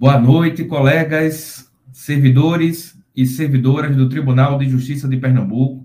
Boa 0.00 0.16
noite, 0.16 0.64
colegas, 0.64 1.72
servidores 1.92 2.96
e 3.16 3.26
servidoras 3.26 3.96
do 3.96 4.08
Tribunal 4.08 4.56
de 4.56 4.68
Justiça 4.68 5.08
de 5.08 5.16
Pernambuco. 5.16 5.84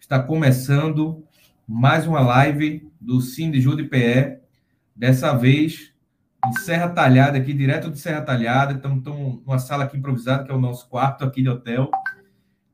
Está 0.00 0.20
começando 0.20 1.24
mais 1.64 2.04
uma 2.04 2.18
live 2.18 2.90
do 3.00 3.20
Cine 3.20 3.60
de 3.60 3.84
PE, 3.84 4.40
dessa 4.94 5.36
vez 5.36 5.94
em 6.44 6.52
Serra 6.54 6.88
Talhada, 6.88 7.38
aqui 7.38 7.54
direto 7.54 7.92
de 7.92 8.00
Serra 8.00 8.22
Talhada. 8.22 8.72
Estamos 8.72 9.04
numa 9.04 9.60
sala 9.60 9.84
aqui 9.84 9.96
improvisada, 9.96 10.42
que 10.42 10.50
é 10.50 10.54
o 10.54 10.60
nosso 10.60 10.88
quarto 10.88 11.24
aqui 11.24 11.40
de 11.40 11.48
hotel. 11.48 11.88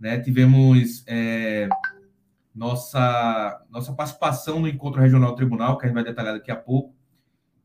Né? 0.00 0.18
Tivemos 0.18 1.04
é, 1.06 1.68
nossa, 2.54 3.62
nossa 3.70 3.92
participação 3.92 4.60
no 4.60 4.68
Encontro 4.68 5.02
Regional 5.02 5.34
Tribunal, 5.34 5.76
que 5.76 5.84
a 5.84 5.88
gente 5.88 5.94
vai 5.94 6.04
detalhar 6.04 6.32
daqui 6.32 6.50
a 6.50 6.56
pouco. 6.56 6.94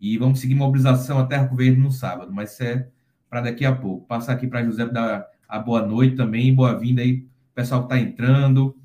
E 0.01 0.17
vamos 0.17 0.41
seguir 0.41 0.55
mobilização 0.55 1.17
até 1.17 1.37
Arco 1.37 1.55
Verde 1.55 1.79
no 1.79 1.91
sábado, 1.91 2.31
mas 2.33 2.51
isso 2.51 2.63
é 2.63 2.89
para 3.29 3.41
daqui 3.41 3.65
a 3.65 3.75
pouco. 3.75 4.07
Passar 4.07 4.33
aqui 4.33 4.47
para 4.47 4.63
José 4.63 4.85
dar 4.85 5.25
a 5.47 5.59
boa 5.59 5.85
noite 5.85 6.15
também, 6.15 6.53
boa-vinda 6.53 7.01
aí, 7.01 7.25
pessoal 7.53 7.81
que 7.81 7.93
está 7.93 7.99
entrando. 7.99 8.75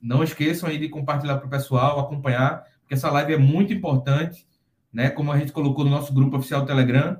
Não 0.00 0.22
esqueçam 0.22 0.68
aí 0.68 0.78
de 0.78 0.88
compartilhar 0.88 1.38
para 1.38 1.46
o 1.46 1.50
pessoal, 1.50 1.98
acompanhar, 1.98 2.64
porque 2.80 2.94
essa 2.94 3.10
live 3.10 3.34
é 3.34 3.38
muito 3.38 3.72
importante, 3.72 4.46
né? 4.92 5.08
Como 5.10 5.32
a 5.32 5.38
gente 5.38 5.52
colocou 5.52 5.84
no 5.84 5.90
nosso 5.90 6.12
grupo 6.12 6.36
oficial 6.36 6.66
Telegram, 6.66 7.16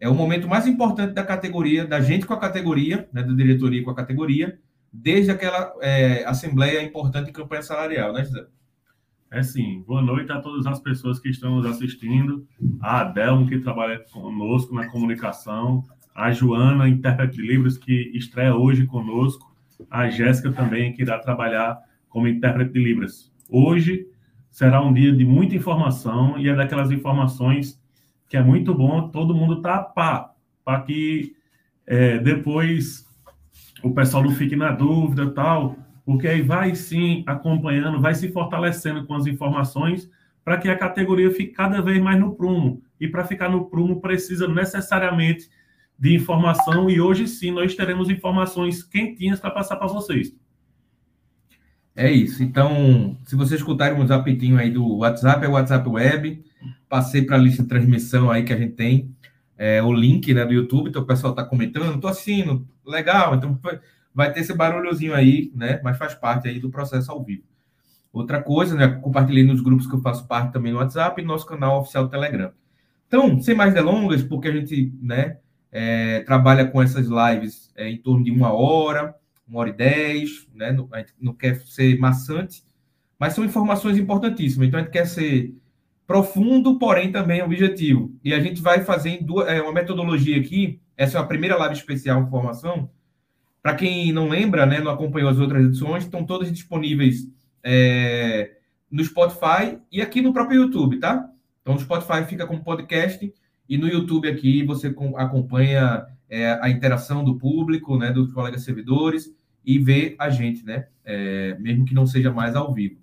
é 0.00 0.08
o 0.08 0.14
momento 0.14 0.48
mais 0.48 0.66
importante 0.66 1.14
da 1.14 1.22
categoria, 1.22 1.86
da 1.86 2.00
gente 2.00 2.26
com 2.26 2.34
a 2.34 2.40
categoria, 2.40 3.08
né? 3.12 3.22
Da 3.22 3.32
diretoria 3.32 3.84
com 3.84 3.90
a 3.90 3.94
categoria, 3.94 4.58
desde 4.92 5.30
aquela 5.30 5.72
é, 5.80 6.24
assembleia 6.24 6.82
importante 6.82 7.26
de 7.26 7.32
campanha 7.32 7.62
salarial, 7.62 8.12
né, 8.12 8.24
José? 8.24 8.46
É 9.34 9.42
sim. 9.42 9.82
Boa 9.84 10.00
noite 10.00 10.30
a 10.30 10.40
todas 10.40 10.64
as 10.64 10.78
pessoas 10.78 11.18
que 11.18 11.28
estão 11.28 11.56
nos 11.56 11.66
assistindo. 11.66 12.46
A 12.80 13.00
Adelmo, 13.00 13.48
que 13.48 13.58
trabalha 13.58 13.98
conosco 14.12 14.72
na 14.72 14.88
comunicação. 14.88 15.82
A 16.14 16.30
Joana, 16.30 16.88
intérprete 16.88 17.36
de 17.36 17.42
livros, 17.42 17.76
que 17.76 18.12
estreia 18.14 18.54
hoje 18.54 18.86
conosco. 18.86 19.52
A 19.90 20.08
Jéssica 20.08 20.52
também, 20.52 20.92
que 20.92 21.02
irá 21.02 21.18
trabalhar 21.18 21.78
como 22.08 22.28
intérprete 22.28 22.72
de 22.72 22.78
Libras. 22.78 23.32
Hoje 23.50 24.06
será 24.48 24.80
um 24.80 24.92
dia 24.92 25.12
de 25.12 25.24
muita 25.24 25.56
informação 25.56 26.38
e 26.38 26.48
é 26.48 26.54
daquelas 26.54 26.92
informações 26.92 27.82
que 28.28 28.36
é 28.36 28.42
muito 28.42 28.72
bom 28.72 29.08
todo 29.08 29.34
mundo 29.34 29.60
tá 29.60 29.78
pá, 29.82 30.32
para 30.64 30.80
que 30.82 31.34
é, 31.84 32.18
depois 32.18 33.04
o 33.82 33.92
pessoal 33.92 34.22
não 34.22 34.30
fique 34.30 34.54
na 34.54 34.70
dúvida 34.70 35.28
tal 35.30 35.76
porque 36.04 36.28
aí 36.28 36.40
vai 36.40 36.74
sim 36.76 37.24
acompanhando, 37.26 38.00
vai 38.00 38.14
se 38.14 38.30
fortalecendo 38.30 39.04
com 39.06 39.14
as 39.14 39.26
informações 39.26 40.08
para 40.44 40.58
que 40.58 40.68
a 40.68 40.78
categoria 40.78 41.30
fique 41.32 41.52
cada 41.52 41.80
vez 41.80 42.00
mais 42.00 42.20
no 42.20 42.34
prumo. 42.34 42.82
E 43.00 43.08
para 43.08 43.24
ficar 43.24 43.48
no 43.48 43.64
prumo 43.64 44.00
precisa 44.00 44.46
necessariamente 44.46 45.48
de 45.98 46.14
informação 46.14 46.90
e 46.90 47.00
hoje 47.00 47.26
sim 47.26 47.50
nós 47.50 47.74
teremos 47.74 48.10
informações 48.10 48.82
quentinhas 48.82 49.40
para 49.40 49.50
passar 49.50 49.76
para 49.76 49.86
vocês. 49.86 50.34
É 51.96 52.10
isso. 52.10 52.42
Então, 52.42 53.16
se 53.24 53.36
vocês 53.36 53.60
escutarem 53.60 53.98
um 53.98 54.06
zapitinho 54.06 54.58
aí 54.58 54.70
do 54.70 54.96
WhatsApp, 54.96 55.44
é 55.44 55.48
o 55.48 55.52
WhatsApp 55.52 55.88
Web. 55.88 56.44
Passei 56.88 57.22
para 57.22 57.36
a 57.36 57.38
lista 57.38 57.62
de 57.62 57.68
transmissão 57.68 58.30
aí 58.30 58.42
que 58.42 58.52
a 58.52 58.56
gente 58.56 58.74
tem. 58.74 59.14
É, 59.56 59.80
o 59.80 59.92
link 59.92 60.34
né, 60.34 60.44
do 60.44 60.52
YouTube, 60.52 60.90
então 60.90 61.02
o 61.02 61.06
pessoal 61.06 61.32
está 61.32 61.44
comentando, 61.44 61.94
estou 61.94 62.10
assistindo, 62.10 62.66
legal. 62.84 63.36
Então, 63.36 63.58
vai 64.12 64.32
ter 64.32 64.40
esse 64.40 64.52
barulhozinho 64.52 65.14
aí, 65.14 65.52
né? 65.54 65.80
Mas 65.84 65.96
faz 65.96 66.14
parte 66.14 66.48
aí 66.48 66.58
do 66.58 66.68
processo 66.68 67.12
ao 67.12 67.22
vivo. 67.22 67.44
Outra 68.12 68.42
coisa, 68.42 68.74
né? 68.74 68.88
Compartilhei 68.88 69.44
nos 69.44 69.60
grupos 69.60 69.86
que 69.86 69.94
eu 69.94 70.00
faço 70.00 70.26
parte 70.26 70.52
também 70.52 70.72
no 70.72 70.78
WhatsApp 70.78 71.20
e 71.20 71.24
no 71.24 71.32
nosso 71.32 71.46
canal 71.46 71.80
oficial 71.80 72.08
Telegram. 72.08 72.52
Então, 73.06 73.40
sem 73.40 73.54
mais 73.54 73.72
delongas, 73.72 74.22
porque 74.22 74.48
a 74.48 74.52
gente, 74.52 74.92
né, 75.00 75.38
é, 75.74 76.20
trabalha 76.20 76.64
com 76.64 76.80
essas 76.80 77.08
lives 77.08 77.70
é, 77.76 77.90
em 77.90 77.98
torno 77.98 78.24
de 78.24 78.30
uma 78.30 78.52
hora, 78.52 79.14
uma 79.46 79.60
hora 79.60 79.70
e 79.70 79.72
dez, 79.72 80.46
né? 80.54 80.74
A 80.92 80.98
gente 80.98 81.12
não 81.20 81.34
quer 81.34 81.56
ser 81.66 81.98
maçante, 81.98 82.62
mas 83.18 83.34
são 83.34 83.44
informações 83.44 83.98
importantíssimas. 83.98 84.68
Então, 84.68 84.78
a 84.78 84.82
gente 84.84 84.92
quer 84.92 85.06
ser 85.06 85.52
profundo, 86.06 86.78
porém 86.78 87.10
também 87.10 87.42
objetivo. 87.42 88.14
E 88.22 88.32
a 88.32 88.38
gente 88.38 88.62
vai 88.62 88.84
fazer 88.84 89.18
é, 89.48 89.60
uma 89.60 89.72
metodologia 89.72 90.38
aqui. 90.38 90.80
Essa 90.96 91.18
é 91.18 91.20
a 91.20 91.24
primeira 91.24 91.56
live 91.56 91.74
especial 91.74 92.22
de 92.22 92.30
formação 92.30 92.88
para 93.64 93.74
quem 93.74 94.12
não 94.12 94.28
lembra, 94.28 94.66
né, 94.66 94.78
não 94.78 94.92
acompanhou 94.92 95.30
as 95.30 95.38
outras 95.38 95.64
edições, 95.64 96.04
estão 96.04 96.22
todas 96.22 96.52
disponíveis 96.52 97.26
é, 97.62 98.58
no 98.90 99.02
Spotify 99.02 99.78
e 99.90 100.02
aqui 100.02 100.20
no 100.20 100.34
próprio 100.34 100.64
YouTube, 100.64 100.98
tá? 100.98 101.26
Então, 101.62 101.72
no 101.72 101.80
Spotify 101.80 102.26
fica 102.28 102.46
como 102.46 102.62
podcast 102.62 103.32
e 103.68 103.78
no 103.78 103.88
YouTube 103.88 104.28
aqui 104.28 104.62
você 104.62 104.94
acompanha 105.16 106.06
é, 106.28 106.58
a 106.60 106.68
interação 106.68 107.24
do 107.24 107.36
público, 107.36 107.96
né, 107.96 108.12
dos 108.12 108.32
colegas 108.32 108.62
servidores 108.62 109.34
e 109.64 109.78
vê 109.78 110.14
a 110.18 110.28
gente, 110.28 110.64
né, 110.64 110.86
é, 111.04 111.56
mesmo 111.58 111.84
que 111.84 111.94
não 111.94 112.06
seja 112.06 112.32
mais 112.32 112.54
ao 112.54 112.72
vivo. 112.72 112.96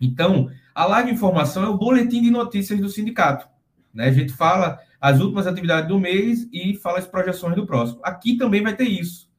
Então, 0.00 0.50
a 0.74 0.86
live 0.86 1.12
informação 1.12 1.64
é 1.64 1.68
o 1.68 1.78
boletim 1.78 2.22
de 2.22 2.30
notícias 2.30 2.80
do 2.80 2.88
sindicato. 2.88 3.46
Né? 3.92 4.06
A 4.06 4.12
gente 4.12 4.32
fala 4.32 4.78
as 5.00 5.20
últimas 5.20 5.46
atividades 5.46 5.88
do 5.88 5.98
mês 5.98 6.48
e 6.52 6.74
fala 6.76 6.98
as 6.98 7.06
projeções 7.06 7.54
do 7.54 7.66
próximo. 7.66 8.00
Aqui 8.02 8.36
também 8.36 8.62
vai 8.62 8.74
ter 8.74 8.88
isso 8.88 9.30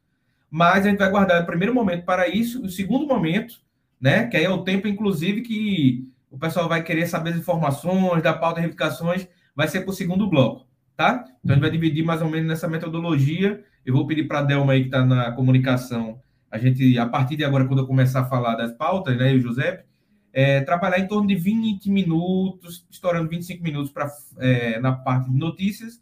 mas 0.56 0.86
a 0.86 0.90
gente 0.90 1.00
vai 1.00 1.10
guardar 1.10 1.42
o 1.42 1.48
primeiro 1.48 1.74
momento 1.74 2.06
para 2.06 2.28
isso, 2.28 2.64
o 2.64 2.70
segundo 2.70 3.08
momento, 3.08 3.56
né, 4.00 4.28
que 4.28 4.38
aí 4.38 4.44
é 4.44 4.50
o 4.52 4.64
tempo, 4.64 4.88
inclusive, 4.88 5.42
que 5.42 6.08
o 6.30 6.38
pessoal 6.38 6.70
vai 6.70 6.84
querer 6.84 7.08
saber 7.08 7.32
as 7.32 7.38
informações, 7.38 8.22
da 8.22 8.34
pauta 8.34 8.58
de 8.58 8.62
reivindicações, 8.62 9.28
vai 9.56 9.68
ser 9.68 9.82
para 9.82 9.92
o 9.92 9.94
segundo 9.94 10.30
bloco, 10.30 10.68
tá? 10.96 11.26
Então 11.44 11.52
a 11.52 11.54
gente 11.54 11.62
vai 11.62 11.72
dividir 11.72 12.04
mais 12.04 12.22
ou 12.22 12.30
menos 12.30 12.48
nessa 12.48 12.68
metodologia. 12.68 13.64
Eu 13.86 13.94
vou 13.94 14.08
pedir 14.08 14.28
para 14.28 14.40
a 14.40 14.44
Delma 14.44 14.74
aí, 14.74 14.82
que 14.82 14.88
está 14.88 15.06
na 15.06 15.32
comunicação, 15.32 16.20
a 16.54 16.58
gente, 16.60 17.00
a 17.00 17.08
partir 17.08 17.36
de 17.36 17.44
agora, 17.44 17.66
quando 17.66 17.80
eu 17.80 17.88
começar 17.88 18.22
a 18.22 18.26
falar 18.26 18.56
das 18.56 18.72
pautas, 18.74 19.18
né, 19.18 19.34
e 19.34 19.38
o 19.38 19.42
José, 19.42 19.86
é, 20.32 20.62
trabalhar 20.62 21.00
em 21.00 21.08
torno 21.08 21.28
de 21.28 21.36
20 21.36 21.90
minutos, 21.90 22.86
estourando 22.92 23.28
25 23.28 23.64
minutos 23.64 23.92
para 23.92 24.08
é, 24.38 24.80
na 24.80 24.92
parte 24.92 25.32
de 25.32 25.38
notícias, 25.38 26.00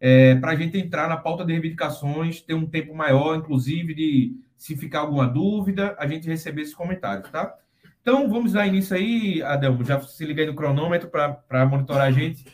é, 0.00 0.34
para 0.36 0.52
a 0.52 0.56
gente 0.56 0.78
entrar 0.78 1.08
na 1.08 1.16
pauta 1.18 1.44
de 1.44 1.52
reivindicações, 1.52 2.40
ter 2.40 2.54
um 2.54 2.66
tempo 2.66 2.94
maior, 2.94 3.36
inclusive, 3.36 3.94
de 3.94 4.36
se 4.56 4.74
ficar 4.76 5.00
alguma 5.00 5.26
dúvida, 5.26 5.94
a 5.98 6.06
gente 6.06 6.26
receber 6.26 6.62
esses 6.62 6.74
comentários, 6.74 7.28
tá? 7.30 7.54
Então, 8.00 8.30
vamos 8.30 8.52
dar 8.52 8.66
início 8.66 8.96
aí, 8.96 9.42
Adelmo, 9.42 9.84
já 9.84 10.00
se 10.00 10.24
liga 10.24 10.40
aí 10.40 10.46
no 10.46 10.54
cronômetro 10.54 11.10
para 11.10 11.66
monitorar 11.66 12.06
a 12.06 12.10
gente. 12.10 12.44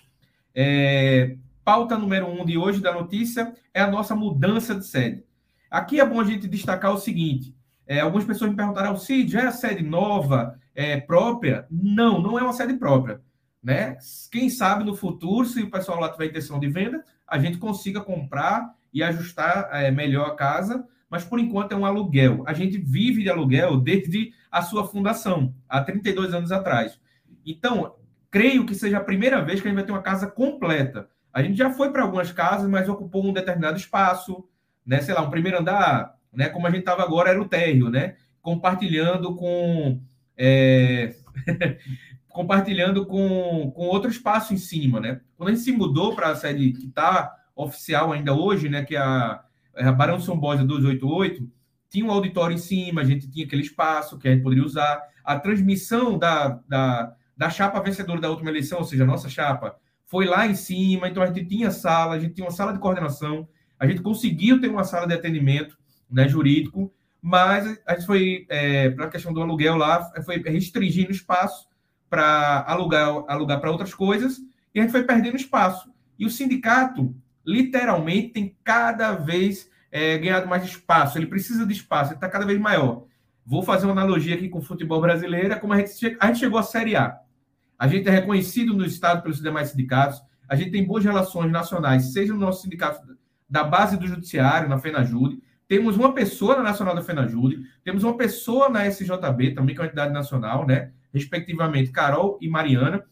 É, 0.54 1.36
pauta 1.64 1.96
número 1.96 2.26
um 2.26 2.44
de 2.44 2.58
hoje 2.58 2.80
da 2.80 2.92
notícia 2.92 3.54
é 3.72 3.80
a 3.80 3.90
nossa 3.90 4.14
mudança 4.14 4.74
de 4.74 4.86
sede. 4.86 5.24
Aqui 5.70 6.00
é 6.00 6.06
bom 6.06 6.20
a 6.20 6.24
gente 6.24 6.46
destacar 6.46 6.92
o 6.92 6.98
seguinte: 6.98 7.54
é, 7.86 8.00
algumas 8.00 8.24
pessoas 8.24 8.50
me 8.50 8.56
perguntaram, 8.56 8.96
Cid, 8.96 9.32
já 9.32 9.42
é 9.42 9.46
a 9.46 9.52
sede 9.52 9.82
nova, 9.82 10.58
é, 10.74 11.00
própria? 11.00 11.66
Não, 11.70 12.20
não 12.20 12.38
é 12.38 12.42
uma 12.42 12.52
sede 12.52 12.74
própria. 12.74 13.20
Né? 13.62 13.96
Quem 14.30 14.50
sabe 14.50 14.84
no 14.84 14.94
futuro, 14.94 15.46
se 15.46 15.62
o 15.62 15.70
pessoal 15.70 16.00
lá 16.00 16.08
tiver 16.08 16.26
intenção 16.26 16.58
de 16.58 16.68
venda, 16.68 17.04
a 17.26 17.38
gente 17.38 17.58
consiga 17.58 18.00
comprar 18.00 18.74
e 18.92 19.02
ajustar 19.02 19.68
é, 19.72 19.90
melhor 19.90 20.26
a 20.26 20.34
casa, 20.34 20.86
mas 21.08 21.24
por 21.24 21.38
enquanto 21.38 21.72
é 21.72 21.76
um 21.76 21.86
aluguel. 21.86 22.42
A 22.46 22.52
gente 22.52 22.76
vive 22.76 23.22
de 23.22 23.30
aluguel 23.30 23.78
desde 23.78 24.32
a 24.50 24.62
sua 24.62 24.86
fundação, 24.86 25.54
há 25.68 25.80
32 25.80 26.34
anos 26.34 26.52
atrás. 26.52 27.00
Então, 27.46 27.94
creio 28.32 28.64
que 28.64 28.74
seja 28.74 28.96
a 28.96 29.04
primeira 29.04 29.44
vez 29.44 29.60
que 29.60 29.68
a 29.68 29.70
gente 29.70 29.76
vai 29.76 29.84
ter 29.84 29.92
uma 29.92 30.02
casa 30.02 30.26
completa. 30.26 31.06
A 31.30 31.42
gente 31.42 31.56
já 31.56 31.70
foi 31.70 31.92
para 31.92 32.02
algumas 32.02 32.32
casas, 32.32 32.68
mas 32.68 32.88
ocupou 32.88 33.24
um 33.24 33.32
determinado 33.32 33.76
espaço, 33.76 34.48
né? 34.84 35.02
Sei 35.02 35.14
lá, 35.14 35.20
um 35.20 35.30
primeiro 35.30 35.58
andar, 35.58 36.14
né? 36.32 36.48
Como 36.48 36.66
a 36.66 36.70
gente 36.70 36.80
estava 36.80 37.02
agora, 37.02 37.28
era 37.28 37.40
o 37.40 37.48
térreo, 37.48 37.90
né? 37.90 38.16
Compartilhando 38.40 39.36
com. 39.36 40.00
É... 40.36 41.14
compartilhando 42.26 43.04
com, 43.04 43.70
com 43.76 43.82
outro 43.82 44.10
espaço 44.10 44.54
em 44.54 44.56
cima, 44.56 44.98
né? 44.98 45.20
Quando 45.36 45.50
a 45.50 45.52
gente 45.52 45.64
se 45.64 45.72
mudou 45.72 46.16
para 46.16 46.28
a 46.28 46.34
sede 46.34 46.72
que 46.72 46.86
está 46.86 47.36
oficial 47.54 48.12
ainda 48.12 48.34
hoje, 48.34 48.70
né? 48.70 48.82
Que 48.82 48.96
é 48.96 49.00
a, 49.00 49.44
é 49.76 49.84
a 49.84 49.92
Barão 49.92 50.18
São 50.18 50.38
Bosa 50.38 50.64
288, 50.64 51.46
tinha 51.90 52.06
um 52.06 52.10
auditório 52.10 52.54
em 52.54 52.58
cima, 52.58 53.02
a 53.02 53.04
gente 53.04 53.30
tinha 53.30 53.44
aquele 53.44 53.60
espaço 53.60 54.18
que 54.18 54.26
a 54.26 54.32
gente 54.32 54.42
poderia 54.42 54.64
usar. 54.64 55.02
A 55.22 55.38
transmissão 55.38 56.18
da, 56.18 56.60
da, 56.66 57.14
da 57.42 57.50
chapa 57.50 57.80
vencedora 57.80 58.20
da 58.20 58.30
última 58.30 58.50
eleição, 58.50 58.78
ou 58.78 58.84
seja, 58.84 59.02
a 59.02 59.06
nossa 59.06 59.28
chapa, 59.28 59.74
foi 60.06 60.26
lá 60.26 60.46
em 60.46 60.54
cima, 60.54 61.08
então 61.08 61.20
a 61.20 61.26
gente 61.26 61.44
tinha 61.44 61.72
sala, 61.72 62.14
a 62.14 62.18
gente 62.20 62.34
tinha 62.34 62.44
uma 62.44 62.52
sala 62.52 62.72
de 62.72 62.78
coordenação, 62.78 63.48
a 63.80 63.84
gente 63.84 64.00
conseguiu 64.00 64.60
ter 64.60 64.68
uma 64.68 64.84
sala 64.84 65.08
de 65.08 65.14
atendimento 65.14 65.76
né, 66.08 66.28
jurídico, 66.28 66.94
mas 67.20 67.66
a 67.84 67.94
gente 67.94 68.06
foi, 68.06 68.46
é, 68.48 68.90
para 68.90 69.06
a 69.06 69.08
questão 69.08 69.32
do 69.32 69.42
aluguel 69.42 69.74
lá, 69.74 70.08
foi 70.24 70.40
restringindo 70.40 71.10
espaço 71.10 71.66
para 72.08 72.64
alugar 72.68 73.24
alugar 73.26 73.60
para 73.60 73.72
outras 73.72 73.92
coisas 73.92 74.38
e 74.72 74.78
a 74.78 74.82
gente 74.82 74.92
foi 74.92 75.02
perdendo 75.02 75.36
espaço. 75.36 75.92
E 76.16 76.24
o 76.24 76.30
sindicato, 76.30 77.12
literalmente, 77.44 78.28
tem 78.28 78.56
cada 78.62 79.14
vez 79.14 79.68
é, 79.90 80.16
ganhado 80.16 80.46
mais 80.46 80.64
espaço. 80.64 81.18
Ele 81.18 81.26
precisa 81.26 81.66
de 81.66 81.72
espaço, 81.72 82.10
ele 82.10 82.18
está 82.18 82.28
cada 82.28 82.46
vez 82.46 82.60
maior. 82.60 83.02
Vou 83.44 83.64
fazer 83.64 83.86
uma 83.86 83.92
analogia 83.92 84.36
aqui 84.36 84.48
com 84.48 84.60
o 84.60 84.62
futebol 84.62 85.00
brasileiro, 85.00 85.52
é 85.52 85.58
como 85.58 85.72
a 85.72 85.78
gente, 85.78 86.16
a 86.20 86.28
gente 86.28 86.38
chegou 86.38 86.60
à 86.60 86.62
Série 86.62 86.94
A. 86.94 87.21
A 87.82 87.88
gente 87.88 88.08
é 88.08 88.12
reconhecido 88.12 88.74
no 88.74 88.84
Estado 88.84 89.22
pelos 89.22 89.42
demais 89.42 89.70
sindicatos, 89.70 90.22
a 90.48 90.54
gente 90.54 90.70
tem 90.70 90.86
boas 90.86 91.04
relações 91.04 91.50
nacionais, 91.50 92.12
seja 92.12 92.32
no 92.32 92.38
nosso 92.38 92.62
sindicato 92.62 93.00
da 93.50 93.64
base 93.64 93.98
do 93.98 94.06
judiciário, 94.06 94.68
na 94.68 94.78
FENAJUDE, 94.78 95.42
temos 95.66 95.96
uma 95.96 96.14
pessoa 96.14 96.54
na 96.54 96.62
Nacional 96.62 96.94
da 96.94 97.02
FENAJUDE, 97.02 97.64
temos 97.82 98.04
uma 98.04 98.16
pessoa 98.16 98.68
na 98.68 98.86
SJB, 98.86 99.54
também 99.56 99.74
que 99.74 99.80
é 99.80 99.82
uma 99.82 99.86
entidade 99.88 100.12
nacional, 100.12 100.64
né? 100.64 100.92
Respectivamente, 101.12 101.90
Carol 101.90 102.38
e 102.40 102.48
Mariana. 102.48 103.02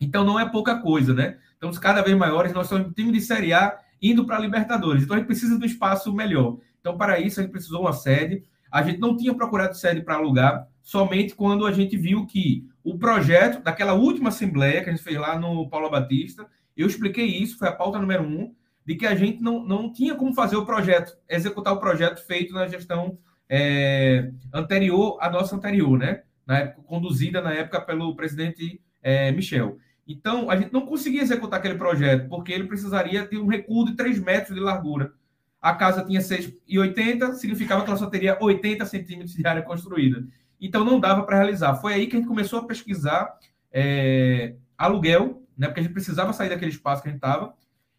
Então 0.00 0.22
não 0.22 0.38
é 0.38 0.48
pouca 0.48 0.80
coisa, 0.80 1.12
né? 1.12 1.38
Estamos 1.54 1.76
cada 1.76 2.00
vez 2.00 2.16
maiores, 2.16 2.52
nós 2.52 2.68
somos 2.68 2.86
um 2.86 2.92
time 2.92 3.10
de 3.10 3.20
Série 3.20 3.52
A 3.52 3.76
indo 4.00 4.24
para 4.24 4.36
a 4.36 4.40
Libertadores. 4.40 5.02
Então 5.02 5.16
a 5.16 5.18
gente 5.18 5.26
precisa 5.26 5.58
de 5.58 5.64
um 5.64 5.66
espaço 5.66 6.14
melhor. 6.14 6.58
Então, 6.80 6.96
para 6.96 7.18
isso, 7.18 7.40
a 7.40 7.42
gente 7.42 7.50
precisou 7.50 7.80
uma 7.80 7.92
sede. 7.92 8.44
A 8.70 8.84
gente 8.84 9.00
não 9.00 9.16
tinha 9.16 9.34
procurado 9.34 9.76
sede 9.76 10.00
para 10.00 10.14
alugar, 10.14 10.68
somente 10.86 11.34
quando 11.34 11.66
a 11.66 11.72
gente 11.72 11.96
viu 11.96 12.24
que 12.24 12.64
o 12.84 12.96
projeto 12.96 13.60
daquela 13.60 13.94
última 13.94 14.28
assembleia 14.28 14.84
que 14.84 14.88
a 14.88 14.92
gente 14.92 15.02
fez 15.02 15.18
lá 15.18 15.36
no 15.36 15.68
Paulo 15.68 15.90
Batista, 15.90 16.46
eu 16.76 16.86
expliquei 16.86 17.26
isso, 17.26 17.58
foi 17.58 17.66
a 17.66 17.72
pauta 17.72 17.98
número 17.98 18.22
um, 18.22 18.54
de 18.86 18.94
que 18.94 19.04
a 19.04 19.16
gente 19.16 19.42
não, 19.42 19.64
não 19.64 19.92
tinha 19.92 20.14
como 20.14 20.32
fazer 20.32 20.54
o 20.54 20.64
projeto, 20.64 21.18
executar 21.28 21.72
o 21.72 21.80
projeto 21.80 22.24
feito 22.24 22.54
na 22.54 22.68
gestão 22.68 23.18
é, 23.48 24.30
anterior 24.54 25.18
à 25.20 25.28
nossa 25.28 25.56
anterior, 25.56 25.98
né? 25.98 26.22
Na 26.46 26.58
época, 26.58 26.82
conduzida 26.86 27.40
na 27.40 27.52
época 27.52 27.80
pelo 27.80 28.14
presidente 28.14 28.80
é, 29.02 29.32
Michel. 29.32 29.78
Então, 30.06 30.48
a 30.48 30.56
gente 30.56 30.72
não 30.72 30.86
conseguia 30.86 31.22
executar 31.22 31.58
aquele 31.58 31.74
projeto, 31.74 32.28
porque 32.28 32.52
ele 32.52 32.68
precisaria 32.68 33.26
de 33.26 33.36
um 33.36 33.46
recuo 33.46 33.86
de 33.86 33.96
3 33.96 34.20
metros 34.20 34.54
de 34.54 34.60
largura. 34.62 35.12
A 35.60 35.74
casa 35.74 36.04
tinha 36.04 36.20
6,80, 36.20 37.32
significava 37.34 37.82
que 37.82 37.90
ela 37.90 37.98
só 37.98 38.06
teria 38.06 38.38
80 38.40 38.86
centímetros 38.86 39.34
de 39.34 39.44
área 39.44 39.62
construída. 39.62 40.24
Então, 40.60 40.84
não 40.84 41.00
dava 41.00 41.22
para 41.22 41.36
realizar. 41.36 41.74
Foi 41.76 41.94
aí 41.94 42.06
que 42.06 42.16
a 42.16 42.18
gente 42.18 42.28
começou 42.28 42.60
a 42.60 42.64
pesquisar 42.64 43.38
é, 43.72 44.54
aluguel, 44.76 45.42
né? 45.56 45.66
Porque 45.66 45.80
a 45.80 45.82
gente 45.82 45.92
precisava 45.92 46.32
sair 46.32 46.48
daquele 46.48 46.70
espaço 46.70 47.02
que 47.02 47.08
a 47.08 47.12
gente 47.12 47.18
estava 47.18 47.54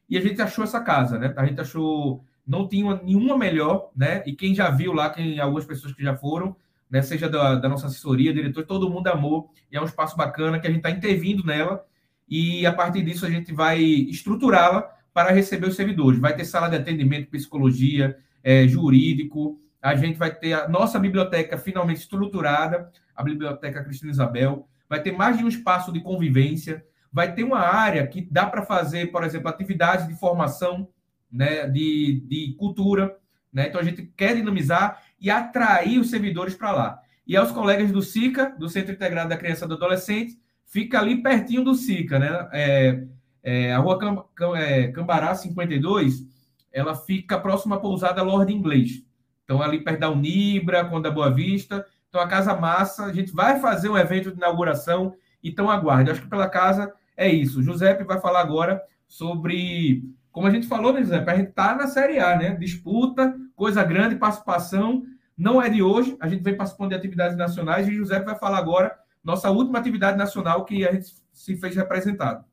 e 0.09 0.17
a 0.17 0.21
gente 0.21 0.41
achou 0.41 0.63
essa 0.63 0.79
casa, 0.79 1.17
né? 1.17 1.33
A 1.35 1.45
gente 1.45 1.59
achou 1.61 2.23
não 2.45 2.65
tinha 2.65 2.95
nenhuma 3.03 3.37
melhor, 3.37 3.91
né? 3.95 4.23
E 4.25 4.33
quem 4.33 4.55
já 4.55 4.69
viu 4.69 4.93
lá, 4.93 5.09
quem 5.09 5.37
algumas 5.39 5.65
pessoas 5.65 5.93
que 5.93 6.01
já 6.01 6.15
foram, 6.15 6.55
né? 6.89 7.01
Seja 7.01 7.27
da, 7.29 7.55
da 7.55 7.67
nossa 7.67 7.87
assessoria, 7.87 8.33
diretor, 8.33 8.65
todo 8.65 8.89
mundo 8.89 9.07
amou. 9.07 9.51
E 9.69 9.75
é 9.75 9.81
um 9.81 9.85
espaço 9.85 10.15
bacana 10.15 10.59
que 10.59 10.65
a 10.65 10.69
gente 10.69 10.79
está 10.79 10.89
intervindo 10.89 11.45
nela 11.45 11.83
e 12.27 12.65
a 12.65 12.71
partir 12.71 13.03
disso 13.03 13.25
a 13.25 13.29
gente 13.29 13.53
vai 13.53 13.81
estruturá-la 13.81 14.89
para 15.13 15.31
receber 15.31 15.67
os 15.67 15.75
servidores. 15.75 16.19
Vai 16.19 16.35
ter 16.35 16.45
sala 16.45 16.69
de 16.69 16.77
atendimento, 16.77 17.29
psicologia, 17.29 18.17
é, 18.43 18.67
jurídico. 18.67 19.59
A 19.81 19.95
gente 19.95 20.17
vai 20.17 20.33
ter 20.33 20.53
a 20.53 20.67
nossa 20.67 20.99
biblioteca 20.99 21.57
finalmente 21.57 21.99
estruturada, 21.99 22.91
a 23.15 23.23
biblioteca 23.23 23.83
Cristina 23.83 24.11
Isabel. 24.11 24.67
Vai 24.89 25.01
ter 25.01 25.11
mais 25.11 25.37
de 25.37 25.43
um 25.43 25.47
espaço 25.47 25.91
de 25.91 25.99
convivência 25.99 26.83
vai 27.11 27.33
ter 27.33 27.43
uma 27.43 27.59
área 27.59 28.05
que 28.05 28.21
dá 28.21 28.45
para 28.45 28.61
fazer, 28.61 29.11
por 29.11 29.23
exemplo, 29.23 29.49
atividades 29.49 30.07
de 30.07 30.13
formação, 30.13 30.87
né, 31.31 31.67
de, 31.67 32.23
de 32.27 32.55
cultura. 32.59 33.17
Né? 33.51 33.67
Então, 33.67 33.81
a 33.81 33.83
gente 33.83 34.11
quer 34.15 34.35
dinamizar 34.35 35.01
e 35.19 35.31
atrair 35.31 35.99
os 35.99 36.11
servidores 36.11 36.53
para 36.53 36.71
lá. 36.71 36.99
E 37.25 37.35
aos 37.35 37.51
colegas 37.51 37.91
do 37.91 38.01
SICA, 38.03 38.55
do 38.57 38.69
Centro 38.69 38.93
Integrado 38.93 39.29
da 39.29 39.37
Criança 39.37 39.65
e 39.65 39.67
do 39.67 39.73
Adolescente, 39.73 40.39
fica 40.65 40.99
ali 40.99 41.21
pertinho 41.21 41.63
do 41.63 41.73
SICA. 41.73 42.19
Né? 42.19 42.49
É, 42.53 43.03
é, 43.41 43.73
a 43.73 43.79
rua 43.79 43.97
Cam, 43.97 44.23
Cam, 44.35 44.55
é, 44.55 44.87
Cambará 44.89 45.33
52, 45.33 46.23
ela 46.71 46.93
fica 46.93 47.39
próxima 47.39 47.77
à 47.77 47.79
pousada 47.79 48.21
Lorde 48.21 48.53
Inglês. 48.53 49.03
Então, 49.47 49.61
ali 49.61 49.81
perto 49.81 50.01
da 50.01 50.11
Unibra, 50.11 50.83
com 50.83 51.01
da 51.01 51.09
Boa 51.09 51.33
Vista. 51.33 51.85
Então, 52.09 52.19
a 52.19 52.27
Casa 52.27 52.53
Massa, 52.53 53.05
a 53.05 53.13
gente 53.13 53.31
vai 53.31 53.61
fazer 53.61 53.87
um 53.87 53.97
evento 53.97 54.29
de 54.29 54.35
inauguração 54.35 55.15
então 55.41 55.69
aguarde. 55.69 56.11
Acho 56.11 56.21
que 56.21 56.27
pela 56.27 56.49
casa 56.49 56.93
é 57.15 57.29
isso. 57.29 57.59
O 57.59 57.63
Giuseppe 57.63 58.03
vai 58.03 58.19
falar 58.19 58.41
agora 58.41 58.81
sobre, 59.07 60.03
como 60.33 60.47
a 60.47 60.49
gente 60.49 60.67
falou, 60.67 60.91
né, 60.91 60.99
Giuseppe? 60.99 61.31
A 61.31 61.35
gente 61.37 61.49
está 61.49 61.73
na 61.75 61.87
Série 61.87 62.19
A, 62.19 62.35
né? 62.35 62.55
Disputa, 62.55 63.33
coisa 63.55 63.81
grande, 63.85 64.17
participação. 64.17 65.03
Não 65.37 65.61
é 65.61 65.69
de 65.69 65.81
hoje, 65.81 66.17
a 66.19 66.27
gente 66.27 66.43
vem 66.43 66.57
participando 66.57 66.89
de 66.89 66.95
atividades 66.95 67.37
nacionais 67.37 67.87
e 67.87 67.91
o 67.91 67.93
Giuseppe 67.93 68.25
vai 68.25 68.37
falar 68.37 68.57
agora 68.57 68.97
nossa 69.23 69.49
última 69.49 69.79
atividade 69.79 70.17
nacional 70.17 70.65
que 70.65 70.85
a 70.85 70.91
gente 70.91 71.13
se 71.31 71.55
fez 71.55 71.73
representado. 71.73 72.43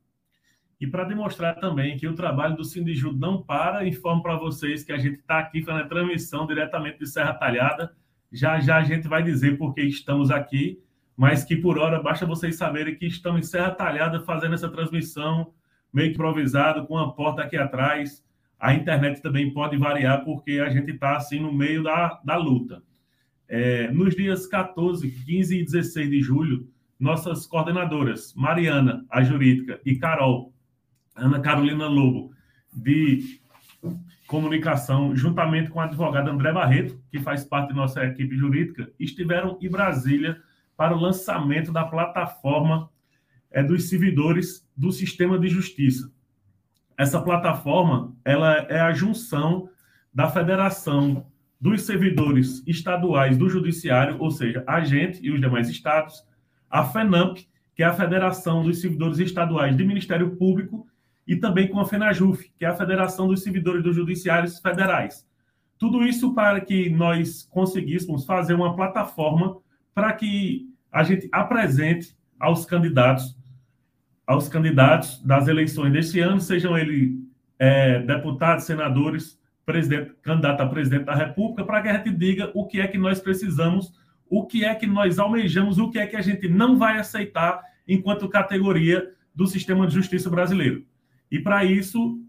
E 0.80 0.86
para 0.86 1.04
demonstrar 1.04 1.58
também 1.58 1.96
que 1.96 2.06
o 2.06 2.14
trabalho 2.14 2.56
do 2.56 2.64
Sindijud 2.64 3.18
não 3.18 3.42
para, 3.42 3.86
informo 3.86 4.22
para 4.22 4.36
vocês 4.36 4.82
que 4.82 4.92
a 4.92 4.98
gente 4.98 5.18
está 5.18 5.38
aqui 5.38 5.62
fazendo 5.62 5.84
a 5.84 5.88
transmissão 5.88 6.46
diretamente 6.46 6.98
de 6.98 7.06
Serra 7.06 7.34
Talhada. 7.34 7.94
Já 8.32 8.58
já 8.60 8.78
a 8.78 8.84
gente 8.84 9.06
vai 9.06 9.22
dizer 9.22 9.56
porque 9.56 9.82
estamos 9.82 10.30
aqui 10.30 10.82
mas 11.16 11.44
que 11.44 11.56
por 11.56 11.78
hora 11.78 12.02
basta 12.02 12.26
vocês 12.26 12.56
saberem 12.56 12.96
que 12.96 13.06
estamos 13.06 13.40
em 13.40 13.50
Serra 13.50 13.70
Talhada 13.70 14.20
fazendo 14.20 14.54
essa 14.54 14.68
transmissão 14.68 15.52
meio 15.92 16.10
improvisado, 16.10 16.86
com 16.86 16.98
a 16.98 17.12
porta 17.12 17.42
aqui 17.42 17.56
atrás. 17.56 18.24
A 18.58 18.74
internet 18.74 19.22
também 19.22 19.52
pode 19.52 19.76
variar, 19.76 20.24
porque 20.24 20.58
a 20.58 20.68
gente 20.68 20.90
está 20.90 21.16
assim 21.16 21.38
no 21.38 21.52
meio 21.52 21.84
da, 21.84 22.20
da 22.24 22.36
luta. 22.36 22.82
É, 23.48 23.90
nos 23.92 24.16
dias 24.16 24.46
14, 24.46 25.08
15 25.08 25.56
e 25.56 25.64
16 25.64 26.10
de 26.10 26.20
julho, 26.20 26.68
nossas 26.98 27.46
coordenadoras, 27.46 28.34
Mariana, 28.34 29.04
a 29.08 29.22
jurídica, 29.22 29.80
e 29.84 29.96
Carol, 29.96 30.52
Ana 31.14 31.40
Carolina 31.40 31.86
Lobo, 31.86 32.32
de 32.72 33.40
comunicação, 34.26 35.14
juntamente 35.14 35.70
com 35.70 35.80
a 35.80 35.84
advogada 35.84 36.30
André 36.30 36.52
Barreto, 36.52 37.00
que 37.10 37.20
faz 37.20 37.44
parte 37.44 37.68
da 37.68 37.74
nossa 37.74 38.04
equipe 38.04 38.36
jurídica, 38.36 38.90
estiveram 38.98 39.58
em 39.60 39.68
Brasília 39.68 40.40
para 40.76 40.96
o 40.96 41.00
lançamento 41.00 41.72
da 41.72 41.84
plataforma 41.84 42.90
é, 43.50 43.62
dos 43.62 43.88
servidores 43.88 44.68
do 44.76 44.90
sistema 44.90 45.38
de 45.38 45.48
justiça. 45.48 46.12
Essa 46.98 47.20
plataforma 47.20 48.14
ela 48.24 48.56
é 48.68 48.80
a 48.80 48.92
junção 48.92 49.68
da 50.12 50.28
Federação 50.28 51.26
dos 51.60 51.82
Servidores 51.82 52.62
Estaduais 52.66 53.38
do 53.38 53.48
Judiciário, 53.48 54.16
ou 54.18 54.30
seja, 54.30 54.64
a 54.66 54.80
gente 54.82 55.24
e 55.24 55.30
os 55.30 55.40
demais 55.40 55.68
estados, 55.68 56.24
a 56.68 56.84
FENAMP, 56.84 57.46
que 57.74 57.82
é 57.82 57.86
a 57.86 57.92
Federação 57.92 58.62
dos 58.62 58.80
Servidores 58.80 59.18
Estaduais 59.18 59.76
do 59.76 59.84
Ministério 59.84 60.36
Público, 60.36 60.86
e 61.26 61.36
também 61.36 61.68
com 61.68 61.80
a 61.80 61.86
FENAJUF, 61.86 62.50
que 62.58 62.64
é 62.64 62.68
a 62.68 62.74
Federação 62.74 63.26
dos 63.26 63.42
Servidores 63.42 63.82
dos 63.82 63.96
Judiciários 63.96 64.58
Federais. 64.58 65.26
Tudo 65.78 66.04
isso 66.04 66.34
para 66.34 66.60
que 66.60 66.88
nós 66.90 67.42
conseguíssemos 67.50 68.24
fazer 68.24 68.54
uma 68.54 68.76
plataforma 68.76 69.58
para 69.94 70.12
que 70.12 70.68
a 70.92 71.02
gente 71.02 71.28
apresente 71.32 72.16
aos 72.38 72.64
candidatos, 72.64 73.36
aos 74.26 74.48
candidatos 74.48 75.22
das 75.24 75.48
eleições 75.48 75.92
deste 75.92 76.20
ano, 76.20 76.40
sejam 76.40 76.76
eles 76.76 77.12
é, 77.58 78.00
deputados, 78.00 78.64
senadores, 78.64 79.38
candidato 80.22 80.60
a 80.60 80.66
presidente 80.66 81.04
da 81.04 81.14
República, 81.14 81.64
para 81.64 81.82
que 81.82 81.88
a 81.88 81.96
gente 81.96 82.10
diga 82.10 82.50
o 82.54 82.66
que 82.66 82.80
é 82.80 82.86
que 82.86 82.98
nós 82.98 83.18
precisamos, 83.20 83.92
o 84.28 84.46
que 84.46 84.64
é 84.64 84.74
que 84.74 84.86
nós 84.86 85.18
almejamos, 85.18 85.78
o 85.78 85.90
que 85.90 85.98
é 85.98 86.06
que 86.06 86.16
a 86.16 86.22
gente 86.22 86.48
não 86.48 86.76
vai 86.76 86.98
aceitar 86.98 87.62
enquanto 87.86 88.28
categoria 88.28 89.10
do 89.34 89.46
sistema 89.46 89.86
de 89.86 89.94
justiça 89.94 90.30
brasileiro. 90.30 90.84
E 91.34 91.40
para 91.40 91.64
isso, 91.64 92.20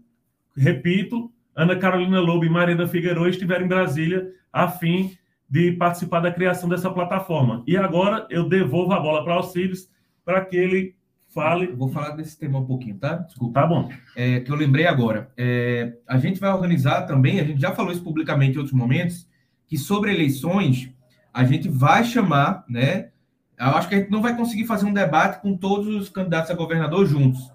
repito, 0.56 1.32
Ana 1.54 1.76
Carolina 1.76 2.18
Lobo 2.18 2.44
e 2.44 2.50
Marina 2.50 2.88
Figueiredo 2.88 3.28
estiveram 3.28 3.64
em 3.64 3.68
Brasília 3.68 4.32
a 4.52 4.66
fim 4.66 5.16
de 5.48 5.70
participar 5.70 6.18
da 6.18 6.32
criação 6.32 6.68
dessa 6.68 6.90
plataforma. 6.90 7.62
E 7.68 7.76
agora 7.76 8.26
eu 8.30 8.48
devolvo 8.48 8.92
a 8.92 8.98
bola 8.98 9.22
para 9.22 9.34
o 9.34 9.36
Alcides 9.36 9.88
para 10.24 10.44
que 10.44 10.56
ele 10.56 10.96
fale. 11.28 11.66
Eu 11.66 11.76
vou 11.76 11.88
falar 11.88 12.16
desse 12.16 12.36
tema 12.36 12.58
um 12.58 12.66
pouquinho, 12.66 12.98
tá? 12.98 13.18
Desculpa. 13.18 13.60
Tá 13.60 13.64
bom. 13.68 13.88
É, 14.16 14.40
que 14.40 14.50
eu 14.50 14.56
lembrei 14.56 14.88
agora. 14.88 15.30
É, 15.36 15.92
a 16.04 16.18
gente 16.18 16.40
vai 16.40 16.50
organizar 16.50 17.02
também, 17.02 17.38
a 17.38 17.44
gente 17.44 17.60
já 17.60 17.70
falou 17.70 17.92
isso 17.92 18.02
publicamente 18.02 18.56
em 18.56 18.58
outros 18.58 18.76
momentos, 18.76 19.28
que 19.68 19.78
sobre 19.78 20.12
eleições 20.12 20.92
a 21.32 21.44
gente 21.44 21.68
vai 21.68 22.02
chamar, 22.02 22.64
né? 22.68 23.10
Eu 23.56 23.68
acho 23.68 23.88
que 23.88 23.94
a 23.94 23.98
gente 23.98 24.10
não 24.10 24.20
vai 24.20 24.36
conseguir 24.36 24.66
fazer 24.66 24.84
um 24.84 24.92
debate 24.92 25.40
com 25.40 25.56
todos 25.56 25.94
os 25.94 26.08
candidatos 26.08 26.50
a 26.50 26.54
governador 26.54 27.06
juntos. 27.06 27.54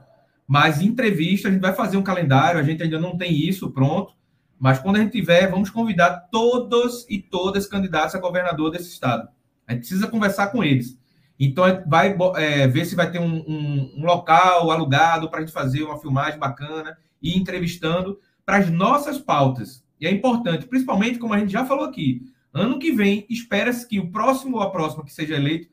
Mas 0.52 0.82
entrevista, 0.82 1.48
a 1.48 1.52
gente 1.52 1.62
vai 1.62 1.74
fazer 1.74 1.96
um 1.96 2.04
calendário, 2.04 2.60
a 2.60 2.64
gente 2.64 2.84
ainda 2.84 3.00
não 3.00 3.18
tem 3.18 3.34
isso 3.34 3.72
pronto. 3.72 4.14
Mas 4.60 4.80
quando 4.80 4.98
a 4.98 5.00
gente 5.00 5.14
tiver, 5.14 5.50
vamos 5.50 5.70
convidar 5.70 6.28
todos 6.30 7.06
e 7.10 7.20
todas 7.20 7.66
candidatos 7.66 8.16
a 8.16 8.20
governador 8.20 8.70
desse 8.70 8.90
estado. 8.90 9.30
A 9.66 9.72
gente 9.72 9.84
precisa 9.84 10.08
conversar 10.08 10.48
com 10.48 10.62
eles. 10.62 11.00
Então, 11.40 11.66
gente 11.70 11.88
vai 11.88 12.14
é, 12.36 12.68
ver 12.68 12.84
se 12.84 12.96
vai 12.98 13.10
ter 13.10 13.20
um, 13.20 13.34
um, 13.48 13.94
um 14.00 14.06
local 14.06 14.70
alugado 14.70 15.30
para 15.30 15.40
a 15.40 15.42
gente 15.42 15.54
fazer 15.54 15.84
uma 15.84 15.98
filmagem 15.98 16.38
bacana 16.38 16.98
e 17.22 17.40
entrevistando 17.40 18.20
para 18.46 18.58
as 18.58 18.70
nossas 18.70 19.18
pautas. 19.18 19.86
E 20.02 20.06
é 20.06 20.12
importante, 20.12 20.68
principalmente, 20.68 21.18
como 21.18 21.34
a 21.34 21.40
gente 21.40 21.54
já 21.54 21.66
falou 21.66 21.86
aqui, 21.86 22.24
ano 22.54 22.78
que 22.78 22.92
vem, 22.92 23.26
espera-se 23.30 23.88
que 23.88 24.02
o 24.02 24.12
próximo 24.12 24.58
ou 24.58 24.64
a 24.64 24.70
próxima 24.70 25.06
que 25.06 25.14
seja 25.14 25.34
eleito 25.34 25.70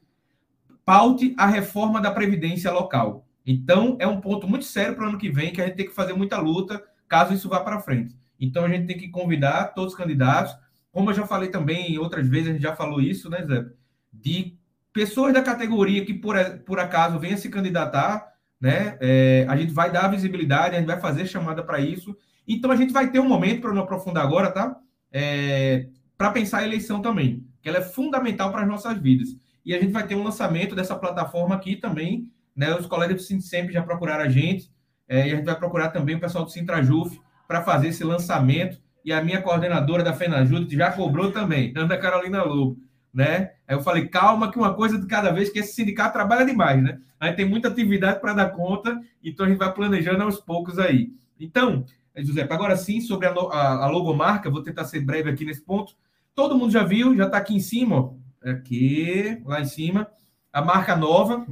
paute 0.85 1.35
a 1.37 1.47
reforma 1.47 2.01
da 2.01 2.13
Previdência 2.13 2.71
local. 2.71 3.28
Então, 3.51 3.97
é 3.99 4.07
um 4.07 4.21
ponto 4.21 4.47
muito 4.47 4.67
sério 4.67 4.95
para 4.95 5.07
o 5.07 5.09
ano 5.09 5.19
que 5.19 5.31
vem, 5.31 5.55
que 5.55 5.63
a 5.63 5.67
gente 5.67 5.77
tem 5.77 5.87
que 5.87 5.95
fazer 5.95 6.13
muita 6.13 6.39
luta, 6.39 6.85
caso 7.09 7.33
isso 7.33 7.49
vá 7.49 7.61
para 7.61 7.81
frente. 7.81 8.15
Então 8.39 8.63
a 8.63 8.69
gente 8.69 8.87
tem 8.87 8.99
que 8.99 9.09
convidar 9.09 9.73
todos 9.75 9.95
os 9.95 9.99
candidatos, 9.99 10.55
como 10.93 11.09
eu 11.11 11.15
já 11.15 11.27
falei 11.27 11.49
também 11.49 11.99
outras 11.99 12.29
vezes, 12.29 12.51
a 12.51 12.53
gente 12.53 12.63
já 12.63 12.77
falou 12.77 13.01
isso, 13.01 13.31
né, 13.31 13.43
Zé? 13.43 13.65
De 14.13 14.55
pessoas 14.93 15.33
da 15.33 15.41
categoria 15.41 16.05
que 16.05 16.13
por, 16.13 16.37
por 16.67 16.79
acaso 16.79 17.19
venham 17.19 17.39
se 17.39 17.49
candidatar, 17.49 18.27
né? 18.61 18.99
É, 19.01 19.47
a 19.49 19.57
gente 19.57 19.73
vai 19.73 19.91
dar 19.91 20.09
visibilidade, 20.09 20.77
a 20.77 20.79
gente 20.79 20.87
vai 20.87 21.01
fazer 21.01 21.25
chamada 21.27 21.63
para 21.63 21.81
isso 21.81 22.15
Então 22.47 22.71
a 22.71 22.77
gente 22.77 22.93
vai 22.93 23.11
ter 23.11 23.19
um 23.19 23.29
momento, 23.29 23.63
para 23.63 23.73
não 23.73 23.83
aprofundar 23.83 24.25
agora, 24.25 24.51
tá? 24.51 24.77
É, 25.11 25.89
para 26.19 26.33
pensar 26.33 26.59
a 26.59 26.65
eleição 26.65 27.01
também, 27.01 27.47
que 27.63 27.69
ela 27.69 27.79
é 27.79 27.83
fundamental 27.83 28.53
para 28.53 28.61
as 28.63 28.69
nossas 28.69 28.99
vidas. 28.99 29.29
E 29.65 29.75
a 29.75 29.81
gente 29.81 29.93
vai 29.93 30.07
ter 30.07 30.17
um 30.17 30.23
lançamento 30.23 30.75
dessa 30.75 30.97
plataforma 30.97 31.55
aqui 31.55 31.77
também, 31.77 32.31
né? 32.59 32.75
Os 32.75 32.87
colegas 32.87 33.17
do 33.17 33.23
Sint 33.23 33.71
já 33.71 33.83
procuraram 33.83 34.25
a 34.25 34.29
gente, 34.29 34.71
é, 35.09 35.29
e 35.29 35.33
a 35.33 35.37
gente 35.37 35.45
vai 35.45 35.57
procurar 35.57 35.89
também 35.89 36.17
o 36.17 36.21
pessoal 36.21 36.45
do 36.45 36.51
Sintrajuf 36.51 37.19
para 37.47 37.63
fazer 37.63 37.89
esse 37.89 38.05
lançamento. 38.05 38.79
E 39.05 39.13
a 39.13 39.23
minha 39.23 39.41
coordenadora 39.41 40.03
da 40.03 40.13
FENAJUD 40.13 40.77
já 40.77 40.93
cobrou 40.93 41.31
também, 41.31 41.73
Ana 41.75 41.97
Carolina 41.97 42.43
Lobo 42.43 42.77
né? 43.13 43.53
Aí 43.67 43.75
eu 43.75 43.83
falei, 43.83 44.07
calma, 44.07 44.51
que 44.51 44.59
uma 44.59 44.75
coisa 44.75 44.99
de 44.99 45.07
cada 45.07 45.31
vez, 45.31 45.51
que 45.51 45.59
esse 45.59 45.75
sindicato 45.75 46.13
trabalha 46.13 46.45
demais, 46.45 46.83
né? 46.83 47.01
Aí 47.19 47.33
tem 47.33 47.45
muita 47.45 47.69
atividade 47.69 48.21
para 48.21 48.33
dar 48.33 48.51
conta, 48.51 49.01
então 49.23 49.47
a 49.47 49.49
gente 49.49 49.59
vai 49.59 49.73
planejando 49.73 50.23
aos 50.23 50.39
poucos 50.39 50.79
aí. 50.79 51.13
Então, 51.41 51.85
José, 52.17 52.47
agora 52.49 52.77
sim, 52.77 53.01
sobre 53.01 53.27
a, 53.27 53.33
a, 53.33 53.85
a 53.85 53.89
logomarca, 53.89 54.51
vou 54.51 54.63
tentar 54.63 54.85
ser 54.85 55.01
breve 55.01 55.31
aqui 55.31 55.45
nesse 55.45 55.63
ponto. 55.63 55.95
Todo 56.35 56.57
mundo 56.57 56.71
já 56.71 56.85
viu, 56.85 57.17
já 57.17 57.27
está 57.27 57.39
aqui 57.39 57.57
em 57.57 57.61
cima, 57.61 57.97
ó, 57.97 58.15
aqui, 58.49 59.41
lá 59.45 59.61
em 59.61 59.67
cima, 59.67 60.07
a 60.53 60.63
marca 60.63 60.95
nova. 60.95 61.47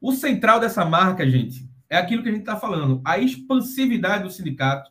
O 0.00 0.12
central 0.12 0.60
dessa 0.60 0.84
marca, 0.84 1.28
gente, 1.28 1.68
é 1.88 1.96
aquilo 1.96 2.22
que 2.22 2.28
a 2.28 2.32
gente 2.32 2.42
está 2.42 2.56
falando, 2.56 3.00
a 3.04 3.18
expansividade 3.18 4.24
do 4.24 4.30
sindicato, 4.30 4.90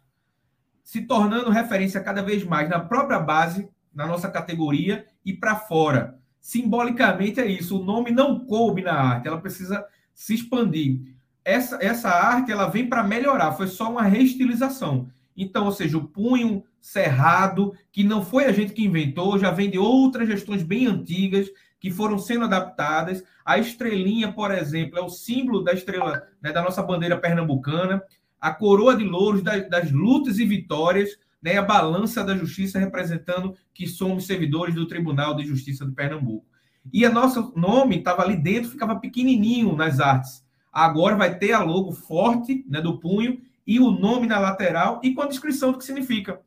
se 0.84 1.02
tornando 1.02 1.50
referência 1.50 2.02
cada 2.02 2.22
vez 2.22 2.44
mais 2.44 2.70
na 2.70 2.80
própria 2.80 3.20
base, 3.20 3.68
na 3.94 4.06
nossa 4.06 4.30
categoria 4.30 5.06
e 5.26 5.34
para 5.34 5.56
fora. 5.56 6.20
Simbolicamente 6.40 7.40
é 7.40 7.48
isso. 7.48 7.80
O 7.80 7.84
nome 7.84 8.12
não 8.12 8.40
coube 8.40 8.82
na 8.82 8.94
arte, 8.94 9.28
ela 9.28 9.42
precisa 9.42 9.84
se 10.14 10.36
expandir. 10.36 11.02
Essa, 11.44 11.78
essa 11.82 12.10
arte 12.10 12.52
ela 12.52 12.68
vem 12.68 12.88
para 12.88 13.04
melhorar, 13.04 13.54
foi 13.54 13.68
só 13.68 13.90
uma 13.90 14.04
reestilização. 14.04 15.10
Então, 15.36 15.66
ou 15.66 15.72
seja, 15.72 15.98
o 15.98 16.08
punho 16.08 16.64
cerrado, 16.80 17.74
que 17.92 18.04
não 18.04 18.24
foi 18.24 18.46
a 18.46 18.52
gente 18.52 18.74
que 18.74 18.86
inventou, 18.86 19.40
já 19.40 19.52
vem 19.52 19.70
de 19.70 19.78
outras 19.78 20.28
gestões 20.28 20.64
bem 20.64 20.86
antigas 20.86 21.48
que 21.86 21.92
foram 21.92 22.18
sendo 22.18 22.46
adaptadas. 22.46 23.24
A 23.46 23.60
estrelinha, 23.60 24.32
por 24.32 24.50
exemplo, 24.50 24.98
é 24.98 25.04
o 25.04 25.08
símbolo 25.08 25.64
da 25.64 25.72
estrela 25.72 26.24
né, 26.42 26.52
da 26.52 26.64
nossa 26.64 26.82
bandeira 26.82 27.16
pernambucana. 27.16 28.02
A 28.42 28.52
coroa 28.52 28.96
de 28.96 29.04
louros 29.04 29.44
das, 29.44 29.70
das 29.70 29.92
lutas 29.92 30.40
e 30.40 30.46
vitórias 30.48 31.12
né, 31.40 31.60
a 31.60 31.62
balança 31.62 32.24
da 32.24 32.36
justiça 32.36 32.80
representando 32.80 33.56
que 33.72 33.86
somos 33.86 34.26
servidores 34.26 34.74
do 34.74 34.88
Tribunal 34.88 35.36
de 35.36 35.46
Justiça 35.46 35.86
de 35.86 35.92
Pernambuco. 35.92 36.44
E 36.92 37.06
o 37.06 37.14
nosso 37.14 37.54
nome 37.56 38.00
estava 38.00 38.24
ali 38.24 38.36
dentro, 38.36 38.72
ficava 38.72 38.96
pequenininho 38.96 39.76
nas 39.76 40.00
artes. 40.00 40.44
Agora 40.74 41.16
vai 41.16 41.38
ter 41.38 41.54
a 41.54 41.62
logo 41.62 41.92
forte 41.92 42.66
né, 42.68 42.82
do 42.82 42.98
punho 42.98 43.40
e 43.68 43.80
o 43.80 43.92
nome 43.92 44.26
na 44.26 44.40
lateral 44.40 45.00
e 45.04 45.14
com 45.14 45.22
a 45.22 45.28
descrição 45.28 45.72
do 45.72 45.78
que 45.78 45.86
significa. 45.86 46.42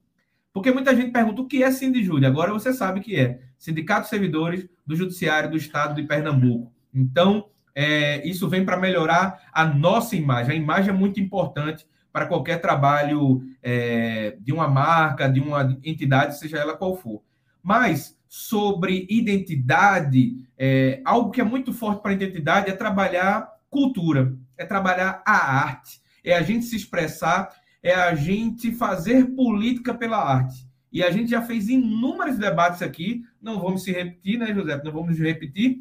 Porque 0.53 0.73
muita 0.73 0.97
gente 0.97 1.13
pergunta 1.13 1.43
o 1.43 1.47
que 1.47 1.63
é 1.63 1.71
Sindijúri. 1.71 2.27
Agora 2.27 2.53
você 2.53 2.73
sabe 2.73 2.99
que 2.99 3.15
é 3.15 3.47
Sindicato 3.59 4.03
de 4.03 4.11
Servidores 4.11 4.69
do 4.87 4.97
Judiciário 4.97 5.51
do 5.51 5.57
Estado 5.57 5.95
de 5.95 6.07
Pernambuco. 6.07 6.73
Então, 6.95 7.49
é, 7.75 8.27
isso 8.27 8.49
vem 8.49 8.65
para 8.65 8.77
melhorar 8.77 9.41
a 9.53 9.65
nossa 9.65 10.17
imagem. 10.17 10.53
A 10.53 10.57
imagem 10.57 10.91
é 10.91 10.97
muito 10.97 11.21
importante 11.21 11.87
para 12.13 12.27
qualquer 12.27 12.61
trabalho 12.61 13.43
é, 13.63 14.37
de 14.41 14.53
uma 14.53 14.67
marca, 14.67 15.29
de 15.29 15.41
uma 15.41 15.79
entidade, 15.85 16.39
seja 16.39 16.59
ela 16.59 16.77
qual 16.77 16.97
for. 16.97 17.23
Mas 17.63 18.19
sobre 18.29 19.07
identidade, 19.09 20.47
é, 20.57 21.01
algo 21.05 21.31
que 21.31 21.41
é 21.41 21.45
muito 21.45 21.73
forte 21.73 22.03
para 22.03 22.11
a 22.11 22.15
identidade 22.15 22.71
é 22.71 22.73
trabalhar 22.73 23.49
cultura, 23.71 24.35
é 24.57 24.65
trabalhar 24.65 25.23
a 25.27 25.61
arte, 25.61 26.01
é 26.25 26.35
a 26.35 26.43
gente 26.43 26.65
se 26.65 26.77
expressar, 26.77 27.51
é 27.83 27.95
a 27.95 28.15
gente 28.15 28.73
fazer 28.73 29.25
política 29.37 29.95
pela 29.95 30.19
arte. 30.19 30.68
E 30.93 31.03
a 31.03 31.11
gente 31.11 31.31
já 31.31 31.43
fez 31.43 31.69
inúmeros 31.69 32.39
debates 32.39 32.83
aqui, 32.83 33.25
não 33.41 33.61
vamos 33.61 33.83
se 33.83 33.93
repetir, 33.93 34.39
né, 34.39 34.55
José? 34.55 34.81
Não 34.83 34.93
vamos 34.93 35.19
repetir, 35.19 35.79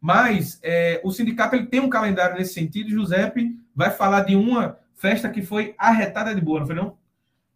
mas 0.00 0.60
é, 0.62 1.00
o 1.02 1.10
sindicato 1.10 1.56
ele 1.56 1.66
tem 1.66 1.80
um 1.80 1.88
calendário 1.88 2.36
nesse 2.36 2.54
sentido. 2.54 2.90
José 2.90 3.32
vai 3.74 3.90
falar 3.90 4.22
de 4.22 4.36
uma 4.36 4.78
festa 4.94 5.30
que 5.30 5.42
foi 5.42 5.74
arretada 5.78 6.34
de 6.34 6.40
boa, 6.40 6.60
não 6.60 6.66
foi 6.66 6.76
não? 6.76 6.96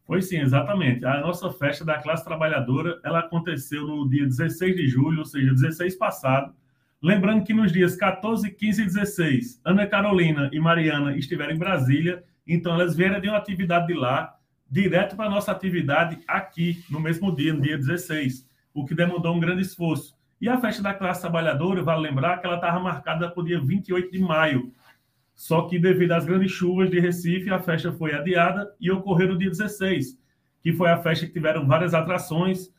Foi 0.06 0.22
sim, 0.22 0.38
exatamente. 0.38 1.04
A 1.04 1.20
nossa 1.20 1.50
festa 1.52 1.84
da 1.84 1.98
classe 1.98 2.24
trabalhadora, 2.24 3.00
ela 3.04 3.18
aconteceu 3.18 3.84
no 3.86 4.08
dia 4.08 4.24
16 4.24 4.76
de 4.76 4.86
julho, 4.86 5.18
ou 5.18 5.24
seja, 5.24 5.52
16 5.52 5.96
passado. 5.96 6.54
Lembrando 7.02 7.44
que 7.44 7.52
nos 7.52 7.72
dias 7.72 7.96
14, 7.96 8.50
15 8.50 8.82
e 8.82 8.84
16, 8.86 9.60
Ana 9.64 9.86
Carolina 9.86 10.48
e 10.52 10.60
Mariana 10.60 11.16
estiveram 11.16 11.52
em 11.52 11.58
Brasília, 11.58 12.24
então 12.46 12.74
elas 12.74 12.96
vieram 12.96 13.20
de 13.20 13.28
uma 13.28 13.36
atividade 13.36 13.88
de 13.88 13.94
lá, 13.94 14.35
direto 14.70 15.16
para 15.16 15.26
a 15.26 15.30
nossa 15.30 15.52
atividade 15.52 16.18
aqui, 16.26 16.84
no 16.90 17.00
mesmo 17.00 17.34
dia, 17.34 17.54
no 17.54 17.60
dia 17.60 17.76
16, 17.76 18.48
o 18.74 18.84
que 18.84 18.94
demandou 18.94 19.34
um 19.34 19.40
grande 19.40 19.62
esforço. 19.62 20.16
E 20.40 20.48
a 20.48 20.60
festa 20.60 20.82
da 20.82 20.92
classe 20.92 21.22
trabalhadora, 21.22 21.82
vale 21.82 22.08
lembrar 22.08 22.38
que 22.38 22.46
ela 22.46 22.56
estava 22.56 22.78
marcada 22.78 23.30
para 23.30 23.40
o 23.40 23.44
dia 23.44 23.60
28 23.60 24.10
de 24.10 24.18
maio, 24.18 24.72
só 25.34 25.62
que 25.62 25.78
devido 25.78 26.12
às 26.12 26.24
grandes 26.24 26.50
chuvas 26.50 26.90
de 26.90 26.98
Recife, 26.98 27.50
a 27.50 27.58
festa 27.58 27.92
foi 27.92 28.14
adiada 28.14 28.74
e 28.80 28.90
ocorreu 28.90 29.28
no 29.28 29.38
dia 29.38 29.50
16, 29.50 30.18
que 30.62 30.72
foi 30.72 30.90
a 30.90 30.98
festa 30.98 31.26
que 31.26 31.32
tiveram 31.32 31.66
várias 31.66 31.92
atrações. 31.92 32.70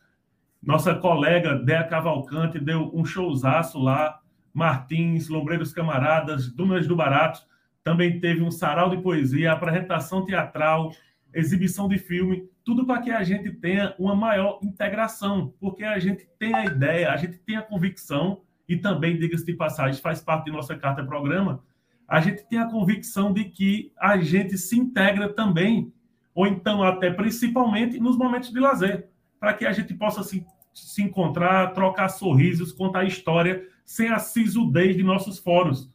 Nossa 0.61 0.95
colega 0.95 1.55
Dea 1.55 1.83
Cavalcante 1.83 2.59
deu 2.59 2.91
um 2.93 3.05
showzaço 3.05 3.79
lá, 3.79 4.19
Martins, 4.51 5.29
Lombreiros 5.29 5.71
Camaradas, 5.71 6.51
Dunas 6.51 6.87
do 6.87 6.95
Barato, 6.95 7.41
também 7.83 8.19
teve 8.19 8.41
um 8.41 8.51
sarau 8.51 8.89
de 8.89 8.97
poesia, 8.97 9.51
apresentação 9.51 10.25
teatral, 10.25 10.91
exibição 11.37 11.87
de 11.87 11.97
filme, 11.97 12.49
tudo 12.65 12.85
para 12.85 13.01
que 13.01 13.11
a 13.11 13.23
gente 13.23 13.51
tenha 13.51 13.95
uma 13.99 14.15
maior 14.15 14.59
integração, 14.63 15.53
porque 15.59 15.83
a 15.83 15.99
gente 15.99 16.27
tem 16.39 16.53
a 16.53 16.65
ideia, 16.65 17.11
a 17.11 17.17
gente 17.17 17.37
tem 17.37 17.55
a 17.55 17.61
convicção, 17.61 18.41
e 18.67 18.75
também, 18.75 19.17
diga-se 19.17 19.45
de 19.45 19.53
passagem, 19.53 20.01
faz 20.01 20.19
parte 20.19 20.45
de 20.45 20.51
nossa 20.51 20.75
carta-programa, 20.75 21.63
a 22.07 22.19
gente 22.19 22.43
tem 22.49 22.59
a 22.59 22.69
convicção 22.69 23.31
de 23.31 23.45
que 23.45 23.93
a 23.97 24.17
gente 24.17 24.57
se 24.57 24.77
integra 24.77 25.29
também, 25.29 25.93
ou 26.33 26.47
então 26.47 26.83
até 26.83 27.11
principalmente 27.11 27.99
nos 27.99 28.17
momentos 28.17 28.51
de 28.51 28.59
lazer, 28.59 29.07
para 29.39 29.53
que 29.53 29.65
a 29.65 29.71
gente 29.71 29.93
possa 29.93 30.23
se, 30.23 30.45
se 30.73 31.01
encontrar, 31.01 31.73
trocar 31.73 32.09
sorrisos, 32.09 32.71
contar 32.71 33.05
história 33.05 33.63
sem 33.85 34.09
a 34.09 34.19
sisudez 34.19 34.97
de 34.97 35.03
nossos 35.03 35.37
fóruns, 35.37 35.89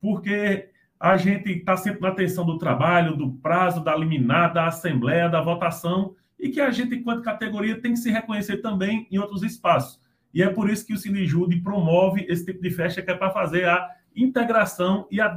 porque 0.00 0.68
a 1.00 1.16
gente 1.16 1.50
está 1.50 1.76
sempre 1.76 2.00
na 2.00 2.08
atenção 2.08 2.44
do 2.44 2.58
trabalho, 2.58 3.16
do 3.16 3.32
prazo, 3.34 3.82
da 3.82 3.94
liminar, 3.94 4.52
da 4.52 4.66
assembleia, 4.66 5.28
da 5.28 5.40
votação, 5.40 6.14
e 6.38 6.48
que 6.48 6.60
a 6.60 6.70
gente, 6.70 6.94
enquanto 6.94 7.22
categoria, 7.22 7.80
tem 7.80 7.92
que 7.92 7.98
se 7.98 8.10
reconhecer 8.10 8.58
também 8.58 9.06
em 9.10 9.18
outros 9.18 9.42
espaços. 9.42 10.00
E 10.32 10.42
é 10.42 10.48
por 10.48 10.68
isso 10.68 10.86
que 10.86 10.92
o 10.92 10.98
Cinejude 10.98 11.60
promove 11.60 12.26
esse 12.28 12.44
tipo 12.44 12.60
de 12.60 12.70
festa 12.70 13.02
que 13.02 13.10
é 13.10 13.14
para 13.14 13.30
fazer 13.30 13.68
a 13.68 13.88
integração 14.14 15.06
e 15.10 15.20
a, 15.20 15.34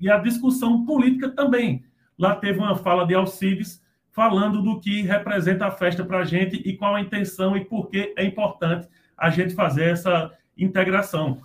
e 0.00 0.10
a 0.10 0.18
discussão 0.18 0.84
política 0.84 1.30
também. 1.30 1.84
Lá 2.18 2.34
teve 2.36 2.58
uma 2.58 2.76
fala 2.76 3.06
de 3.06 3.14
Alcides 3.14 3.82
falando 4.10 4.62
do 4.62 4.80
que 4.80 5.02
representa 5.02 5.66
a 5.66 5.70
festa 5.70 6.04
para 6.04 6.18
a 6.18 6.24
gente 6.24 6.56
e 6.56 6.76
qual 6.76 6.94
a 6.94 7.00
intenção 7.00 7.56
e 7.56 7.64
por 7.64 7.88
que 7.88 8.12
é 8.16 8.24
importante 8.24 8.88
a 9.16 9.30
gente 9.30 9.54
fazer 9.54 9.90
essa 9.90 10.32
integração. 10.56 11.40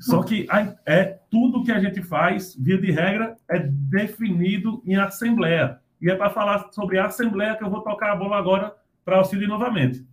Só 0.00 0.22
que 0.22 0.46
é 0.86 1.04
tudo 1.30 1.64
que 1.64 1.72
a 1.72 1.80
gente 1.80 2.02
faz, 2.02 2.54
via 2.54 2.78
de 2.78 2.90
regra, 2.90 3.36
é 3.48 3.58
definido 3.58 4.82
em 4.86 4.96
assembleia. 4.96 5.78
E 6.00 6.10
é 6.10 6.14
para 6.14 6.30
falar 6.30 6.68
sobre 6.72 6.98
a 6.98 7.06
assembleia 7.06 7.56
que 7.56 7.64
eu 7.64 7.70
vou 7.70 7.82
tocar 7.82 8.12
a 8.12 8.16
bola 8.16 8.36
agora 8.36 8.74
para 9.04 9.16
Alcides 9.16 9.48
novamente. 9.48 10.06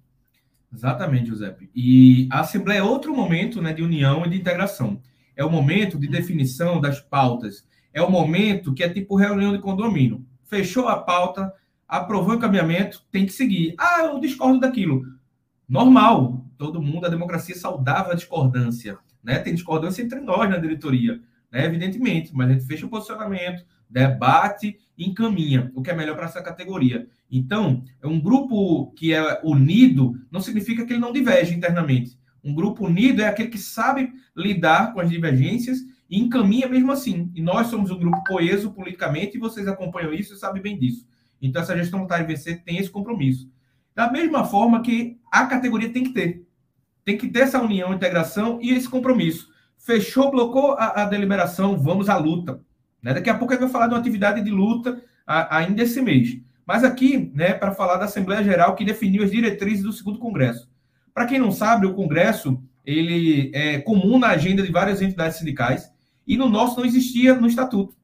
Exatamente, 0.74 1.28
Giuseppe. 1.28 1.70
E 1.76 2.28
a 2.32 2.42
assembleia 2.42 2.80
é 2.80 2.84
outro 2.84 3.16
momento 3.16 3.62
né, 3.62 3.74
de 3.74 3.82
união 3.82 4.26
e 4.26 4.30
de 4.30 4.38
integração 4.38 5.02
é 5.40 5.46
o 5.46 5.50
momento 5.50 5.98
de 5.98 6.06
definição 6.06 6.82
das 6.82 7.00
pautas, 7.00 7.66
é 7.94 8.02
o 8.02 8.12
momento 8.12 8.74
que 8.74 8.84
é 8.84 8.90
tipo 8.90 9.16
reunião 9.16 9.54
de 9.54 9.60
condomínio. 9.60 10.26
Fechou 10.44 10.90
a 10.90 10.98
pauta, 10.98 11.54
aprovou 11.88 12.34
o 12.34 12.36
encaminhamento, 12.36 13.06
tem 13.10 13.26
que 13.26 13.32
seguir. 13.32 13.74
Ah, 13.78 14.02
eu 14.04 14.20
discordo 14.20 14.60
daquilo. 14.60 15.02
Normal, 15.68 16.46
todo 16.58 16.82
mundo, 16.82 17.06
a 17.06 17.10
democracia 17.10 17.56
saudável 17.56 18.12
a 18.12 18.16
discordância. 18.16 19.00
Né? 19.24 19.40
Tem 19.40 19.54
discordância 19.54 20.02
entre 20.02 20.20
nós 20.20 20.50
na 20.50 20.58
diretoria, 20.58 21.22
né? 21.52 21.66
evidentemente, 21.66 22.32
mas 22.34 22.50
a 22.50 22.54
gente 22.54 22.66
fecha 22.66 22.86
o 22.86 22.90
posicionamento, 22.90 23.66
debate 23.90 24.78
e 24.98 25.10
encaminha 25.10 25.72
o 25.74 25.82
que 25.82 25.90
é 25.90 25.96
melhor 25.96 26.16
para 26.16 26.26
essa 26.26 26.42
categoria. 26.42 27.08
Então, 27.32 27.84
um 28.04 28.20
grupo 28.20 28.92
que 28.92 29.14
é 29.14 29.42
unido 29.44 30.20
não 30.32 30.42
significa 30.42 30.86
que 30.86 30.94
ele 30.94 31.00
não 31.00 31.12
diverge 31.12 31.56
internamente. 31.56 32.18
Um 32.44 32.54
grupo 32.54 32.86
unido 32.86 33.22
é 33.22 33.28
aquele 33.28 33.50
que 33.50 33.58
sabe 33.58 34.12
lidar 34.36 34.94
com 34.94 35.00
as 35.00 35.10
divergências 35.10 35.80
e 36.10 36.20
encaminha 36.20 36.68
mesmo 36.68 36.92
assim. 36.92 37.32
E 37.36 37.42
nós 37.42 37.68
somos 37.68 37.92
um 37.92 38.00
grupo 38.00 38.24
coeso 38.26 38.72
politicamente 38.72 39.38
e 39.38 39.40
vocês 39.40 39.68
acompanham 39.68 40.14
isso 40.14 40.34
e 40.34 40.38
sabem 40.38 40.62
bem 40.62 40.78
disso. 40.78 41.08
Então, 41.42 41.62
essa 41.62 41.78
gestão 41.78 42.06
de 42.06 42.24
vencer 42.24 42.64
tem 42.64 42.78
esse 42.78 42.90
compromisso. 42.90 43.50
Da 43.96 44.12
mesma 44.12 44.46
forma 44.46 44.82
que 44.82 45.18
a 45.32 45.46
categoria 45.46 45.92
tem 45.92 46.04
que 46.04 46.14
ter. 46.14 46.46
Tem 47.10 47.18
que 47.18 47.28
ter 47.28 47.40
essa 47.40 47.60
união, 47.60 47.92
integração 47.92 48.60
e 48.62 48.70
esse 48.70 48.88
compromisso. 48.88 49.50
Fechou, 49.80 50.30
blocou 50.30 50.74
a, 50.74 51.02
a 51.02 51.06
deliberação, 51.06 51.76
vamos 51.76 52.08
à 52.08 52.16
luta. 52.16 52.62
Né? 53.02 53.16
Daqui 53.16 53.32
a 53.32 53.34
pouco 53.34 53.52
gente 53.52 53.62
vai 53.62 53.70
falar 53.72 53.88
de 53.88 53.96
uma 53.96 54.00
atividade 54.00 54.44
de 54.44 54.52
luta 54.52 55.02
a, 55.26 55.58
ainda 55.58 55.82
esse 55.82 56.04
mês. 56.04 56.40
Mas 56.68 56.84
aqui, 56.84 57.32
né, 57.34 57.56
para 57.56 57.72
falar 57.72 57.98
da 57.98 58.06
Assembleia 58.06 58.44
Geral 58.44 58.76
que 58.76 58.86
definiu 58.86 59.24
as 59.24 59.32
diretrizes 59.32 59.84
do 59.84 59.92
segundo 59.92 60.20
Congresso. 60.20 60.70
Para 61.12 61.26
quem 61.26 61.40
não 61.40 61.52
sabe, 61.52 61.88
o 61.88 61.96
Congresso 61.96 62.62
ele 62.86 63.50
é 63.56 63.80
comum 63.80 64.20
na 64.20 64.28
agenda 64.28 64.62
de 64.62 64.72
várias 64.72 65.02
entidades 65.02 65.40
sindicais 65.40 65.92
e 66.28 66.38
no 66.38 66.48
nosso 66.48 66.78
não 66.78 66.86
existia 66.86 67.34
no 67.34 67.48
estatuto. 67.48 67.96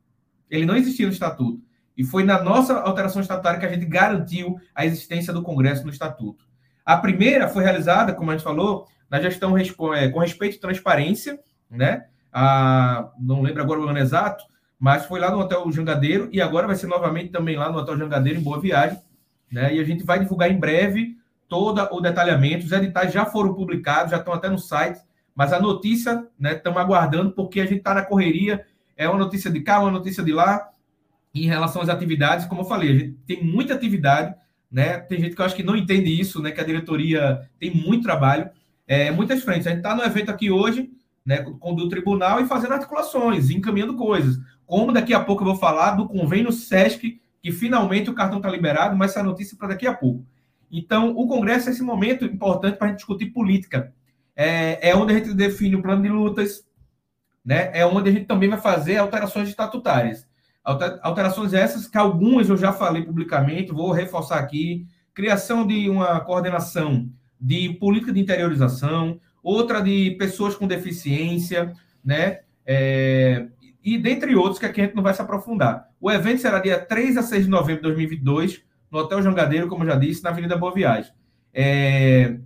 Ele 0.49 0.65
não 0.65 0.75
existia 0.75 1.05
no 1.05 1.13
estatuto. 1.13 1.61
E 1.95 2.03
foi 2.03 2.23
na 2.23 2.41
nossa 2.41 2.79
alteração 2.79 3.21
estatutária 3.21 3.59
que 3.59 3.67
a 3.67 3.71
gente 3.71 3.85
garantiu 3.85 4.59
a 4.73 4.83
existência 4.83 5.31
do 5.31 5.43
Congresso 5.43 5.83
no 5.83 5.91
estatuto. 5.91 6.43
A 6.83 6.97
primeira 6.97 7.47
foi 7.47 7.63
realizada, 7.63 8.11
como 8.11 8.31
a 8.31 8.33
gente 8.33 8.43
falou, 8.43 8.87
na 9.09 9.21
gestão 9.21 9.57
é, 9.57 10.09
com 10.09 10.19
respeito 10.19 10.55
e 10.55 10.59
transparência, 10.59 11.39
né? 11.69 12.05
A, 12.31 13.11
não 13.19 13.41
lembro 13.41 13.61
agora 13.61 13.79
o 13.79 13.87
ano 13.87 13.99
exato, 13.99 14.43
mas 14.79 15.05
foi 15.05 15.19
lá 15.19 15.31
no 15.31 15.39
Hotel 15.39 15.71
Jangadeiro 15.71 16.29
e 16.31 16.41
agora 16.41 16.67
vai 16.67 16.75
ser 16.75 16.87
novamente 16.87 17.29
também 17.29 17.55
lá 17.55 17.71
no 17.71 17.77
Hotel 17.77 17.97
Jangadeiro, 17.97 18.39
em 18.39 18.43
Boa 18.43 18.59
Viagem. 18.59 18.99
Né? 19.51 19.75
E 19.75 19.79
a 19.79 19.83
gente 19.83 20.03
vai 20.03 20.19
divulgar 20.19 20.51
em 20.51 20.59
breve 20.59 21.15
todo 21.47 21.81
o 21.91 22.01
detalhamento. 22.01 22.65
Os 22.65 22.71
editais 22.71 23.13
já 23.13 23.25
foram 23.25 23.53
publicados, 23.53 24.11
já 24.11 24.17
estão 24.17 24.33
até 24.33 24.49
no 24.49 24.59
site, 24.59 24.99
mas 25.33 25.53
a 25.53 25.59
notícia, 25.59 26.27
né, 26.39 26.53
estamos 26.53 26.79
aguardando, 26.79 27.31
porque 27.31 27.59
a 27.59 27.65
gente 27.65 27.79
está 27.79 27.93
na 27.93 28.03
correria. 28.03 28.65
É 28.97 29.07
uma 29.07 29.19
notícia 29.19 29.51
de 29.51 29.61
cá, 29.61 29.79
uma 29.79 29.91
notícia 29.91 30.23
de 30.23 30.31
lá. 30.31 30.69
Em 31.33 31.45
relação 31.47 31.81
às 31.81 31.89
atividades, 31.89 32.45
como 32.45 32.61
eu 32.61 32.65
falei, 32.65 32.89
a 32.89 32.99
gente 32.99 33.11
tem 33.27 33.43
muita 33.43 33.73
atividade, 33.73 34.33
né? 34.71 34.99
Tem 34.99 35.19
gente 35.19 35.35
que 35.35 35.41
eu 35.41 35.45
acho 35.45 35.55
que 35.55 35.63
não 35.63 35.75
entende 35.75 36.09
isso, 36.09 36.41
né? 36.41 36.51
Que 36.51 36.61
a 36.61 36.65
diretoria 36.65 37.41
tem 37.59 37.75
muito 37.75 38.03
trabalho, 38.03 38.49
é, 38.87 39.11
muitas 39.11 39.43
frentes. 39.43 39.67
A 39.67 39.71
gente 39.71 39.79
está 39.79 39.95
no 39.95 40.03
evento 40.03 40.29
aqui 40.29 40.51
hoje, 40.51 40.91
né, 41.25 41.37
com 41.41 41.73
o 41.73 41.89
tribunal 41.89 42.39
e 42.39 42.45
fazendo 42.45 42.73
articulações, 42.73 43.49
encaminhando 43.49 43.95
coisas. 43.95 44.37
Como 44.65 44.91
daqui 44.91 45.13
a 45.13 45.19
pouco 45.19 45.43
eu 45.43 45.47
vou 45.47 45.55
falar 45.57 45.91
do 45.91 46.07
convênio 46.07 46.51
SESC, 46.51 47.19
que 47.41 47.51
finalmente 47.51 48.09
o 48.09 48.13
cartão 48.13 48.37
está 48.37 48.49
liberado, 48.49 48.95
mas 48.95 49.11
essa 49.11 49.23
notícia 49.23 49.57
para 49.57 49.69
daqui 49.69 49.87
a 49.87 49.93
pouco. 49.93 50.25
Então, 50.71 51.11
o 51.15 51.27
Congresso 51.27 51.69
é 51.69 51.71
esse 51.71 51.83
momento 51.83 52.25
importante 52.25 52.77
para 52.77 52.87
a 52.87 52.89
gente 52.89 52.97
discutir 52.97 53.27
política. 53.27 53.93
É, 54.35 54.89
é 54.89 54.95
onde 54.95 55.13
a 55.13 55.15
gente 55.15 55.33
define 55.33 55.75
o 55.75 55.81
plano 55.81 56.01
de 56.01 56.09
lutas, 56.09 56.65
né? 57.43 57.69
é 57.73 57.85
onde 57.85 58.09
a 58.09 58.11
gente 58.11 58.25
também 58.25 58.49
vai 58.49 58.59
fazer 58.59 58.97
alterações 58.97 59.47
estatutárias. 59.47 60.27
Alterações 61.03 61.53
essas 61.53 61.87
que 61.87 61.97
algumas 61.97 62.49
eu 62.49 62.57
já 62.57 62.73
falei 62.73 63.03
publicamente, 63.03 63.71
vou 63.71 63.91
reforçar 63.91 64.39
aqui. 64.39 64.87
Criação 65.13 65.65
de 65.65 65.87
uma 65.87 66.19
coordenação 66.21 67.07
de 67.39 67.69
política 67.73 68.11
de 68.11 68.19
interiorização, 68.19 69.19
outra 69.43 69.81
de 69.81 70.11
pessoas 70.17 70.55
com 70.55 70.67
deficiência, 70.67 71.73
né? 72.03 72.39
É, 72.65 73.47
e 73.83 73.97
dentre 73.97 74.35
outros 74.35 74.57
que 74.57 74.65
aqui 74.65 74.81
a 74.81 74.85
gente 74.85 74.95
não 74.95 75.03
vai 75.03 75.13
se 75.13 75.21
aprofundar. 75.21 75.89
O 76.01 76.11
evento 76.11 76.41
será 76.41 76.59
dia 76.59 76.79
3 76.79 77.17
a 77.17 77.21
6 77.21 77.45
de 77.45 77.49
novembro 77.49 77.83
de 77.83 77.89
2022, 77.89 78.63
no 78.89 78.99
Hotel 78.99 79.21
Jangadeiro, 79.21 79.67
como 79.67 79.83
eu 79.83 79.87
já 79.87 79.95
disse, 79.95 80.23
na 80.23 80.31
Avenida 80.31 80.57
Boa 80.57 80.73
Viagem. 80.73 81.11
É, 81.53 82.37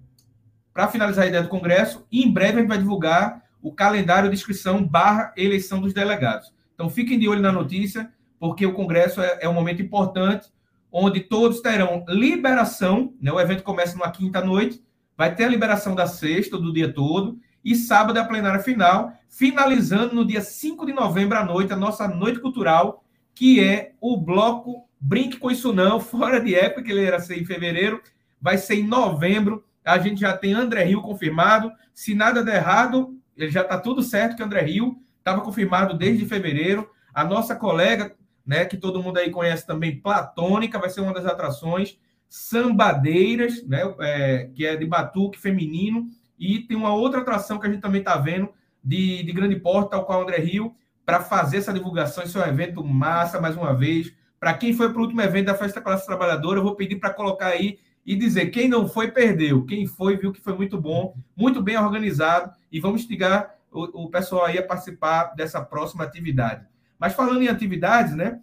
Para 0.74 0.90
finalizar 0.90 1.24
a 1.24 1.28
ideia 1.28 1.44
do 1.44 1.50
Congresso, 1.50 2.06
em 2.12 2.30
breve 2.30 2.58
a 2.58 2.60
gente 2.60 2.68
vai 2.68 2.78
divulgar 2.78 3.42
o 3.62 3.74
calendário 3.74 4.30
de 4.30 4.36
inscrição 4.36 4.84
barra 4.84 5.34
eleição 5.38 5.80
dos 5.80 5.94
delegados. 5.94 6.54
Então 6.74 6.90
fiquem 6.90 7.18
de 7.18 7.28
olho 7.28 7.42
na 7.42 7.52
notícia, 7.52 8.12
porque 8.40 8.66
o 8.66 8.74
Congresso 8.74 9.22
é, 9.22 9.40
é 9.42 9.50
um 9.50 9.54
momento 9.54 9.82
importante, 9.82 10.50
onde 10.92 11.22
todos 11.22 11.62
terão 11.62 12.04
liberação, 12.08 13.14
né? 13.22 13.32
o 13.32 13.40
evento 13.40 13.64
começa 13.64 13.96
numa 13.98 14.12
quinta-noite, 14.12 14.84
vai 15.16 15.36
ter 15.36 15.46
a 15.46 15.50
liberação 15.50 15.94
da 15.94 16.08
sexta, 16.08 16.58
do 16.58 16.74
dia 16.74 16.92
todo, 16.92 17.38
e 17.64 17.76
sábado 17.76 18.18
é 18.18 18.22
a 18.22 18.26
plenária 18.26 18.60
final, 18.60 19.12
finalizando 19.28 20.16
no 20.16 20.26
dia 20.26 20.42
5 20.42 20.86
de 20.86 20.94
novembro 20.94 21.38
à 21.38 21.44
noite, 21.44 21.74
a 21.74 21.78
nossa 21.78 22.08
noite 22.08 22.40
cultural, 22.40 23.04
que 23.36 23.64
é 23.64 23.94
o 24.02 24.18
bloco 24.18 24.88
Brinque 25.00 25.38
com 25.38 25.52
Isso 25.52 25.72
Não, 25.72 26.00
fora 26.02 26.42
de 26.42 26.56
época, 26.56 26.84
que 26.84 26.92
ele 26.92 27.06
era 27.06 27.20
ser 27.20 27.40
em 27.40 27.46
fevereiro, 27.46 28.02
vai 28.42 28.58
ser 28.58 28.76
em 28.76 28.88
novembro. 28.88 29.64
A 29.84 29.98
gente 29.98 30.22
já 30.22 30.36
tem 30.36 30.54
André 30.54 30.84
Rio 30.84 31.02
confirmado. 31.02 31.72
Se 31.94 32.14
nada 32.14 32.44
der 32.44 32.58
errado, 32.58 33.18
ele 33.36 33.52
já 33.52 33.62
está 33.62 33.78
tudo 33.78 34.02
certo 34.02 34.36
que 34.36 34.44
André 34.44 34.62
Rio 34.62 34.98
estava 35.18 35.42
confirmado 35.42 35.98
desde 35.98 36.26
fevereiro. 36.26 36.90
A 37.14 37.24
nossa 37.24 37.56
colega, 37.56 38.16
né, 38.50 38.66
que 38.66 38.76
todo 38.76 39.02
mundo 39.04 39.20
aí 39.20 39.30
conhece 39.30 39.64
também, 39.64 40.02
Platônica, 40.02 40.80
vai 40.80 40.90
ser 40.90 41.02
uma 41.02 41.14
das 41.14 41.28
atrações. 41.28 42.00
Sambadeiras, 42.28 43.64
né, 43.68 43.82
é, 44.00 44.50
que 44.56 44.66
é 44.66 44.76
de 44.76 44.88
batuque 44.88 45.38
feminino, 45.38 46.10
e 46.40 46.62
tem 46.62 46.76
uma 46.76 46.92
outra 46.92 47.22
atração 47.22 47.60
que 47.60 47.68
a 47.68 47.70
gente 47.70 47.82
também 47.82 48.00
está 48.00 48.18
vendo 48.18 48.50
de, 48.84 49.22
de 49.22 49.32
grande 49.32 49.56
porte, 49.58 49.92
tal 49.92 50.04
qual 50.04 50.24
André 50.24 50.40
Rio, 50.40 50.74
para 51.06 51.22
fazer 51.22 51.58
essa 51.58 51.72
divulgação. 51.72 52.24
Esse 52.24 52.40
é 52.40 52.42
um 52.42 52.48
evento 52.48 52.84
massa, 52.84 53.40
mais 53.40 53.56
uma 53.56 53.72
vez. 53.72 54.12
Para 54.40 54.56
quem 54.56 54.74
foi 54.74 54.90
para 54.90 54.98
o 54.98 55.04
último 55.04 55.22
evento 55.22 55.46
da 55.46 55.54
Festa 55.54 55.80
Classe 55.80 56.08
Trabalhadora, 56.08 56.58
eu 56.58 56.64
vou 56.64 56.76
pedir 56.76 56.96
para 56.96 57.14
colocar 57.14 57.50
aí 57.50 57.78
e 58.04 58.16
dizer 58.16 58.48
quem 58.48 58.68
não 58.68 58.88
foi, 58.88 59.12
perdeu. 59.12 59.64
Quem 59.64 59.86
foi, 59.86 60.18
viu 60.18 60.34
que 60.34 60.42
foi 60.42 60.56
muito 60.56 60.82
bom, 60.82 61.16
muito 61.38 61.62
bem 61.62 61.78
organizado. 61.78 62.52
E 62.72 62.80
vamos 62.80 63.02
instigar 63.02 63.54
o, 63.72 64.06
o 64.06 64.10
pessoal 64.10 64.46
aí 64.46 64.58
a 64.58 64.66
participar 64.66 65.36
dessa 65.36 65.62
próxima 65.62 66.04
atividade. 66.04 66.66
Mas 67.00 67.14
falando 67.14 67.42
em 67.42 67.48
atividades, 67.48 68.16
né? 68.16 68.42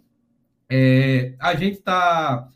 É, 0.69 1.35
a 1.39 1.55
gente 1.55 1.77
está 1.77 2.49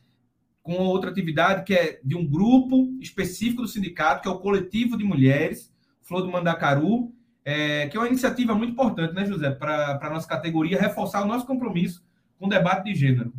com 0.63 0.73
outra 0.73 1.09
atividade 1.09 1.63
que 1.63 1.73
é 1.73 1.99
de 2.03 2.15
um 2.15 2.25
grupo 2.25 2.97
específico 2.99 3.61
do 3.61 3.67
sindicato, 3.67 4.21
que 4.21 4.27
é 4.27 4.31
o 4.31 4.39
Coletivo 4.39 4.97
de 4.97 5.03
Mulheres, 5.03 5.73
Flor 6.01 6.21
do 6.21 6.31
Mandacaru, 6.31 7.13
é, 7.43 7.87
que 7.87 7.97
é 7.97 7.99
uma 7.99 8.07
iniciativa 8.07 8.53
muito 8.53 8.73
importante, 8.73 9.13
né, 9.13 9.25
José, 9.25 9.49
para 9.51 9.99
a 10.01 10.09
nossa 10.09 10.27
categoria, 10.27 10.79
reforçar 10.79 11.23
o 11.23 11.27
nosso 11.27 11.45
compromisso 11.45 12.03
com 12.37 12.45
o 12.47 12.49
debate 12.49 12.85
de 12.85 12.95
gênero. 12.95 13.33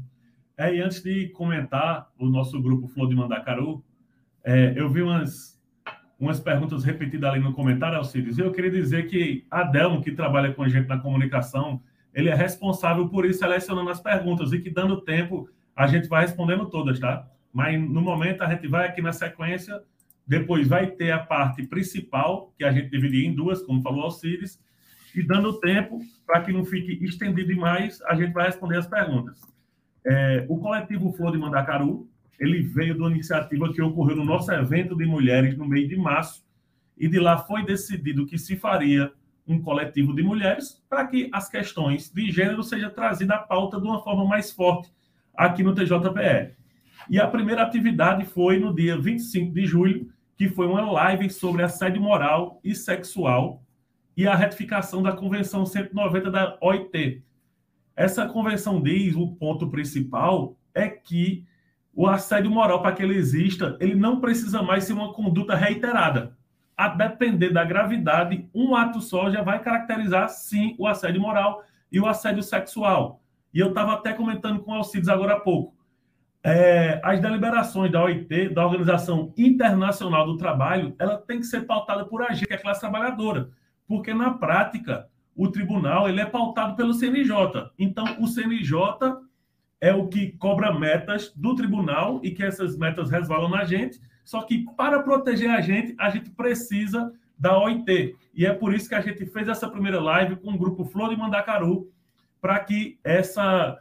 É, 0.56 0.74
e 0.74 0.80
antes 0.80 1.02
de 1.02 1.28
comentar 1.30 2.10
o 2.18 2.26
nosso 2.26 2.60
grupo 2.60 2.88
Flor 2.88 3.08
de 3.08 3.14
Mandacaru, 3.14 3.84
é, 4.44 4.74
eu 4.76 4.90
vi 4.90 5.02
umas, 5.02 5.60
umas 6.18 6.40
perguntas 6.40 6.82
repetidas 6.82 7.30
ali 7.30 7.40
no 7.40 7.52
comentário, 7.52 7.96
Alcides, 7.96 8.38
e 8.38 8.40
eu 8.40 8.52
queria 8.52 8.70
dizer 8.70 9.06
que 9.06 9.46
a 9.50 9.62
Delmo, 9.62 10.02
que 10.02 10.12
trabalha 10.12 10.52
com 10.52 10.62
a 10.62 10.68
gente 10.68 10.88
na 10.88 10.98
comunicação, 10.98 11.80
ele 12.14 12.28
é 12.28 12.34
responsável 12.34 13.08
por 13.08 13.24
ir 13.24 13.34
selecionando 13.34 13.90
as 13.90 14.00
perguntas 14.00 14.52
e 14.52 14.60
que, 14.60 14.70
dando 14.70 15.00
tempo, 15.00 15.48
a 15.74 15.86
gente 15.86 16.08
vai 16.08 16.22
respondendo 16.22 16.68
todas, 16.68 16.98
tá? 17.00 17.26
Mas 17.52 17.80
no 17.80 18.00
momento 18.00 18.42
a 18.42 18.50
gente 18.52 18.66
vai 18.66 18.88
aqui 18.88 19.00
na 19.00 19.12
sequência, 19.12 19.80
depois 20.26 20.68
vai 20.68 20.90
ter 20.90 21.10
a 21.10 21.18
parte 21.18 21.66
principal, 21.66 22.52
que 22.56 22.64
a 22.64 22.72
gente 22.72 22.90
dividir 22.90 23.26
em 23.26 23.34
duas, 23.34 23.62
como 23.62 23.82
falou 23.82 24.04
Alcides, 24.04 24.60
e 25.14 25.22
dando 25.22 25.58
tempo 25.60 26.00
para 26.26 26.40
que 26.40 26.52
não 26.52 26.64
fique 26.64 27.04
estendido 27.04 27.48
demais, 27.48 28.00
a 28.02 28.14
gente 28.14 28.32
vai 28.32 28.46
responder 28.46 28.78
as 28.78 28.86
perguntas. 28.86 29.40
É, 30.04 30.46
o 30.48 30.58
coletivo 30.58 31.12
Flor 31.12 31.32
de 31.32 31.38
Mandacaru, 31.38 32.08
ele 32.38 32.62
veio 32.62 32.94
de 32.94 33.00
uma 33.00 33.10
iniciativa 33.10 33.72
que 33.72 33.82
ocorreu 33.82 34.16
no 34.16 34.24
nosso 34.24 34.50
evento 34.52 34.96
de 34.96 35.04
mulheres 35.04 35.56
no 35.56 35.66
mês 35.66 35.88
de 35.88 35.96
março, 35.96 36.44
e 36.96 37.08
de 37.08 37.18
lá 37.18 37.38
foi 37.38 37.64
decidido 37.64 38.26
que 38.26 38.38
se 38.38 38.56
faria 38.56 39.12
um 39.52 39.62
coletivo 39.62 40.14
de 40.14 40.22
mulheres 40.22 40.82
para 40.88 41.06
que 41.06 41.28
as 41.32 41.48
questões 41.48 42.10
de 42.10 42.30
gênero 42.30 42.62
sejam 42.62 42.90
trazidas 42.90 43.36
à 43.36 43.40
pauta 43.40 43.80
de 43.80 43.86
uma 43.86 44.02
forma 44.02 44.24
mais 44.24 44.50
forte 44.50 44.90
aqui 45.34 45.62
no 45.62 45.74
TJPE. 45.74 46.54
E 47.08 47.20
a 47.20 47.26
primeira 47.26 47.62
atividade 47.62 48.24
foi 48.24 48.58
no 48.58 48.74
dia 48.74 48.98
25 48.98 49.52
de 49.52 49.66
julho, 49.66 50.10
que 50.36 50.48
foi 50.48 50.66
uma 50.66 50.90
live 50.90 51.30
sobre 51.30 51.62
assédio 51.62 52.00
moral 52.00 52.60
e 52.64 52.74
sexual 52.74 53.62
e 54.16 54.26
a 54.26 54.34
retificação 54.34 55.02
da 55.02 55.12
Convenção 55.12 55.64
190 55.64 56.30
da 56.30 56.58
OIT. 56.60 57.22
Essa 57.96 58.26
convenção 58.26 58.82
diz, 58.82 59.14
o 59.14 59.28
ponto 59.28 59.68
principal 59.68 60.56
é 60.74 60.88
que 60.88 61.44
o 61.94 62.06
assédio 62.06 62.50
moral, 62.50 62.80
para 62.80 62.94
que 62.94 63.02
ele 63.02 63.16
exista, 63.16 63.76
ele 63.80 63.94
não 63.94 64.20
precisa 64.20 64.62
mais 64.62 64.84
ser 64.84 64.94
uma 64.94 65.12
conduta 65.12 65.54
reiterada. 65.54 66.36
A 66.82 66.88
depender 66.88 67.50
da 67.50 67.64
gravidade, 67.64 68.50
um 68.52 68.74
ato 68.74 69.00
só 69.00 69.30
já 69.30 69.40
vai 69.40 69.62
caracterizar, 69.62 70.28
sim, 70.28 70.74
o 70.76 70.88
assédio 70.88 71.20
moral 71.20 71.62
e 71.92 72.00
o 72.00 72.08
assédio 72.08 72.42
sexual. 72.42 73.22
E 73.54 73.60
eu 73.60 73.68
estava 73.68 73.92
até 73.92 74.12
comentando 74.12 74.60
com 74.60 74.72
o 74.72 74.74
Alcides 74.74 75.08
agora 75.08 75.34
há 75.34 75.38
pouco. 75.38 75.76
É, 76.42 77.00
as 77.04 77.20
deliberações 77.20 77.92
da 77.92 78.02
OIT, 78.02 78.48
da 78.48 78.66
Organização 78.66 79.32
Internacional 79.38 80.26
do 80.26 80.36
Trabalho, 80.36 80.96
ela 80.98 81.18
tem 81.18 81.38
que 81.38 81.46
ser 81.46 81.66
pautada 81.66 82.04
por 82.04 82.20
a 82.20 82.32
gente, 82.32 82.48
que 82.48 82.52
é 82.52 82.56
a 82.56 82.60
classe 82.60 82.80
trabalhadora. 82.80 83.50
Porque, 83.86 84.12
na 84.12 84.32
prática, 84.32 85.06
o 85.36 85.46
tribunal 85.52 86.08
ele 86.08 86.20
é 86.20 86.26
pautado 86.26 86.74
pelo 86.74 86.94
CNJ. 86.94 87.70
Então, 87.78 88.04
o 88.18 88.26
CNJ 88.26 89.20
é 89.80 89.94
o 89.94 90.08
que 90.08 90.32
cobra 90.32 90.76
metas 90.76 91.32
do 91.36 91.54
tribunal 91.54 92.18
e 92.24 92.32
que 92.32 92.42
essas 92.42 92.76
metas 92.76 93.08
resvalam 93.08 93.48
na 93.48 93.64
gente. 93.64 94.00
Só 94.24 94.42
que, 94.42 94.64
para 94.76 95.02
proteger 95.02 95.50
a 95.50 95.60
gente, 95.60 95.94
a 95.98 96.10
gente 96.10 96.30
precisa 96.30 97.12
da 97.38 97.58
OIT. 97.58 98.16
E 98.34 98.46
é 98.46 98.52
por 98.52 98.74
isso 98.74 98.88
que 98.88 98.94
a 98.94 99.00
gente 99.00 99.26
fez 99.26 99.48
essa 99.48 99.68
primeira 99.68 100.00
live 100.00 100.36
com 100.36 100.52
o 100.52 100.58
grupo 100.58 100.84
Flor 100.84 101.10
de 101.10 101.16
Mandacaru, 101.16 101.90
para 102.40 102.58
que 102.60 102.98
essa, 103.02 103.78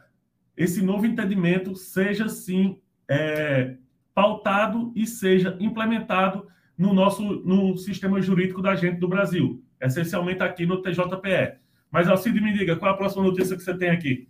esse 0.56 0.82
novo 0.82 1.06
entendimento 1.06 1.76
seja, 1.76 2.28
sim, 2.28 2.78
é, 3.08 3.76
pautado 4.14 4.92
e 4.94 5.06
seja 5.06 5.56
implementado 5.60 6.46
no 6.76 6.92
nosso 6.92 7.22
no 7.22 7.76
sistema 7.76 8.20
jurídico 8.20 8.62
da 8.62 8.74
gente 8.74 8.98
do 8.98 9.08
Brasil, 9.08 9.62
essencialmente 9.80 10.42
aqui 10.42 10.66
no 10.66 10.82
TJPE. 10.82 11.60
Mas, 11.90 12.08
Alcide, 12.08 12.40
me 12.40 12.52
diga, 12.52 12.76
qual 12.76 12.92
a 12.92 12.96
próxima 12.96 13.22
notícia 13.22 13.56
que 13.56 13.62
você 13.62 13.76
tem 13.76 13.90
aqui? 13.90 14.28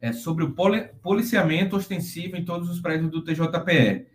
é 0.00 0.12
sobre 0.12 0.44
o 0.44 0.54
policiamento 1.02 1.76
ostensivo 1.76 2.36
em 2.36 2.44
todos 2.44 2.70
os 2.70 2.80
prédios 2.80 3.10
do 3.10 3.22
TJPE. 3.22 4.06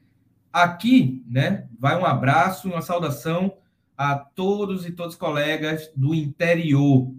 Aqui, 0.56 1.22
né, 1.28 1.68
vai 1.78 2.00
um 2.00 2.06
abraço 2.06 2.70
uma 2.70 2.82
saudação 2.82 3.58
a 3.98 4.16
todos 4.16 4.86
e 4.86 4.92
todos 4.94 5.16
os 5.16 5.20
colegas 5.20 5.92
do 5.94 6.16
interior 6.16 7.14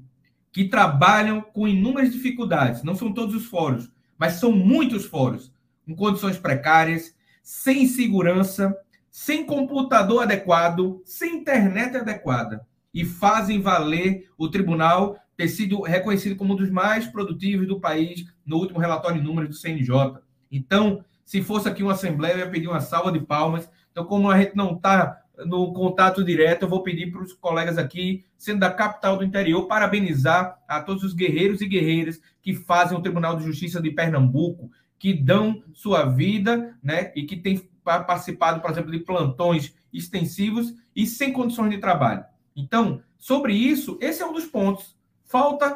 que 0.51 0.64
trabalham 0.64 1.42
com 1.42 1.68
inúmeras 1.68 2.11
dificuldades. 2.11 2.83
Não 2.83 2.94
são 2.94 3.12
todos 3.12 3.35
os 3.35 3.44
fóruns, 3.44 3.92
mas 4.16 4.40
são 4.40 4.53
muitos 4.53 5.05
fóruns, 5.05 5.53
com 5.85 5.94
condições 5.94 6.38
precárias, 6.38 7.14
sem 7.42 7.87
segurança, 7.87 8.75
sem 9.11 9.44
computador 9.44 10.22
adequado, 10.22 11.03
sem 11.05 11.37
internet 11.37 11.94
adequada. 11.94 12.66
E 12.94 13.05
fazem 13.05 13.61
valer 13.61 14.31
o 14.38 14.49
tribunal 14.49 15.18
ter 15.37 15.49
sido 15.49 15.83
reconhecido 15.83 16.37
como 16.37 16.55
um 16.55 16.57
dos 16.57 16.70
mais 16.70 17.07
produtivos 17.07 17.68
do 17.68 17.79
país 17.79 18.25
no 18.46 18.57
último 18.57 18.81
relatório 18.81 19.20
de 19.20 19.27
números 19.27 19.51
do 19.51 19.57
CNJ. 19.57 20.22
Então, 20.51 21.05
se 21.26 21.42
fosse 21.42 21.68
aqui 21.68 21.82
uma 21.82 21.92
assembleia, 21.92 22.34
eu 22.34 22.38
ia 22.38 22.48
pedir 22.48 22.68
uma 22.68 22.80
salva 22.80 23.10
de 23.10 23.18
palmas. 23.18 23.68
Então, 23.90 24.04
como 24.04 24.30
a 24.30 24.38
gente 24.38 24.56
não 24.56 24.76
está 24.76 25.20
no 25.44 25.72
contato 25.72 26.24
direto, 26.24 26.62
eu 26.62 26.68
vou 26.68 26.84
pedir 26.84 27.10
para 27.10 27.20
os 27.20 27.32
colegas 27.32 27.76
aqui, 27.76 28.24
sendo 28.38 28.60
da 28.60 28.70
capital 28.70 29.18
do 29.18 29.24
interior, 29.24 29.66
parabenizar 29.66 30.56
a 30.68 30.80
todos 30.80 31.02
os 31.02 31.12
guerreiros 31.12 31.60
e 31.60 31.66
guerreiras 31.66 32.20
que 32.40 32.54
fazem 32.54 32.96
o 32.96 33.02
Tribunal 33.02 33.36
de 33.36 33.44
Justiça 33.44 33.82
de 33.82 33.90
Pernambuco, 33.90 34.70
que 35.00 35.12
dão 35.12 35.62
sua 35.74 36.04
vida, 36.04 36.74
né, 36.80 37.12
e 37.16 37.24
que 37.24 37.36
têm 37.36 37.68
participado, 37.82 38.60
por 38.60 38.70
exemplo, 38.70 38.92
de 38.92 39.00
plantões 39.00 39.74
extensivos 39.92 40.74
e 40.94 41.06
sem 41.06 41.32
condições 41.32 41.70
de 41.70 41.78
trabalho. 41.78 42.24
Então, 42.54 43.02
sobre 43.18 43.52
isso, 43.52 43.98
esse 44.00 44.22
é 44.22 44.26
um 44.26 44.32
dos 44.32 44.46
pontos. 44.46 44.96
Falta 45.24 45.74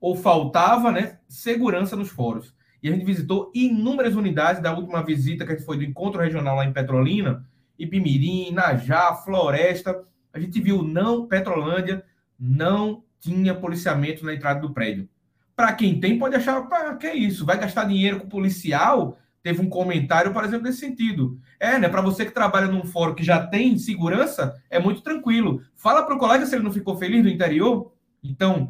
ou 0.00 0.14
faltava, 0.14 0.92
né, 0.92 1.18
segurança 1.28 1.96
nos 1.96 2.10
fóruns. 2.10 2.53
E 2.84 2.88
a 2.90 2.92
gente 2.92 3.06
visitou 3.06 3.50
inúmeras 3.54 4.14
unidades 4.14 4.60
da 4.60 4.70
última 4.70 5.02
visita 5.02 5.46
que 5.46 5.52
a 5.52 5.56
gente 5.56 5.64
foi 5.64 5.78
do 5.78 5.84
encontro 5.84 6.20
regional 6.20 6.56
lá 6.56 6.66
em 6.66 6.72
Petrolina, 6.72 7.42
Ibimirim, 7.78 8.52
Najá, 8.52 9.14
Floresta. 9.14 10.04
A 10.30 10.38
gente 10.38 10.60
viu 10.60 10.82
não, 10.82 11.26
Petrolândia 11.26 12.04
não 12.38 13.02
tinha 13.18 13.54
policiamento 13.54 14.22
na 14.22 14.34
entrada 14.34 14.60
do 14.60 14.74
prédio. 14.74 15.08
Para 15.56 15.72
quem 15.72 15.98
tem, 15.98 16.18
pode 16.18 16.36
achar, 16.36 16.60
para 16.68 16.94
que 16.96 17.06
é 17.06 17.14
isso? 17.16 17.46
Vai 17.46 17.58
gastar 17.58 17.84
dinheiro 17.84 18.20
com 18.20 18.28
policial? 18.28 19.16
Teve 19.42 19.62
um 19.62 19.68
comentário, 19.70 20.34
por 20.34 20.44
exemplo, 20.44 20.66
nesse 20.66 20.80
sentido. 20.80 21.40
É, 21.58 21.78
né? 21.78 21.88
Para 21.88 22.02
você 22.02 22.26
que 22.26 22.32
trabalha 22.32 22.66
num 22.66 22.84
fórum 22.84 23.14
que 23.14 23.24
já 23.24 23.46
tem 23.46 23.78
segurança, 23.78 24.60
é 24.68 24.78
muito 24.78 25.00
tranquilo. 25.00 25.62
Fala 25.74 26.02
para 26.02 26.16
o 26.16 26.18
colega 26.18 26.44
se 26.44 26.54
ele 26.54 26.64
não 26.64 26.72
ficou 26.72 26.98
feliz 26.98 27.24
no 27.24 27.30
interior. 27.30 27.94
Então, 28.22 28.68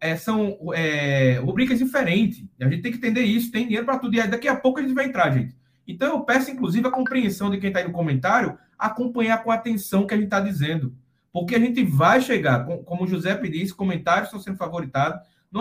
é, 0.00 0.16
são 0.16 0.58
é, 0.74 1.38
rubricas 1.42 1.78
diferentes. 1.78 2.44
A 2.60 2.68
gente 2.68 2.82
tem 2.82 2.92
que 2.92 2.98
entender 2.98 3.22
isso. 3.22 3.50
Tem 3.50 3.64
dinheiro 3.64 3.84
para 3.86 3.98
tudo. 3.98 4.14
E 4.14 4.26
daqui 4.26 4.48
a 4.48 4.56
pouco 4.56 4.78
a 4.78 4.82
gente 4.82 4.94
vai 4.94 5.06
entrar, 5.06 5.30
gente. 5.30 5.56
Então, 5.86 6.08
eu 6.08 6.20
peço, 6.20 6.50
inclusive, 6.50 6.86
a 6.86 6.90
compreensão 6.90 7.50
de 7.50 7.58
quem 7.58 7.68
está 7.68 7.80
aí 7.80 7.86
no 7.86 7.92
comentário, 7.92 8.56
acompanhar 8.78 9.42
com 9.42 9.50
atenção 9.50 10.02
o 10.02 10.06
que 10.06 10.14
a 10.14 10.16
gente 10.16 10.26
está 10.26 10.40
dizendo. 10.40 10.94
Porque 11.32 11.54
a 11.54 11.58
gente 11.58 11.82
vai 11.82 12.20
chegar, 12.20 12.64
como 12.84 13.04
o 13.04 13.06
José 13.06 13.34
disse, 13.34 13.74
comentários 13.74 14.26
estão 14.26 14.40
sendo 14.40 14.58
favoritados. 14.58 15.20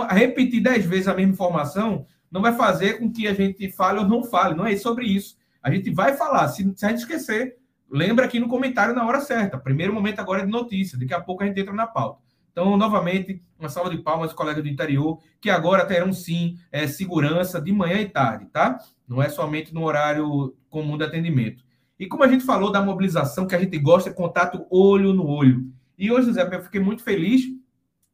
repetir 0.09 0.61
dez 0.61 0.85
vezes 0.85 1.07
a 1.07 1.13
mesma 1.13 1.33
informação 1.33 2.05
não 2.29 2.41
vai 2.41 2.53
fazer 2.53 2.99
com 2.99 3.11
que 3.11 3.27
a 3.27 3.33
gente 3.33 3.69
fale 3.71 3.99
ou 3.99 4.07
não 4.07 4.23
fale. 4.23 4.55
Não 4.55 4.65
é 4.65 4.75
sobre 4.75 5.05
isso. 5.05 5.37
A 5.63 5.71
gente 5.71 5.89
vai 5.91 6.13
falar. 6.13 6.47
Se, 6.49 6.71
se 6.75 6.85
a 6.85 6.89
gente 6.89 6.99
esquecer, 6.99 7.57
lembra 7.89 8.25
aqui 8.25 8.39
no 8.39 8.47
comentário 8.47 8.93
na 8.93 9.05
hora 9.05 9.21
certa. 9.21 9.57
Primeiro 9.57 9.93
momento 9.93 10.19
agora 10.19 10.41
é 10.41 10.45
de 10.45 10.51
notícia. 10.51 10.97
Daqui 10.97 11.13
a 11.13 11.21
pouco 11.21 11.43
a 11.43 11.45
gente 11.45 11.59
entra 11.59 11.73
na 11.73 11.87
pauta. 11.87 12.21
Então, 12.51 12.75
novamente, 12.75 13.41
uma 13.57 13.69
salva 13.69 13.89
de 13.89 13.97
palmas, 13.97 14.33
colegas 14.33 14.63
do 14.63 14.69
interior, 14.69 15.19
que 15.39 15.49
agora 15.49 15.85
terão 15.85 16.11
sim 16.11 16.57
é, 16.71 16.85
segurança 16.85 17.61
de 17.61 17.71
manhã 17.71 18.01
e 18.01 18.09
tarde, 18.09 18.45
tá? 18.47 18.77
Não 19.07 19.21
é 19.21 19.29
somente 19.29 19.73
no 19.73 19.83
horário 19.83 20.55
comum 20.69 20.97
de 20.97 21.05
atendimento. 21.05 21.63
E 21.97 22.07
como 22.07 22.23
a 22.23 22.27
gente 22.27 22.43
falou 22.43 22.71
da 22.71 22.81
mobilização, 22.81 23.47
que 23.47 23.55
a 23.55 23.59
gente 23.59 23.77
gosta 23.77 24.09
de 24.09 24.15
contato 24.15 24.65
olho 24.69 25.13
no 25.13 25.25
olho. 25.27 25.71
E 25.97 26.11
hoje, 26.11 26.33
Zé, 26.33 26.43
eu 26.51 26.63
fiquei 26.63 26.81
muito 26.81 27.03
feliz 27.03 27.43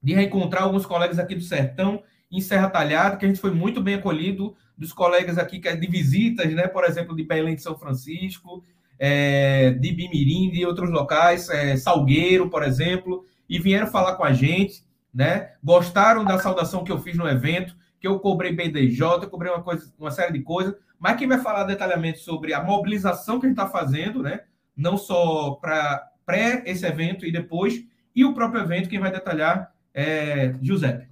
de 0.04 0.14
reencontrar 0.14 0.64
alguns 0.64 0.86
colegas 0.86 1.18
aqui 1.18 1.34
do 1.34 1.42
Sertão, 1.42 2.04
em 2.30 2.42
Serra 2.42 2.70
Talhada, 2.70 3.16
que 3.16 3.26
a 3.26 3.28
gente 3.28 3.40
foi 3.40 3.52
muito 3.52 3.82
bem 3.82 3.96
acolhido, 3.96 4.56
dos 4.78 4.94
colegas 4.94 5.38
aqui 5.38 5.60
que 5.60 5.68
é 5.68 5.76
de 5.76 5.88
visitas, 5.88 6.54
né? 6.54 6.68
Por 6.68 6.84
exemplo, 6.84 7.16
de 7.16 7.24
Belém 7.24 7.56
de 7.56 7.64
São 7.64 7.78
Francisco, 7.78 8.64
é, 9.00 9.72
de 9.72 9.92
Bimirim, 9.92 10.52
de 10.52 10.66
outros 10.66 10.92
locais, 10.92 11.50
é, 11.50 11.76
Salgueiro, 11.78 12.50
por 12.50 12.62
exemplo 12.62 13.26
e 13.50 13.60
vieram 13.60 13.88
falar 13.88 14.16
com 14.16 14.24
a 14.24 14.34
gente, 14.34 14.86
né? 15.14 15.54
Gostaram 15.64 16.24
da 16.24 16.38
saudação 16.38 16.84
que 16.84 16.92
eu 16.92 17.00
fiz 17.00 17.16
no 17.18 17.28
evento, 17.28 17.76
que 18.00 18.08
eu 18.08 18.20
cobrei 18.20 18.54
BDJ, 18.54 19.28
cobrei 19.30 19.52
uma, 19.52 19.64
coisa, 19.64 19.92
uma 19.98 20.12
série 20.12 20.34
de 20.34 20.42
coisas, 20.42 20.76
mas 21.00 21.18
quem 21.18 21.28
vai 21.28 21.40
falar 21.40 21.64
detalhadamente 21.64 22.20
sobre 22.20 22.54
a 22.54 22.64
mobilização 22.64 23.40
que 23.40 23.46
a 23.46 23.50
gente 23.50 23.60
está 23.60 23.70
fazendo, 23.70 24.22
né? 24.22 24.42
Não 24.76 24.98
só 24.98 25.52
para 25.56 26.12
pré 26.26 26.64
esse 26.66 26.86
evento 26.86 27.26
e 27.26 27.32
depois, 27.32 27.84
e 28.16 28.26
o 28.26 28.34
próprio 28.34 28.62
evento, 28.62 28.90
quem 28.90 29.00
vai 29.00 29.12
detalhar 29.12 29.72
é 29.94 30.56
Giuseppe. 30.62 31.08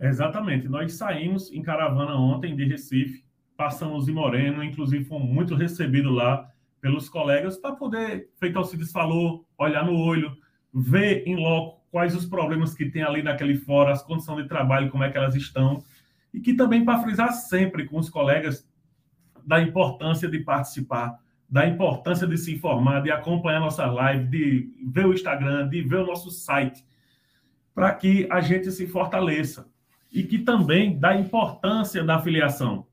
Exatamente. 0.00 0.68
Nós 0.68 0.94
saímos 0.94 1.52
em 1.52 1.62
caravana 1.62 2.16
ontem 2.16 2.56
de 2.56 2.64
Recife, 2.64 3.24
passamos 3.56 4.08
em 4.08 4.12
Moreno, 4.12 4.62
inclusive 4.62 5.04
fomos 5.04 5.28
muito 5.28 5.54
recebidos 5.54 6.12
lá 6.12 6.48
pelos 6.80 7.08
colegas 7.08 7.56
para 7.56 7.76
poder, 7.76 8.28
feito 8.40 8.58
Alcides 8.58 8.90
falou, 8.90 9.46
olhar 9.56 9.86
no 9.86 9.96
olho, 9.96 10.36
ver 10.72 11.26
em 11.26 11.36
loco 11.36 11.82
quais 11.90 12.16
os 12.16 12.24
problemas 12.24 12.74
que 12.74 12.86
tem 12.86 13.02
ali 13.02 13.22
naquele 13.22 13.54
fora, 13.54 13.92
as 13.92 14.02
condições 14.02 14.42
de 14.42 14.48
trabalho, 14.48 14.90
como 14.90 15.04
é 15.04 15.10
que 15.10 15.18
elas 15.18 15.34
estão, 15.34 15.84
e 16.32 16.40
que 16.40 16.54
também 16.54 16.84
para 16.84 17.02
frisar 17.02 17.32
sempre 17.32 17.84
com 17.84 17.98
os 17.98 18.08
colegas 18.08 18.66
da 19.44 19.60
importância 19.60 20.28
de 20.28 20.38
participar, 20.38 21.18
da 21.48 21.66
importância 21.66 22.26
de 22.26 22.38
se 22.38 22.54
informar, 22.54 23.02
de 23.02 23.10
acompanhar 23.10 23.60
nossa 23.60 23.84
live, 23.84 24.26
de 24.26 24.70
ver 24.90 25.04
o 25.04 25.12
Instagram, 25.12 25.68
de 25.68 25.82
ver 25.82 25.96
o 25.96 26.06
nosso 26.06 26.30
site, 26.30 26.82
para 27.74 27.92
que 27.94 28.26
a 28.30 28.40
gente 28.40 28.70
se 28.70 28.86
fortaleça. 28.86 29.70
E 30.10 30.22
que 30.22 30.38
também 30.38 30.98
da 30.98 31.14
importância 31.14 32.02
da 32.04 32.18
filiação. 32.18 32.86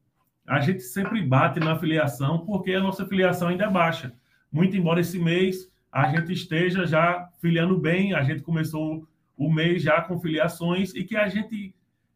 A 0.46 0.60
gente 0.60 0.82
sempre 0.82 1.22
bate 1.22 1.60
na 1.60 1.78
filiação 1.78 2.40
porque 2.40 2.74
a 2.74 2.82
nossa 2.82 3.06
filiação 3.06 3.50
ainda 3.50 3.66
é 3.66 3.70
baixa. 3.70 4.14
Muito 4.52 4.76
embora 4.76 5.00
esse 5.00 5.20
mês 5.20 5.70
a 5.92 6.10
gente 6.10 6.34
esteja 6.34 6.86
já 6.86 7.30
filiando 7.42 7.78
bem, 7.78 8.14
a 8.14 8.24
gente 8.24 8.42
começou 8.42 9.08
o 9.36 9.52
mês 9.52 9.82
já 9.82 10.02
com 10.02 10.20
filiações 10.20 10.94
e 10.94 11.04
que 11.04 11.16
a 11.16 11.28
gente 11.28 11.74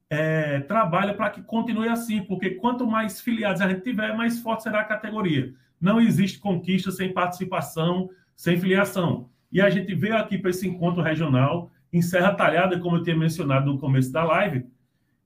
é, 0.09 0.59
trabalha 0.61 1.13
para 1.13 1.29
que 1.29 1.41
continue 1.41 1.87
assim, 1.87 2.21
porque 2.23 2.51
quanto 2.51 2.85
mais 2.85 3.19
filiados 3.19 3.61
a 3.61 3.69
gente 3.69 3.81
tiver, 3.81 4.15
mais 4.15 4.39
forte 4.39 4.63
será 4.63 4.81
a 4.81 4.85
categoria. 4.85 5.53
Não 5.81 5.99
existe 5.99 6.39
conquista 6.39 6.91
sem 6.91 7.11
participação, 7.11 8.09
sem 8.35 8.59
filiação. 8.59 9.29
E 9.51 9.61
a 9.61 9.69
gente 9.69 9.93
veio 9.95 10.17
aqui 10.17 10.37
para 10.37 10.49
esse 10.49 10.67
encontro 10.67 11.01
regional, 11.01 11.71
em 11.91 12.01
Serra 12.01 12.33
Talhada, 12.33 12.79
como 12.79 12.97
eu 12.97 13.03
tinha 13.03 13.15
mencionado 13.15 13.71
no 13.71 13.79
começo 13.79 14.11
da 14.11 14.23
live, 14.23 14.65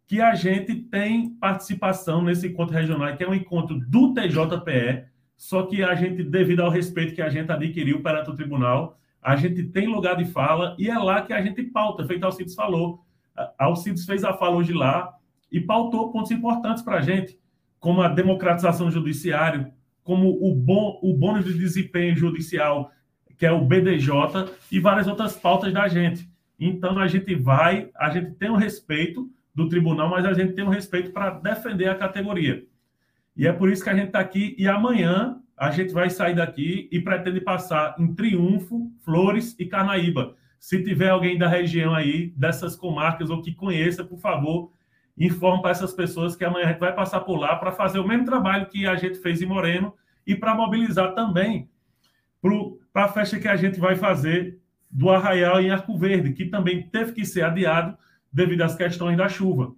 que 0.06 0.22
a 0.22 0.36
gente 0.36 0.76
tem 0.76 1.32
participação 1.32 2.22
nesse 2.22 2.48
encontro 2.48 2.76
regional, 2.76 3.16
que 3.16 3.24
é 3.24 3.28
um 3.28 3.34
encontro 3.34 3.78
do 3.80 4.14
TJPE, 4.14 5.06
só 5.38 5.64
que 5.64 5.84
a 5.84 5.94
gente, 5.94 6.24
devido 6.24 6.62
ao 6.62 6.72
respeito 6.72 7.14
que 7.14 7.22
a 7.22 7.30
gente 7.30 7.52
adquiriu 7.52 8.02
perante 8.02 8.32
o 8.32 8.36
tribunal, 8.36 9.00
a 9.22 9.36
gente 9.36 9.64
tem 9.64 9.88
lugar 9.88 10.16
de 10.16 10.26
fala 10.26 10.76
e 10.80 10.90
é 10.90 10.98
lá 10.98 11.22
que 11.22 11.32
a 11.32 11.42
gente 11.42 11.62
pauta, 11.64 12.06
feito 12.06 12.26
Alcides 12.26 12.56
falou. 12.56 13.06
Alcides 13.58 14.06
fez 14.06 14.24
a 14.24 14.34
fala 14.34 14.56
hoje 14.56 14.74
lá 14.74 15.14
e 15.52 15.62
pautou 15.62 16.12
pontos 16.12 16.32
importantes 16.32 16.82
para 16.82 16.98
a 16.98 17.02
gente, 17.02 17.40
como 17.80 18.02
a 18.02 18.08
democratização 18.08 18.88
do 18.88 18.92
judiciário, 18.92 19.72
como 20.04 20.30
o, 20.30 20.56
bom, 20.56 21.00
o 21.04 21.14
bônus 21.14 21.46
de 21.46 21.54
desempenho 21.54 22.16
judicial, 22.16 22.92
que 23.38 23.46
é 23.46 23.52
o 23.52 23.64
BDJ, 23.64 24.10
e 24.72 24.80
várias 24.80 25.08
outras 25.08 25.36
pautas 25.36 25.72
da 25.72 25.88
gente. 25.88 26.28
Então, 26.60 26.98
a 26.98 27.08
gente 27.08 27.36
vai, 27.36 27.92
a 27.96 28.10
gente 28.10 28.32
tem 28.32 28.50
o 28.50 28.54
um 28.54 28.58
respeito 28.58 29.30
do 29.54 29.70
tribunal, 29.70 30.10
mas 30.10 30.26
a 30.26 30.34
gente 30.34 30.54
tem 30.54 30.64
o 30.64 30.68
um 30.68 30.72
respeito 30.72 31.12
para 31.12 31.30
defender 31.30 31.88
a 31.88 31.96
categoria. 31.96 32.66
E 33.38 33.46
é 33.46 33.54
por 33.54 33.72
isso 33.72 33.84
que 33.84 33.90
a 33.90 33.96
gente 33.96 34.08
está 34.08 34.20
aqui. 34.20 34.56
E 34.58 34.68
amanhã 34.68 35.40
a 35.56 35.72
gente 35.72 35.94
vai 35.94 36.10
sair 36.10 36.36
daqui 36.36 36.90
e 36.92 37.00
pretende 37.00 37.40
passar 37.40 37.96
em 38.00 38.14
Triunfo, 38.14 38.92
Flores 39.06 39.56
e 39.60 39.66
Carnaíba. 39.66 40.36
Se 40.60 40.84
tiver 40.84 41.10
alguém 41.10 41.38
da 41.38 41.48
região 41.48 41.94
aí, 41.94 42.34
dessas 42.36 42.76
comarcas 42.76 43.30
ou 43.30 43.42
que 43.42 43.54
conheça, 43.54 44.04
por 44.04 44.20
favor, 44.20 44.72
informe 45.18 45.62
para 45.62 45.72
essas 45.72 45.94
pessoas 45.94 46.36
que 46.36 46.44
amanhã 46.44 46.66
a 46.66 46.70
gente 46.70 46.80
vai 46.80 46.94
passar 46.94 47.22
por 47.22 47.38
lá 47.38 47.56
para 47.56 47.72
fazer 47.72 48.00
o 48.00 48.08
mesmo 48.08 48.26
trabalho 48.26 48.68
que 48.68 48.88
a 48.88 48.96
gente 48.96 49.20
fez 49.20 49.42
em 49.42 49.46
Moreno 49.46 49.94
e 50.26 50.36
para 50.36 50.56
mobilizar 50.56 51.14
também 51.14 51.70
para 52.94 53.06
a 53.06 53.08
festa 53.08 53.40
que 53.40 53.48
a 53.48 53.56
gente 53.56 53.80
vai 53.80 53.96
fazer 53.96 54.60
do 54.90 55.10
Arraial 55.10 55.60
em 55.62 55.70
Arco 55.70 55.98
Verde, 55.98 56.34
que 56.34 56.46
também 56.46 56.88
teve 56.88 57.12
que 57.12 57.26
ser 57.26 57.44
adiado 57.44 57.98
devido 58.32 58.62
às 58.62 58.76
questões 58.76 59.18
da 59.18 59.28
chuva. 59.28 59.74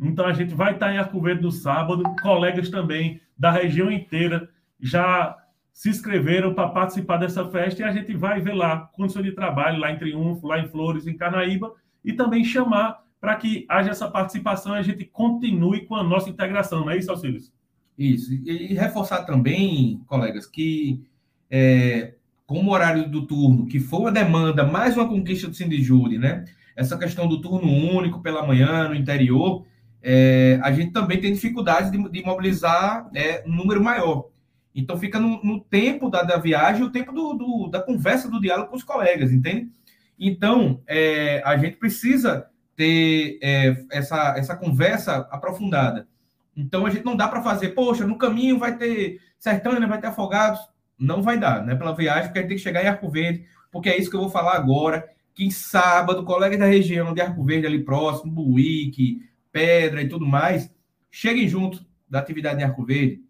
Então 0.00 0.26
a 0.26 0.32
gente 0.32 0.54
vai 0.54 0.72
estar 0.72 0.92
em 0.92 0.98
Arco 0.98 1.20
Verde 1.20 1.42
no 1.42 1.52
sábado, 1.52 2.02
colegas 2.22 2.68
também 2.70 3.20
da 3.38 3.50
região 3.50 3.90
inteira 3.90 4.48
já 4.80 5.36
se 5.72 5.88
inscreveram 5.88 6.54
para 6.54 6.68
participar 6.68 7.16
dessa 7.16 7.48
festa 7.48 7.82
e 7.82 7.84
a 7.84 7.92
gente 7.92 8.14
vai 8.14 8.40
ver 8.40 8.52
lá 8.52 8.90
condições 8.92 9.24
de 9.24 9.32
trabalho 9.32 9.78
lá 9.78 9.90
em 9.90 9.98
Triunfo, 9.98 10.46
lá 10.46 10.58
em 10.58 10.68
Flores, 10.68 11.06
em 11.06 11.16
Canaíba 11.16 11.72
e 12.04 12.12
também 12.12 12.44
chamar 12.44 13.02
para 13.20 13.36
que 13.36 13.64
haja 13.68 13.90
essa 13.90 14.10
participação 14.10 14.74
e 14.74 14.78
a 14.78 14.82
gente 14.82 15.04
continue 15.04 15.86
com 15.86 15.94
a 15.94 16.02
nossa 16.02 16.28
integração, 16.28 16.80
não 16.80 16.90
é 16.90 16.98
isso, 16.98 17.10
Auxílios? 17.10 17.52
Isso, 17.96 18.32
e, 18.32 18.74
reforçar 18.74 19.24
também, 19.24 20.02
colegas, 20.06 20.46
que 20.46 21.00
é, 21.48 22.14
como 22.46 22.70
o 22.70 22.74
horário 22.74 23.08
do 23.08 23.26
turno, 23.26 23.66
que 23.66 23.78
foi 23.78 24.00
uma 24.00 24.12
demanda, 24.12 24.66
mais 24.66 24.96
uma 24.96 25.08
conquista 25.08 25.46
do 25.46 25.54
Sindijúri, 25.54 26.18
né? 26.18 26.44
Essa 26.74 26.98
questão 26.98 27.28
do 27.28 27.40
turno 27.40 27.68
único 27.68 28.20
pela 28.20 28.46
manhã 28.46 28.88
no 28.88 28.94
interior, 28.94 29.64
é, 30.02 30.58
a 30.62 30.72
gente 30.72 30.92
também 30.92 31.20
tem 31.20 31.32
dificuldade 31.32 31.90
de, 31.90 32.08
de 32.10 32.24
mobilizar 32.24 33.08
é, 33.14 33.44
um 33.46 33.54
número 33.54 33.82
maior. 33.82 34.28
Então 34.74 34.96
fica 34.96 35.20
no, 35.20 35.42
no 35.44 35.60
tempo 35.60 36.10
da, 36.10 36.22
da, 36.22 36.38
viagem, 36.38 36.82
o 36.82 36.90
tempo 36.90 37.12
do, 37.12 37.34
do, 37.34 37.68
da 37.68 37.80
conversa, 37.80 38.30
do 38.30 38.40
diálogo 38.40 38.70
com 38.70 38.76
os 38.76 38.82
colegas, 38.82 39.30
entende? 39.30 39.70
Então 40.18 40.80
é, 40.86 41.42
a 41.44 41.56
gente 41.56 41.76
precisa 41.76 42.46
ter 42.74 43.38
é, 43.42 43.76
essa, 43.90 44.34
essa 44.36 44.56
conversa 44.56 45.28
aprofundada. 45.30 46.08
Então 46.56 46.84
a 46.84 46.90
gente 46.90 47.04
não 47.04 47.16
dá 47.16 47.28
para 47.28 47.42
fazer, 47.42 47.70
poxa, 47.70 48.06
no 48.06 48.18
caminho 48.18 48.58
vai 48.58 48.76
ter 48.76 49.20
Sertânia, 49.38 49.88
vai 49.88 50.00
ter 50.00 50.08
Afogados. 50.08 50.60
Não 50.98 51.22
vai 51.22 51.38
dar, 51.38 51.64
né? 51.64 51.74
Pela 51.74 51.96
viagem, 51.96 52.24
porque 52.24 52.38
a 52.38 52.42
gente 52.42 52.48
tem 52.50 52.56
que 52.56 52.62
chegar 52.62 52.84
em 52.84 52.86
Arco 52.86 53.10
Verde, 53.10 53.44
porque 53.72 53.88
é 53.88 53.98
isso 53.98 54.08
que 54.08 54.14
eu 54.14 54.20
vou 54.20 54.30
falar 54.30 54.54
agora. 54.54 55.08
Que 55.34 55.44
em 55.44 55.50
sábado, 55.50 56.24
colegas 56.24 56.58
da 56.58 56.66
região 56.66 57.12
de 57.12 57.20
Arco 57.20 57.42
Verde, 57.42 57.66
ali 57.66 57.82
próximo, 57.82 58.30
Buíque, 58.30 59.20
Pedra 59.52 60.02
e 60.02 60.08
tudo 60.08 60.26
mais, 60.26 60.70
cheguem 61.10 61.46
junto 61.46 61.84
da 62.08 62.18
atividade 62.18 62.60
em 62.60 62.64
Arco 62.64 62.84
Verde, 62.84 63.22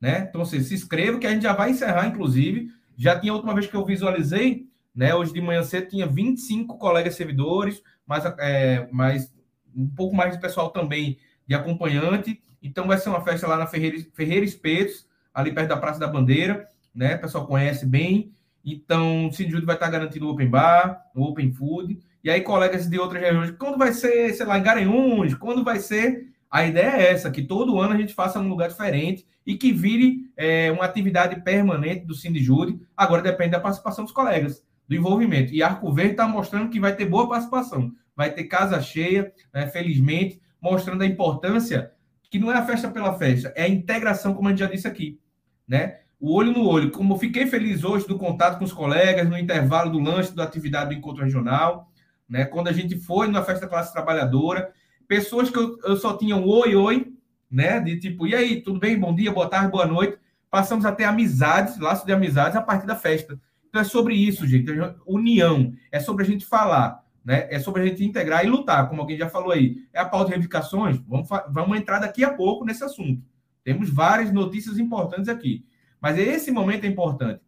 né? 0.00 0.26
Então, 0.28 0.42
assim, 0.42 0.60
se 0.60 0.74
inscreva, 0.74 1.18
que 1.18 1.26
a 1.26 1.30
gente 1.30 1.42
já 1.42 1.52
vai 1.52 1.70
encerrar, 1.70 2.06
inclusive. 2.06 2.68
Já 2.96 3.18
tinha 3.18 3.32
a 3.32 3.36
última 3.36 3.54
vez 3.54 3.66
que 3.66 3.74
eu 3.74 3.84
visualizei, 3.84 4.66
né? 4.94 5.14
Hoje 5.14 5.32
de 5.32 5.40
manhã 5.40 5.62
cedo 5.62 5.88
tinha 5.88 6.06
25 6.06 6.76
colegas 6.76 7.14
servidores, 7.14 7.82
mas, 8.06 8.24
é, 8.38 8.88
mas 8.90 9.32
um 9.74 9.88
pouco 9.88 10.14
mais 10.14 10.32
de 10.34 10.40
pessoal 10.40 10.70
também 10.70 11.18
de 11.46 11.54
acompanhante. 11.54 12.40
Então 12.62 12.86
vai 12.86 12.98
ser 12.98 13.08
uma 13.08 13.22
festa 13.22 13.46
lá 13.46 13.56
na 13.56 13.66
Ferreira, 13.66 13.96
Ferreira 14.12 14.44
Espetos, 14.44 15.06
ali 15.32 15.52
perto 15.52 15.68
da 15.68 15.76
Praça 15.76 16.00
da 16.00 16.08
Bandeira 16.08 16.68
né? 16.98 17.14
O 17.14 17.20
pessoal 17.20 17.46
conhece 17.46 17.86
bem. 17.86 18.32
Então, 18.64 19.28
o 19.28 19.32
Cid 19.32 19.52
vai 19.64 19.76
estar 19.76 19.88
garantindo 19.88 20.26
o 20.26 20.30
Open 20.32 20.48
Bar, 20.48 21.00
o 21.14 21.22
Open 21.22 21.52
Food. 21.52 22.00
E 22.22 22.30
aí, 22.30 22.40
colegas 22.40 22.88
de 22.88 22.98
outras 22.98 23.22
regiões, 23.22 23.50
quando 23.52 23.78
vai 23.78 23.92
ser, 23.92 24.34
sei 24.34 24.44
lá, 24.44 24.58
em 24.58 24.62
Garanhuns, 24.62 25.34
quando 25.34 25.64
vai 25.64 25.78
ser. 25.78 26.28
A 26.50 26.64
ideia 26.64 26.96
é 26.96 27.12
essa, 27.12 27.30
que 27.30 27.42
todo 27.42 27.78
ano 27.78 27.92
a 27.92 27.96
gente 27.96 28.14
faça 28.14 28.40
num 28.40 28.48
lugar 28.48 28.70
diferente 28.70 29.26
e 29.46 29.54
que 29.54 29.70
vire 29.70 30.30
é, 30.34 30.72
uma 30.72 30.84
atividade 30.84 31.42
permanente 31.42 32.06
do 32.06 32.14
Sindijude. 32.14 32.80
Agora 32.96 33.20
depende 33.20 33.50
da 33.50 33.60
participação 33.60 34.04
dos 34.04 34.14
colegas, 34.14 34.64
do 34.88 34.96
envolvimento. 34.96 35.52
E 35.52 35.62
Arco 35.62 35.92
Verde 35.92 36.12
está 36.12 36.26
mostrando 36.26 36.70
que 36.70 36.80
vai 36.80 36.96
ter 36.96 37.04
boa 37.04 37.28
participação. 37.28 37.92
Vai 38.16 38.32
ter 38.32 38.44
casa 38.44 38.80
cheia, 38.80 39.30
né, 39.52 39.66
felizmente, 39.66 40.40
mostrando 40.60 41.02
a 41.02 41.06
importância 41.06 41.92
que 42.30 42.38
não 42.38 42.50
é 42.50 42.56
a 42.56 42.64
festa 42.64 42.90
pela 42.90 43.14
festa, 43.14 43.52
é 43.54 43.64
a 43.64 43.68
integração, 43.68 44.34
como 44.34 44.48
a 44.48 44.50
gente 44.50 44.60
já 44.60 44.66
disse 44.66 44.88
aqui. 44.88 45.20
Né? 45.66 45.98
o 46.20 46.34
olho 46.34 46.52
no 46.52 46.66
olho. 46.66 46.90
Como 46.90 47.18
fiquei 47.18 47.46
feliz 47.46 47.84
hoje 47.84 48.06
do 48.06 48.18
contato 48.18 48.58
com 48.58 48.64
os 48.64 48.72
colegas 48.72 49.28
no 49.28 49.38
intervalo 49.38 49.90
do 49.90 50.00
lanche 50.00 50.34
da 50.34 50.44
atividade 50.44 50.90
do 50.90 50.98
encontro 50.98 51.22
regional, 51.22 51.90
né? 52.28 52.44
Quando 52.44 52.68
a 52.68 52.72
gente 52.72 52.98
foi 52.98 53.28
na 53.28 53.42
festa 53.42 53.66
classe 53.66 53.92
trabalhadora, 53.92 54.72
pessoas 55.06 55.50
que 55.50 55.58
eu, 55.58 55.78
eu 55.84 55.96
só 55.96 56.16
tinha 56.16 56.36
um 56.36 56.46
oi, 56.46 56.76
oi, 56.76 57.12
né? 57.50 57.80
De 57.80 57.98
tipo, 57.98 58.26
e 58.26 58.34
aí, 58.34 58.60
tudo 58.60 58.78
bem? 58.78 58.98
Bom 58.98 59.14
dia, 59.14 59.32
boa 59.32 59.48
tarde, 59.48 59.70
boa 59.70 59.86
noite. 59.86 60.18
Passamos 60.50 60.84
a 60.84 60.92
ter 60.92 61.04
amizades, 61.04 61.78
laços 61.78 62.04
de 62.04 62.12
amizades 62.12 62.56
a 62.56 62.62
partir 62.62 62.86
da 62.86 62.96
festa. 62.96 63.40
Então 63.68 63.80
é 63.80 63.84
sobre 63.84 64.14
isso, 64.14 64.46
gente. 64.46 64.70
União. 65.06 65.72
É 65.90 66.00
sobre 66.00 66.24
a 66.24 66.26
gente 66.26 66.44
falar, 66.44 67.04
né? 67.24 67.46
É 67.50 67.58
sobre 67.58 67.82
a 67.82 67.86
gente 67.86 68.04
integrar 68.04 68.44
e 68.44 68.48
lutar, 68.48 68.88
como 68.88 69.00
alguém 69.00 69.16
já 69.16 69.28
falou 69.28 69.52
aí. 69.52 69.76
É 69.92 70.00
a 70.00 70.04
pauta 70.04 70.26
de 70.26 70.30
reivindicações? 70.32 70.98
Vamos, 71.06 71.28
vamos 71.50 71.78
entrar 71.78 71.98
daqui 71.98 72.24
a 72.24 72.32
pouco 72.32 72.64
nesse 72.64 72.84
assunto. 72.84 73.22
Temos 73.64 73.90
várias 73.90 74.32
notícias 74.32 74.78
importantes 74.78 75.28
aqui. 75.28 75.64
Mas 76.00 76.16
esse 76.16 76.50
momento 76.50 76.84
é 76.84 76.86
importante, 76.86 77.42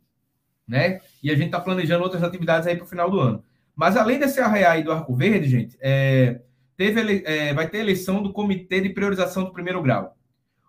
né? 0.67 1.01
E 1.23 1.31
a 1.31 1.35
gente 1.35 1.47
está 1.47 1.61
planejando 1.61 2.03
outras 2.03 2.23
atividades 2.23 2.67
aí 2.67 2.77
para 2.77 2.85
o 2.85 2.89
final 2.89 3.11
do 3.11 3.21
ano. 3.21 3.45
Mas 3.81 3.97
além 3.97 4.19
desse 4.19 4.39
arrear 4.39 4.73
aí 4.73 4.83
do 4.83 4.93
Arco 4.93 5.15
Verde, 5.15 5.49
gente, 5.49 5.79
é, 5.81 6.43
teve, 6.77 7.23
é, 7.25 7.55
vai 7.55 7.67
ter 7.67 7.79
eleição 7.79 8.23
do 8.23 8.31
Comitê 8.31 8.79
de 8.79 8.91
Priorização 8.91 9.43
do 9.45 9.55
Primeiro 9.55 9.81
Grau. 9.81 10.19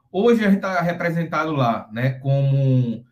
Hoje 0.10 0.46
a 0.46 0.48
gente 0.48 0.60
está 0.60 0.80
representado 0.80 1.52
lá, 1.52 1.90
né, 1.92 2.12
como 2.12 3.04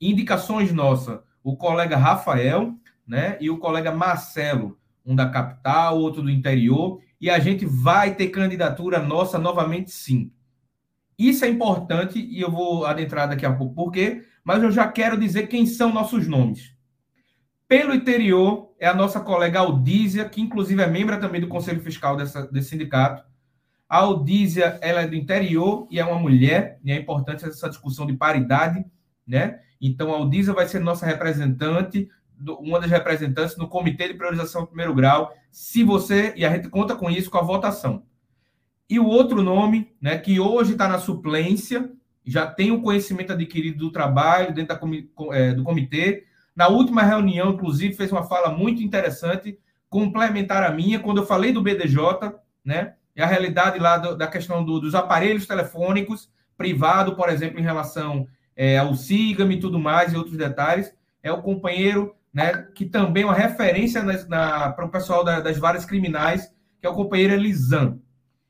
indicações 0.00 0.72
nossas, 0.72 1.20
o 1.40 1.56
colega 1.56 1.96
Rafael, 1.96 2.74
né, 3.06 3.38
e 3.40 3.48
o 3.48 3.58
colega 3.58 3.92
Marcelo, 3.92 4.76
um 5.06 5.14
da 5.14 5.28
capital, 5.28 6.00
outro 6.00 6.20
do 6.20 6.30
interior, 6.30 7.00
e 7.20 7.30
a 7.30 7.38
gente 7.38 7.64
vai 7.64 8.12
ter 8.12 8.30
candidatura 8.30 8.98
nossa 8.98 9.38
novamente 9.38 9.92
sim. 9.92 10.32
Isso 11.16 11.44
é 11.44 11.48
importante 11.48 12.18
e 12.18 12.40
eu 12.40 12.50
vou 12.50 12.84
adentrar 12.84 13.28
daqui 13.28 13.46
a 13.46 13.52
pouco 13.52 13.72
por 13.72 13.92
quê, 13.92 14.24
mas 14.42 14.64
eu 14.64 14.72
já 14.72 14.88
quero 14.88 15.16
dizer 15.16 15.46
quem 15.46 15.64
são 15.64 15.92
nossos 15.92 16.26
nomes. 16.26 16.73
Pelo 17.74 17.92
interior 17.92 18.72
é 18.78 18.86
a 18.86 18.94
nossa 18.94 19.18
colega 19.18 19.58
Aldísia, 19.58 20.28
que 20.28 20.40
inclusive 20.40 20.80
é 20.80 20.86
membro 20.86 21.18
também 21.18 21.40
do 21.40 21.48
Conselho 21.48 21.80
Fiscal 21.80 22.16
dessa, 22.16 22.46
desse 22.46 22.68
sindicato. 22.68 23.24
A 23.88 23.96
Aldísia, 23.96 24.78
ela 24.80 25.00
é 25.00 25.08
do 25.08 25.16
interior 25.16 25.88
e 25.90 25.98
é 25.98 26.04
uma 26.04 26.20
mulher, 26.20 26.78
e 26.84 26.92
é 26.92 26.96
importante 26.96 27.44
essa 27.44 27.68
discussão 27.68 28.06
de 28.06 28.12
paridade, 28.12 28.84
né? 29.26 29.58
Então, 29.80 30.14
a 30.14 30.18
Aldísia 30.18 30.54
vai 30.54 30.68
ser 30.68 30.78
nossa 30.78 31.04
representante, 31.04 32.08
uma 32.60 32.78
das 32.78 32.92
representantes 32.92 33.56
no 33.56 33.66
Comitê 33.66 34.06
de 34.06 34.14
Priorização 34.14 34.60
do 34.60 34.68
Primeiro 34.68 34.94
Grau, 34.94 35.34
se 35.50 35.82
você, 35.82 36.32
e 36.36 36.44
a 36.44 36.54
gente 36.54 36.68
conta 36.68 36.94
com 36.94 37.10
isso, 37.10 37.28
com 37.28 37.38
a 37.38 37.42
votação. 37.42 38.04
E 38.88 39.00
o 39.00 39.06
outro 39.06 39.42
nome, 39.42 39.92
né, 40.00 40.16
que 40.16 40.38
hoje 40.38 40.74
está 40.74 40.86
na 40.86 41.00
suplência, 41.00 41.90
já 42.24 42.46
tem 42.46 42.70
o 42.70 42.82
conhecimento 42.82 43.32
adquirido 43.32 43.78
do 43.78 43.90
trabalho 43.90 44.54
dentro 44.54 44.78
da, 44.78 45.36
é, 45.36 45.52
do 45.52 45.64
comitê. 45.64 46.24
Na 46.54 46.68
última 46.68 47.02
reunião, 47.02 47.52
inclusive, 47.52 47.94
fez 47.94 48.12
uma 48.12 48.24
fala 48.24 48.50
muito 48.50 48.82
interessante, 48.82 49.58
complementar 49.88 50.62
a 50.62 50.70
minha, 50.70 51.00
quando 51.00 51.18
eu 51.18 51.26
falei 51.26 51.52
do 51.52 51.62
BDJ, 51.62 52.32
né, 52.64 52.94
e 53.16 53.22
a 53.22 53.26
realidade 53.26 53.78
lá 53.78 53.98
do, 53.98 54.16
da 54.16 54.26
questão 54.26 54.64
do, 54.64 54.80
dos 54.80 54.94
aparelhos 54.94 55.46
telefônicos 55.46 56.30
privado, 56.56 57.14
por 57.16 57.28
exemplo, 57.28 57.58
em 57.58 57.62
relação 57.62 58.26
é, 58.56 58.78
ao 58.78 58.94
SIGAM 58.94 59.52
e 59.52 59.60
tudo 59.60 59.78
mais, 59.78 60.12
e 60.12 60.16
outros 60.16 60.36
detalhes, 60.36 60.92
é 61.22 61.32
o 61.32 61.42
companheiro, 61.42 62.14
né, 62.32 62.66
que 62.74 62.84
também 62.84 63.22
é 63.22 63.26
uma 63.26 63.34
referência 63.34 64.02
para 64.26 64.84
o 64.84 64.90
pessoal 64.90 65.24
da, 65.24 65.40
das 65.40 65.58
várias 65.58 65.84
criminais, 65.84 66.52
que 66.80 66.86
é 66.86 66.90
o 66.90 66.94
companheiro 66.94 67.34
Elisan. 67.34 67.98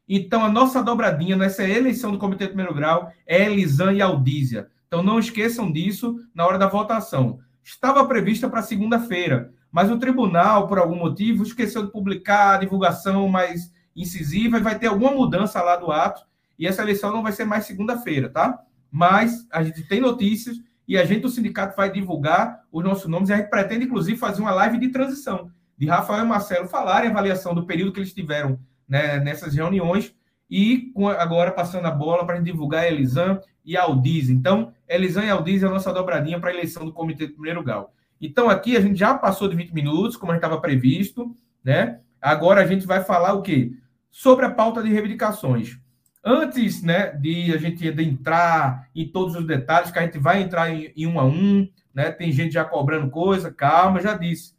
Então, 0.09 0.45
a 0.45 0.51
nossa 0.51 0.83
dobradinha 0.83 1.37
nessa 1.37 1.67
eleição 1.67 2.11
do 2.11 2.19
Comitê 2.19 2.45
de 2.45 2.51
Primeiro 2.51 2.75
Grau 2.75 3.11
é 3.27 3.45
Elisan 3.45 3.93
e 3.93 4.03
Aldísia. 4.03 4.69
Então, 4.87 5.03
não 5.03 5.19
esqueçam 5.19 5.73
disso 5.73 6.17
na 6.35 6.47
hora 6.47 6.59
da 6.59 6.67
votação. 6.67 7.39
Estava 7.65 8.07
prevista 8.07 8.49
para 8.49 8.63
segunda-feira, 8.63 9.53
mas 9.73 9.91
o 9.91 9.99
tribunal, 9.99 10.69
por 10.69 10.79
algum 10.79 10.97
motivo, 10.97 11.43
esqueceu 11.43 11.87
de 11.87 11.91
publicar 11.91 12.55
a 12.55 12.59
divulgação 12.59 13.27
mais 13.27 13.73
incisiva 13.97 14.59
e 14.59 14.63
vai 14.63 14.79
ter 14.79 14.89
alguma 14.89 15.13
mudança 15.13 15.63
lá 15.63 15.75
do 15.75 15.91
ato. 15.91 16.23
E 16.59 16.67
essa 16.67 16.83
eleição 16.83 17.11
não 17.11 17.23
vai 17.23 17.33
ser 17.33 17.47
mais 17.47 17.65
segunda-feira, 17.65 18.29
tá? 18.29 18.61
Mas 18.91 19.47
a 19.51 19.63
gente 19.63 19.83
tem 19.89 19.99
notícias 19.99 20.59
e 20.87 20.99
a 20.99 21.05
gente 21.07 21.23
do 21.23 21.29
sindicato 21.31 21.75
vai 21.75 21.91
divulgar 21.91 22.61
os 22.71 22.85
nossos 22.85 23.07
nomes. 23.07 23.31
E 23.31 23.33
a 23.33 23.39
gente 23.39 23.49
pretende, 23.49 23.87
inclusive, 23.87 24.19
fazer 24.19 24.43
uma 24.43 24.53
live 24.53 24.79
de 24.79 24.91
transição, 24.91 25.51
de 25.77 25.87
Rafael 25.87 26.25
e 26.25 26.29
Marcelo 26.29 26.69
falarem 26.69 27.09
a 27.09 27.13
avaliação 27.13 27.55
do 27.55 27.67
período 27.67 27.93
que 27.93 27.99
eles 27.99 28.13
tiveram 28.13 28.61
né, 28.87 29.19
nessas 29.21 29.55
reuniões. 29.55 30.15
E 30.51 30.93
agora 31.19 31.51
passando 31.51 31.87
a 31.87 31.91
bola 31.91 32.27
para 32.27 32.39
divulgar 32.39 32.85
a 32.85 32.89
Elisan 32.89 33.41
e 33.65 33.77
Aldiz. 33.77 34.29
Então, 34.29 34.73
Elisan 34.89 35.25
e 35.25 35.31
Aldiz 35.31 35.63
é 35.63 35.67
a 35.67 35.71
nossa 35.71 35.93
dobradinha 35.93 36.39
para 36.39 36.51
a 36.51 36.55
eleição 36.55 36.85
do 36.85 36.93
Comitê 36.93 37.27
de 37.27 37.33
Primeiro 37.33 37.63
Grau. 37.63 37.93
Então, 38.21 38.49
aqui 38.49 38.77
a 38.77 38.81
gente 38.81 38.97
já 38.99 39.15
passou 39.15 39.49
de 39.49 39.57
20 39.57 39.73
minutos, 39.73 40.17
como 40.17 40.33
estava 40.33 40.61
previsto, 40.61 41.35
né? 41.63 42.01
Agora 42.21 42.63
a 42.63 42.67
gente 42.67 42.87
vai 42.87 43.03
falar 43.03 43.33
o 43.35 43.43
quê? 43.43 43.73
Sobre 44.11 44.47
a 44.47 44.51
pauta 44.51 44.83
de 44.83 44.91
reivindicações. 44.91 45.79
Antes 46.25 46.83
né, 46.83 47.11
de 47.11 47.53
a 47.53 47.59
gente 47.59 47.87
entrar 47.87 48.89
em 48.95 49.07
todos 49.07 49.35
os 49.35 49.47
detalhes, 49.47 49.91
que 49.91 49.99
a 49.99 50.03
gente 50.03 50.19
vai 50.19 50.41
entrar 50.41 50.71
em, 50.71 50.91
em 50.97 51.07
um 51.07 51.21
a 51.21 51.25
um, 51.25 51.69
né? 51.93 52.11
Tem 52.11 52.33
gente 52.33 52.53
já 52.53 52.65
cobrando 52.65 53.11
coisa, 53.11 53.53
calma, 53.53 54.01
já 54.01 54.15
disse. 54.15 54.55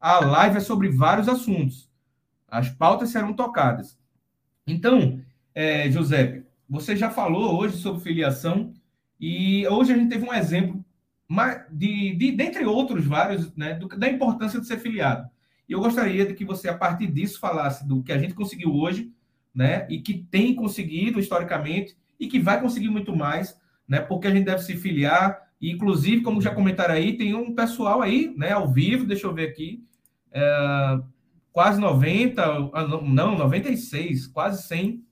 A 0.00 0.20
live 0.24 0.58
é 0.58 0.60
sobre 0.60 0.88
vários 0.88 1.28
assuntos. 1.28 1.90
As 2.46 2.68
pautas 2.68 3.10
serão 3.10 3.34
tocadas. 3.34 3.98
Então, 4.66 5.20
é, 5.58 5.90
José, 5.90 6.44
você 6.70 6.94
já 6.94 7.10
falou 7.10 7.58
hoje 7.58 7.78
sobre 7.78 8.00
filiação 8.00 8.72
e 9.18 9.66
hoje 9.66 9.92
a 9.92 9.96
gente 9.96 10.08
teve 10.08 10.24
um 10.24 10.32
exemplo 10.32 10.84
de, 11.72 12.14
de 12.14 12.30
dentre 12.30 12.64
outros 12.64 13.04
vários, 13.04 13.52
né, 13.56 13.74
do, 13.74 13.88
da 13.88 14.08
importância 14.08 14.60
de 14.60 14.68
ser 14.68 14.78
filiado. 14.78 15.28
E 15.68 15.72
eu 15.72 15.80
gostaria 15.80 16.24
de 16.24 16.34
que 16.34 16.44
você, 16.44 16.68
a 16.68 16.78
partir 16.78 17.08
disso, 17.08 17.40
falasse 17.40 17.84
do 17.88 18.04
que 18.04 18.12
a 18.12 18.18
gente 18.18 18.34
conseguiu 18.34 18.72
hoje, 18.72 19.10
né, 19.52 19.84
e 19.90 20.00
que 20.00 20.14
tem 20.30 20.54
conseguido 20.54 21.18
historicamente 21.18 21.96
e 22.20 22.28
que 22.28 22.38
vai 22.38 22.60
conseguir 22.60 22.90
muito 22.90 23.16
mais, 23.16 23.58
né, 23.88 24.00
porque 24.00 24.28
a 24.28 24.30
gente 24.30 24.44
deve 24.44 24.62
se 24.62 24.76
filiar. 24.76 25.42
E, 25.60 25.72
inclusive, 25.72 26.22
como 26.22 26.40
já 26.40 26.54
comentaram 26.54 26.94
aí, 26.94 27.16
tem 27.16 27.34
um 27.34 27.52
pessoal 27.52 28.00
aí, 28.00 28.32
né, 28.36 28.52
ao 28.52 28.72
vivo, 28.72 29.04
deixa 29.04 29.26
eu 29.26 29.34
ver 29.34 29.48
aqui, 29.48 29.82
é, 30.30 31.00
quase 31.50 31.80
90, 31.80 32.44
ah, 32.72 32.86
não, 32.86 33.36
96, 33.36 34.28
quase 34.28 34.62
100 34.62 35.07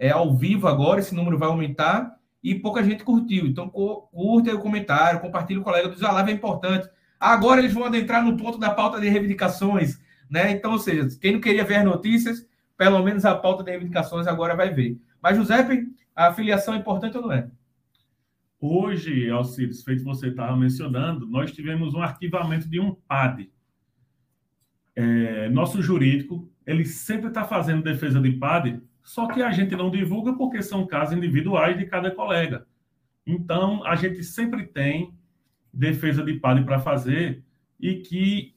é, 0.00 0.08
ao 0.08 0.34
vivo 0.34 0.66
agora, 0.66 0.98
esse 0.98 1.14
número 1.14 1.38
vai 1.38 1.46
aumentar 1.46 2.16
e 2.42 2.54
pouca 2.54 2.82
gente 2.82 3.04
curtiu. 3.04 3.46
Então, 3.46 3.68
curta 3.68 4.54
o 4.54 4.58
comentário, 4.58 5.20
compartilhe 5.20 5.60
o 5.60 5.62
colega, 5.62 5.90
diz, 5.90 6.02
a 6.02 6.10
live 6.10 6.30
é 6.30 6.34
importante. 6.34 6.88
Agora 7.20 7.60
eles 7.60 7.74
vão 7.74 7.84
adentrar 7.84 8.24
no 8.24 8.34
ponto 8.34 8.56
da 8.56 8.70
pauta 8.70 8.98
de 8.98 9.10
reivindicações, 9.10 10.00
né? 10.30 10.50
Então, 10.52 10.72
ou 10.72 10.78
seja, 10.78 11.06
quem 11.20 11.34
não 11.34 11.40
queria 11.40 11.64
ver 11.64 11.76
as 11.76 11.84
notícias, 11.84 12.48
pelo 12.78 13.02
menos 13.02 13.26
a 13.26 13.34
pauta 13.34 13.62
de 13.62 13.72
reivindicações 13.72 14.26
agora 14.26 14.56
vai 14.56 14.72
ver. 14.72 14.98
Mas, 15.22 15.36
José, 15.36 15.68
a 16.16 16.32
filiação 16.32 16.72
é 16.72 16.78
importante 16.78 17.18
ou 17.18 17.24
não 17.24 17.32
é? 17.32 17.50
Hoje, 18.58 19.28
Alcides, 19.28 19.82
feito 19.82 20.02
você 20.02 20.28
estava 20.28 20.56
mencionando, 20.56 21.26
nós 21.26 21.52
tivemos 21.52 21.92
um 21.92 22.00
arquivamento 22.00 22.66
de 22.66 22.80
um 22.80 22.94
PAD. 23.06 23.50
É, 24.96 25.50
nosso 25.50 25.82
jurídico, 25.82 26.50
ele 26.66 26.86
sempre 26.86 27.28
está 27.28 27.44
fazendo 27.44 27.82
defesa 27.82 28.18
de 28.18 28.32
PAD, 28.32 28.82
só 29.10 29.26
que 29.26 29.42
a 29.42 29.50
gente 29.50 29.74
não 29.74 29.90
divulga 29.90 30.32
porque 30.34 30.62
são 30.62 30.86
casos 30.86 31.16
individuais 31.16 31.76
de 31.76 31.84
cada 31.84 32.12
colega. 32.12 32.64
Então, 33.26 33.84
a 33.84 33.96
gente 33.96 34.22
sempre 34.22 34.64
tem 34.64 35.12
defesa 35.74 36.22
de 36.22 36.34
PAD 36.34 36.62
para 36.62 36.78
fazer 36.78 37.42
e 37.80 37.96
que 37.96 38.54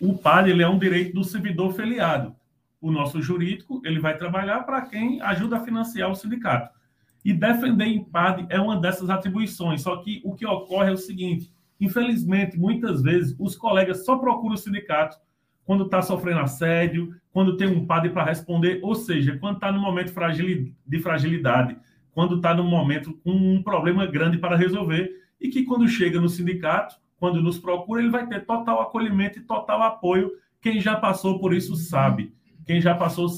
o 0.00 0.16
PAD 0.16 0.48
ele 0.48 0.62
é 0.62 0.68
um 0.68 0.78
direito 0.78 1.12
do 1.12 1.22
servidor 1.22 1.74
filiado. 1.74 2.34
O 2.80 2.90
nosso 2.90 3.20
jurídico 3.20 3.82
ele 3.84 4.00
vai 4.00 4.16
trabalhar 4.16 4.60
para 4.60 4.80
quem 4.80 5.20
ajuda 5.20 5.58
a 5.58 5.64
financiar 5.66 6.10
o 6.10 6.14
sindicato. 6.14 6.74
E 7.22 7.34
defender 7.34 7.84
em 7.84 8.02
PAD 8.02 8.46
é 8.48 8.58
uma 8.58 8.80
dessas 8.80 9.10
atribuições. 9.10 9.82
Só 9.82 9.98
que 9.98 10.22
o 10.24 10.34
que 10.34 10.46
ocorre 10.46 10.88
é 10.88 10.94
o 10.94 10.96
seguinte: 10.96 11.52
infelizmente, 11.78 12.58
muitas 12.58 13.02
vezes, 13.02 13.36
os 13.38 13.54
colegas 13.54 14.06
só 14.06 14.16
procuram 14.16 14.54
o 14.54 14.58
sindicato 14.58 15.18
quando 15.70 15.84
está 15.84 16.02
sofrendo 16.02 16.40
assédio, 16.40 17.14
quando 17.30 17.56
tem 17.56 17.68
um 17.68 17.86
PAD 17.86 18.10
para 18.10 18.24
responder, 18.24 18.80
ou 18.82 18.92
seja, 18.92 19.38
quando 19.38 19.54
está 19.54 19.70
no 19.70 19.80
momento 19.80 20.12
de 20.84 20.98
fragilidade, 20.98 21.76
quando 22.10 22.34
está 22.34 22.52
no 22.52 22.64
momento 22.64 23.14
com 23.22 23.30
um 23.30 23.62
problema 23.62 24.04
grande 24.04 24.36
para 24.36 24.56
resolver, 24.56 25.08
e 25.40 25.48
que 25.48 25.62
quando 25.62 25.86
chega 25.86 26.20
no 26.20 26.28
sindicato, 26.28 26.96
quando 27.16 27.40
nos 27.40 27.56
procura, 27.56 28.02
ele 28.02 28.10
vai 28.10 28.26
ter 28.26 28.44
total 28.44 28.82
acolhimento 28.82 29.38
e 29.38 29.42
total 29.42 29.80
apoio. 29.82 30.32
Quem 30.60 30.80
já 30.80 30.96
passou 30.96 31.38
por 31.38 31.54
isso 31.54 31.76
sabe. 31.76 32.34
Quem 32.66 32.80
já 32.80 32.96
passou 32.96 33.28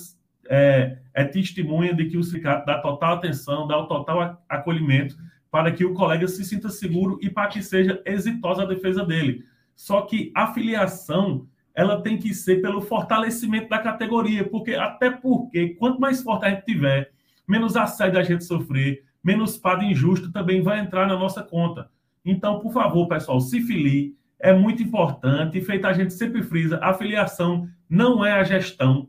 é, 0.48 1.00
é 1.12 1.24
testemunha 1.24 1.94
de 1.94 2.06
que 2.06 2.16
o 2.16 2.24
sindicato 2.24 2.64
dá 2.64 2.78
total 2.78 3.16
atenção, 3.16 3.68
dá 3.68 3.76
o 3.76 3.86
total 3.86 4.42
acolhimento 4.48 5.18
para 5.50 5.70
que 5.70 5.84
o 5.84 5.92
colega 5.92 6.26
se 6.26 6.42
sinta 6.46 6.70
seguro 6.70 7.18
e 7.20 7.28
para 7.28 7.48
que 7.48 7.62
seja 7.62 8.00
exitosa 8.06 8.62
a 8.62 8.66
defesa 8.66 9.04
dele. 9.04 9.44
Só 9.74 10.00
que 10.00 10.32
a 10.34 10.54
filiação 10.54 11.46
ela 11.74 12.02
tem 12.02 12.18
que 12.18 12.34
ser 12.34 12.60
pelo 12.60 12.80
fortalecimento 12.80 13.68
da 13.68 13.78
categoria, 13.78 14.44
porque 14.48 14.74
até 14.74 15.10
porque 15.10 15.70
quanto 15.70 16.00
mais 16.00 16.22
forte 16.22 16.44
a 16.44 16.50
gente 16.50 16.64
tiver, 16.64 17.12
menos 17.48 17.76
assédio 17.76 18.18
a 18.18 18.22
gente 18.22 18.44
sofrer, 18.44 19.04
menos 19.22 19.56
pago 19.56 19.82
injusto 19.82 20.30
também 20.30 20.62
vai 20.62 20.80
entrar 20.80 21.06
na 21.06 21.16
nossa 21.16 21.42
conta. 21.42 21.90
Então, 22.24 22.60
por 22.60 22.72
favor, 22.72 23.08
pessoal, 23.08 23.40
se 23.40 23.60
filie, 23.62 24.16
é 24.38 24.52
muito 24.52 24.82
importante. 24.82 25.60
Feita 25.60 25.88
a 25.88 25.92
gente 25.92 26.12
sempre 26.12 26.42
frisa, 26.42 26.78
a 26.82 26.92
filiação 26.92 27.68
não 27.88 28.24
é 28.24 28.32
a 28.32 28.44
gestão. 28.44 29.08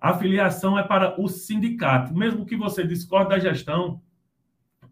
A 0.00 0.14
filiação 0.14 0.78
é 0.78 0.82
para 0.82 1.20
o 1.20 1.28
sindicato. 1.28 2.14
Mesmo 2.14 2.46
que 2.46 2.56
você 2.56 2.86
discorde 2.86 3.30
da 3.30 3.38
gestão, 3.38 4.00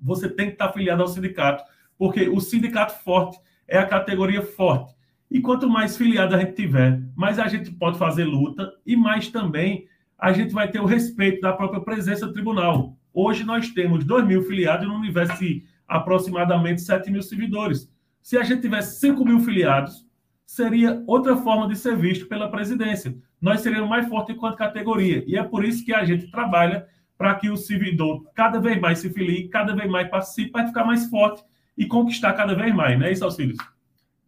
você 0.01 0.29
tem 0.29 0.47
que 0.47 0.53
estar 0.53 0.67
afiliado 0.67 1.03
ao 1.03 1.09
sindicato, 1.09 1.65
porque 1.99 2.29
o 2.29 2.41
sindicato 2.41 2.95
forte 3.03 3.39
é 3.67 3.79
a 3.79 3.87
categoria 3.87 4.43
forte. 4.43 4.95
E 5.31 5.41
quanto 5.41 5.71
mais 5.71 5.97
filiado 5.97 6.35
a 6.35 6.39
gente 6.39 6.55
tiver, 6.55 7.01
mais 7.15 7.39
a 7.39 7.47
gente 7.47 7.71
pode 7.71 7.97
fazer 7.97 8.25
luta 8.25 8.73
e 8.85 8.97
mais 8.97 9.29
também 9.29 9.87
a 10.19 10.33
gente 10.33 10.53
vai 10.53 10.69
ter 10.69 10.81
o 10.81 10.85
respeito 10.85 11.41
da 11.41 11.53
própria 11.53 11.81
presença 11.81 12.27
do 12.27 12.33
tribunal. 12.33 12.97
Hoje 13.15 13.45
nós 13.45 13.69
temos 13.71 14.05
2 14.05 14.27
mil 14.27 14.43
filiados 14.43 14.87
no 14.87 14.95
universo 14.95 15.39
de 15.39 15.65
aproximadamente 15.87 16.83
7 16.83 17.11
mil 17.11 17.23
servidores. 17.23 17.89
Se 18.21 18.37
a 18.37 18.43
gente 18.43 18.63
tivesse 18.63 18.99
5 19.01 19.25
mil 19.25 19.41
filiados, 19.41 20.05
seria 20.45 21.03
outra 21.07 21.37
forma 21.37 21.69
de 21.69 21.77
ser 21.77 21.97
visto 21.97 22.27
pela 22.27 22.51
presidência. 22.51 23.17
Nós 23.41 23.61
seríamos 23.61 23.89
mais 23.89 24.09
fortes 24.09 24.35
enquanto 24.35 24.57
categoria. 24.57 25.23
E 25.27 25.37
é 25.37 25.43
por 25.45 25.65
isso 25.65 25.85
que 25.85 25.95
a 25.95 26.05
gente 26.05 26.29
trabalha 26.31 26.87
para 27.17 27.35
que 27.37 27.49
o 27.49 27.57
servidor 27.57 28.25
cada 28.35 28.59
vez 28.59 28.81
mais 28.81 28.99
se 28.99 29.11
filie, 29.11 29.49
cada 29.49 29.75
vez 29.75 29.89
mais 29.89 30.09
participe, 30.09 30.51
para 30.51 30.67
ficar 30.67 30.85
mais 30.85 31.07
forte 31.07 31.43
e 31.79 31.87
conquistar 31.87 32.33
cada 32.33 32.55
vez 32.55 32.75
mais, 32.75 32.99
não 32.99 33.07
é 33.07 33.13
isso, 33.13 33.25
Auxílio? 33.25 33.57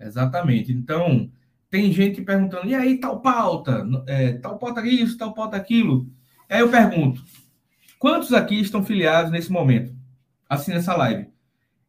Exatamente. 0.02 0.72
Então, 0.72 1.30
tem 1.70 1.92
gente 1.92 2.20
perguntando, 2.22 2.66
e 2.66 2.74
aí, 2.74 2.98
tal 2.98 3.20
pauta? 3.20 3.86
É, 4.06 4.32
tal 4.34 4.58
pauta 4.58 4.86
isso, 4.86 5.16
tal 5.16 5.32
pauta 5.32 5.56
aquilo? 5.56 6.06
Aí 6.48 6.60
eu 6.60 6.68
pergunto, 6.68 7.22
quantos 7.98 8.32
aqui 8.32 8.60
estão 8.60 8.84
filiados 8.84 9.30
nesse 9.30 9.50
momento? 9.50 9.94
Assim, 10.48 10.72
nessa 10.72 10.94
live. 10.94 11.28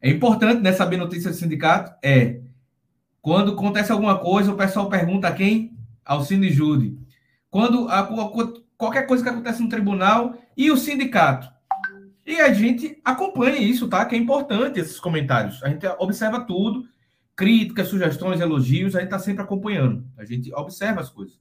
É 0.00 0.10
importante, 0.10 0.62
né, 0.62 0.72
saber 0.72 0.96
notícia 0.96 1.30
do 1.30 1.36
sindicato? 1.36 1.94
É. 2.02 2.40
Quando 3.20 3.52
acontece 3.52 3.90
alguma 3.90 4.18
coisa, 4.18 4.52
o 4.52 4.56
pessoal 4.56 4.88
pergunta 4.88 5.28
a 5.28 5.32
quem? 5.32 5.76
Ao 6.04 6.22
Sindijude. 6.22 6.98
Quando 7.50 7.88
a, 7.88 8.06
qualquer 8.76 9.06
coisa 9.06 9.22
que 9.22 9.28
acontece 9.28 9.62
no 9.62 9.68
tribunal 9.68 10.34
e 10.56 10.70
o 10.70 10.76
sindicato. 10.76 11.48
E 12.26 12.40
a 12.40 12.52
gente 12.52 12.98
acompanha 13.04 13.58
isso, 13.58 13.88
tá? 13.88 14.04
Que 14.04 14.14
é 14.14 14.18
importante 14.18 14.80
esses 14.80 14.98
comentários. 14.98 15.62
A 15.62 15.68
gente 15.68 15.86
observa 15.98 16.40
tudo 16.40 16.86
críticas, 17.36 17.88
sugestões, 17.88 18.40
elogios, 18.40 18.94
a 18.94 19.00
gente 19.00 19.08
está 19.08 19.18
sempre 19.18 19.42
acompanhando. 19.42 20.04
A 20.16 20.24
gente 20.24 20.52
observa 20.54 21.00
as 21.00 21.10
coisas. 21.10 21.38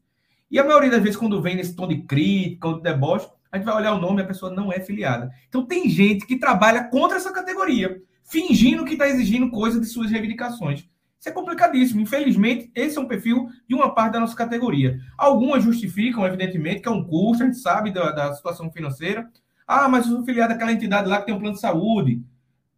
E 0.50 0.60
a 0.60 0.64
maioria 0.64 0.92
das 0.92 1.02
vezes, 1.02 1.18
quando 1.18 1.42
vem 1.42 1.56
nesse 1.56 1.76
tom 1.76 1.88
de 1.88 2.04
crítica 2.04 2.68
ou 2.68 2.78
de 2.78 2.84
deboche, 2.84 3.28
a 3.52 3.58
gente 3.58 3.66
vai 3.66 3.76
olhar 3.76 3.94
o 3.94 4.00
nome 4.00 4.22
e 4.22 4.24
a 4.24 4.28
pessoa 4.28 4.52
não 4.52 4.72
é 4.72 4.80
filiada. 4.80 5.32
Então, 5.48 5.66
tem 5.66 5.90
gente 5.90 6.26
que 6.26 6.38
trabalha 6.38 6.86
contra 6.86 7.18
essa 7.18 7.32
categoria, 7.32 8.02
fingindo 8.24 8.86
que 8.86 8.94
está 8.94 9.08
exigindo 9.08 9.50
coisa 9.50 9.80
de 9.80 9.86
suas 9.86 10.10
reivindicações. 10.10 10.88
Isso 11.20 11.30
é 11.30 11.32
complicadíssimo. 11.32 12.02
Infelizmente, 12.02 12.70
esse 12.76 12.98
é 12.98 13.02
um 13.02 13.08
perfil 13.08 13.48
de 13.68 13.74
uma 13.74 13.96
parte 13.96 14.14
da 14.14 14.20
nossa 14.20 14.36
categoria. 14.36 15.00
Algumas 15.18 15.64
justificam, 15.64 16.26
evidentemente, 16.26 16.82
que 16.82 16.88
é 16.90 16.92
um 16.92 17.04
custo, 17.04 17.44
a 17.44 17.46
gente 17.46 17.60
sabe 17.60 17.92
da, 17.92 18.12
da 18.12 18.34
situação 18.34 18.70
financeira. 18.70 19.30
Ah, 19.66 19.88
mas 19.88 20.06
eu 20.06 20.18
sou 20.18 20.26
filiado 20.26 20.54
àquela 20.54 20.74
entidade 20.74 21.08
lá 21.08 21.20
que 21.20 21.28
tem 21.28 21.34
um 21.34 21.40
plano 21.40 21.56
de 21.56 21.62
saúde. 21.62 22.22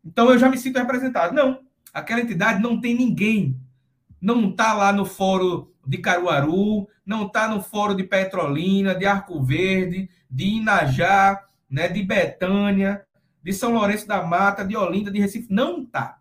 Então 0.06 0.30
eu 0.30 0.38
já 0.38 0.48
me 0.48 0.58
sinto 0.58 0.78
representado. 0.78 1.34
Não, 1.34 1.60
Aquela 1.94 2.22
entidade 2.22 2.62
não 2.62 2.80
tem 2.80 2.96
ninguém. 2.96 3.60
Não 4.22 4.50
está 4.50 4.74
lá 4.74 4.92
no 4.92 5.06
fórum 5.06 5.68
de 5.86 5.98
Caruaru, 5.98 6.88
não 7.06 7.28
está 7.28 7.48
no 7.48 7.62
fórum 7.62 7.96
de 7.96 8.04
Petrolina, 8.04 8.96
de 8.96 9.06
Arco 9.06 9.42
Verde, 9.44 10.10
de 10.30 10.46
Inajá, 10.46 11.44
né, 11.70 11.88
de 11.88 12.02
Betânia, 12.02 13.06
de 13.44 13.54
São 13.54 13.74
Lourenço 13.74 14.08
da 14.08 14.24
Mata, 14.24 14.66
de 14.66 14.76
Olinda, 14.76 15.12
de 15.12 15.20
Recife. 15.20 15.48
Não 15.52 15.84
está. 15.84 16.18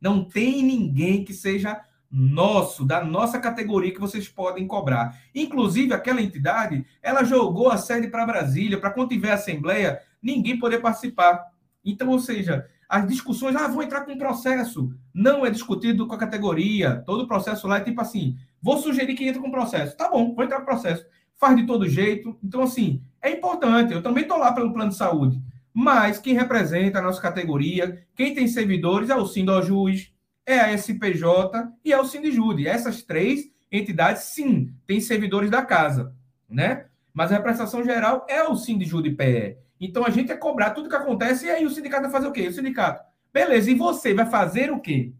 Não 0.00 0.22
tem 0.24 0.62
ninguém 0.62 1.24
que 1.24 1.32
seja 1.32 1.80
nosso, 2.10 2.84
da 2.84 3.04
nossa 3.04 3.38
categoria 3.38 3.92
que 3.92 4.00
vocês 4.00 4.28
podem 4.28 4.66
cobrar. 4.66 5.18
Inclusive, 5.34 5.92
aquela 5.92 6.22
entidade, 6.22 6.86
ela 7.02 7.24
jogou 7.24 7.70
a 7.70 7.76
sede 7.76 8.08
para 8.08 8.26
Brasília, 8.26 8.80
para 8.80 8.90
quando 8.90 9.10
tiver 9.10 9.32
assembleia, 9.32 10.00
ninguém 10.22 10.58
poder 10.58 10.78
participar. 10.80 11.46
Então, 11.84 12.08
ou 12.08 12.18
seja, 12.18 12.68
as 12.88 13.06
discussões, 13.06 13.54
ah, 13.54 13.68
vou 13.68 13.82
entrar 13.82 14.00
com 14.00 14.12
um 14.12 14.18
processo. 14.18 14.90
Não 15.12 15.44
é 15.44 15.50
discutido 15.50 16.06
com 16.06 16.14
a 16.14 16.18
categoria. 16.18 17.02
Todo 17.04 17.24
o 17.24 17.26
processo 17.26 17.68
lá 17.68 17.76
é 17.76 17.84
tipo 17.84 18.00
assim: 18.00 18.36
vou 18.62 18.78
sugerir 18.78 19.14
que 19.14 19.28
entre 19.28 19.40
com 19.40 19.50
processo. 19.50 19.96
Tá 19.96 20.08
bom, 20.08 20.34
vou 20.34 20.44
entrar 20.44 20.60
com 20.60 20.64
processo. 20.64 21.04
Faz 21.36 21.54
de 21.56 21.66
todo 21.66 21.88
jeito. 21.88 22.38
Então, 22.42 22.62
assim, 22.62 23.02
é 23.20 23.30
importante. 23.30 23.92
Eu 23.92 24.02
também 24.02 24.22
estou 24.22 24.38
lá 24.38 24.52
pelo 24.52 24.72
plano 24.72 24.90
de 24.90 24.96
saúde. 24.96 25.40
Mas 25.72 26.18
quem 26.18 26.34
representa 26.34 26.98
a 26.98 27.02
nossa 27.02 27.20
categoria, 27.20 28.04
quem 28.16 28.34
tem 28.34 28.48
servidores 28.48 29.10
é 29.10 29.14
o 29.14 29.26
Sindojus, 29.26 30.12
é 30.44 30.58
a 30.58 30.72
SPJ 30.72 31.68
e 31.84 31.92
é 31.92 32.00
o 32.00 32.06
Sindijude. 32.06 32.66
Essas 32.66 33.02
três 33.02 33.50
entidades, 33.70 34.22
sim, 34.22 34.72
têm 34.86 34.98
servidores 34.98 35.50
da 35.50 35.62
casa, 35.62 36.14
né? 36.48 36.86
Mas 37.12 37.30
a 37.30 37.36
representação 37.36 37.84
geral 37.84 38.26
é 38.28 38.42
o 38.42 38.56
Sindijude 38.56 39.10
PE. 39.10 39.58
Então 39.80 40.04
a 40.04 40.10
gente 40.10 40.32
é 40.32 40.36
cobrar 40.36 40.70
tudo 40.70 40.88
que 40.88 40.96
acontece 40.96 41.46
e 41.46 41.50
aí 41.50 41.64
o 41.64 41.70
sindicato 41.70 42.02
vai 42.02 42.10
fazer 42.10 42.26
o 42.26 42.32
quê? 42.32 42.48
O 42.48 42.52
sindicato, 42.52 43.02
beleza, 43.32 43.70
e 43.70 43.74
você 43.74 44.12
vai 44.12 44.26
fazer 44.26 44.70
o 44.72 44.80
quê? 44.80 45.12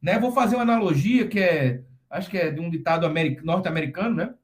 Né? 0.00 0.18
Vou 0.18 0.32
fazer 0.32 0.56
uma 0.56 0.62
analogia 0.62 1.26
que 1.26 1.40
é, 1.40 1.82
acho 2.08 2.30
que 2.30 2.38
é 2.38 2.50
de 2.50 2.60
um 2.60 2.70
ditado 2.70 3.06
norte-americano, 3.42 4.14
né? 4.14 4.34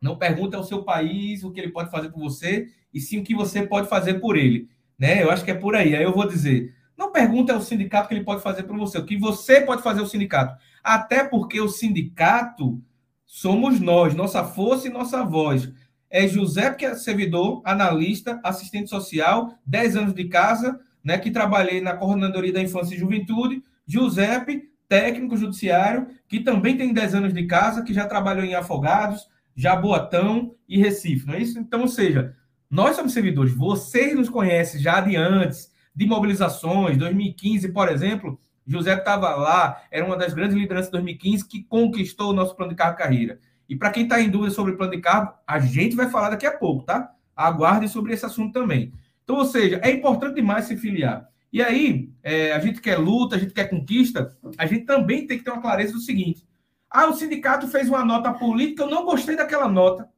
Não 0.00 0.18
pergunta 0.18 0.56
ao 0.56 0.64
seu 0.64 0.84
país 0.84 1.42
o 1.42 1.50
que 1.50 1.60
ele 1.60 1.72
pode 1.72 1.90
fazer 1.90 2.10
por 2.10 2.20
você, 2.20 2.68
e 2.92 3.00
sim 3.00 3.18
o 3.18 3.24
que 3.24 3.34
você 3.34 3.66
pode 3.66 3.88
fazer 3.88 4.14
por 4.14 4.36
ele. 4.36 4.68
Né? 4.98 5.22
Eu 5.22 5.30
acho 5.30 5.44
que 5.44 5.50
é 5.50 5.54
por 5.54 5.74
aí. 5.74 5.94
Aí 5.96 6.02
eu 6.02 6.12
vou 6.12 6.26
dizer: 6.26 6.74
não 6.96 7.12
pergunta 7.12 7.52
ao 7.52 7.60
sindicato 7.60 8.06
o 8.06 8.08
que 8.08 8.14
ele 8.14 8.24
pode 8.24 8.42
fazer 8.42 8.64
por 8.64 8.76
você, 8.76 8.98
o 8.98 9.06
que 9.06 9.16
você 9.16 9.60
pode 9.60 9.82
fazer 9.82 10.00
ao 10.00 10.06
sindicato. 10.06 10.56
Até 10.82 11.24
porque 11.24 11.60
o 11.60 11.68
sindicato 11.68 12.82
somos 13.24 13.80
nós, 13.80 14.14
nossa 14.14 14.44
força 14.44 14.86
e 14.86 14.90
nossa 14.90 15.24
voz 15.24 15.72
é 16.16 16.26
José, 16.26 16.72
que 16.72 16.86
é 16.86 16.94
servidor, 16.94 17.60
analista, 17.62 18.40
assistente 18.42 18.88
social, 18.88 19.52
10 19.66 19.96
anos 19.96 20.14
de 20.14 20.24
casa, 20.24 20.80
né, 21.04 21.18
que 21.18 21.30
trabalhei 21.30 21.82
na 21.82 21.94
Coordenadoria 21.94 22.54
da 22.54 22.62
Infância 22.62 22.94
e 22.94 22.98
Juventude. 22.98 23.62
Giuseppe, 23.86 24.62
técnico 24.88 25.36
judiciário, 25.36 26.06
que 26.26 26.40
também 26.40 26.74
tem 26.74 26.94
10 26.94 27.16
anos 27.16 27.34
de 27.34 27.46
casa, 27.46 27.82
que 27.82 27.92
já 27.92 28.06
trabalhou 28.06 28.46
em 28.46 28.54
Afogados, 28.54 29.28
Jaboatão 29.54 30.54
e 30.66 30.78
Recife, 30.78 31.26
não 31.26 31.34
é 31.34 31.42
isso? 31.42 31.58
Então, 31.58 31.82
ou 31.82 31.88
seja, 31.88 32.34
nós 32.70 32.96
somos 32.96 33.12
servidores, 33.12 33.54
vocês 33.54 34.16
nos 34.16 34.30
conhecem 34.30 34.80
já 34.80 35.02
de 35.02 35.16
antes, 35.16 35.70
de 35.94 36.06
mobilizações, 36.06 36.96
2015, 36.96 37.68
por 37.72 37.90
exemplo, 37.90 38.40
José 38.66 38.94
estava 38.94 39.34
lá, 39.34 39.82
era 39.90 40.04
uma 40.06 40.16
das 40.16 40.32
grandes 40.32 40.56
lideranças 40.56 40.86
de 40.86 40.92
2015 40.92 41.46
que 41.46 41.62
conquistou 41.64 42.30
o 42.30 42.34
nosso 42.34 42.56
plano 42.56 42.70
de 42.70 42.76
carreira. 42.76 43.38
E 43.68 43.76
para 43.76 43.90
quem 43.90 44.04
está 44.04 44.20
em 44.20 44.30
dúvida 44.30 44.52
sobre 44.52 44.72
o 44.72 44.76
plano 44.76 44.92
de 44.92 45.00
cargo, 45.00 45.32
a 45.46 45.58
gente 45.58 45.96
vai 45.96 46.08
falar 46.08 46.30
daqui 46.30 46.46
a 46.46 46.56
pouco, 46.56 46.84
tá? 46.84 47.12
Aguarde 47.34 47.88
sobre 47.88 48.12
esse 48.12 48.24
assunto 48.24 48.52
também. 48.52 48.92
Então, 49.24 49.36
ou 49.36 49.44
seja, 49.44 49.80
é 49.82 49.90
importante 49.90 50.36
demais 50.36 50.66
se 50.66 50.76
filiar. 50.76 51.28
E 51.52 51.62
aí, 51.62 52.10
é, 52.22 52.52
a 52.52 52.58
gente 52.58 52.80
quer 52.80 52.96
luta, 52.98 53.36
a 53.36 53.38
gente 53.38 53.52
quer 53.52 53.68
conquista, 53.68 54.36
a 54.56 54.66
gente 54.66 54.84
também 54.84 55.26
tem 55.26 55.38
que 55.38 55.44
ter 55.44 55.50
uma 55.50 55.62
clareza 55.62 55.92
do 55.92 56.00
seguinte: 56.00 56.46
ah, 56.90 57.06
o 57.06 57.14
sindicato 57.14 57.66
fez 57.68 57.88
uma 57.88 58.04
nota 58.04 58.32
política, 58.32 58.82
eu 58.82 58.90
não 58.90 59.04
gostei 59.04 59.36
daquela 59.36 59.68
nota. 59.68 60.08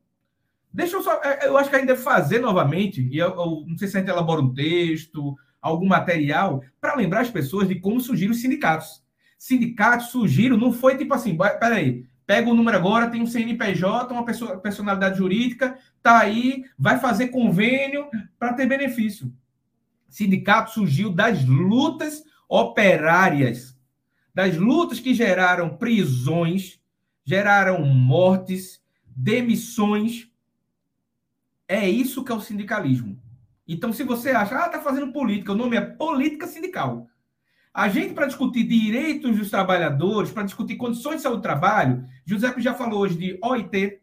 Deixa 0.73 0.97
eu 0.97 1.03
só. 1.03 1.21
É, 1.23 1.47
eu 1.47 1.57
acho 1.57 1.71
que 1.71 1.77
a 1.77 1.79
gente 1.79 1.89
deve 1.89 2.03
fazer 2.03 2.41
novamente, 2.41 3.01
e 3.01 3.19
eu, 3.19 3.29
eu 3.31 3.65
não 3.67 3.79
sei 3.79 3.89
se 3.89 3.97
a 3.97 4.01
gente 4.01 4.11
elabora 4.11 4.41
um 4.41 4.53
texto, 4.53 5.37
algum 5.61 5.87
material, 5.87 6.63
para 6.81 6.95
lembrar 6.95 7.21
as 7.21 7.31
pessoas 7.31 7.69
de 7.69 7.81
como 7.81 8.01
surgiram 8.01 8.33
os 8.33 8.41
sindicatos. 8.41 9.03
Sindicatos 9.39 10.09
surgiram, 10.09 10.57
não 10.57 10.73
foi 10.73 10.97
tipo 10.97 11.15
assim, 11.15 11.37
peraí, 11.37 12.05
pega 12.29 12.51
o 12.51 12.55
número 12.55 12.77
agora, 12.77 13.09
tem 13.09 13.23
um 13.23 13.27
CNPJ, 13.27 14.13
uma 14.13 14.23
pessoa, 14.23 14.59
personalidade 14.59 15.17
jurídica, 15.17 15.79
tá 16.03 16.19
aí, 16.19 16.67
vai 16.79 17.01
fazer 17.01 17.29
convênio 17.29 18.07
para 18.39 18.53
ter 18.53 18.67
benefício. 18.67 19.33
Sindicato 20.11 20.73
surgiu 20.73 21.11
das 21.11 21.43
lutas 21.47 22.23
operárias, 22.47 23.75
das 24.35 24.59
lutas 24.59 25.01
que 25.01 25.15
geraram 25.15 25.79
prisões, 25.79 26.79
geraram 27.25 27.83
mortes, 27.83 28.83
demissões. 29.07 30.31
É 31.67 31.89
isso 31.89 32.23
que 32.23 32.31
é 32.31 32.35
o 32.35 32.43
sindicalismo. 32.43 33.19
Então, 33.67 33.91
se 33.91 34.05
você 34.05 34.33
acha, 34.33 34.55
ah, 34.55 34.69
tá 34.69 34.83
fazendo 34.83 35.15
política, 35.15 35.53
o 35.53 35.57
nome 35.57 35.79
é 35.79 35.81
política 35.81 36.47
sindical. 36.47 37.09
A 37.79 37.89
gente, 37.89 38.13
para 38.13 38.27
discutir 38.27 38.65
direitos 38.65 39.37
dos 39.37 39.51
trabalhadores, 39.51 40.33
para 40.33 40.43
discutir 40.43 40.75
condições 40.75 41.19
de 41.19 41.23
saúde 41.23 41.39
do 41.39 41.43
trabalho, 41.43 42.05
Giuseppe 42.27 42.61
já 42.61 42.75
falou 42.75 42.99
hoje 42.99 43.17
de 43.17 43.39
OIT, 43.41 44.01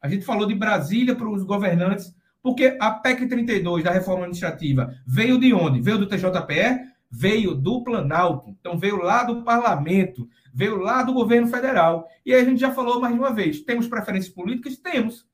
a 0.00 0.08
gente 0.08 0.24
falou 0.24 0.46
de 0.46 0.54
Brasília 0.54 1.14
para 1.14 1.28
os 1.28 1.42
governantes, 1.42 2.16
porque 2.42 2.74
a 2.80 2.90
PEC 2.90 3.28
32 3.28 3.84
da 3.84 3.90
reforma 3.90 4.22
administrativa 4.22 4.94
veio 5.06 5.38
de 5.38 5.52
onde? 5.52 5.82
Veio 5.82 5.98
do 5.98 6.06
TJPE? 6.06 6.86
Veio 7.10 7.54
do 7.54 7.84
Planalto. 7.84 8.48
Então, 8.58 8.78
veio 8.78 8.96
lá 8.96 9.24
do 9.24 9.42
parlamento, 9.42 10.26
veio 10.54 10.78
lá 10.78 11.02
do 11.02 11.12
governo 11.12 11.48
federal. 11.48 12.08
E 12.24 12.32
aí 12.32 12.40
a 12.40 12.44
gente 12.46 12.62
já 12.62 12.72
falou 12.72 12.98
mais 12.98 13.12
de 13.12 13.20
uma 13.20 13.34
vez: 13.34 13.60
temos 13.60 13.86
preferências 13.86 14.32
políticas? 14.32 14.78
Temos. 14.78 15.26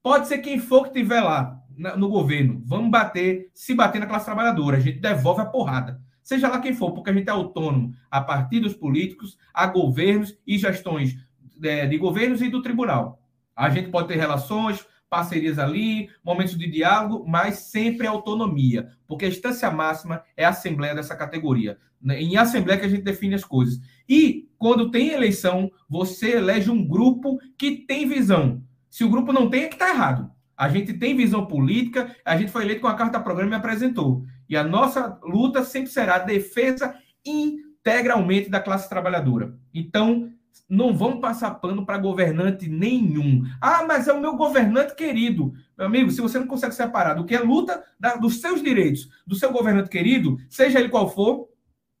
Pode 0.00 0.28
ser 0.28 0.38
quem 0.38 0.60
for 0.60 0.82
que 0.84 0.90
estiver 0.90 1.20
lá 1.20 1.60
no 1.96 2.08
governo. 2.08 2.62
Vamos 2.64 2.92
bater, 2.92 3.50
se 3.52 3.74
bater 3.74 3.98
na 3.98 4.06
classe 4.06 4.26
trabalhadora. 4.26 4.76
A 4.76 4.80
gente 4.80 5.00
devolve 5.00 5.40
a 5.40 5.46
porrada. 5.46 6.05
Seja 6.26 6.48
lá 6.48 6.58
quem 6.58 6.74
for, 6.74 6.90
porque 6.90 7.08
a 7.08 7.12
gente 7.12 7.28
é 7.28 7.30
autônomo 7.30 7.94
a 8.10 8.20
partir 8.20 8.58
dos 8.58 8.74
políticos, 8.74 9.38
a 9.54 9.64
governos 9.64 10.36
e 10.44 10.58
gestões 10.58 11.14
de, 11.56 11.68
é, 11.68 11.86
de 11.86 11.96
governos 11.96 12.42
e 12.42 12.48
do 12.48 12.60
tribunal. 12.60 13.22
A 13.54 13.70
gente 13.70 13.90
pode 13.90 14.08
ter 14.08 14.16
relações, 14.16 14.84
parcerias 15.08 15.56
ali, 15.56 16.08
momentos 16.24 16.58
de 16.58 16.68
diálogo, 16.68 17.24
mas 17.28 17.70
sempre 17.70 18.08
autonomia, 18.08 18.88
porque 19.06 19.26
a 19.26 19.28
instância 19.28 19.70
máxima 19.70 20.20
é 20.36 20.44
a 20.44 20.48
assembleia 20.48 20.96
dessa 20.96 21.14
categoria. 21.14 21.78
Né? 22.02 22.20
Em 22.20 22.36
assembleia 22.36 22.80
que 22.80 22.86
a 22.86 22.90
gente 22.90 23.04
define 23.04 23.36
as 23.36 23.44
coisas. 23.44 23.80
E 24.08 24.48
quando 24.58 24.90
tem 24.90 25.10
eleição, 25.10 25.70
você 25.88 26.38
elege 26.38 26.72
um 26.72 26.84
grupo 26.84 27.38
que 27.56 27.86
tem 27.86 28.08
visão. 28.08 28.64
Se 28.90 29.04
o 29.04 29.08
grupo 29.08 29.32
não 29.32 29.48
tem, 29.48 29.62
é 29.62 29.68
que 29.68 29.76
está 29.76 29.90
errado. 29.90 30.28
A 30.56 30.68
gente 30.68 30.92
tem 30.92 31.14
visão 31.14 31.46
política, 31.46 32.16
a 32.24 32.36
gente 32.36 32.50
foi 32.50 32.64
eleito 32.64 32.80
com 32.80 32.88
a 32.88 32.96
carta 32.96 33.20
programa 33.20 33.52
e 33.52 33.58
apresentou. 33.58 34.24
E 34.48 34.56
a 34.56 34.64
nossa 34.64 35.18
luta 35.22 35.64
sempre 35.64 35.90
será 35.90 36.16
a 36.16 36.20
defesa 36.20 36.94
integralmente 37.24 38.48
da 38.48 38.60
classe 38.60 38.88
trabalhadora. 38.88 39.54
Então, 39.74 40.30
não 40.68 40.96
vamos 40.96 41.20
passar 41.20 41.50
pano 41.52 41.84
para 41.84 41.98
governante 41.98 42.68
nenhum. 42.68 43.44
Ah, 43.60 43.84
mas 43.86 44.08
é 44.08 44.12
o 44.12 44.20
meu 44.20 44.36
governante 44.36 44.94
querido. 44.94 45.52
Meu 45.76 45.86
amigo, 45.86 46.10
se 46.10 46.20
você 46.20 46.38
não 46.38 46.46
consegue 46.46 46.74
separar 46.74 47.14
do 47.14 47.24
que 47.24 47.34
é 47.34 47.40
luta 47.40 47.84
da, 47.98 48.16
dos 48.16 48.40
seus 48.40 48.62
direitos, 48.62 49.08
do 49.26 49.36
seu 49.36 49.52
governante 49.52 49.90
querido, 49.90 50.38
seja 50.48 50.80
ele 50.80 50.88
qual 50.88 51.08
for, 51.08 51.48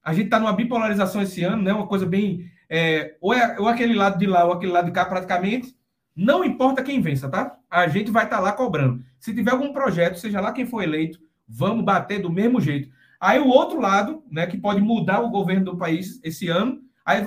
a 0.02 0.12
gente 0.12 0.26
está 0.26 0.38
numa 0.38 0.52
bipolarização 0.52 1.22
esse 1.22 1.42
ano, 1.42 1.62
né? 1.62 1.72
Uma 1.72 1.86
coisa 1.86 2.06
bem. 2.06 2.50
É, 2.68 3.16
ou, 3.20 3.32
é, 3.32 3.58
ou 3.58 3.68
aquele 3.68 3.94
lado 3.94 4.18
de 4.18 4.26
lá 4.26 4.44
ou 4.44 4.52
aquele 4.52 4.72
lado 4.72 4.86
de 4.86 4.92
cá, 4.92 5.04
praticamente. 5.04 5.74
Não 6.14 6.44
importa 6.44 6.82
quem 6.82 7.00
vença, 7.00 7.28
tá? 7.28 7.56
A 7.70 7.86
gente 7.88 8.10
vai 8.10 8.24
estar 8.24 8.36
tá 8.36 8.42
lá 8.42 8.52
cobrando. 8.52 9.04
Se 9.18 9.34
tiver 9.34 9.50
algum 9.50 9.72
projeto, 9.72 10.18
seja 10.18 10.40
lá 10.40 10.52
quem 10.52 10.64
for 10.64 10.82
eleito, 10.82 11.18
vamos 11.48 11.84
bater 11.84 12.20
do 12.20 12.30
mesmo 12.30 12.60
jeito. 12.60 12.88
Aí 13.20 13.38
o 13.38 13.48
outro 13.48 13.80
lado, 13.80 14.22
né, 14.30 14.46
que 14.46 14.58
pode 14.58 14.80
mudar 14.80 15.20
o 15.20 15.30
governo 15.30 15.64
do 15.64 15.76
país 15.76 16.20
esse 16.22 16.48
ano, 16.48 16.80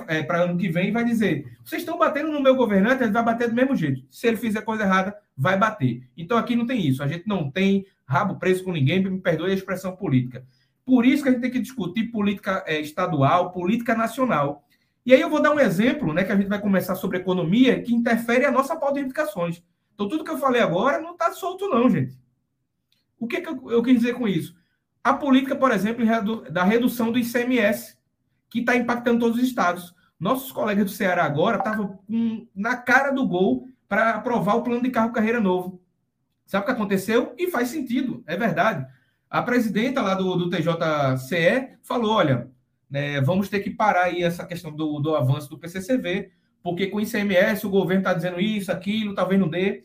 é, 0.08 0.22
para 0.22 0.42
ano 0.42 0.58
que 0.58 0.68
vem, 0.68 0.92
vai 0.92 1.04
dizer: 1.04 1.56
vocês 1.64 1.82
estão 1.82 1.98
batendo 1.98 2.30
no 2.30 2.40
meu 2.40 2.54
governante, 2.54 3.02
ele 3.02 3.12
vai 3.12 3.24
bater 3.24 3.48
do 3.48 3.54
mesmo 3.54 3.74
jeito. 3.74 4.04
Se 4.10 4.26
ele 4.26 4.36
fizer 4.36 4.60
coisa 4.60 4.82
errada, 4.82 5.16
vai 5.36 5.58
bater. 5.58 6.02
Então 6.16 6.36
aqui 6.36 6.54
não 6.54 6.66
tem 6.66 6.86
isso. 6.86 7.02
A 7.02 7.08
gente 7.08 7.26
não 7.26 7.50
tem 7.50 7.86
rabo 8.06 8.36
preso 8.36 8.62
com 8.62 8.72
ninguém, 8.72 9.02
me 9.02 9.20
perdoe 9.20 9.50
a 9.50 9.54
expressão 9.54 9.96
política. 9.96 10.44
Por 10.84 11.06
isso 11.06 11.22
que 11.22 11.28
a 11.28 11.32
gente 11.32 11.40
tem 11.40 11.50
que 11.50 11.60
discutir 11.60 12.10
política 12.10 12.62
é, 12.66 12.80
estadual, 12.80 13.52
política 13.52 13.94
nacional. 13.94 14.64
E 15.06 15.14
aí 15.14 15.20
eu 15.20 15.30
vou 15.30 15.40
dar 15.40 15.52
um 15.52 15.60
exemplo, 15.60 16.12
né, 16.12 16.24
que 16.24 16.32
a 16.32 16.36
gente 16.36 16.48
vai 16.48 16.60
começar 16.60 16.94
sobre 16.94 17.18
economia, 17.18 17.80
que 17.80 17.94
interfere 17.94 18.44
a 18.44 18.50
nossa 18.50 18.76
pauta 18.76 18.94
de 18.94 19.06
indicações. 19.06 19.62
Então, 19.94 20.08
tudo 20.08 20.24
que 20.24 20.30
eu 20.30 20.38
falei 20.38 20.60
agora 20.60 21.00
não 21.00 21.12
está 21.12 21.30
solto, 21.32 21.68
não, 21.68 21.88
gente. 21.88 22.18
O 23.20 23.28
que, 23.28 23.42
que 23.42 23.48
eu, 23.48 23.70
eu, 23.70 23.82
quis 23.82 23.94
dizer 23.94 24.14
com 24.14 24.26
isso? 24.26 24.56
A 25.04 25.12
política, 25.12 25.54
por 25.54 25.70
exemplo, 25.70 26.04
da 26.50 26.64
redução 26.64 27.12
do 27.12 27.18
ICMS, 27.18 27.96
que 28.48 28.60
está 28.60 28.74
impactando 28.74 29.20
todos 29.20 29.36
os 29.36 29.44
estados. 29.44 29.94
Nossos 30.18 30.50
colegas 30.50 30.84
do 30.84 30.90
Ceará 30.90 31.24
agora 31.24 31.58
estavam 31.58 32.00
na 32.54 32.76
cara 32.76 33.10
do 33.10 33.26
gol 33.26 33.68
para 33.88 34.10
aprovar 34.10 34.56
o 34.56 34.62
plano 34.62 34.82
de 34.82 34.90
carro 34.90 35.12
carreira 35.12 35.40
novo. 35.40 35.80
Sabe 36.46 36.64
o 36.64 36.66
que 36.66 36.72
aconteceu? 36.72 37.34
E 37.38 37.50
faz 37.50 37.68
sentido, 37.68 38.24
é 38.26 38.36
verdade. 38.36 38.86
A 39.28 39.40
presidenta 39.42 40.02
lá 40.02 40.14
do, 40.14 40.34
do 40.34 40.50
TJCE 40.50 41.78
falou: 41.82 42.12
olha, 42.12 42.50
né, 42.90 43.20
vamos 43.20 43.48
ter 43.48 43.60
que 43.60 43.70
parar 43.70 44.04
aí 44.04 44.22
essa 44.22 44.44
questão 44.44 44.72
do, 44.72 44.98
do 44.98 45.14
avanço 45.14 45.48
do 45.48 45.58
PCCV, 45.58 46.32
porque 46.62 46.88
com 46.88 46.96
o 46.96 47.00
ICMS 47.00 47.66
o 47.66 47.70
governo 47.70 48.00
está 48.00 48.12
dizendo 48.12 48.40
isso, 48.40 48.72
aquilo, 48.72 49.14
talvez 49.14 49.40
não 49.40 49.48
dê. 49.48 49.84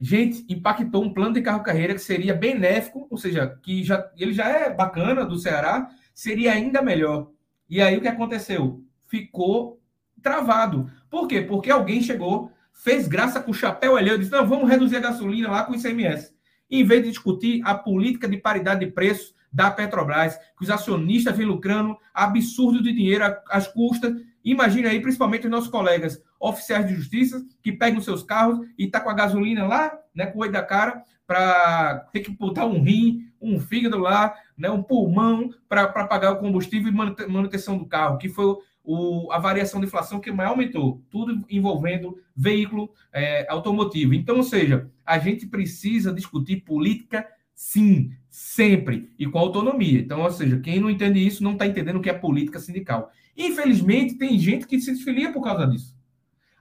Gente, 0.00 0.44
impactou 0.48 1.02
um 1.02 1.12
plano 1.12 1.34
de 1.34 1.42
carro-carreira 1.42 1.94
que 1.94 2.00
seria 2.00 2.34
benéfico, 2.34 3.06
ou 3.10 3.16
seja, 3.16 3.58
que 3.62 3.82
já, 3.82 4.10
ele 4.16 4.32
já 4.32 4.46
é 4.46 4.70
bacana 4.70 5.24
do 5.24 5.38
Ceará, 5.38 5.88
seria 6.14 6.52
ainda 6.52 6.82
melhor. 6.82 7.30
E 7.68 7.80
aí 7.80 7.96
o 7.96 8.00
que 8.00 8.08
aconteceu? 8.08 8.84
Ficou 9.06 9.80
travado. 10.22 10.90
Por 11.08 11.26
quê? 11.26 11.40
Porque 11.40 11.70
alguém 11.70 12.02
chegou, 12.02 12.52
fez 12.72 13.08
graça 13.08 13.40
com 13.40 13.50
o 13.50 13.54
chapéu 13.54 13.96
ali 13.96 14.10
e 14.10 14.18
disse: 14.18 14.32
não, 14.32 14.46
vamos 14.46 14.68
reduzir 14.68 14.96
a 14.96 15.00
gasolina 15.00 15.50
lá 15.50 15.64
com 15.64 15.72
o 15.72 15.76
ICMS. 15.76 16.34
Em 16.70 16.84
vez 16.84 17.02
de 17.02 17.10
discutir 17.10 17.62
a 17.64 17.74
política 17.74 18.28
de 18.28 18.36
paridade 18.36 18.84
de 18.84 18.92
preços 18.92 19.34
da 19.52 19.70
Petrobras, 19.70 20.36
que 20.58 20.64
os 20.64 20.70
acionistas 20.70 21.36
vêm 21.36 21.46
lucrando 21.46 21.96
absurdo 22.12 22.82
de 22.82 22.92
dinheiro 22.92 23.24
às 23.48 23.66
custas. 23.68 24.12
Imagine 24.44 24.88
aí, 24.88 25.00
principalmente 25.00 25.46
os 25.46 25.50
nossos 25.50 25.70
colegas 25.70 26.20
oficiais 26.40 26.86
de 26.86 26.94
justiça, 26.94 27.44
que 27.62 27.72
pegam 27.72 28.00
seus 28.00 28.22
carros 28.22 28.66
e 28.78 28.86
tá 28.86 29.00
com 29.00 29.10
a 29.10 29.14
gasolina 29.14 29.66
lá, 29.66 29.98
né, 30.14 30.26
com 30.26 30.38
o 30.38 30.42
olho 30.42 30.52
da 30.52 30.62
cara, 30.62 31.02
para 31.26 32.08
ter 32.12 32.20
que 32.20 32.30
botar 32.30 32.66
um 32.66 32.82
rim, 32.82 33.28
um 33.40 33.58
fígado 33.58 33.98
lá, 33.98 34.34
né, 34.56 34.70
um 34.70 34.82
pulmão 34.82 35.50
para 35.68 35.88
pagar 35.88 36.32
o 36.32 36.38
combustível 36.38 36.92
e 36.92 37.28
manutenção 37.28 37.76
do 37.76 37.86
carro, 37.86 38.18
que 38.18 38.28
foi 38.28 38.56
o, 38.84 39.30
a 39.32 39.38
variação 39.38 39.80
de 39.80 39.86
inflação 39.86 40.20
que 40.20 40.30
mais 40.30 40.48
aumentou, 40.48 41.02
tudo 41.10 41.44
envolvendo 41.50 42.18
veículo 42.34 42.92
é, 43.12 43.46
automotivo. 43.50 44.14
Então, 44.14 44.36
ou 44.36 44.44
seja, 44.44 44.88
a 45.04 45.18
gente 45.18 45.46
precisa 45.46 46.12
discutir 46.12 46.64
política 46.64 47.26
Sim, 47.56 48.12
sempre. 48.28 49.10
E 49.18 49.26
com 49.26 49.38
autonomia. 49.38 49.98
Então, 49.98 50.20
ou 50.20 50.30
seja, 50.30 50.60
quem 50.60 50.78
não 50.78 50.90
entende 50.90 51.26
isso 51.26 51.42
não 51.42 51.52
está 51.52 51.66
entendendo 51.66 51.96
o 51.96 52.02
que 52.02 52.10
é 52.10 52.12
política 52.12 52.60
sindical. 52.60 53.10
Infelizmente, 53.34 54.18
tem 54.18 54.38
gente 54.38 54.66
que 54.66 54.78
se 54.78 54.92
desfilia 54.92 55.32
por 55.32 55.42
causa 55.42 55.66
disso. 55.66 55.95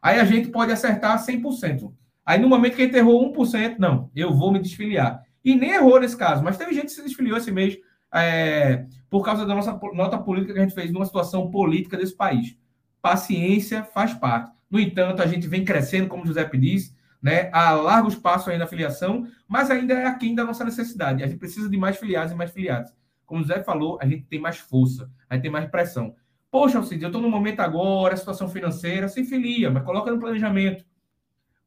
Aí 0.05 0.19
a 0.19 0.23
gente 0.23 0.49
pode 0.49 0.71
acertar 0.71 1.17
100%. 1.17 1.91
Aí 2.23 2.39
no 2.39 2.47
momento 2.47 2.75
que 2.75 2.83
a 2.83 2.85
gente 2.85 2.95
errou 2.95 3.33
1%, 3.33 3.77
não, 3.79 4.11
eu 4.15 4.31
vou 4.31 4.51
me 4.51 4.59
desfiliar. 4.59 5.23
E 5.43 5.55
nem 5.55 5.71
errou 5.71 5.99
nesse 5.99 6.15
caso, 6.15 6.43
mas 6.43 6.57
teve 6.57 6.75
gente 6.75 6.85
que 6.85 6.91
se 6.91 7.01
desfiliou 7.01 7.39
esse 7.39 7.51
mês 7.51 7.75
é, 8.13 8.85
por 9.09 9.25
causa 9.25 9.47
da 9.47 9.55
nossa 9.55 9.73
nota 9.95 10.15
política 10.19 10.53
que 10.53 10.59
a 10.59 10.61
gente 10.61 10.75
fez 10.75 10.91
numa 10.91 11.07
situação 11.07 11.49
política 11.49 11.97
desse 11.97 12.15
país. 12.15 12.55
Paciência 13.01 13.83
faz 13.83 14.13
parte. 14.13 14.51
No 14.69 14.79
entanto, 14.79 15.23
a 15.23 15.25
gente 15.25 15.47
vem 15.47 15.65
crescendo, 15.65 16.07
como 16.07 16.21
o 16.21 16.27
José 16.27 16.47
disse, 16.53 16.95
né, 17.19 17.49
a 17.51 17.71
largo 17.71 18.07
espaço 18.07 18.51
aí 18.51 18.59
na 18.59 18.67
filiação, 18.67 19.25
mas 19.47 19.71
ainda 19.71 19.95
é 19.95 20.05
aquém 20.05 20.35
da 20.35 20.43
nossa 20.43 20.63
necessidade. 20.63 21.23
A 21.23 21.25
gente 21.25 21.39
precisa 21.39 21.67
de 21.67 21.77
mais 21.77 21.97
filiados 21.97 22.31
e 22.31 22.35
mais 22.35 22.51
filiados. 22.51 22.91
Como 23.25 23.41
o 23.41 23.43
Zé 23.43 23.63
falou, 23.63 23.97
a 23.99 24.05
gente 24.05 24.25
tem 24.25 24.39
mais 24.39 24.59
força, 24.59 25.09
a 25.27 25.33
gente 25.33 25.41
tem 25.41 25.51
mais 25.51 25.67
pressão. 25.67 26.13
Poxa, 26.55 26.77
Alcide, 26.77 27.03
eu 27.03 27.09
estou 27.09 27.21
no 27.21 27.29
momento 27.29 27.59
agora, 27.59 28.15
situação 28.15 28.47
financeira, 28.47 29.09
sem 29.09 29.25
filia, 29.25 29.69
mas 29.69 29.83
coloca 29.83 30.09
no 30.09 30.17
planejamento. 30.17 30.85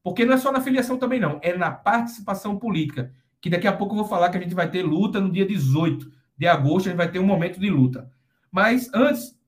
Porque 0.02 0.24
não 0.24 0.32
é 0.32 0.38
só 0.38 0.50
na 0.50 0.62
filiação 0.62 0.96
também, 0.96 1.20
não. 1.20 1.38
É 1.42 1.54
na 1.54 1.70
participação 1.70 2.58
política. 2.58 3.12
Que 3.38 3.50
daqui 3.50 3.66
a 3.66 3.72
pouco 3.74 3.92
eu 3.92 3.98
vou 3.98 4.08
falar 4.08 4.30
que 4.30 4.38
a 4.38 4.40
gente 4.40 4.54
vai 4.54 4.70
ter 4.70 4.82
luta 4.82 5.20
no 5.20 5.30
dia 5.30 5.44
18 5.44 6.10
de 6.38 6.46
agosto, 6.46 6.86
a 6.86 6.88
gente 6.88 6.96
vai 6.96 7.10
ter 7.10 7.18
um 7.18 7.26
momento 7.26 7.60
de 7.60 7.68
luta. 7.68 8.10
Mas 8.50 8.88
antes, 8.94 9.38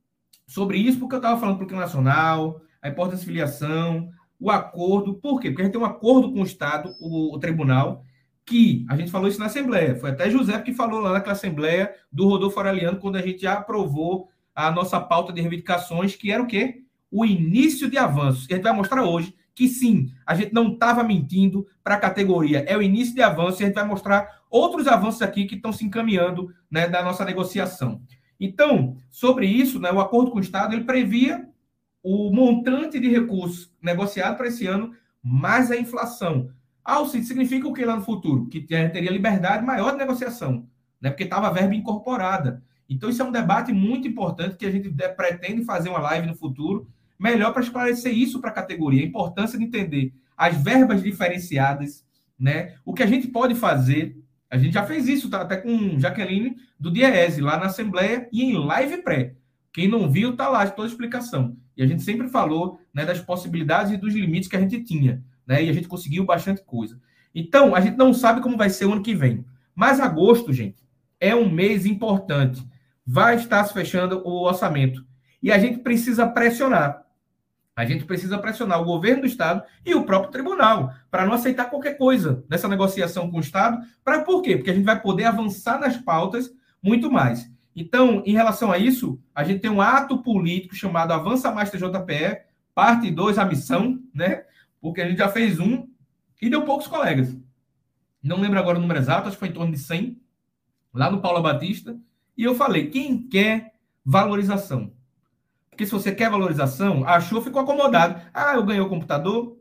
sobre 0.46 0.76
isso, 0.76 0.98
porque 0.98 1.14
eu 1.14 1.20
estava 1.20 1.40
falando 1.40 1.56
para 1.56 1.74
o 1.74 1.80
nacional, 1.80 2.60
a 2.82 2.90
importância 2.90 3.20
de 3.20 3.24
filiação, 3.24 4.10
o 4.38 4.50
acordo. 4.50 5.14
Por 5.14 5.40
quê? 5.40 5.48
Porque 5.48 5.62
a 5.62 5.64
gente 5.64 5.72
tem 5.72 5.80
um 5.80 5.86
acordo 5.86 6.34
com 6.34 6.42
o 6.42 6.44
Estado, 6.44 6.94
o, 7.00 7.34
o 7.34 7.38
tribunal, 7.38 8.04
que 8.44 8.84
a 8.90 8.94
gente 8.94 9.10
falou 9.10 9.26
isso 9.26 9.40
na 9.40 9.46
Assembleia. 9.46 9.96
Foi 9.96 10.10
até 10.10 10.28
José 10.28 10.60
que 10.60 10.74
falou 10.74 11.00
lá 11.00 11.14
naquela 11.14 11.32
Assembleia 11.32 11.94
do 12.12 12.28
Rodolfo 12.28 12.58
Aureliano, 12.58 12.98
quando 12.98 13.16
a 13.16 13.22
gente 13.22 13.40
já 13.40 13.54
aprovou 13.54 14.28
a 14.68 14.72
nossa 14.72 15.00
pauta 15.00 15.32
de 15.32 15.40
reivindicações, 15.40 16.14
que 16.14 16.30
era 16.30 16.42
o 16.42 16.46
quê? 16.46 16.82
O 17.10 17.24
início 17.24 17.90
de 17.90 17.98
avanços. 17.98 18.48
E 18.48 18.52
a 18.52 18.56
gente 18.56 18.64
vai 18.64 18.72
mostrar 18.72 19.04
hoje 19.04 19.34
que 19.54 19.68
sim, 19.68 20.10
a 20.24 20.34
gente 20.34 20.54
não 20.54 20.72
estava 20.72 21.02
mentindo 21.02 21.66
para 21.84 21.96
a 21.96 22.00
categoria. 22.00 22.64
É 22.66 22.76
o 22.76 22.82
início 22.82 23.14
de 23.14 23.22
avanço 23.22 23.60
e 23.60 23.64
a 23.64 23.66
gente 23.66 23.74
vai 23.74 23.84
mostrar 23.84 24.26
outros 24.48 24.86
avanços 24.86 25.20
aqui 25.22 25.44
que 25.44 25.56
estão 25.56 25.72
se 25.72 25.84
encaminhando 25.84 26.50
né, 26.70 26.88
da 26.88 27.02
nossa 27.02 27.24
negociação. 27.24 28.00
Então, 28.40 28.96
sobre 29.10 29.46
isso, 29.46 29.78
né, 29.78 29.92
o 29.92 30.00
acordo 30.00 30.30
com 30.30 30.38
o 30.38 30.40
Estado 30.40 30.74
ele 30.74 30.84
previa 30.84 31.46
o 32.02 32.32
montante 32.32 32.98
de 32.98 33.08
recursos 33.08 33.70
negociado 33.82 34.36
para 34.36 34.48
esse 34.48 34.66
ano 34.66 34.94
mais 35.22 35.70
a 35.70 35.76
inflação. 35.76 36.50
Ah, 36.82 37.04
significa 37.04 37.68
o 37.68 37.72
que 37.74 37.84
lá 37.84 37.96
no 37.96 38.02
futuro? 38.02 38.48
Que 38.48 38.62
teria 38.62 39.10
liberdade 39.10 39.64
maior 39.64 39.92
de 39.92 39.98
negociação, 39.98 40.66
né? 41.00 41.10
porque 41.10 41.24
estava 41.24 41.48
a 41.48 41.52
verba 41.52 41.74
incorporada. 41.74 42.62
Então, 42.90 43.08
isso 43.08 43.22
é 43.22 43.24
um 43.24 43.30
debate 43.30 43.72
muito 43.72 44.08
importante 44.08 44.56
que 44.56 44.66
a 44.66 44.70
gente 44.70 44.90
pretende 45.16 45.64
fazer 45.64 45.88
uma 45.88 46.00
live 46.00 46.26
no 46.26 46.34
futuro, 46.34 46.88
melhor 47.16 47.52
para 47.52 47.62
esclarecer 47.62 48.12
isso 48.12 48.40
para 48.40 48.50
a 48.50 48.52
categoria, 48.54 49.02
a 49.02 49.06
importância 49.06 49.56
de 49.56 49.64
entender 49.64 50.12
as 50.36 50.60
verbas 50.60 51.00
diferenciadas, 51.00 52.04
né? 52.36 52.74
O 52.84 52.92
que 52.92 53.04
a 53.04 53.06
gente 53.06 53.28
pode 53.28 53.54
fazer, 53.54 54.18
a 54.50 54.58
gente 54.58 54.74
já 54.74 54.84
fez 54.84 55.06
isso, 55.06 55.30
tá? 55.30 55.42
Até 55.42 55.58
com 55.58 56.00
Jaqueline 56.00 56.56
do 56.78 56.90
Diese, 56.90 57.40
lá 57.40 57.58
na 57.58 57.66
Assembleia 57.66 58.28
e 58.32 58.42
em 58.42 58.54
live 58.54 59.02
pré. 59.02 59.34
Quem 59.72 59.86
não 59.86 60.10
viu, 60.10 60.34
tá 60.34 60.48
lá, 60.48 60.66
toda 60.66 60.88
a 60.88 60.90
explicação. 60.90 61.56
E 61.76 61.82
a 61.82 61.86
gente 61.86 62.02
sempre 62.02 62.28
falou 62.28 62.80
né, 62.92 63.04
das 63.04 63.20
possibilidades 63.20 63.92
e 63.92 63.96
dos 63.96 64.14
limites 64.14 64.48
que 64.48 64.56
a 64.56 64.60
gente 64.60 64.82
tinha, 64.82 65.22
né? 65.46 65.62
E 65.62 65.68
a 65.68 65.72
gente 65.72 65.86
conseguiu 65.86 66.24
bastante 66.24 66.64
coisa. 66.64 66.98
Então, 67.32 67.74
a 67.74 67.80
gente 67.80 67.96
não 67.96 68.12
sabe 68.12 68.40
como 68.40 68.56
vai 68.56 68.68
ser 68.68 68.86
o 68.86 68.92
ano 68.92 69.02
que 69.02 69.14
vem. 69.14 69.44
Mas 69.76 70.00
agosto, 70.00 70.52
gente, 70.52 70.82
é 71.20 71.36
um 71.36 71.48
mês 71.48 71.86
importante. 71.86 72.66
Vai 73.06 73.36
estar 73.36 73.64
se 73.64 73.72
fechando 73.72 74.22
o 74.26 74.42
orçamento. 74.42 75.04
E 75.42 75.50
a 75.50 75.58
gente 75.58 75.78
precisa 75.78 76.26
pressionar. 76.26 77.04
A 77.74 77.84
gente 77.84 78.04
precisa 78.04 78.36
pressionar 78.38 78.80
o 78.80 78.84
governo 78.84 79.22
do 79.22 79.26
Estado 79.26 79.62
e 79.86 79.94
o 79.94 80.04
próprio 80.04 80.30
tribunal 80.30 80.92
para 81.10 81.24
não 81.24 81.32
aceitar 81.32 81.70
qualquer 81.70 81.96
coisa 81.96 82.44
nessa 82.48 82.68
negociação 82.68 83.30
com 83.30 83.38
o 83.38 83.40
Estado. 83.40 83.78
Para 84.04 84.22
por 84.22 84.42
quê? 84.42 84.56
Porque 84.56 84.70
a 84.70 84.74
gente 84.74 84.84
vai 84.84 85.00
poder 85.00 85.24
avançar 85.24 85.80
nas 85.80 85.96
pautas 85.96 86.52
muito 86.82 87.10
mais. 87.10 87.50
Então, 87.74 88.22
em 88.26 88.32
relação 88.32 88.70
a 88.70 88.78
isso, 88.78 89.18
a 89.34 89.44
gente 89.44 89.60
tem 89.60 89.70
um 89.70 89.80
ato 89.80 90.22
político 90.22 90.74
chamado 90.74 91.12
Avança 91.12 91.50
Mais 91.50 91.70
TJPE, 91.70 92.42
parte 92.74 93.10
2, 93.10 93.38
a 93.38 93.44
missão, 93.44 93.98
né? 94.12 94.44
Porque 94.80 95.00
a 95.00 95.08
gente 95.08 95.18
já 95.18 95.28
fez 95.28 95.58
um 95.58 95.88
e 96.42 96.50
deu 96.50 96.64
poucos 96.64 96.86
colegas. 96.86 97.36
Não 98.22 98.40
lembro 98.40 98.58
agora 98.58 98.76
o 98.76 98.80
número 98.80 98.98
exato, 98.98 99.28
acho 99.28 99.36
que 99.36 99.40
foi 99.40 99.48
em 99.48 99.52
torno 99.52 99.72
de 99.72 99.78
100, 99.78 100.20
lá 100.92 101.10
no 101.10 101.22
Paula 101.22 101.40
Batista. 101.40 101.96
E 102.40 102.44
eu 102.44 102.54
falei: 102.54 102.88
quem 102.88 103.18
quer 103.28 103.74
valorização? 104.02 104.94
Porque 105.68 105.84
se 105.84 105.92
você 105.92 106.10
quer 106.10 106.30
valorização, 106.30 107.06
achou, 107.06 107.42
ficou 107.42 107.60
acomodado. 107.60 108.18
Ah, 108.32 108.54
eu 108.54 108.64
ganhei 108.64 108.80
o 108.80 108.88
computador. 108.88 109.58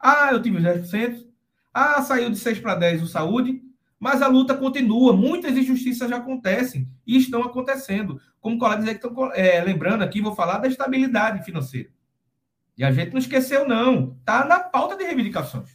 Ah, 0.00 0.30
eu 0.32 0.40
tive 0.40 0.56
os 0.56 0.62
10%. 0.62 1.26
Ah, 1.74 2.00
saiu 2.00 2.30
de 2.30 2.38
6 2.38 2.60
para 2.60 2.74
10 2.74 3.02
o 3.02 3.06
saúde. 3.06 3.60
Mas 4.00 4.22
a 4.22 4.28
luta 4.28 4.56
continua. 4.56 5.14
Muitas 5.14 5.58
injustiças 5.58 6.08
já 6.08 6.16
acontecem 6.16 6.88
e 7.06 7.18
estão 7.18 7.42
acontecendo. 7.42 8.18
Como 8.40 8.58
colegas 8.58 8.86
que 8.86 8.92
estão 8.92 9.30
é, 9.34 9.62
lembrando 9.62 10.00
aqui, 10.00 10.22
vou 10.22 10.34
falar 10.34 10.56
da 10.56 10.68
estabilidade 10.68 11.44
financeira. 11.44 11.90
E 12.78 12.82
a 12.84 12.90
gente 12.90 13.12
não 13.12 13.18
esqueceu, 13.18 13.68
não. 13.68 14.16
Está 14.20 14.42
na 14.46 14.60
pauta 14.60 14.96
de 14.96 15.04
reivindicações. 15.04 15.68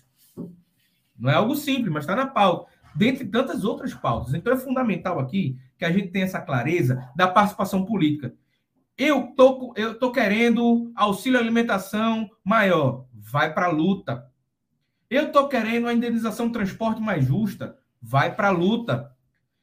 Não 1.19 1.29
é 1.29 1.35
algo 1.35 1.55
simples, 1.55 1.93
mas 1.93 2.03
está 2.03 2.15
na 2.15 2.25
pauta. 2.25 2.71
Dentre 2.95 3.27
tantas 3.27 3.63
outras 3.63 3.93
pautas. 3.93 4.33
Então 4.33 4.51
é 4.51 4.57
fundamental 4.57 5.19
aqui 5.19 5.55
que 5.81 5.85
a 5.85 5.91
gente 5.91 6.09
tenha 6.09 6.25
essa 6.25 6.39
clareza 6.39 7.09
da 7.15 7.27
participação 7.27 7.83
política. 7.83 8.35
Eu 8.95 9.33
tô, 9.35 9.73
eu 9.75 9.97
tô 9.97 10.11
querendo 10.11 10.91
auxílio 10.95 11.39
alimentação 11.39 12.29
maior. 12.43 13.07
Vai 13.11 13.51
para 13.51 13.65
a 13.65 13.71
luta. 13.71 14.29
Eu 15.09 15.31
tô 15.31 15.47
querendo 15.47 15.87
a 15.87 15.93
indenização 15.93 16.45
de 16.45 16.53
transporte 16.53 17.01
mais 17.01 17.25
justa. 17.25 17.79
Vai 17.99 18.35
para 18.35 18.49
a 18.49 18.51
luta. 18.51 19.11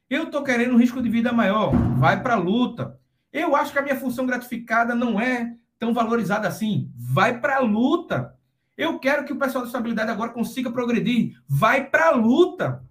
Eu 0.09 0.29
tô 0.29 0.43
querendo 0.43 0.73
um 0.73 0.77
risco 0.77 1.01
de 1.01 1.07
vida 1.07 1.31
maior. 1.31 1.71
Vai 1.97 2.21
para 2.21 2.33
a 2.33 2.37
luta. 2.37 2.99
Eu 3.31 3.55
acho 3.55 3.71
que 3.71 3.79
a 3.79 3.81
minha 3.81 3.95
função 3.95 4.25
gratificada 4.25 4.93
não 4.93 5.21
é 5.21 5.55
tão 5.79 5.93
valorizada 5.93 6.49
assim. 6.49 6.91
Vai 6.97 7.39
para 7.39 7.55
a 7.55 7.61
luta. 7.61 8.35
Eu 8.75 8.99
quero 8.99 9.23
que 9.23 9.31
o 9.31 9.39
pessoal 9.39 9.63
da 9.63 9.69
estabilidade 9.69 10.11
agora 10.11 10.33
consiga 10.33 10.69
progredir. 10.69 11.41
Vai 11.47 11.89
para 11.89 12.07
a 12.07 12.11
luta. 12.11 12.83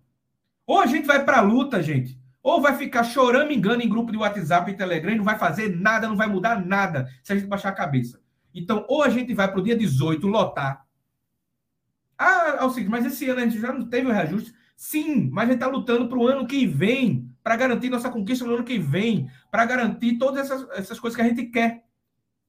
Ou 0.66 0.80
a 0.80 0.86
gente 0.86 1.06
vai 1.06 1.22
para 1.22 1.40
a 1.40 1.42
luta, 1.42 1.82
gente, 1.82 2.17
ou 2.48 2.62
vai 2.62 2.76
ficar 2.76 3.04
chorando 3.04 3.52
engano 3.52 3.82
em 3.82 3.88
grupo 3.88 4.10
de 4.10 4.16
WhatsApp 4.16 4.70
e 4.70 4.76
Telegram 4.76 5.12
e 5.12 5.16
não 5.16 5.24
vai 5.24 5.38
fazer 5.38 5.76
nada, 5.76 6.08
não 6.08 6.16
vai 6.16 6.26
mudar 6.26 6.64
nada 6.64 7.08
se 7.22 7.32
a 7.32 7.36
gente 7.36 7.46
baixar 7.46 7.68
a 7.68 7.74
cabeça. 7.74 8.20
Então, 8.54 8.86
ou 8.88 9.02
a 9.02 9.08
gente 9.08 9.34
vai 9.34 9.50
para 9.50 9.60
o 9.60 9.62
dia 9.62 9.76
18 9.76 10.26
lotar. 10.26 10.86
Ah, 12.16 12.62
Alcides, 12.62 12.88
mas 12.88 13.04
esse 13.04 13.28
ano 13.28 13.40
a 13.40 13.44
gente 13.44 13.60
já 13.60 13.72
não 13.72 13.88
teve 13.88 14.08
o 14.08 14.12
reajuste. 14.12 14.54
Sim, 14.74 15.28
mas 15.30 15.44
a 15.44 15.52
gente 15.52 15.62
está 15.62 15.66
lutando 15.66 16.08
para 16.08 16.18
o 16.18 16.26
ano 16.26 16.46
que 16.46 16.66
vem, 16.66 17.30
para 17.42 17.56
garantir 17.56 17.90
nossa 17.90 18.10
conquista 18.10 18.44
no 18.44 18.54
ano 18.54 18.64
que 18.64 18.78
vem, 18.78 19.30
para 19.50 19.66
garantir 19.66 20.18
todas 20.18 20.44
essas, 20.44 20.68
essas 20.70 20.98
coisas 20.98 21.16
que 21.16 21.22
a 21.22 21.28
gente 21.28 21.44
quer. 21.46 21.84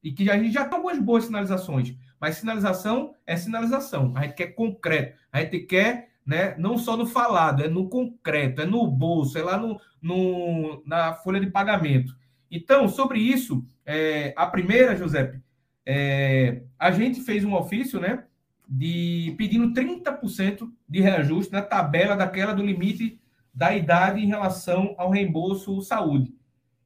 E 0.02 0.14
que 0.14 0.30
a 0.30 0.38
gente 0.38 0.54
já 0.54 0.64
tem 0.66 0.78
algumas 0.78 0.97
boas 1.00 1.26
sinalizações. 1.26 1.95
Mas 2.22 2.38
sinalização 2.38 3.14
é 3.26 3.36
sinalização. 3.36 4.14
A 4.16 4.24
gente 4.24 4.36
quer 4.36 4.47
concreto. 4.47 5.18
A 5.32 5.41
gente 5.41 5.60
quer 5.60 6.10
né? 6.30 6.56
Não 6.60 6.78
só 6.78 6.95
no 6.95 7.08
falado, 7.08 7.64
é 7.64 7.68
no 7.68 7.89
concreto, 7.89 8.62
é 8.62 8.66
no 8.66 8.86
bolso, 8.86 9.36
é 9.36 9.41
lá 9.41 9.58
no, 9.58 9.82
no 10.02 10.82
na 10.86 11.14
folha 11.14 11.39
de 11.39 11.47
pagamento. 11.47 12.16
Então, 12.52 12.88
sobre 12.88 13.20
isso, 13.20 13.66
é, 13.86 14.34
a 14.36 14.47
primeira, 14.47 14.95
José, 14.95 15.39
é, 15.86 16.64
a 16.78 16.91
gente 16.91 17.22
fez 17.22 17.43
um 17.43 17.54
ofício, 17.54 18.00
né? 18.00 18.24
De 18.68 19.34
pedindo 19.38 19.74
30% 19.74 20.70
de 20.88 21.02
reajuste 21.02 21.52
na 21.52 21.62
tabela 21.62 22.16
daquela 22.16 22.54
do 22.54 22.66
limite 22.66 23.20
da 23.54 23.76
idade 23.76 24.22
em 24.22 24.28
relação 24.28 24.95
ao 24.97 25.10
reembolso 25.10 25.82
saúde. 25.82 26.34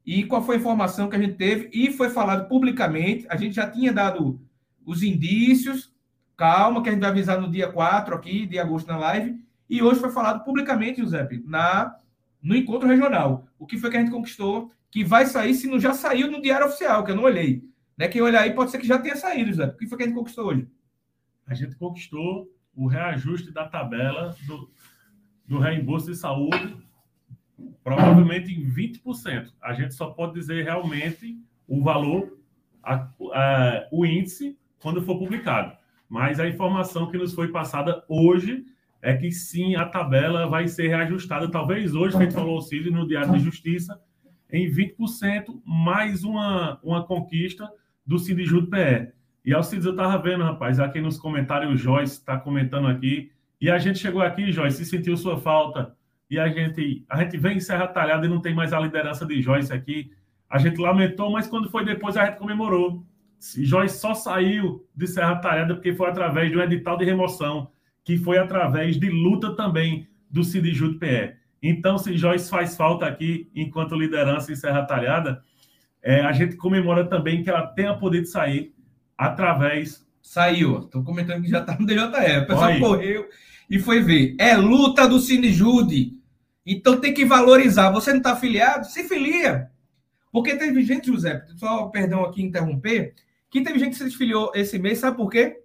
E 0.06 0.24
qual 0.26 0.44
foi 0.44 0.56
a 0.56 0.60
informação 0.60 1.10
que 1.10 1.16
a 1.16 1.20
gente 1.20 1.36
teve? 1.36 1.70
E 1.74 1.92
foi 1.92 2.10
falado 2.10 2.48
publicamente, 2.48 3.26
a 3.30 3.36
gente 3.36 3.56
já 3.56 3.70
tinha 3.70 3.92
dado 3.92 4.40
os 4.86 5.04
indícios, 5.04 5.94
Calma, 6.36 6.82
que 6.82 6.90
a 6.90 6.92
gente 6.92 7.02
vai 7.02 7.12
avisar 7.12 7.40
no 7.40 7.50
dia 7.50 7.72
4 7.72 8.16
aqui, 8.16 8.46
de 8.46 8.58
agosto, 8.58 8.88
na 8.88 8.98
live. 8.98 9.40
E 9.70 9.82
hoje 9.82 10.00
foi 10.00 10.12
falado 10.12 10.44
publicamente, 10.44 11.00
Giuseppe, 11.00 11.44
na, 11.46 11.96
no 12.44 12.56
encontro 12.56 12.88
regional. 12.88 13.48
O 13.58 13.66
que 13.66 13.78
foi 13.78 13.90
que 13.90 13.98
a 13.98 14.00
gente 14.02 14.12
conquistou? 14.12 14.70
Que 14.92 15.04
vai 15.04 15.26
sair, 15.26 15.56
se 15.56 15.66
não 15.66 15.80
já 15.80 15.94
saiu 15.94 16.30
no 16.30 16.42
Diário 16.42 16.68
Oficial, 16.68 17.04
que 17.04 17.12
eu 17.12 17.16
não 17.16 17.24
olhei. 17.24 17.64
Né? 17.98 18.08
Quem 18.10 18.22
olhar 18.22 18.42
aí 18.42 18.54
pode 18.54 18.70
ser 18.70 18.78
que 18.78 18.86
já 18.86 19.00
tenha 19.00 19.16
saído, 19.16 19.48
Giuseppe. 19.48 19.76
O 19.76 19.78
que 19.78 19.88
foi 19.88 19.98
que 19.98 20.04
a 20.04 20.08
gente 20.08 20.16
conquistou 20.16 20.48
hoje? 20.48 20.68
A 21.48 21.54
gente 21.54 21.76
conquistou 21.78 22.52
o 22.76 22.88
reajuste 22.88 23.52
da 23.52 23.68
tabela 23.68 24.36
do, 24.46 24.70
do 25.48 25.60
reembolso 25.60 26.12
de 26.12 26.18
saúde, 26.18 26.76
provavelmente 27.84 28.52
em 28.52 28.70
20%. 28.70 29.52
A 29.62 29.74
gente 29.74 29.94
só 29.94 30.10
pode 30.10 30.34
dizer 30.34 30.64
realmente 30.64 31.40
o 31.68 31.82
valor, 31.82 32.38
a, 32.84 33.10
a, 33.34 33.88
o 33.92 34.06
índice, 34.06 34.58
quando 34.80 35.02
for 35.02 35.18
publicado. 35.18 35.78
Mas 36.10 36.40
a 36.40 36.48
informação 36.48 37.10
que 37.10 37.18
nos 37.18 37.34
foi 37.34 37.48
passada 37.50 38.04
hoje 38.08 38.66
é 39.04 39.14
que 39.14 39.30
sim, 39.32 39.76
a 39.76 39.86
tabela 39.86 40.48
vai 40.48 40.66
ser 40.66 40.88
reajustada, 40.88 41.52
talvez 41.52 41.94
hoje, 41.94 42.18
feito 42.18 42.34
falou 42.34 42.62
Cid, 42.62 42.90
no 42.90 43.06
Diário 43.06 43.34
de 43.34 43.40
Justiça, 43.40 44.00
em 44.50 44.72
20%, 44.72 45.62
mais 45.66 46.24
uma, 46.24 46.80
uma 46.82 47.06
conquista 47.06 47.70
do 48.06 48.18
Júlio 48.18 48.70
PE. 48.70 49.12
E 49.44 49.54
Alcides, 49.54 49.86
eu 49.86 49.92
estava 49.92 50.18
vendo, 50.18 50.46
rapaz, 50.46 50.80
aqui 50.80 51.02
nos 51.02 51.18
comentários, 51.18 51.74
o 51.74 51.76
Joyce 51.76 52.14
está 52.14 52.38
comentando 52.38 52.88
aqui, 52.88 53.30
e 53.60 53.70
a 53.70 53.78
gente 53.78 54.00
chegou 54.00 54.22
aqui, 54.22 54.54
Joyce, 54.54 54.78
se 54.78 54.86
sentiu 54.86 55.18
sua 55.18 55.38
falta, 55.38 55.94
e 56.30 56.40
a 56.40 56.48
gente, 56.48 57.06
a 57.10 57.22
gente 57.22 57.38
vem 57.38 57.58
em 57.58 57.60
Serra 57.60 57.88
Talhada 57.88 58.26
e 58.26 58.30
não 58.30 58.40
tem 58.40 58.56
mais 58.56 58.72
a 58.72 58.80
liderança 58.80 59.26
de 59.26 59.42
Joyce 59.42 59.74
aqui. 59.74 60.12
A 60.50 60.58
gente 60.58 60.80
lamentou, 60.80 61.30
mas 61.30 61.46
quando 61.46 61.70
foi 61.70 61.84
depois 61.84 62.16
a 62.16 62.26
gente 62.26 62.38
comemorou. 62.38 63.06
Joyce 63.58 64.00
só 64.00 64.14
saiu 64.14 64.88
de 64.96 65.08
Serra 65.08 65.36
Talhada 65.36 65.76
porque 65.76 65.94
foi 65.94 66.10
através 66.10 66.50
de 66.50 66.58
um 66.58 66.62
edital 66.62 66.98
de 66.98 67.04
remoção, 67.04 67.70
que 68.04 68.18
foi 68.18 68.38
através 68.38 69.00
de 69.00 69.10
luta 69.10 69.56
também 69.56 70.08
do 70.30 70.44
Júlio 70.44 71.00
PE. 71.00 71.36
Então, 71.62 71.98
se 71.98 72.18
Joyce 72.18 72.50
faz 72.50 72.76
falta 72.76 73.06
aqui 73.06 73.50
enquanto 73.56 73.96
liderança 73.96 74.52
em 74.52 74.56
Serra 74.56 74.84
Talhada, 74.84 75.42
é, 76.02 76.22
a 76.22 76.32
gente 76.34 76.56
comemora 76.56 77.06
também 77.06 77.44
que 77.44 77.50
ela 77.50 77.68
tenha 77.68 77.94
podido 77.94 78.28
sair 78.28 78.74
através 79.18 80.04
Saiu. 80.24 80.86
Estou 80.86 81.04
comentando 81.04 81.44
que 81.44 81.50
já 81.50 81.60
está 81.60 81.78
no 81.78 81.86
DJE. 81.86 81.98
O 81.98 82.48
pessoal 82.48 82.72
Oi. 82.72 82.80
correu 82.80 83.30
e 83.70 83.78
foi 83.78 84.02
ver. 84.02 84.36
É 84.40 84.56
luta 84.56 85.06
do 85.06 85.20
Cinejude. 85.20 86.18
Então 86.66 87.00
tem 87.00 87.14
que 87.14 87.26
valorizar. 87.26 87.92
Você 87.92 88.12
não 88.12 88.20
está 88.20 88.32
afiliado? 88.32 88.88
Se 88.88 89.04
filia. 89.04 89.70
Porque 90.32 90.56
teve 90.56 90.82
gente, 90.82 91.08
José, 91.08 91.46
só 91.58 91.88
perdão 91.88 92.24
aqui 92.24 92.42
interromper, 92.42 93.14
que 93.52 93.62
teve 93.62 93.78
gente 93.78 93.92
que 93.92 93.98
se 93.98 94.06
desfiliou 94.06 94.52
esse 94.56 94.80
mês, 94.80 94.98
sabe 94.98 95.18
por 95.18 95.30
quê? 95.30 95.62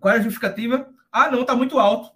Qual 0.00 0.14
é 0.14 0.18
a 0.18 0.22
justificativa? 0.22 0.88
Ah, 1.14 1.30
não, 1.30 1.42
está 1.42 1.54
muito 1.54 1.78
alto. 1.78 2.12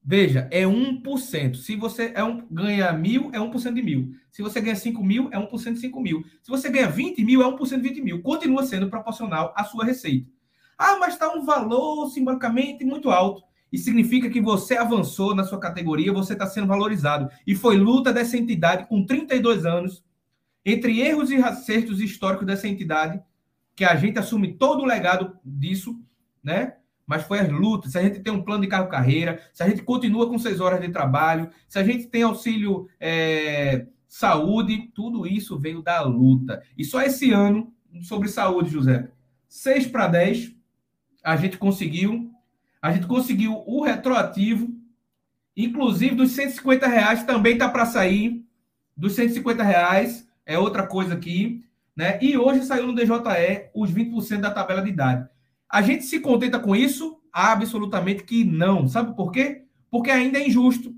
Veja, 0.00 0.46
é 0.52 0.62
1%. 0.62 1.56
Se 1.56 1.74
você 1.74 2.12
é 2.14 2.22
um, 2.22 2.46
ganha 2.48 2.92
mil, 2.92 3.28
é 3.32 3.40
1% 3.40 3.74
de 3.74 3.82
mil. 3.82 4.14
Se 4.30 4.40
você 4.40 4.60
ganha 4.60 4.76
5 4.76 5.02
mil, 5.02 5.28
é 5.32 5.36
1% 5.36 5.72
de 5.72 5.80
5 5.80 6.00
mil. 6.00 6.24
Se 6.40 6.48
você 6.48 6.70
ganha 6.70 6.88
20 6.88 7.24
mil, 7.24 7.42
é 7.42 7.44
1% 7.44 7.68
de 7.70 7.88
20 7.88 8.02
mil. 8.02 8.22
Continua 8.22 8.64
sendo 8.64 8.88
proporcional 8.88 9.52
à 9.56 9.64
sua 9.64 9.84
receita. 9.84 10.30
Ah, 10.78 10.96
mas 11.00 11.14
está 11.14 11.34
um 11.34 11.44
valor 11.44 12.08
simbolicamente 12.10 12.84
muito 12.84 13.10
alto. 13.10 13.42
E 13.72 13.78
significa 13.78 14.30
que 14.30 14.40
você 14.40 14.76
avançou 14.76 15.34
na 15.34 15.42
sua 15.42 15.58
categoria, 15.58 16.12
você 16.12 16.34
está 16.34 16.46
sendo 16.46 16.68
valorizado. 16.68 17.28
E 17.44 17.56
foi 17.56 17.76
luta 17.76 18.12
dessa 18.12 18.36
entidade 18.36 18.86
com 18.86 19.04
32 19.04 19.66
anos, 19.66 20.04
entre 20.64 21.00
erros 21.00 21.32
e 21.32 21.36
acertos 21.36 22.00
históricos 22.00 22.46
dessa 22.46 22.68
entidade, 22.68 23.20
que 23.74 23.84
a 23.84 23.96
gente 23.96 24.20
assume 24.20 24.56
todo 24.56 24.82
o 24.82 24.86
legado 24.86 25.36
disso, 25.44 26.00
né? 26.44 26.74
Mas 27.06 27.24
foi 27.24 27.40
as 27.40 27.50
lutas. 27.50 27.92
Se 27.92 27.98
a 27.98 28.02
gente 28.02 28.20
tem 28.20 28.32
um 28.32 28.42
plano 28.42 28.62
de 28.62 28.68
carro-carreira, 28.68 29.40
se 29.52 29.62
a 29.62 29.68
gente 29.68 29.82
continua 29.82 30.28
com 30.28 30.38
seis 30.38 30.60
horas 30.60 30.80
de 30.80 30.88
trabalho, 30.88 31.50
se 31.68 31.78
a 31.78 31.84
gente 31.84 32.06
tem 32.06 32.22
auxílio 32.22 32.88
é, 32.98 33.86
saúde, 34.08 34.90
tudo 34.94 35.26
isso 35.26 35.58
veio 35.58 35.82
da 35.82 36.00
luta. 36.02 36.62
E 36.76 36.84
só 36.84 37.02
esse 37.02 37.32
ano, 37.32 37.72
sobre 38.02 38.28
saúde, 38.28 38.70
José, 38.70 39.10
6 39.48 39.86
para 39.88 40.08
10, 40.08 40.54
a 41.22 41.36
gente 41.36 41.58
conseguiu. 41.58 42.30
A 42.80 42.92
gente 42.92 43.06
conseguiu 43.06 43.62
o 43.66 43.82
retroativo, 43.82 44.68
inclusive 45.56 46.14
dos 46.14 46.32
150 46.32 46.86
reais 46.86 47.24
também 47.24 47.54
está 47.54 47.68
para 47.68 47.86
sair. 47.86 48.44
Dos 48.96 49.14
150 49.14 49.62
reais 49.62 50.28
é 50.44 50.58
outra 50.58 50.86
coisa 50.86 51.14
aqui. 51.14 51.64
Né? 51.96 52.18
E 52.20 52.36
hoje 52.36 52.64
saiu 52.64 52.86
no 52.86 52.94
DJE 52.94 53.70
os 53.74 53.92
20% 53.92 54.40
da 54.40 54.50
tabela 54.50 54.82
de 54.82 54.90
idade. 54.90 55.28
A 55.74 55.82
gente 55.82 56.04
se 56.04 56.20
contenta 56.20 56.56
com 56.60 56.76
isso? 56.76 57.18
Absolutamente 57.32 58.22
que 58.22 58.44
não. 58.44 58.86
Sabe 58.86 59.16
por 59.16 59.32
quê? 59.32 59.64
Porque 59.90 60.08
ainda 60.08 60.38
é 60.38 60.46
injusto. 60.46 60.94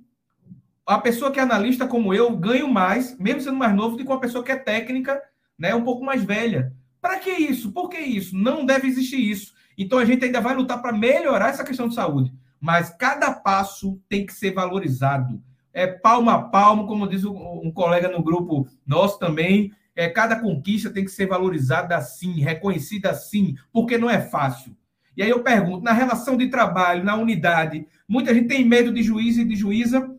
A 0.85 0.99
pessoa 0.99 1.31
que 1.31 1.41
é 1.41 1.43
analista 1.43 1.89
como 1.89 2.13
eu 2.13 2.37
ganha 2.37 2.69
mais, 2.69 3.19
mesmo 3.19 3.41
sendo 3.41 3.57
mais 3.57 3.75
novo, 3.75 3.97
do 3.97 4.05
que 4.05 4.11
uma 4.11 4.21
pessoa 4.21 4.45
que 4.45 4.53
é 4.53 4.57
técnica, 4.57 5.19
né, 5.59 5.75
um 5.75 5.83
pouco 5.83 6.05
mais 6.05 6.23
velha. 6.23 6.75
Para 7.01 7.19
que 7.19 7.31
isso? 7.31 7.73
Por 7.73 7.89
que 7.89 7.97
isso? 7.97 8.37
Não 8.37 8.67
deve 8.67 8.87
existir 8.87 9.19
isso. 9.19 9.55
Então 9.79 9.99
a 9.99 10.05
gente 10.05 10.27
ainda 10.27 10.43
vai 10.43 10.55
lutar 10.55 10.83
para 10.83 10.93
melhorar 10.93 11.49
essa 11.49 11.65
questão 11.65 11.89
de 11.89 11.95
saúde. 11.95 12.31
Mas 12.61 12.91
cada 12.91 13.33
passo 13.33 13.99
tem 14.11 14.27
que 14.27 14.35
ser 14.35 14.53
valorizado. 14.53 15.43
É 15.73 15.87
palmo 15.87 16.29
a 16.29 16.39
palmo, 16.39 16.87
como 16.87 17.09
diz 17.09 17.25
um 17.25 17.73
colega 17.73 18.11
no 18.11 18.23
grupo 18.23 18.69
nosso 18.87 19.19
também, 19.19 19.73
é, 19.97 20.11
cada 20.11 20.37
conquista 20.39 20.91
tem 20.91 21.05
que 21.05 21.11
ser 21.11 21.27
valorizada 21.27 21.97
assim, 21.97 22.41
reconhecida 22.41 23.11
assim, 23.11 23.57
porque 23.73 23.97
não 23.97 24.11
é 24.11 24.21
fácil. 24.21 24.77
E 25.17 25.23
aí 25.23 25.31
eu 25.31 25.43
pergunto, 25.43 25.83
na 25.83 25.93
relação 25.93 26.37
de 26.37 26.49
trabalho, 26.49 27.03
na 27.03 27.17
unidade, 27.17 27.87
muita 28.07 28.35
gente 28.35 28.49
tem 28.49 28.63
medo 28.63 28.93
de 28.93 29.03
juiz 29.03 29.39
e 29.39 29.45
de 29.45 29.57
juíza, 29.57 30.15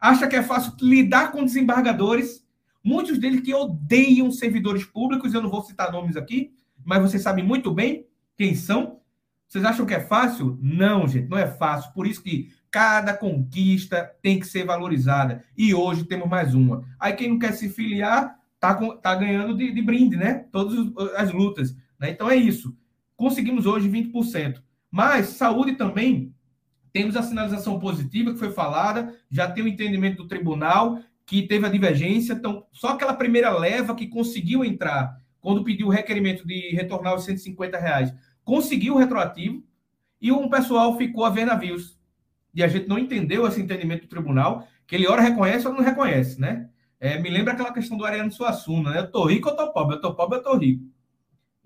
acha 0.00 0.26
que 0.26 0.34
é 0.34 0.42
fácil 0.42 0.72
lidar 0.82 1.30
com 1.30 1.44
desembargadores, 1.44 2.44
muitos 2.82 3.16
deles 3.18 3.40
que 3.40 3.54
odeiam 3.54 4.32
servidores 4.32 4.84
públicos, 4.84 5.32
eu 5.32 5.40
não 5.40 5.48
vou 5.48 5.62
citar 5.62 5.92
nomes 5.92 6.16
aqui, 6.16 6.52
mas 6.84 7.00
vocês 7.00 7.22
sabem 7.22 7.44
muito 7.44 7.72
bem 7.72 8.04
quem 8.36 8.56
são. 8.56 9.00
Vocês 9.46 9.64
acham 9.64 9.86
que 9.86 9.94
é 9.94 10.00
fácil? 10.00 10.58
Não, 10.60 11.06
gente, 11.06 11.28
não 11.28 11.38
é 11.38 11.46
fácil. 11.46 11.92
Por 11.92 12.06
isso 12.06 12.22
que 12.22 12.50
cada 12.70 13.14
conquista 13.14 14.10
tem 14.20 14.40
que 14.40 14.46
ser 14.46 14.64
valorizada. 14.64 15.44
E 15.56 15.74
hoje 15.74 16.04
temos 16.04 16.28
mais 16.28 16.54
uma. 16.54 16.82
Aí 16.98 17.12
quem 17.12 17.28
não 17.28 17.38
quer 17.38 17.52
se 17.52 17.68
filiar, 17.68 18.34
tá, 18.62 18.74
tá 18.74 19.14
ganhando 19.16 19.56
de, 19.56 19.72
de 19.72 19.82
brinde, 19.82 20.16
né? 20.16 20.46
Todas 20.52 20.78
as 21.16 21.32
lutas. 21.32 21.74
Né? 21.98 22.10
Então 22.10 22.30
é 22.30 22.36
isso. 22.36 22.76
Conseguimos 23.16 23.66
hoje 23.66 23.90
20%. 23.90 24.62
Mas 24.88 25.30
saúde 25.30 25.72
também, 25.72 26.32
temos 26.92 27.16
a 27.16 27.24
sinalização 27.24 27.80
positiva 27.80 28.32
que 28.32 28.38
foi 28.38 28.52
falada, 28.52 29.12
já 29.28 29.50
tem 29.50 29.64
o 29.64 29.68
entendimento 29.68 30.18
do 30.18 30.28
tribunal, 30.28 31.00
que 31.26 31.42
teve 31.42 31.66
a 31.66 31.70
divergência. 31.70 32.34
Então, 32.34 32.64
só 32.70 32.90
aquela 32.90 33.14
primeira 33.14 33.50
leva 33.50 33.96
que 33.96 34.06
conseguiu 34.06 34.64
entrar, 34.64 35.20
quando 35.40 35.64
pediu 35.64 35.88
o 35.88 35.90
requerimento 35.90 36.46
de 36.46 36.70
retornar 36.72 37.16
os 37.16 37.24
150 37.24 37.76
reais, 37.76 38.14
conseguiu 38.44 38.94
o 38.94 38.98
retroativo, 38.98 39.64
e 40.20 40.30
um 40.30 40.48
pessoal 40.48 40.96
ficou 40.96 41.24
a 41.24 41.30
ver 41.30 41.46
navios. 41.46 41.98
E 42.54 42.62
a 42.62 42.68
gente 42.68 42.86
não 42.86 42.98
entendeu 42.98 43.44
esse 43.44 43.60
entendimento 43.60 44.02
do 44.02 44.08
tribunal, 44.08 44.68
que 44.86 44.94
ele 44.94 45.08
ora 45.08 45.20
reconhece 45.20 45.66
ou 45.66 45.74
não 45.74 45.82
reconhece, 45.82 46.40
né? 46.40 46.68
É, 47.02 47.18
me 47.18 47.28
lembra 47.28 47.52
aquela 47.52 47.72
questão 47.72 47.98
do 47.98 48.04
Ariano 48.04 48.30
Suassuna, 48.30 48.90
né? 48.90 49.00
Eu 49.00 49.10
tô 49.10 49.24
rico 49.24 49.48
ou 49.48 49.56
tô 49.56 49.72
pobre? 49.72 49.96
Eu 49.96 50.00
tô 50.00 50.14
pobre, 50.14 50.38
eu 50.38 50.42
tô 50.44 50.56
rico. 50.56 50.84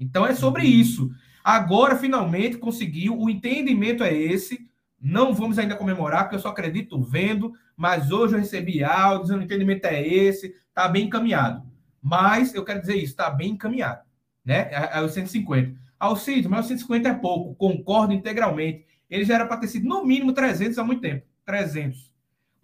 Então 0.01 0.27
é 0.27 0.35
sobre 0.35 0.63
uhum. 0.63 0.69
isso. 0.69 1.11
Agora, 1.45 1.95
finalmente, 1.95 2.57
conseguiu. 2.57 3.21
O 3.21 3.29
entendimento 3.29 4.03
é 4.03 4.15
esse. 4.15 4.67
Não 4.99 5.35
vamos 5.35 5.59
ainda 5.59 5.77
comemorar, 5.77 6.23
porque 6.23 6.37
eu 6.37 6.41
só 6.41 6.49
acredito 6.49 6.99
vendo. 7.03 7.53
Mas 7.77 8.11
hoje 8.11 8.33
eu 8.33 8.39
recebi 8.39 8.83
áudios, 8.83 9.29
o 9.29 9.43
entendimento 9.43 9.85
é 9.85 10.03
esse. 10.09 10.55
Está 10.71 10.89
bem 10.89 11.05
encaminhado. 11.05 11.63
Mas 12.01 12.55
eu 12.55 12.65
quero 12.65 12.81
dizer 12.81 12.97
isso, 12.97 13.13
está 13.13 13.29
bem 13.29 13.51
encaminhado. 13.51 14.01
Né? 14.43 14.71
É, 14.71 14.99
é 14.99 15.03
os 15.03 15.13
150. 15.13 15.79
Alcides, 16.01 16.47
mas 16.47 16.61
os 16.61 16.69
150 16.69 17.11
é 17.11 17.13
pouco. 17.13 17.55
Concordo 17.57 18.15
integralmente. 18.15 18.87
Ele 19.11 19.27
já 19.27 19.35
era 19.35 19.47
para 19.47 19.59
ter 19.59 19.69
sido 19.69 19.87
no 19.87 20.03
mínimo 20.03 20.33
300 20.33 20.79
há 20.79 20.83
muito 20.85 21.03
tempo. 21.03 21.27
300. 21.45 22.11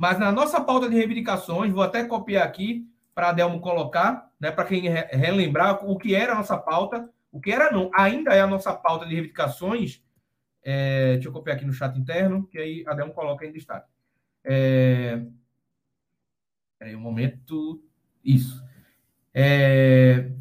Mas 0.03 0.19
na 0.19 0.33
nossa 0.33 0.61
pauta 0.61 0.89
de 0.91 0.97
reivindicações, 0.97 1.73
vou 1.73 1.81
até 1.81 2.03
copiar 2.03 2.45
aqui 2.45 2.85
para 3.15 3.29
a 3.29 3.33
Delmo 3.33 3.61
colocar, 3.61 4.29
né, 4.41 4.51
para 4.51 4.65
quem 4.65 4.89
relembrar 4.89 5.89
o 5.89 5.97
que 5.97 6.13
era 6.13 6.33
a 6.33 6.35
nossa 6.35 6.59
pauta, 6.59 7.09
o 7.31 7.41
que 7.41 7.53
era 7.53 7.71
não, 7.71 7.89
ainda 7.95 8.35
é 8.35 8.41
a 8.41 8.47
nossa 8.49 8.75
pauta 8.75 9.07
de 9.07 9.15
reivindicações. 9.15 10.03
É, 10.65 11.13
deixa 11.13 11.29
eu 11.29 11.33
copiar 11.33 11.55
aqui 11.55 11.65
no 11.65 11.73
chat 11.73 11.97
interno, 11.97 12.49
que 12.49 12.59
aí 12.59 12.83
a 12.85 12.95
Delmo 12.95 13.13
coloca 13.13 13.47
em 13.47 13.53
destaque. 13.53 13.89
É, 14.43 15.23
aí 16.81 16.97
um 16.97 17.01
momento. 17.01 17.81
Isso. 18.25 18.61
É, 19.33 20.33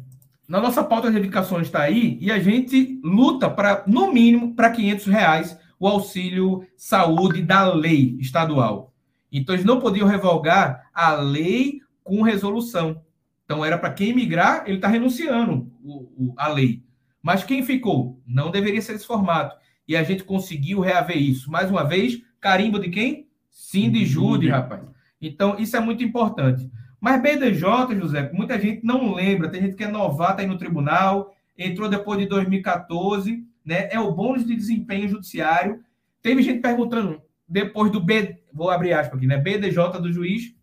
na 0.48 0.60
nossa 0.60 0.82
pauta 0.82 1.06
de 1.06 1.12
reivindicações 1.12 1.68
está 1.68 1.82
aí 1.82 2.18
e 2.20 2.32
a 2.32 2.40
gente 2.40 3.00
luta 3.04 3.48
para, 3.48 3.84
no 3.86 4.12
mínimo, 4.12 4.56
para 4.56 4.72
500 4.72 5.06
reais 5.06 5.58
o 5.78 5.86
auxílio 5.86 6.66
saúde 6.76 7.42
da 7.42 7.72
lei 7.72 8.16
estadual. 8.18 8.91
Então, 9.32 9.54
eles 9.54 9.64
não 9.64 9.80
podiam 9.80 10.06
revogar 10.06 10.90
a 10.92 11.14
lei 11.14 11.80
com 12.04 12.22
resolução. 12.22 13.02
Então, 13.44 13.64
era 13.64 13.78
para 13.78 13.92
quem 13.92 14.14
migrar, 14.14 14.64
ele 14.66 14.76
está 14.76 14.88
renunciando 14.88 15.72
o, 15.82 16.08
o, 16.16 16.34
a 16.36 16.48
lei. 16.48 16.82
Mas 17.22 17.42
quem 17.42 17.64
ficou? 17.64 18.20
Não 18.26 18.50
deveria 18.50 18.82
ser 18.82 18.94
esse 18.94 19.06
formato. 19.06 19.56
E 19.86 19.96
a 19.96 20.02
gente 20.02 20.24
conseguiu 20.24 20.80
reaver 20.80 21.16
isso. 21.16 21.50
Mais 21.50 21.70
uma 21.70 21.84
vez, 21.84 22.20
carimbo 22.40 22.78
de 22.78 22.90
quem? 22.90 23.28
Sim, 23.50 23.90
de 23.90 24.04
Jude, 24.04 24.48
rapaz. 24.48 24.82
Então, 25.20 25.56
isso 25.58 25.76
é 25.76 25.80
muito 25.80 26.02
importante. 26.02 26.70
Mas 27.00 27.20
BDJ, 27.20 27.96
José, 27.98 28.30
muita 28.32 28.60
gente 28.60 28.84
não 28.84 29.14
lembra. 29.14 29.48
Tem 29.48 29.62
gente 29.62 29.76
que 29.76 29.84
é 29.84 29.88
novata 29.88 30.40
aí 30.40 30.46
no 30.46 30.58
tribunal, 30.58 31.34
entrou 31.56 31.88
depois 31.88 32.18
de 32.18 32.26
2014, 32.26 33.44
né? 33.64 33.88
É 33.90 33.98
o 33.98 34.12
bônus 34.12 34.46
de 34.46 34.54
desempenho 34.54 35.08
judiciário. 35.08 35.80
Teve 36.20 36.42
gente 36.42 36.60
perguntando, 36.60 37.20
depois 37.52 37.92
do 37.92 38.00
B, 38.00 38.42
vou 38.50 38.70
abrir 38.70 38.94
aspas 38.94 39.18
aqui, 39.18 39.26
né? 39.26 39.36
BDJ 39.36 40.00
do 40.00 40.10
juiz, 40.10 40.54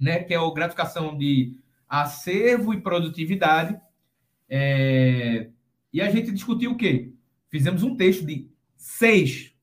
né? 0.00 0.20
Que 0.20 0.32
é 0.32 0.38
a 0.38 0.50
gratificação 0.50 1.16
de 1.16 1.58
acervo 1.86 2.72
e 2.72 2.80
produtividade. 2.80 3.78
É... 4.48 5.50
E 5.92 6.00
a 6.00 6.10
gente 6.10 6.32
discutiu 6.32 6.72
o 6.72 6.76
quê? 6.76 7.12
Fizemos 7.50 7.82
um 7.82 7.94
texto 7.96 8.24
de 8.24 8.50
seis 8.76 9.54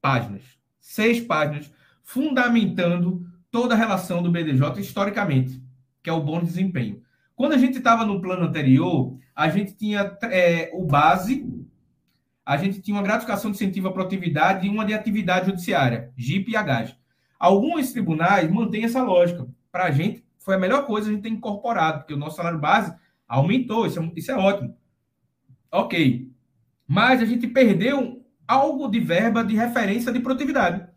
páginas, 0.00 0.42
seis 0.80 1.20
páginas, 1.20 1.70
fundamentando 2.02 3.26
toda 3.50 3.74
a 3.74 3.78
relação 3.78 4.22
do 4.22 4.30
BDJ 4.30 4.80
historicamente, 4.80 5.62
que 6.02 6.08
é 6.08 6.12
o 6.12 6.22
bom 6.22 6.42
desempenho. 6.42 7.02
Quando 7.36 7.52
a 7.52 7.58
gente 7.58 7.78
estava 7.78 8.04
no 8.04 8.20
plano 8.20 8.46
anterior, 8.46 9.18
a 9.34 9.50
gente 9.50 9.76
tinha 9.76 10.16
é, 10.24 10.70
o 10.72 10.86
base, 10.86 11.46
a 12.48 12.56
gente 12.56 12.80
tinha 12.80 12.96
uma 12.96 13.02
gratificação 13.02 13.50
de 13.50 13.58
incentivo 13.58 13.88
à 13.88 13.92
produtividade 13.92 14.66
e 14.66 14.70
uma 14.70 14.82
de 14.82 14.94
atividade 14.94 15.50
judiciária, 15.50 16.10
GIP 16.16 16.52
e 16.52 16.56
AGAS. 16.56 16.96
Alguns 17.38 17.92
tribunais 17.92 18.50
mantêm 18.50 18.84
essa 18.84 19.02
lógica. 19.02 19.46
Para 19.70 19.84
a 19.84 19.90
gente, 19.90 20.24
foi 20.38 20.54
a 20.54 20.58
melhor 20.58 20.86
coisa 20.86 21.10
a 21.10 21.12
gente 21.12 21.20
ter 21.20 21.28
incorporado, 21.28 21.98
porque 21.98 22.14
o 22.14 22.16
nosso 22.16 22.36
salário 22.36 22.58
base 22.58 22.90
aumentou, 23.28 23.86
isso 23.86 24.00
é, 24.00 24.12
isso 24.16 24.32
é 24.32 24.34
ótimo. 24.34 24.74
Ok. 25.70 26.32
Mas 26.86 27.20
a 27.20 27.26
gente 27.26 27.46
perdeu 27.46 28.24
algo 28.46 28.88
de 28.88 28.98
verba 28.98 29.44
de 29.44 29.54
referência 29.54 30.10
de 30.10 30.18
produtividade, 30.18 30.88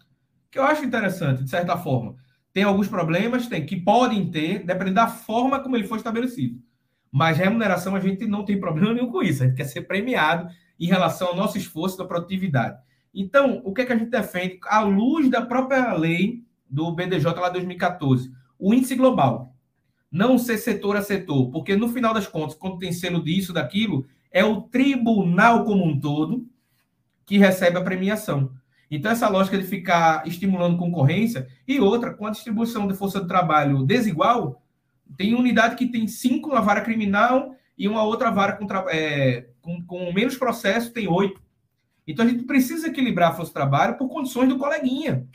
que 0.50 0.58
eu 0.58 0.64
acho 0.64 0.86
interessante, 0.86 1.44
de 1.44 1.50
certa 1.50 1.76
forma. 1.76 2.16
Tem 2.54 2.64
alguns 2.64 2.88
problemas, 2.88 3.48
tem 3.48 3.66
que 3.66 3.76
podem 3.76 4.32
ter, 4.32 4.66
dependendo 4.66 4.96
da 4.96 5.08
forma 5.10 5.60
como 5.60 5.76
ele 5.76 5.86
foi 5.86 5.98
estabelecido. 5.98 6.62
Mas 7.12 7.38
remuneração 7.38 7.94
a 7.94 8.00
gente 8.00 8.26
não 8.26 8.46
tem 8.46 8.58
problema 8.58 8.94
nenhum 8.94 9.12
com 9.12 9.22
isso, 9.22 9.44
a 9.44 9.48
gente 9.48 9.58
quer 9.58 9.66
ser 9.66 9.82
premiado 9.82 10.50
em 10.82 10.88
relação 10.88 11.28
ao 11.28 11.36
nosso 11.36 11.60
esforço 11.60 11.96
da 11.96 12.06
produtividade. 12.06 12.80
Então, 13.14 13.62
o 13.64 13.72
que, 13.72 13.82
é 13.82 13.86
que 13.86 13.94
a 13.94 13.98
gente 13.98 14.10
defende? 14.10 14.60
À 14.66 14.82
luz 14.82 15.30
da 15.30 15.46
própria 15.46 15.94
lei 15.94 16.44
do 16.68 16.92
BDJ 16.92 17.26
lá 17.40 17.50
de 17.50 17.54
2014, 17.54 18.32
o 18.58 18.74
índice 18.74 18.96
global. 18.96 19.56
Não 20.12 20.38
ser 20.38 20.58
setor 20.58 20.98
a 20.98 21.02
setor, 21.02 21.52
porque 21.52 21.76
no 21.76 21.88
final 21.88 22.14
das 22.14 22.26
contas, 22.26 22.56
quando 22.56 22.80
tem 22.80 22.92
selo 22.92 23.24
disso, 23.24 23.54
daquilo, 23.54 24.06
é 24.32 24.44
o 24.44 24.62
tribunal 24.62 25.64
como 25.66 25.86
um 25.86 26.00
todo 26.00 26.48
que 27.26 27.38
recebe 27.38 27.78
a 27.78 27.84
premiação. 27.84 28.52
Então, 28.90 29.12
essa 29.12 29.30
lógica 29.30 29.58
de 29.58 29.64
ficar 29.64 30.28
estimulando 30.28 30.78
concorrência, 30.78 31.48
e 31.68 31.80
outra, 31.80 32.14
com 32.14 32.26
a 32.26 32.32
distribuição 32.32 32.88
de 32.88 32.96
força 32.96 33.22
de 33.22 33.28
trabalho 33.28 33.84
desigual, 33.84 34.62
tem 35.16 35.36
unidade 35.36 35.76
que 35.76 35.88
tem 35.88 36.08
cinco 36.08 36.54
na 36.54 36.60
vara 36.60 36.82
criminal 36.82 37.56
e 37.78 37.88
uma 37.88 38.04
outra 38.04 38.32
vara 38.32 38.54
com, 38.54 38.66
é, 38.90 39.48
com, 39.62 39.84
com 39.84 40.12
menos 40.14 40.38
processo 40.38 40.92
tem 40.92 41.08
oito. 41.08 41.42
Então, 42.06 42.26
a 42.26 42.30
gente 42.30 42.44
precisa 42.44 42.88
equilibrar 42.88 43.32
a 43.32 43.34
força 43.34 43.50
de 43.50 43.54
trabalho 43.54 43.98
por 43.98 44.10
condições 44.10 44.50
do 44.50 44.58
coleguinha. 44.58 45.28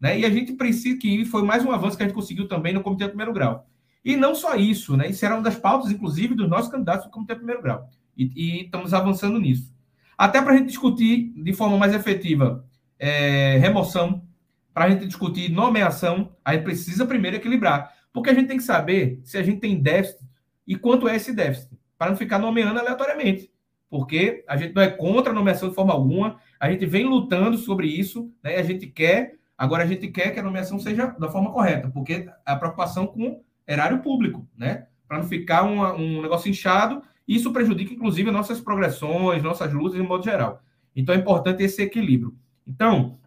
Né? 0.00 0.20
E 0.20 0.24
a 0.24 0.30
gente 0.30 0.54
precisa, 0.54 0.98
que 0.98 1.24
foi 1.24 1.42
mais 1.42 1.64
um 1.64 1.70
avanço 1.70 1.96
que 1.96 2.02
a 2.02 2.06
gente 2.06 2.14
conseguiu 2.14 2.48
também 2.48 2.72
no 2.72 2.82
Comitê 2.82 3.06
Primeiro 3.06 3.32
Grau. 3.32 3.66
E 4.04 4.16
não 4.16 4.34
só 4.34 4.56
isso, 4.56 4.96
né? 4.96 5.08
Isso 5.08 5.24
era 5.24 5.34
uma 5.34 5.42
das 5.42 5.56
pautas, 5.56 5.92
inclusive, 5.92 6.34
dos 6.34 6.48
nossos 6.48 6.70
candidatos 6.70 7.06
do 7.06 7.10
Comitê 7.12 7.36
Primeiro 7.36 7.62
Grau. 7.62 7.88
E, 8.16 8.32
e 8.34 8.64
estamos 8.64 8.92
avançando 8.92 9.38
nisso. 9.38 9.72
Até 10.18 10.42
para 10.42 10.54
a 10.54 10.56
gente 10.56 10.68
discutir 10.68 11.32
de 11.36 11.52
forma 11.52 11.78
mais 11.78 11.94
efetiva 11.94 12.64
é, 12.98 13.58
remoção, 13.58 14.26
para 14.74 14.86
a 14.86 14.90
gente 14.90 15.06
discutir 15.06 15.50
nomeação, 15.50 16.34
a 16.44 16.54
gente 16.54 16.64
precisa 16.64 17.06
primeiro 17.06 17.36
equilibrar. 17.36 17.92
Porque 18.12 18.30
a 18.30 18.34
gente 18.34 18.48
tem 18.48 18.56
que 18.56 18.64
saber 18.64 19.20
se 19.22 19.38
a 19.38 19.42
gente 19.42 19.60
tem 19.60 19.80
déficit 19.80 20.20
e 20.66 20.74
quanto 20.76 21.08
é 21.08 21.14
esse 21.14 21.32
déficit, 21.32 21.78
para 21.96 22.10
não 22.10 22.16
ficar 22.16 22.38
nomeando 22.38 22.80
aleatoriamente. 22.80 23.51
Porque 23.92 24.42
a 24.48 24.56
gente 24.56 24.74
não 24.74 24.80
é 24.80 24.88
contra 24.88 25.32
a 25.32 25.34
nomeação 25.34 25.68
de 25.68 25.74
forma 25.74 25.92
alguma, 25.92 26.38
a 26.58 26.70
gente 26.70 26.86
vem 26.86 27.04
lutando 27.04 27.58
sobre 27.58 27.86
isso, 27.86 28.32
né? 28.42 28.56
a 28.56 28.62
gente 28.62 28.86
quer, 28.86 29.34
agora 29.56 29.84
a 29.84 29.86
gente 29.86 30.08
quer 30.08 30.30
que 30.30 30.40
a 30.40 30.42
nomeação 30.42 30.78
seja 30.78 31.08
da 31.18 31.28
forma 31.28 31.52
correta, 31.52 31.90
porque 31.90 32.26
a 32.46 32.56
preocupação 32.56 33.06
com 33.06 33.42
erário 33.68 33.98
público, 33.98 34.48
né? 34.56 34.86
Para 35.06 35.18
não 35.18 35.24
ficar 35.28 35.64
uma, 35.64 35.92
um 35.92 36.22
negócio 36.22 36.50
inchado 36.50 37.02
isso 37.28 37.52
prejudica, 37.52 37.92
inclusive, 37.92 38.30
nossas 38.30 38.62
progressões, 38.62 39.42
nossas 39.42 39.70
lutas, 39.70 40.00
de 40.00 40.06
modo 40.06 40.24
geral. 40.24 40.62
Então, 40.96 41.14
é 41.14 41.18
importante 41.18 41.62
esse 41.62 41.82
equilíbrio. 41.82 42.34
Então, 42.66 43.18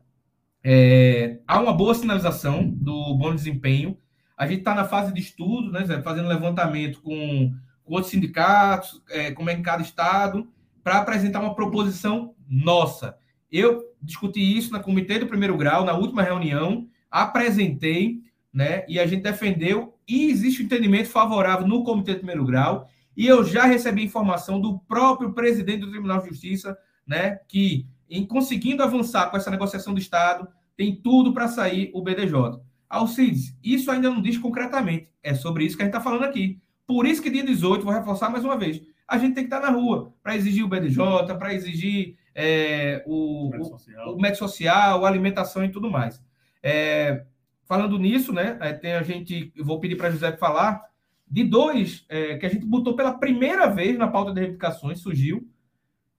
é, 0.63 1.39
há 1.47 1.59
uma 1.59 1.74
boa 1.74 1.93
sinalização 1.93 2.68
do 2.68 3.13
bom 3.16 3.36
desempenho. 3.36 3.95
A 4.36 4.47
gente 4.47 4.59
está 4.59 4.74
na 4.74 4.86
fase 4.86 5.13
de 5.13 5.22
estudo, 5.22 5.72
né, 5.72 5.86
fazendo 6.01 6.28
levantamento 6.28 7.03
com, 7.03 7.53
com 7.84 7.93
outros 7.93 8.11
sindicatos, 8.11 9.01
é, 9.11 9.32
como 9.32 9.49
é 9.49 9.53
em 9.53 9.61
cada 9.61 9.84
estado, 9.84 10.51
para 10.86 11.00
apresentar 11.00 11.40
uma 11.40 11.56
proposição 11.56 12.36
nossa. 12.48 13.18
Eu 13.52 13.84
discuti 14.00 14.40
isso 14.40 14.72
na 14.72 14.80
Comitê 14.80 15.18
do 15.18 15.26
Primeiro 15.26 15.58
Grau, 15.58 15.84
na 15.84 15.98
última 15.98 16.22
reunião, 16.22 16.88
apresentei, 17.10 18.20
né, 18.54 18.86
e 18.88 19.00
a 19.00 19.08
gente 19.08 19.24
defendeu, 19.24 19.98
e 20.08 20.30
existe 20.30 20.62
um 20.62 20.66
entendimento 20.66 21.10
favorável 21.10 21.68
no 21.68 21.84
Comitê 21.84 22.14
do 22.14 22.20
Primeiro 22.20 22.46
Grau, 22.46 22.88
e 23.18 23.26
eu 23.26 23.44
já 23.44 23.66
recebi 23.66 24.04
informação 24.04 24.62
do 24.62 24.78
próprio 24.78 25.34
presidente 25.34 25.80
do 25.80 25.90
Tribunal 25.90 26.22
de 26.22 26.30
Justiça, 26.30 26.78
né, 27.08 27.40
que 27.48 27.88
em 28.08 28.24
conseguindo 28.24 28.84
avançar 28.84 29.32
com 29.32 29.38
essa 29.38 29.50
negociação 29.50 29.92
do 29.92 30.00
Estado, 30.00 30.48
tem 30.78 30.96
tudo 30.96 31.34
para 31.34 31.48
sair 31.48 31.90
o 31.96 32.04
BDJ. 32.04 32.62
Alcides, 32.88 33.58
isso 33.64 33.90
ainda 33.90 34.12
não 34.12 34.22
diz 34.22 34.38
concretamente. 34.38 35.10
É 35.24 35.34
sobre 35.34 35.66
isso 35.66 35.76
que 35.76 35.82
a 35.82 35.86
gente 35.86 35.96
está 35.96 36.04
falando 36.04 36.26
aqui. 36.26 36.62
Por 36.86 37.08
isso 37.08 37.24
que 37.24 37.32
dia 37.32 37.44
18, 37.44 37.84
vou 37.84 37.92
reforçar 37.92 38.30
mais 38.30 38.46
uma 38.46 38.56
vez, 38.56 38.80
a 39.08 39.18
gente 39.18 39.36
tem 39.36 39.43
que 39.47 39.53
estar 39.53 39.60
na 39.60 39.76
rua 39.76 40.14
para 40.24 40.36
exigir 40.36 40.64
o 40.64 40.68
BDJ, 40.68 40.97
para 41.38 41.53
exigir 41.53 42.18
é, 42.34 43.03
o, 43.06 43.49
o, 43.56 43.64
social. 43.66 44.16
o 44.16 44.20
médico 44.20 44.39
social, 44.39 45.06
a 45.06 45.08
alimentação 45.08 45.64
e 45.64 45.70
tudo 45.70 45.89
mais. 45.89 46.22
É, 46.62 47.24
falando 47.66 47.99
nisso, 47.99 48.34
né, 48.34 48.58
é, 48.62 48.74
tem 48.74 48.93
a 48.93 49.03
gente, 49.03 49.51
eu 49.56 49.64
vou 49.64 49.80
pedir 49.80 49.95
para 49.95 50.10
José 50.10 50.36
falar, 50.38 50.84
de 51.28 51.43
dois 51.43 52.06
é, 52.10 52.38
que 52.38 52.45
a 52.45 52.49
gente 52.49 52.66
botou 52.66 52.95
pela 52.95 53.14
primeira 53.14 53.68
vez 53.68 53.97
na 53.97 54.08
pauta 54.08 54.34
de 54.34 54.39
reivindicações, 54.39 54.99
surgiu. 54.99 55.47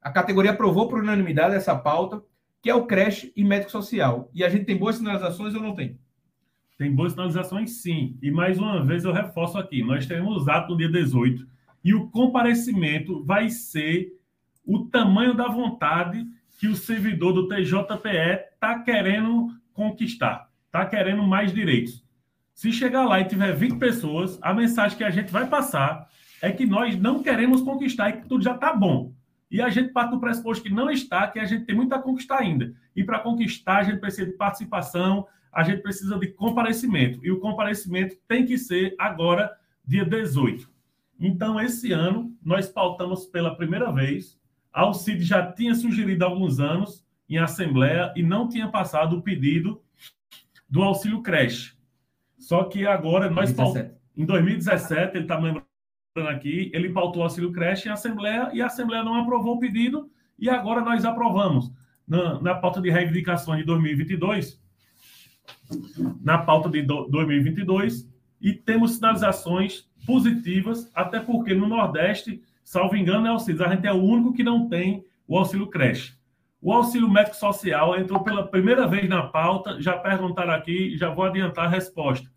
A 0.01 0.11
categoria 0.11 0.53
aprovou 0.53 0.89
por 0.89 1.01
unanimidade 1.01 1.55
essa 1.55 1.77
pauta, 1.77 2.23
que 2.63 2.71
é 2.71 2.75
o 2.75 2.87
creche 2.87 3.33
e 3.37 3.45
médico 3.45 3.71
social. 3.71 4.31
E 4.33 4.45
a 4.45 4.49
gente 4.49 4.65
tem 4.65 4.77
boas 4.77 4.97
sinalizações 4.97 5.55
ou 5.55 5.61
não 5.61 5.75
tem? 5.75 5.99
Tem 6.79 6.95
boas 6.95 7.13
sinalizações, 7.13 7.83
sim. 7.83 8.19
E 8.21 8.31
mais 8.31 8.59
uma 8.59 8.85
vez 8.85 9.05
eu 9.05 9.13
reforço 9.13 9.59
aqui: 9.59 9.83
nós 9.83 10.07
teremos 10.07 10.49
ato 10.49 10.73
no 10.73 10.77
dia 10.77 10.91
18 10.91 11.47
e 11.87 11.95
o 11.95 12.09
comparecimento 12.09 13.23
vai 13.23 13.49
ser 13.49 14.13
o 14.65 14.87
tamanho 14.87 15.35
da 15.35 15.47
vontade 15.47 16.27
que 16.59 16.67
o 16.67 16.75
servidor 16.75 17.33
do 17.33 17.47
TJPE 17.47 18.55
está 18.55 18.81
querendo 18.81 19.55
conquistar, 19.73 20.51
está 20.67 20.85
querendo 20.85 21.23
mais 21.23 21.55
direitos. 21.55 22.05
Se 22.53 22.73
chegar 22.73 23.05
lá 23.05 23.21
e 23.21 23.29
tiver 23.29 23.55
20 23.55 23.79
pessoas, 23.79 24.37
a 24.43 24.53
mensagem 24.53 24.99
que 24.99 25.05
a 25.05 25.11
gente 25.11 25.31
vai 25.31 25.47
passar 25.47 26.09
é 26.43 26.51
que 26.51 26.67
nós 26.67 26.99
não 26.99 27.23
queremos 27.23 27.63
conquistar 27.63 28.11
e 28.11 28.13
que 28.15 28.27
tudo 28.27 28.43
já 28.43 28.57
está 28.57 28.75
bom. 28.75 29.15
E 29.49 29.63
a 29.63 29.69
gente 29.69 29.93
parte 29.93 30.11
do 30.11 30.19
pressuposto 30.19 30.65
que 30.65 30.75
não 30.75 30.91
está, 30.91 31.29
que 31.29 31.39
a 31.39 31.45
gente 31.45 31.67
tem 31.67 31.77
muito 31.77 31.93
a 31.93 32.03
conquistar 32.03 32.39
ainda. 32.39 32.75
E 32.97 33.05
para 33.05 33.21
conquistar, 33.21 33.77
a 33.77 33.83
gente 33.85 34.01
precisa 34.01 34.27
de 34.27 34.37
participação, 34.37 35.25
a 35.53 35.63
gente 35.63 35.83
precisa 35.83 36.19
de 36.19 36.27
comparecimento. 36.33 37.25
E 37.25 37.31
o 37.31 37.39
comparecimento 37.39 38.17
tem 38.27 38.45
que 38.45 38.59
ser 38.59 38.97
agora, 38.99 39.57
dia 39.87 40.05
18. 40.05 40.75
Então, 41.19 41.61
esse 41.61 41.93
ano, 41.93 42.35
nós 42.43 42.69
pautamos 42.69 43.27
pela 43.27 43.57
primeira 43.57 43.91
vez. 43.93 44.39
A 44.73 44.83
Alcide 44.83 45.25
já 45.25 45.51
tinha 45.53 45.75
sugerido 45.75 46.25
há 46.25 46.29
alguns 46.29 46.61
anos 46.61 47.05
em 47.29 47.39
assembleia 47.39 48.13
e 48.15 48.23
não 48.23 48.49
tinha 48.49 48.69
passado 48.69 49.17
o 49.17 49.23
pedido 49.23 49.83
do 50.69 50.83
auxílio 50.83 51.23
creche. 51.23 51.75
Só 52.39 52.65
que 52.65 52.87
agora 52.87 53.31
nós 53.31 53.53
2017. 53.53 53.95
em 54.17 54.25
2017, 54.25 55.17
ele 55.17 55.25
está 55.25 55.39
lembrando 55.39 55.67
aqui, 56.29 56.71
ele 56.75 56.91
pautou 56.91 57.23
o 57.23 57.25
auxílio 57.25 57.53
creche 57.53 57.89
em 57.89 57.93
Assembleia 57.93 58.51
e 58.53 58.61
a 58.61 58.67
Assembleia 58.67 59.03
não 59.03 59.15
aprovou 59.15 59.57
o 59.57 59.59
pedido 59.59 60.11
e 60.39 60.49
agora 60.49 60.81
nós 60.81 61.05
aprovamos. 61.05 61.73
Na, 62.07 62.41
na 62.41 62.55
pauta 62.55 62.81
de 62.81 62.89
reivindicações 62.89 63.61
de 63.61 63.67
2022, 63.67 64.63
na 66.23 66.39
pauta 66.39 66.69
de 66.69 66.83
do, 66.83 67.09
2022, 67.09 68.09
e 68.41 68.53
temos 68.53 68.97
sinalizações 68.97 69.89
positivas, 70.07 70.91
até 70.95 71.21
porque 71.21 71.55
no 71.55 71.67
Nordeste, 71.67 72.43
salvo 72.63 72.97
engano, 72.97 73.27
é 73.27 73.31
auxílio. 73.31 73.65
A 73.65 73.75
gente 73.75 73.87
é 73.87 73.93
o 73.93 74.03
único 74.03 74.33
que 74.33 74.45
não 74.45 74.69
tem 74.69 75.05
o 75.27 75.37
auxílio 75.37 75.67
creche. 75.69 76.15
O 76.61 76.73
auxílio 76.73 77.11
médico 77.11 77.37
social 77.37 77.99
entrou 77.99 78.23
pela 78.25 78.47
primeira 78.47 78.87
vez 78.87 79.09
na 79.09 79.23
pauta, 79.25 79.81
já 79.81 79.97
perguntaram 79.97 80.53
aqui, 80.53 80.97
já 80.97 81.11
vou 81.11 81.25
adiantar 81.25 81.67
a 81.67 81.69
resposta. 81.69 82.29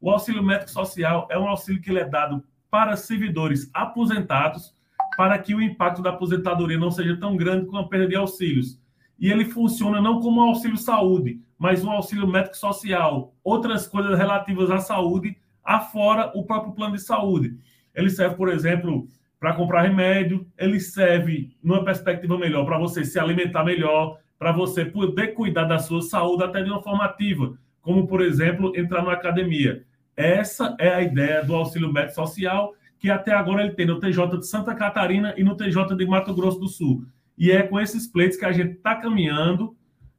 O 0.00 0.10
auxílio 0.10 0.42
médico 0.42 0.70
social 0.70 1.26
é 1.30 1.38
um 1.38 1.48
auxílio 1.48 1.80
que 1.80 1.96
é 1.96 2.04
dado 2.04 2.44
para 2.70 2.96
servidores 2.96 3.70
aposentados, 3.72 4.74
para 5.16 5.38
que 5.38 5.54
o 5.54 5.62
impacto 5.62 6.02
da 6.02 6.10
aposentadoria 6.10 6.78
não 6.78 6.90
seja 6.90 7.16
tão 7.16 7.36
grande 7.36 7.66
com 7.66 7.76
a 7.76 7.88
perda 7.88 8.08
de 8.08 8.16
auxílios. 8.16 8.80
E 9.18 9.30
ele 9.30 9.44
funciona 9.44 10.00
não 10.00 10.20
como 10.20 10.40
um 10.40 10.48
auxílio 10.48 10.76
saúde, 10.76 11.40
mas 11.58 11.84
um 11.84 11.90
auxílio 11.90 12.26
médico 12.26 12.56
social, 12.56 13.32
outras 13.42 13.86
coisas 13.86 14.18
relativas 14.18 14.70
à 14.70 14.78
saúde, 14.78 15.36
afora 15.64 16.30
o 16.34 16.44
próprio 16.44 16.72
plano 16.72 16.94
de 16.94 17.02
saúde. 17.02 17.56
Ele 17.94 18.10
serve, 18.10 18.36
por 18.36 18.48
exemplo, 18.48 19.08
para 19.40 19.54
comprar 19.54 19.82
remédio, 19.82 20.46
ele 20.56 20.80
serve, 20.80 21.56
numa 21.62 21.84
perspectiva 21.84 22.38
melhor, 22.38 22.64
para 22.64 22.78
você 22.78 23.04
se 23.04 23.18
alimentar 23.18 23.64
melhor, 23.64 24.18
para 24.38 24.52
você 24.52 24.84
poder 24.84 25.28
cuidar 25.28 25.64
da 25.64 25.78
sua 25.78 26.02
saúde 26.02 26.44
até 26.44 26.62
de 26.62 26.70
uma 26.70 26.82
forma 26.82 27.04
ativa, 27.04 27.56
como, 27.80 28.06
por 28.06 28.20
exemplo, 28.20 28.72
entrar 28.76 29.02
na 29.02 29.12
academia. 29.12 29.84
Essa 30.16 30.76
é 30.78 30.94
a 30.94 31.02
ideia 31.02 31.44
do 31.44 31.54
auxílio 31.54 31.92
médico 31.92 32.14
social, 32.14 32.74
que 32.98 33.10
até 33.10 33.32
agora 33.32 33.62
ele 33.62 33.74
tem 33.74 33.86
no 33.86 34.00
TJ 34.00 34.38
de 34.38 34.46
Santa 34.46 34.74
Catarina 34.74 35.34
e 35.36 35.44
no 35.44 35.56
TJ 35.56 35.94
de 35.94 36.06
Mato 36.06 36.34
Grosso 36.34 36.58
do 36.58 36.68
Sul. 36.68 37.04
E 37.36 37.50
é 37.50 37.62
com 37.62 37.78
esses 37.78 38.06
pleitos 38.06 38.38
que 38.38 38.44
a 38.44 38.52
gente 38.52 38.76
está 38.76 38.94
caminhando 38.94 39.76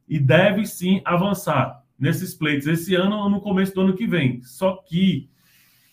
e 0.08 0.18
deve 0.18 0.66
sim 0.66 1.00
avançar 1.04 1.82
nesses 1.98 2.34
pleitos 2.34 2.66
esse 2.68 2.94
ano 2.94 3.16
ou 3.16 3.30
no 3.30 3.40
começo 3.40 3.74
do 3.74 3.80
ano 3.80 3.96
que 3.96 4.06
vem. 4.06 4.42
Só 4.42 4.76
que 4.86 5.28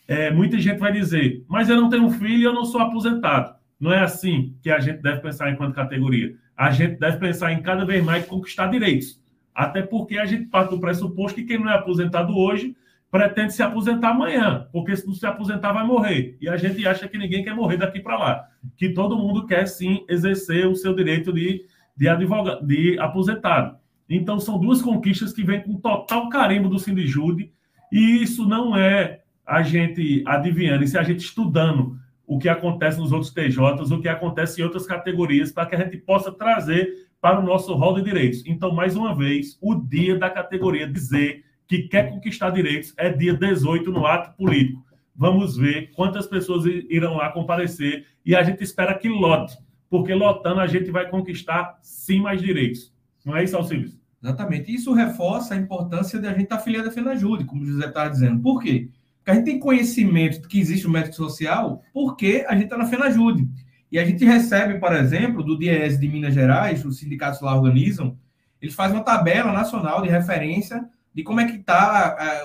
é, 0.07 0.31
muita 0.31 0.59
gente 0.59 0.79
vai 0.79 0.91
dizer, 0.91 1.43
mas 1.47 1.69
eu 1.69 1.77
não 1.79 1.89
tenho 1.89 2.09
filho 2.11 2.37
e 2.37 2.43
eu 2.43 2.53
não 2.53 2.65
sou 2.65 2.81
aposentado. 2.81 3.55
Não 3.79 3.91
é 3.91 3.99
assim 3.99 4.55
que 4.61 4.69
a 4.69 4.79
gente 4.79 5.01
deve 5.01 5.21
pensar 5.21 5.51
enquanto 5.51 5.75
categoria. 5.75 6.35
A 6.55 6.71
gente 6.71 6.99
deve 6.99 7.17
pensar 7.17 7.51
em 7.51 7.61
cada 7.61 7.85
vez 7.85 8.03
mais 8.03 8.25
conquistar 8.25 8.67
direitos. 8.67 9.21
Até 9.53 9.81
porque 9.81 10.17
a 10.17 10.25
gente 10.25 10.45
parte 10.45 10.71
do 10.71 10.79
pressuposto 10.79 11.35
que 11.35 11.45
quem 11.45 11.59
não 11.59 11.69
é 11.69 11.75
aposentado 11.75 12.35
hoje 12.35 12.75
pretende 13.11 13.53
se 13.53 13.61
aposentar 13.61 14.09
amanhã, 14.09 14.67
porque 14.71 14.95
se 14.95 15.05
não 15.05 15.13
se 15.13 15.25
aposentar 15.25 15.71
vai 15.71 15.85
morrer. 15.85 16.35
E 16.41 16.49
a 16.49 16.57
gente 16.57 16.85
acha 16.87 17.07
que 17.07 17.17
ninguém 17.17 17.43
quer 17.43 17.55
morrer 17.55 17.77
daqui 17.77 17.99
para 17.99 18.17
lá, 18.17 18.47
que 18.75 18.89
todo 18.89 19.17
mundo 19.17 19.45
quer 19.45 19.67
sim 19.67 20.03
exercer 20.09 20.65
o 20.67 20.75
seu 20.75 20.95
direito 20.95 21.31
de, 21.31 21.63
de, 21.95 22.09
advogado, 22.09 22.65
de 22.65 22.97
aposentado. 22.97 23.77
Então 24.09 24.39
são 24.39 24.59
duas 24.59 24.81
conquistas 24.81 25.31
que 25.31 25.43
vêm 25.43 25.61
com 25.61 25.79
total 25.79 26.27
carimbo 26.29 26.67
do 26.67 26.79
Sindijude, 26.79 27.51
e 27.91 28.23
isso 28.23 28.47
não 28.47 28.75
é 28.75 29.22
a 29.45 29.61
gente 29.61 30.23
adivinhando, 30.25 30.83
isso 30.83 30.97
é 30.97 30.99
a 30.99 31.03
gente 31.03 31.19
estudando 31.19 31.97
o 32.25 32.39
que 32.39 32.47
acontece 32.47 32.99
nos 32.99 33.11
outros 33.11 33.31
TJs, 33.31 33.91
o 33.91 33.99
que 33.99 34.07
acontece 34.07 34.61
em 34.61 34.63
outras 34.63 34.85
categorias, 34.85 35.51
para 35.51 35.65
que 35.65 35.75
a 35.75 35.79
gente 35.79 35.97
possa 35.97 36.31
trazer 36.31 37.07
para 37.19 37.39
o 37.39 37.43
nosso 37.43 37.73
rol 37.73 37.95
de 37.95 38.01
direitos. 38.01 38.43
Então, 38.45 38.73
mais 38.73 38.95
uma 38.95 39.15
vez, 39.15 39.57
o 39.61 39.75
dia 39.75 40.17
da 40.17 40.29
categoria 40.29 40.87
dizer 40.87 41.43
que 41.67 41.83
quer 41.83 42.09
conquistar 42.09 42.49
direitos 42.49 42.93
é 42.97 43.09
dia 43.09 43.33
18 43.33 43.91
no 43.91 44.05
ato 44.05 44.35
político. 44.35 44.83
Vamos 45.15 45.55
ver 45.55 45.91
quantas 45.91 46.25
pessoas 46.25 46.65
irão 46.65 47.17
lá 47.17 47.31
comparecer 47.31 48.05
e 48.25 48.35
a 48.35 48.43
gente 48.43 48.63
espera 48.63 48.97
que 48.97 49.07
lote, 49.07 49.57
porque 49.89 50.13
lotando 50.13 50.59
a 50.59 50.67
gente 50.67 50.89
vai 50.89 51.09
conquistar 51.09 51.77
sim 51.81 52.19
mais 52.19 52.41
direitos. 52.41 52.91
Não 53.23 53.35
é 53.37 53.43
isso, 53.43 53.55
Alcides? 53.55 53.97
Exatamente. 54.21 54.73
Isso 54.73 54.93
reforça 54.93 55.53
a 55.53 55.57
importância 55.57 56.19
de 56.19 56.27
a 56.27 56.31
gente 56.31 56.43
estar 56.43 56.55
afiliado 56.55 56.87
à 56.89 56.91
FENAJUDE, 56.91 57.45
como 57.45 57.61
o 57.61 57.65
José 57.65 57.87
estava 57.87 58.09
dizendo. 58.09 58.41
Por 58.41 58.61
quê? 58.61 58.89
A 59.31 59.35
gente 59.35 59.45
tem 59.45 59.59
conhecimento 59.59 60.41
de 60.41 60.47
que 60.47 60.59
existe 60.59 60.85
o 60.85 60.89
médico 60.89 61.15
social 61.15 61.81
porque 61.93 62.45
a 62.47 62.53
gente 62.53 62.65
está 62.65 62.77
na 62.77 62.87
FENAJUDE. 62.87 63.49
E 63.91 63.99
a 63.99 64.05
gente 64.05 64.25
recebe, 64.25 64.79
por 64.79 64.91
exemplo, 64.93 65.43
do 65.43 65.57
DIES 65.57 65.99
de 65.99 66.07
Minas 66.07 66.33
Gerais, 66.33 66.83
os 66.83 66.97
sindicatos 66.97 67.41
lá 67.41 67.55
organizam, 67.55 68.17
eles 68.59 68.73
fazem 68.73 68.97
uma 68.97 69.03
tabela 69.03 69.51
nacional 69.51 70.01
de 70.01 70.09
referência 70.09 70.83
de 71.13 71.21
como 71.21 71.39
é 71.39 71.45
que 71.45 71.57
está, 71.57 72.43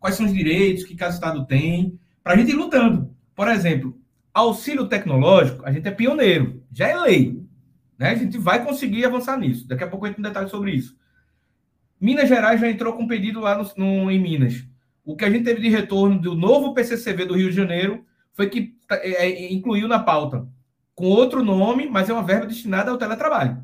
quais 0.00 0.16
são 0.16 0.24
os 0.24 0.32
direitos 0.32 0.84
que 0.84 0.96
cada 0.96 1.12
estado 1.12 1.44
tem, 1.44 1.98
para 2.22 2.32
a 2.32 2.36
gente 2.36 2.52
ir 2.52 2.54
lutando. 2.54 3.14
Por 3.34 3.46
exemplo, 3.48 4.00
auxílio 4.32 4.88
tecnológico, 4.88 5.66
a 5.66 5.72
gente 5.72 5.86
é 5.86 5.90
pioneiro, 5.90 6.62
já 6.72 6.88
é 6.88 6.96
lei. 6.96 7.46
Né? 7.98 8.10
A 8.10 8.14
gente 8.14 8.38
vai 8.38 8.64
conseguir 8.64 9.04
avançar 9.04 9.38
nisso. 9.38 9.68
Daqui 9.68 9.84
a 9.84 9.88
pouco 9.88 10.06
a 10.06 10.08
gente 10.08 10.16
tem 10.16 10.24
um 10.24 10.28
detalhe 10.28 10.48
sobre 10.48 10.72
isso. 10.72 10.96
Minas 12.00 12.28
Gerais 12.28 12.60
já 12.60 12.70
entrou 12.70 12.92
com 12.94 13.02
um 13.02 13.08
pedido 13.08 13.40
lá 13.40 13.56
no, 13.56 13.70
no, 13.76 14.10
em 14.10 14.20
Minas. 14.20 14.64
O 15.06 15.16
que 15.16 15.24
a 15.24 15.30
gente 15.30 15.44
teve 15.44 15.60
de 15.60 15.68
retorno 15.68 16.20
do 16.20 16.34
novo 16.34 16.74
PCCV 16.74 17.24
do 17.24 17.36
Rio 17.36 17.48
de 17.48 17.56
Janeiro 17.56 18.04
foi 18.34 18.50
que 18.50 18.76
é, 18.90 19.26
é, 19.26 19.52
incluiu 19.52 19.86
na 19.86 20.00
pauta, 20.00 20.46
com 20.94 21.06
outro 21.06 21.44
nome, 21.44 21.88
mas 21.88 22.10
é 22.10 22.12
uma 22.12 22.24
verba 22.24 22.46
destinada 22.46 22.90
ao 22.90 22.98
teletrabalho. 22.98 23.62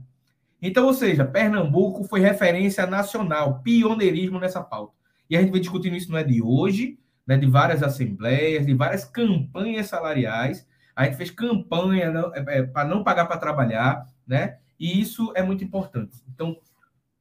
Então, 0.63 0.87
ou 0.87 0.95
seja, 0.95 1.25
Pernambuco 1.25 2.05
foi 2.05 2.21
referência 2.21 2.87
nacional, 2.87 3.61
pioneirismo 3.61 4.39
nessa 4.39 4.63
pauta. 4.63 4.95
E 5.29 5.37
a 5.37 5.41
gente 5.41 5.51
vem 5.51 5.61
discutindo 5.61 5.97
isso 5.97 6.11
não 6.13 6.19
é 6.19 6.23
de 6.23 6.41
hoje, 6.41 6.97
né, 7.27 7.37
de 7.37 7.47
várias 7.47 7.83
assembleias, 7.83 8.65
de 8.65 8.73
várias 8.73 9.05
campanhas 9.05 9.89
salariais. 9.89 10.65
A 10.95 11.05
gente 11.05 11.17
fez 11.17 11.31
campanha 11.31 12.13
é, 12.35 12.59
é, 12.59 12.63
para 12.63 12.89
não 12.89 13.03
pagar 13.03 13.27
para 13.27 13.37
trabalhar, 13.37 14.07
né? 14.27 14.59
E 14.79 15.01
isso 15.01 15.33
é 15.35 15.43
muito 15.43 15.65
importante. 15.65 16.17
Então, 16.33 16.57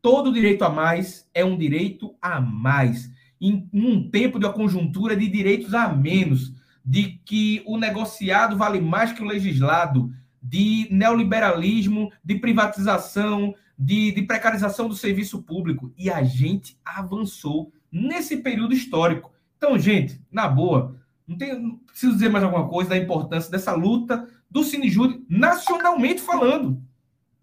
Todo 0.02 0.34
direito 0.34 0.64
a 0.64 0.70
mais 0.70 1.30
é 1.32 1.46
um 1.46 1.56
direito 1.56 2.16
a 2.20 2.42
mais. 2.42 3.12
Em 3.42 3.68
um 3.74 4.08
tempo 4.10 4.40
de 4.40 4.46
uma 4.46 4.54
conjuntura 4.54 5.16
de 5.16 5.28
direitos 5.28 5.74
a 5.74 5.90
menos, 5.90 6.54
de 6.86 7.20
que 7.26 7.64
o 7.66 7.78
negociado 7.78 8.56
vale 8.56 8.80
mais 8.80 9.12
que 9.12 9.22
o 9.22 9.26
legislado, 9.26 10.14
de 10.42 10.88
neoliberalismo, 10.92 12.12
de 12.24 12.36
privatização, 12.36 13.54
de, 13.78 14.12
de 14.12 14.22
precarização 14.24 14.88
do 14.88 14.96
serviço 14.96 15.42
público. 15.42 15.92
E 15.98 16.10
a 16.10 16.24
gente 16.24 16.78
avançou 16.86 17.72
nesse 17.92 18.38
período 18.38 18.74
histórico. 18.74 19.32
Então, 19.58 19.78
gente, 19.78 20.22
na 20.32 20.48
boa, 20.48 20.96
não, 21.28 21.38
tem, 21.38 21.60
não 21.60 21.78
preciso 21.78 22.14
dizer 22.14 22.30
mais 22.30 22.44
alguma 22.44 22.68
coisa 22.68 22.92
da 22.92 22.98
importância 22.98 23.50
dessa 23.50 23.74
luta 23.74 24.28
do 24.50 24.64
Sinijúri 24.64 25.26
nacionalmente 25.30 26.22
falando. 26.22 26.82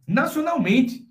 Nacionalmente. 0.06 1.07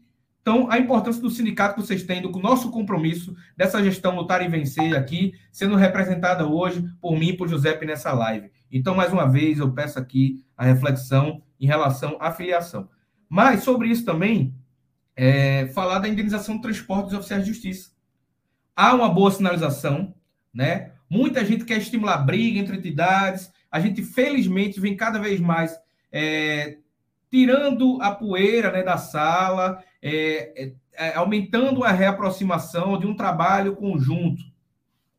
Então, 0.47 0.71
a 0.71 0.79
importância 0.79 1.21
do 1.21 1.29
sindicato 1.29 1.75
que 1.75 1.85
vocês 1.85 2.03
têm, 2.03 2.21
do 2.21 2.29
nosso 2.39 2.71
compromisso, 2.71 3.35
dessa 3.57 3.83
gestão 3.83 4.15
lutar 4.15 4.41
e 4.41 4.47
vencer 4.47 4.95
aqui, 4.95 5.33
sendo 5.51 5.75
representada 5.75 6.47
hoje 6.47 6.89
por 7.01 7.19
mim 7.19 7.31
e 7.31 7.33
por 7.35 7.49
Giuseppe 7.49 7.85
nessa 7.85 8.13
live. 8.13 8.49
Então, 8.71 8.95
mais 8.95 9.11
uma 9.11 9.29
vez, 9.29 9.59
eu 9.59 9.69
peço 9.73 9.99
aqui 9.99 10.41
a 10.55 10.63
reflexão 10.63 11.41
em 11.59 11.67
relação 11.67 12.15
à 12.21 12.31
filiação. 12.31 12.87
Mas, 13.27 13.65
sobre 13.65 13.89
isso 13.89 14.05
também, 14.05 14.55
é, 15.17 15.67
falar 15.73 15.99
da 15.99 16.07
indenização 16.07 16.55
do 16.55 16.61
transporte 16.61 17.07
dos 17.07 17.15
oficiais 17.15 17.43
de 17.43 17.51
justiça. 17.51 17.91
Há 18.73 18.95
uma 18.95 19.09
boa 19.09 19.31
sinalização, 19.31 20.15
né? 20.53 20.93
Muita 21.09 21.43
gente 21.43 21.65
quer 21.65 21.79
estimular 21.79 22.19
briga 22.19 22.57
entre 22.57 22.77
entidades. 22.77 23.51
A 23.69 23.81
gente, 23.81 24.01
felizmente, 24.01 24.79
vem 24.79 24.95
cada 24.95 25.19
vez 25.19 25.41
mais 25.41 25.77
é, 26.09 26.77
tirando 27.29 28.01
a 28.01 28.11
poeira 28.11 28.71
né, 28.71 28.81
da 28.81 28.97
sala 28.97 29.83
é, 30.01 30.63
é, 30.63 30.73
é, 30.93 31.15
aumentando 31.15 31.83
a 31.83 31.91
reaproximação 31.91 32.97
de 32.99 33.07
um 33.07 33.15
trabalho 33.15 33.75
conjunto. 33.75 34.43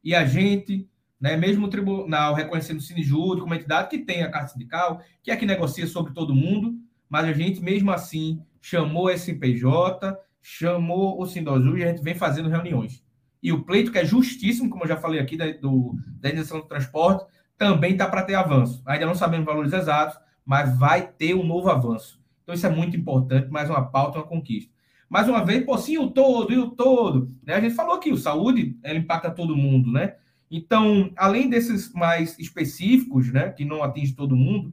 E 0.03 0.14
a 0.14 0.24
gente, 0.24 0.89
né, 1.20 1.37
mesmo 1.37 1.66
o 1.66 1.70
tribunal 1.70 2.35
reconhecendo 2.35 2.79
o 2.79 2.83
Sinijúri 2.83 3.41
como 3.41 3.55
entidade 3.55 3.89
que 3.89 3.99
tem 3.99 4.22
a 4.22 4.31
carta 4.31 4.53
sindical, 4.53 5.03
que 5.22 5.31
é 5.31 5.37
que 5.37 5.47
negocia 5.47 5.87
sobre 5.87 6.12
todo 6.12 6.35
mundo, 6.35 6.74
mas 7.09 7.24
a 7.24 7.33
gente, 7.33 7.61
mesmo 7.61 7.91
assim, 7.91 8.43
chamou 8.61 9.07
o 9.07 9.11
SPJ, 9.11 10.16
chamou 10.43 11.20
o 11.20 11.26
Sindosul 11.26 11.79
e 11.79 11.85
a 11.85 11.89
gente 11.89 12.03
vem 12.03 12.14
fazendo 12.14 12.49
reuniões. 12.49 13.03
E 13.43 13.53
o 13.53 13.62
pleito, 13.64 13.93
que 13.93 13.99
é 13.99 14.05
justíssimo, 14.05 14.68
como 14.68 14.85
eu 14.85 14.89
já 14.89 14.97
falei 14.97 15.20
aqui, 15.20 15.37
da, 15.37 15.51
do, 15.53 15.97
da 16.20 16.29
iniciação 16.29 16.61
do 16.61 16.66
transporte, 16.66 17.24
também 17.57 17.93
está 17.93 18.09
para 18.09 18.22
ter 18.22 18.35
avanço. 18.35 18.83
Ainda 18.87 19.07
não 19.07 19.14
sabemos 19.14 19.47
valores 19.47 19.72
exatos, 19.72 20.18
mas 20.45 20.76
vai 20.79 21.07
ter 21.07 21.35
um 21.35 21.45
novo 21.45 21.68
avanço. 21.68 22.20
Então, 22.49 22.55
isso 22.55 22.66
é 22.66 22.70
muito 22.70 22.96
importante, 22.96 23.51
mais 23.51 23.68
uma 23.68 23.84
pauta, 23.90 24.16
uma 24.16 24.26
conquista. 24.26 24.72
Mais 25.07 25.28
uma 25.28 25.44
vez, 25.44 25.66
pô, 25.66 25.76
sim, 25.76 25.99
o 25.99 26.09
todo, 26.09 26.51
e 26.51 26.57
o 26.57 26.70
todo. 26.70 27.30
Né? 27.44 27.53
A 27.53 27.61
gente 27.61 27.74
falou 27.74 27.96
aqui, 27.96 28.11
o 28.11 28.16
saúde, 28.16 28.74
ela 28.82 28.99
impacta 28.99 29.30
todo 29.30 29.55
mundo, 29.55 29.92
né? 29.92 30.14
Então, 30.51 31.11
além 31.14 31.51
desses 31.51 31.92
mais 31.92 32.38
específicos, 32.38 33.30
né, 33.30 33.51
que 33.51 33.66
não 33.66 33.82
atinge 33.82 34.14
todo 34.14 34.34
mundo, 34.34 34.72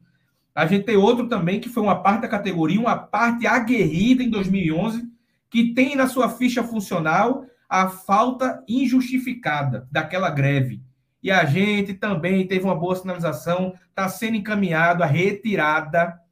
a 0.55 0.65
gente 0.65 0.85
tem 0.85 0.95
outro 0.95 1.27
também 1.27 1.59
que 1.59 1.67
foi 1.67 1.83
uma 1.83 2.01
parte 2.01 2.21
da 2.21 2.29
categoria, 2.29 2.79
uma 2.79 2.95
parte 2.95 3.45
aguerrida 3.45 4.23
em 4.23 4.29
2011, 4.29 5.03
que 5.49 5.73
tem 5.73 5.97
na 5.97 6.07
sua 6.07 6.29
ficha 6.29 6.63
funcional 6.63 7.45
a 7.67 7.89
falta 7.89 8.63
injustificada 8.69 9.85
daquela 9.91 10.29
greve. 10.29 10.81
E 11.21 11.29
a 11.29 11.43
gente 11.43 11.93
também 11.93 12.47
teve 12.47 12.63
uma 12.63 12.75
boa 12.75 12.95
sinalização, 12.95 13.73
está 13.89 14.07
sendo 14.07 14.37
encaminhado 14.37 15.03
a 15.03 15.05
retirada 15.05 16.23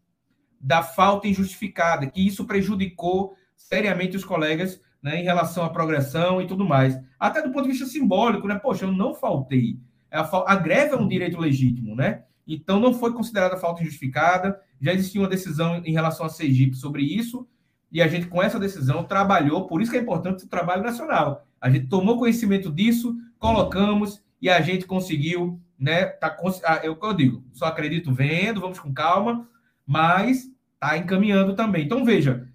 da 0.64 0.82
falta 0.82 1.28
injustificada, 1.28 2.08
que 2.08 2.26
isso 2.26 2.46
prejudicou 2.46 3.36
seriamente 3.58 4.16
os 4.16 4.24
colegas 4.24 4.80
né, 5.02 5.20
em 5.20 5.24
relação 5.24 5.66
à 5.66 5.70
progressão 5.70 6.42
e 6.42 6.48
tudo 6.48 6.66
mais. 6.66 6.98
Até 7.20 7.42
do 7.42 7.52
ponto 7.52 7.66
de 7.66 7.72
vista 7.72 7.86
simbólico, 7.86 8.48
né? 8.48 8.56
Poxa, 8.56 8.86
eu 8.86 8.92
não 8.92 9.14
faltei. 9.14 9.78
A, 10.10 10.54
a 10.54 10.56
greve 10.56 10.94
é 10.94 10.98
um 10.98 11.08
direito 11.08 11.38
legítimo, 11.38 11.94
né? 11.94 12.24
Então 12.48 12.80
não 12.80 12.94
foi 12.94 13.12
considerada 13.12 13.58
falta 13.58 13.82
injustificada. 13.82 14.58
Já 14.80 14.94
existia 14.94 15.20
uma 15.20 15.28
decisão 15.28 15.82
em 15.84 15.92
relação 15.92 16.26
a 16.26 16.30
Sergipe 16.30 16.78
sobre 16.78 17.04
isso, 17.04 17.46
e 17.92 18.02
a 18.02 18.08
gente, 18.08 18.28
com 18.28 18.42
essa 18.42 18.60
decisão, 18.60 19.04
trabalhou, 19.04 19.68
por 19.68 19.82
isso 19.82 19.92
que 19.92 19.98
é 19.98 20.02
importante 20.02 20.46
o 20.46 20.50
trabalho 20.50 20.82
nacional. 20.82 21.46
A 21.60 21.70
gente 21.70 21.88
tomou 21.88 22.18
conhecimento 22.18 22.72
disso, 22.72 23.16
colocamos 23.38 24.24
e 24.42 24.50
a 24.50 24.62
gente 24.62 24.86
conseguiu, 24.86 25.60
né? 25.78 26.06
Tá, 26.06 26.36
ah, 26.66 26.80
eu, 26.84 26.98
eu 27.02 27.14
digo, 27.14 27.44
só 27.52 27.66
acredito 27.66 28.14
vendo, 28.14 28.62
vamos 28.62 28.80
com 28.80 28.94
calma, 28.94 29.48
mas 29.86 30.53
está 30.84 30.98
encaminhando 30.98 31.56
também. 31.56 31.86
Então, 31.86 32.04
veja, 32.04 32.48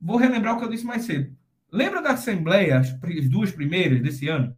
vou 0.00 0.16
relembrar 0.16 0.54
o 0.54 0.58
que 0.58 0.64
eu 0.64 0.70
disse 0.70 0.84
mais 0.84 1.04
cedo. 1.04 1.34
Lembra 1.70 2.02
da 2.02 2.10
Assembleia, 2.10 2.80
as 2.80 3.28
duas 3.28 3.52
primeiras 3.52 4.02
desse 4.02 4.28
ano? 4.28 4.56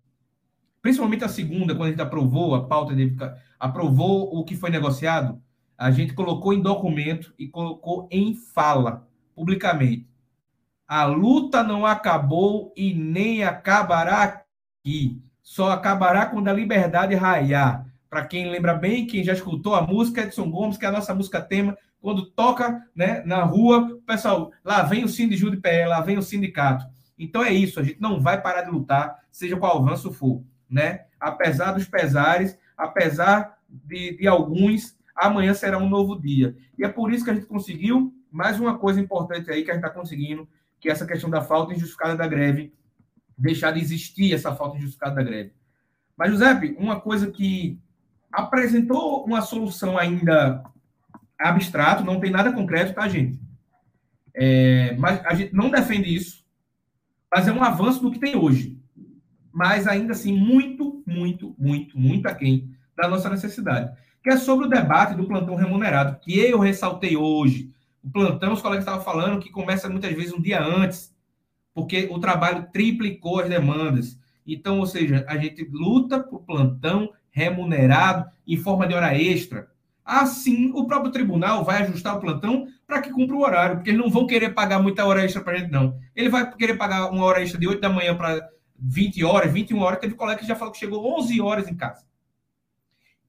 Principalmente 0.81 1.24
a 1.24 1.29
segunda, 1.29 1.74
quando 1.74 1.89
a 1.89 1.91
gente 1.91 2.03
aprovou 2.03 2.55
a 2.55 2.66
pauta, 2.66 2.95
de, 2.95 3.14
aprovou 3.59 4.35
o 4.35 4.45
que 4.45 4.57
foi 4.57 4.70
negociado, 4.70 5.41
a 5.76 5.91
gente 5.91 6.14
colocou 6.14 6.53
em 6.53 6.62
documento 6.62 7.35
e 7.39 7.47
colocou 7.49 8.09
em 8.11 8.35
fala, 8.35 9.07
publicamente. 9.35 10.09
A 10.87 11.05
luta 11.05 11.62
não 11.62 11.85
acabou 11.85 12.72
e 12.76 12.95
nem 12.95 13.45
acabará 13.45 14.22
aqui. 14.22 15.22
Só 15.43 15.70
acabará 15.70 16.26
quando 16.26 16.49
a 16.49 16.53
liberdade 16.53 17.14
raiar. 17.14 17.87
Para 18.09 18.25
quem 18.25 18.51
lembra 18.51 18.75
bem, 18.75 19.07
quem 19.07 19.23
já 19.23 19.33
escutou 19.33 19.75
a 19.75 19.83
música 19.83 20.23
Edson 20.23 20.51
Gomes, 20.51 20.77
que 20.77 20.85
é 20.85 20.89
a 20.89 20.93
nossa 20.93 21.15
música 21.15 21.41
tema, 21.41 21.77
quando 22.01 22.27
toca 22.27 22.83
né, 22.95 23.23
na 23.25 23.43
rua, 23.43 24.01
pessoal, 24.07 24.53
lá 24.65 24.83
vem 24.83 25.05
o 25.05 25.09
Sindicato 25.09 25.51
de 25.51 25.57
pé, 25.59 25.87
lá 25.87 26.01
vem 26.01 26.17
o 26.17 26.23
sindicato. 26.23 26.87
Então 27.19 27.43
é 27.43 27.53
isso, 27.53 27.81
a 27.81 27.83
gente 27.83 28.01
não 28.01 28.21
vai 28.21 28.41
parar 28.41 28.63
de 28.63 28.71
lutar, 28.71 29.19
seja 29.31 29.57
qual 29.57 29.79
avanço 29.79 30.13
for, 30.13 30.43
né? 30.71 31.07
Apesar 31.19 31.73
dos 31.73 31.87
pesares, 31.87 32.57
apesar 32.77 33.59
de, 33.69 34.17
de 34.17 34.29
alguns, 34.29 34.97
amanhã 35.15 35.53
será 35.53 35.79
um 35.79 35.89
novo 35.89 36.19
dia. 36.19 36.57
E 36.79 36.85
é 36.85 36.89
por 36.89 37.13
isso 37.13 37.25
que 37.25 37.31
a 37.31 37.35
gente 37.35 37.47
conseguiu 37.47 38.15
mais 38.31 38.61
uma 38.61 38.79
coisa 38.79 39.01
importante 39.01 39.51
aí 39.51 39.65
que 39.65 39.71
a 39.71 39.75
gente 39.75 39.85
está 39.85 39.95
conseguindo, 39.95 40.49
que 40.79 40.89
é 40.89 40.93
essa 40.93 41.07
questão 41.07 41.29
da 41.29 41.41
falta 41.41 41.73
injustificada 41.73 42.17
da 42.17 42.29
greve, 42.29 42.73
deixar 43.37 43.73
de 43.73 43.81
existir 43.81 44.33
essa 44.33 44.55
falta 44.55 44.77
injustificada 44.77 45.17
da 45.17 45.23
greve. 45.23 45.53
Mas, 46.17 46.31
Giuseppe, 46.31 46.77
uma 46.79 47.01
coisa 47.01 47.31
que 47.31 47.81
apresentou 48.33 49.24
uma 49.24 49.41
solução 49.41 49.97
ainda 49.97 50.62
abstrato, 51.39 52.05
não 52.05 52.20
tem 52.20 52.31
nada 52.31 52.53
concreto, 52.53 52.95
tá, 52.95 53.09
gente? 53.09 53.41
É, 54.35 54.95
mas 54.97 55.24
a 55.24 55.35
gente 55.35 55.55
não 55.55 55.70
defende 55.70 56.14
isso, 56.14 56.45
mas 57.33 57.49
é 57.49 57.53
um 57.53 57.62
avanço 57.62 58.01
do 58.01 58.11
que 58.11 58.18
tem 58.18 58.37
hoje. 58.37 58.79
Mas 59.53 59.87
ainda 59.87 60.12
assim, 60.12 60.33
muito, 60.33 61.03
muito, 61.07 61.55
muito, 61.59 61.99
muito 61.99 62.26
aquém 62.26 62.70
da 62.97 63.09
nossa 63.09 63.29
necessidade. 63.29 63.97
que 64.22 64.31
é 64.31 64.37
sobre 64.37 64.66
o 64.66 64.68
debate 64.68 65.14
do 65.14 65.26
plantão 65.26 65.55
remunerado, 65.55 66.18
que 66.20 66.39
eu 66.39 66.59
ressaltei 66.59 67.16
hoje. 67.16 67.72
O 68.03 68.11
plantão, 68.11 68.53
os 68.53 68.61
colegas 68.61 68.85
estavam 68.85 69.05
falando 69.05 69.41
que 69.41 69.51
começa 69.51 69.89
muitas 69.89 70.12
vezes 70.12 70.33
um 70.33 70.41
dia 70.41 70.62
antes, 70.62 71.14
porque 71.72 72.09
o 72.11 72.18
trabalho 72.18 72.68
triplicou 72.72 73.41
as 73.41 73.49
demandas. 73.49 74.18
Então, 74.47 74.81
ou 74.81 74.87
seja, 74.87 75.24
a 75.29 75.37
gente 75.37 75.64
luta 75.70 76.20
por 76.20 76.43
plantão 76.43 77.11
remunerado 77.39 78.28
em 78.47 78.57
forma 78.57 78.86
de 78.86 78.95
hora 78.95 79.16
extra. 79.16 79.68
Assim, 80.05 80.72
o 80.74 80.86
próprio 80.86 81.12
tribunal 81.12 81.64
vai 81.64 81.82
ajustar 81.82 82.16
o 82.16 82.20
plantão 82.20 82.66
para 82.86 83.01
que 83.01 83.11
cumpra 83.11 83.36
o 83.36 83.43
horário, 83.43 83.76
porque 83.76 83.91
eles 83.91 84.01
não 84.01 84.11
vão 84.11 84.26
querer 84.26 84.55
pagar 84.55 84.82
muita 84.82 85.05
hora 85.05 85.24
extra 85.24 85.43
para 85.43 85.53
a 85.53 85.57
gente, 85.59 85.70
não. 85.70 85.99
Ele 86.16 86.28
vai 86.28 86.51
querer 86.57 86.74
pagar 86.74 87.11
uma 87.11 87.24
hora 87.24 87.43
extra 87.43 87.61
de 87.61 87.68
8 87.68 87.80
da 87.80 87.91
manhã 87.91 88.16
para 88.16 88.49
20 88.78 89.22
horas, 89.22 89.53
21 89.53 89.78
horas. 89.78 90.01
Teve 90.01 90.14
colega 90.14 90.41
que 90.41 90.47
já 90.47 90.57
falou 90.57 90.72
que 90.72 90.80
chegou 90.80 91.18
11 91.18 91.41
horas 91.41 91.68
em 91.68 91.74
casa. 91.74 92.05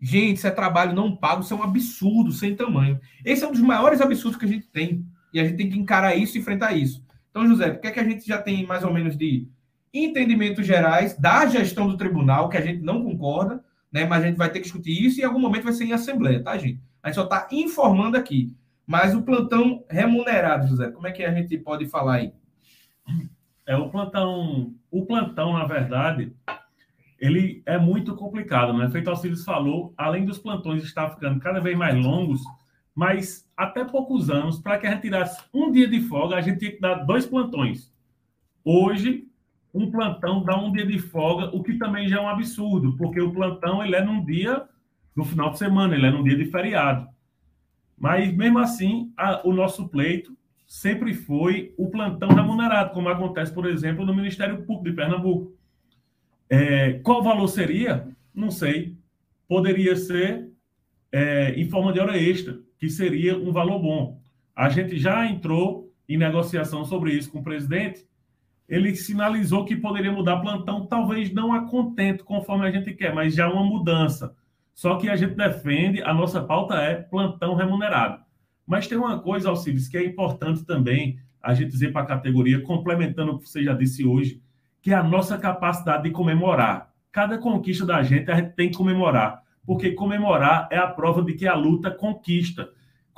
Gente, 0.02 0.38
isso 0.38 0.48
é 0.48 0.52
trabalho 0.52 0.96
não 0.96 1.16
pago, 1.16 1.42
isso 1.42 1.54
é 1.54 1.58
um 1.58 1.64
absurdo 1.64 2.32
sem 2.32 2.56
tamanho. 2.56 3.00
Esse 3.24 3.44
é 3.44 3.48
um 3.48 3.52
dos 3.52 3.62
maiores 3.62 4.00
absurdos 4.00 4.40
que 4.40 4.46
a 4.46 4.50
gente 4.50 4.68
tem. 4.68 5.06
E 5.34 5.40
a 5.40 5.44
gente 5.44 5.58
tem 5.58 5.70
que 5.70 5.78
encarar 5.78 6.16
isso 6.16 6.38
e 6.38 6.40
enfrentar 6.40 6.72
isso. 6.72 7.04
Então, 7.30 7.46
José, 7.48 7.68
o 7.68 7.80
que 7.80 7.88
é 7.88 7.92
que 7.92 8.00
a 8.00 8.04
gente 8.04 8.26
já 8.26 8.42
tem 8.42 8.66
mais 8.66 8.84
ou 8.84 8.94
menos 8.94 9.18
de 9.18 9.48
entendimentos 9.94 10.66
gerais 10.66 11.18
da 11.18 11.46
gestão 11.46 11.88
do 11.88 11.98
tribunal, 11.98 12.50
que 12.50 12.58
a 12.58 12.62
gente 12.62 12.82
não 12.82 13.04
concorda, 13.04 13.64
né? 13.92 14.06
Mas 14.06 14.24
a 14.24 14.28
gente 14.28 14.38
vai 14.38 14.50
ter 14.50 14.60
que 14.60 14.66
discutir 14.66 14.92
isso 14.92 15.20
e 15.20 15.24
em 15.24 15.26
algum 15.26 15.40
momento 15.40 15.64
vai 15.64 15.74
ser 15.74 15.86
em 15.86 15.94
assembleia, 15.94 16.44
tá, 16.44 16.58
gente? 16.58 16.82
A 17.02 17.08
gente 17.08 17.16
só 17.16 17.24
está 17.24 17.48
informando 17.52 18.18
aqui. 18.18 18.54
Mas 18.86 19.14
o 19.14 19.22
plantão 19.22 19.86
remunerado, 19.90 20.68
José, 20.68 20.90
como 20.90 21.06
é 21.06 21.12
que 21.12 21.24
a 21.24 21.32
gente 21.32 21.58
pode 21.60 21.88
falar 21.88 22.16
aí? 22.16 22.34
É 23.66 23.76
o 23.78 23.90
plantão, 23.90 24.74
o 24.90 25.06
plantão, 25.06 25.54
na 25.54 25.66
verdade, 25.66 26.34
ele 27.20 27.62
é 27.68 27.78
muito 27.78 28.16
complicado, 28.16 28.74
né? 28.74 28.90
Feito 28.90 29.10
Alcides 29.10 29.44
falou, 29.44 29.94
além 29.96 30.26
dos 30.26 30.40
plantões 30.40 30.84
estar 30.84 31.12
ficando 31.12 31.40
cada 31.40 31.60
vez 31.60 31.78
mais 31.78 31.96
longos, 31.96 32.42
mas 32.96 33.48
até 33.56 33.86
poucos 33.86 34.30
anos, 34.30 34.60
para 34.60 34.80
que 34.80 34.88
a 34.88 34.92
gente 34.92 35.04
tirasse 35.04 35.40
um 35.54 35.72
dia 35.72 35.88
de 35.88 36.02
folga, 36.02 36.36
a 36.36 36.42
gente 36.42 36.58
tinha 36.58 36.72
que 36.72 36.80
dar 36.80 36.96
dois 37.06 37.28
plantões. 37.28 37.94
Hoje, 38.66 39.29
um 39.74 39.90
plantão 39.92 40.44
dá 40.44 40.58
um 40.58 40.72
dia 40.72 40.86
de 40.86 40.98
folga, 41.00 41.56
o 41.56 41.64
que 41.64 41.78
também 41.78 42.08
já 42.08 42.18
é 42.18 42.22
um 42.22 42.30
absurdo, 42.30 42.96
porque 42.98 43.22
o 43.22 43.32
plantão 43.32 43.84
ele 43.84 43.96
é 43.96 44.04
num 44.04 44.24
dia, 44.24 44.64
no 45.16 45.24
final 45.24 45.52
de 45.52 45.60
semana, 45.60 45.96
ele 45.96 46.08
é 46.08 46.12
num 46.12 46.24
dia 46.24 46.36
de 46.36 46.46
feriado. 46.46 47.08
Mas, 47.98 48.34
mesmo 48.34 48.60
assim, 48.60 49.12
a, 49.18 49.46
o 49.46 49.54
nosso 49.54 49.90
pleito 49.90 50.36
sempre 50.66 51.14
foi 51.14 51.74
o 51.78 51.90
plantão 51.90 52.30
remunerado, 52.30 52.94
como 52.94 53.10
acontece, 53.10 53.54
por 53.54 53.66
exemplo, 53.66 54.06
no 54.06 54.16
Ministério 54.16 54.64
Público 54.64 54.84
de 54.86 54.94
Pernambuco. 54.94 55.54
É, 56.50 56.94
qual 57.04 57.22
valor 57.22 57.48
seria? 57.48 58.08
Não 58.34 58.50
sei. 58.50 58.96
Poderia 59.48 59.96
ser 59.96 60.50
é, 61.12 61.54
em 61.60 61.68
forma 61.70 61.92
de 61.92 62.00
hora 62.00 62.18
extra, 62.18 62.60
que 62.78 62.90
seria 62.90 63.38
um 63.38 63.52
valor 63.52 63.80
bom. 63.80 64.22
A 64.56 64.70
gente 64.70 64.98
já 64.98 65.26
entrou 65.26 65.92
em 66.08 66.18
negociação 66.18 66.86
sobre 66.86 67.14
isso 67.14 67.32
com 67.32 67.40
o 67.40 67.44
presidente. 67.44 68.08
Ele 68.70 68.96
sinalizou 68.96 69.66
que 69.66 69.76
poderia 69.76 70.12
mudar 70.12 70.38
plantão, 70.38 70.86
talvez 70.86 71.34
não 71.34 71.52
a 71.52 71.66
contento 71.66 72.24
conforme 72.24 72.68
a 72.68 72.72
gente 72.72 72.94
quer, 72.94 73.14
mas 73.14 73.34
já 73.34 73.50
uma 73.50 73.64
mudança. 73.64 74.36
Só 74.76 74.96
que 74.96 75.10
a 75.10 75.16
gente 75.16 75.34
defende, 75.34 76.04
a 76.04 76.14
nossa 76.14 76.42
pauta 76.42 76.76
é 76.76 76.96
plantão 76.96 77.56
remunerado. 77.56 78.24
Mas 78.66 78.88
tem 78.88 78.98
uma 78.98 79.20
coisa, 79.20 79.50
Alcides, 79.50 79.88
que 79.88 79.98
é 79.98 80.06
importante 80.06 80.64
também 80.64 81.20
a 81.42 81.56
gente 81.56 81.72
dizer 81.72 81.92
para 81.92 82.04
a 82.04 82.06
categoria, 82.06 82.62
complementando 82.62 83.32
o 83.32 83.40
que 83.40 83.50
você 83.50 83.64
já 83.64 83.74
disse 83.74 84.06
hoje, 84.06 84.42
que 84.82 84.92
é 84.92 84.94
a 84.94 85.04
nossa 85.04 85.38
capacidade 85.38 86.04
de 86.04 86.12
comemorar. 86.12 86.94
Cada 87.12 87.40
conquista 87.40 87.86
da 87.86 88.04
gente 88.04 88.30
a 88.30 88.36
gente 88.36 88.54
tem 88.54 88.70
que 88.70 88.78
comemorar, 88.78 89.42
porque 89.66 89.92
comemorar 89.92 90.68
é 90.72 90.78
a 90.78 90.88
prova 90.88 91.24
de 91.24 91.34
que 91.34 91.48
a 91.48 91.56
luta 91.56 91.90
conquista. 91.90 92.70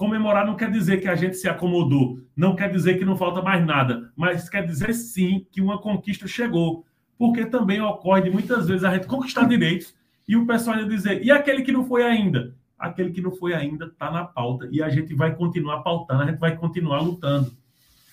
Comemorar 0.01 0.47
não 0.47 0.55
quer 0.55 0.71
dizer 0.71 0.99
que 0.99 1.07
a 1.07 1.15
gente 1.15 1.37
se 1.37 1.47
acomodou, 1.47 2.19
não 2.35 2.55
quer 2.55 2.71
dizer 2.71 2.97
que 2.97 3.05
não 3.05 3.15
falta 3.15 3.39
mais 3.39 3.63
nada, 3.63 4.11
mas 4.15 4.49
quer 4.49 4.65
dizer 4.65 4.95
sim 4.95 5.45
que 5.51 5.61
uma 5.61 5.79
conquista 5.79 6.27
chegou. 6.27 6.83
Porque 7.19 7.45
também 7.45 7.79
ocorre 7.79 8.23
de 8.23 8.31
muitas 8.31 8.67
vezes 8.67 8.83
a 8.83 8.91
gente 8.95 9.05
conquistar 9.05 9.47
direitos 9.47 9.93
e 10.27 10.35
o 10.35 10.47
pessoal 10.47 10.75
ainda 10.75 10.89
dizer, 10.89 11.23
e 11.23 11.29
aquele 11.29 11.61
que 11.61 11.71
não 11.71 11.85
foi 11.85 12.01
ainda? 12.01 12.55
Aquele 12.79 13.11
que 13.11 13.21
não 13.21 13.31
foi 13.31 13.53
ainda 13.53 13.85
está 13.85 14.09
na 14.09 14.25
pauta 14.25 14.67
e 14.71 14.81
a 14.81 14.89
gente 14.89 15.13
vai 15.13 15.35
continuar 15.35 15.83
pautando, 15.83 16.23
a 16.23 16.25
gente 16.25 16.39
vai 16.39 16.55
continuar 16.55 17.01
lutando. 17.01 17.55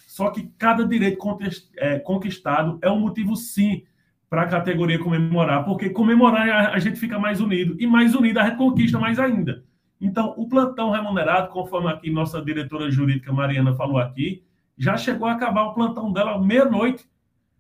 Só 0.07 0.29
que 0.29 0.53
cada 0.59 0.85
direito 0.85 1.19
é, 1.79 1.99
conquistado 2.01 2.79
é 2.83 2.91
um 2.91 3.01
motivo, 3.01 3.35
sim, 3.35 3.83
para 4.29 4.43
a 4.43 4.47
categoria 4.47 4.99
comemorar, 4.99 5.65
porque 5.65 5.89
comemorar 5.89 6.75
a 6.75 6.79
gente 6.79 7.01
fica 7.01 7.19
mais 7.19 7.41
unido, 7.41 7.77
e 7.81 7.87
mais 7.87 8.15
unido 8.15 8.41
a 8.41 8.45
gente 8.45 8.59
conquista 8.59 8.99
mais 8.99 9.19
ainda. 9.19 9.65
Então, 10.01 10.35
o 10.37 10.49
plantão 10.49 10.91
remunerado, 10.91 11.49
conforme 11.49 11.89
aqui 11.89 12.11
nossa 12.11 12.41
diretora 12.41 12.91
jurídica 12.91 13.33
Mariana 13.33 13.75
falou 13.75 13.99
aqui, 13.99 14.45
já 14.77 14.97
chegou 14.97 15.27
a 15.27 15.33
acabar 15.33 15.65
o 15.65 15.75
plantão 15.75 16.13
dela 16.13 16.39
meia-noite. 16.41 17.09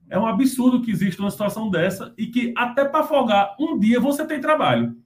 É 0.09 0.19
um 0.19 0.27
absurdo 0.27 0.81
que 0.81 0.91
exista 0.91 1.21
uma 1.21 1.31
situação 1.31 1.69
dessa 1.69 2.15
e 2.17 2.27
que 2.27 2.55
até 2.57 2.85
para 2.85 3.05
folgar 3.05 3.57
um 3.59 3.79
dia 3.79 4.01
você 4.01 4.25
tem 4.25 4.41
trabalho. 4.41 4.97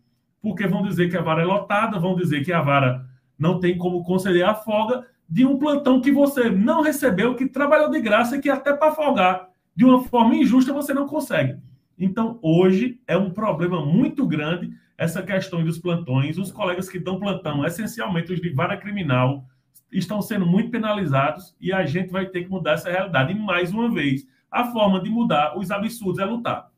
Porque 0.41 0.66
vão 0.66 0.83
dizer 0.83 1.09
que 1.09 1.16
a 1.16 1.22
vara 1.22 1.43
é 1.43 1.45
lotada, 1.45 1.99
vão 1.99 2.14
dizer 2.14 2.45
que 2.45 2.53
a 2.53 2.61
vara 2.61 3.07
não 3.39 3.59
tem 3.59 3.78
como 3.78 4.05
conceder 4.05 4.45
a 4.45 4.55
folga, 4.55 5.07
de 5.28 5.47
um 5.47 5.59
plantão 5.59 6.01
que 6.01 6.12
você 6.12 6.51
não 6.51 6.83
recebeu, 6.83 7.35
que 7.35 7.47
trabalhou 7.47 7.91
de 7.91 8.01
graça 8.01 8.37
e 8.37 8.41
que 8.41 8.51
até 8.51 8.74
para 8.74 8.93
folgar 8.93 9.49
de 9.74 9.85
uma 9.85 10.05
forma 10.05 10.35
injusta 10.35 10.72
você 10.72 10.93
não 10.93 11.07
consegue. 11.07 11.57
Então, 11.99 12.39
hoje 12.43 13.01
é 13.07 13.16
um 13.16 13.30
problema 13.30 13.85
muito 13.85 14.26
grande 14.26 14.70
essa 15.03 15.20
questão 15.20 15.64
dos 15.64 15.78
plantões. 15.78 16.38
Os 16.38 16.53
colegas 16.53 16.88
que 16.88 16.98
dão 16.98 17.18
plantão, 17.18 17.64
essencialmente 17.66 18.32
os 18.32 18.40
de 18.40 18.50
vara 18.50 18.76
criminal, 18.76 19.44
estão 19.90 20.22
sendo 20.22 20.46
muito 20.46 20.70
penalizados 20.70 21.57
e 21.61 21.72
a 21.72 21.84
gente 21.84 22.11
vai 22.11 22.26
ter 22.26 22.44
que 22.44 22.50
mudar 22.50 22.74
essa 22.74 22.90
realidade. 22.90 23.32
E, 23.32 23.34
mais 23.34 23.72
uma 23.72 23.92
vez, 23.92 24.24
a 24.50 24.70
forma 24.70 25.03
de 25.03 25.11
mudar 25.11 25.59
os 25.59 25.72
absurdos 25.72 26.20
é 26.20 26.24
lutar. 26.24 26.70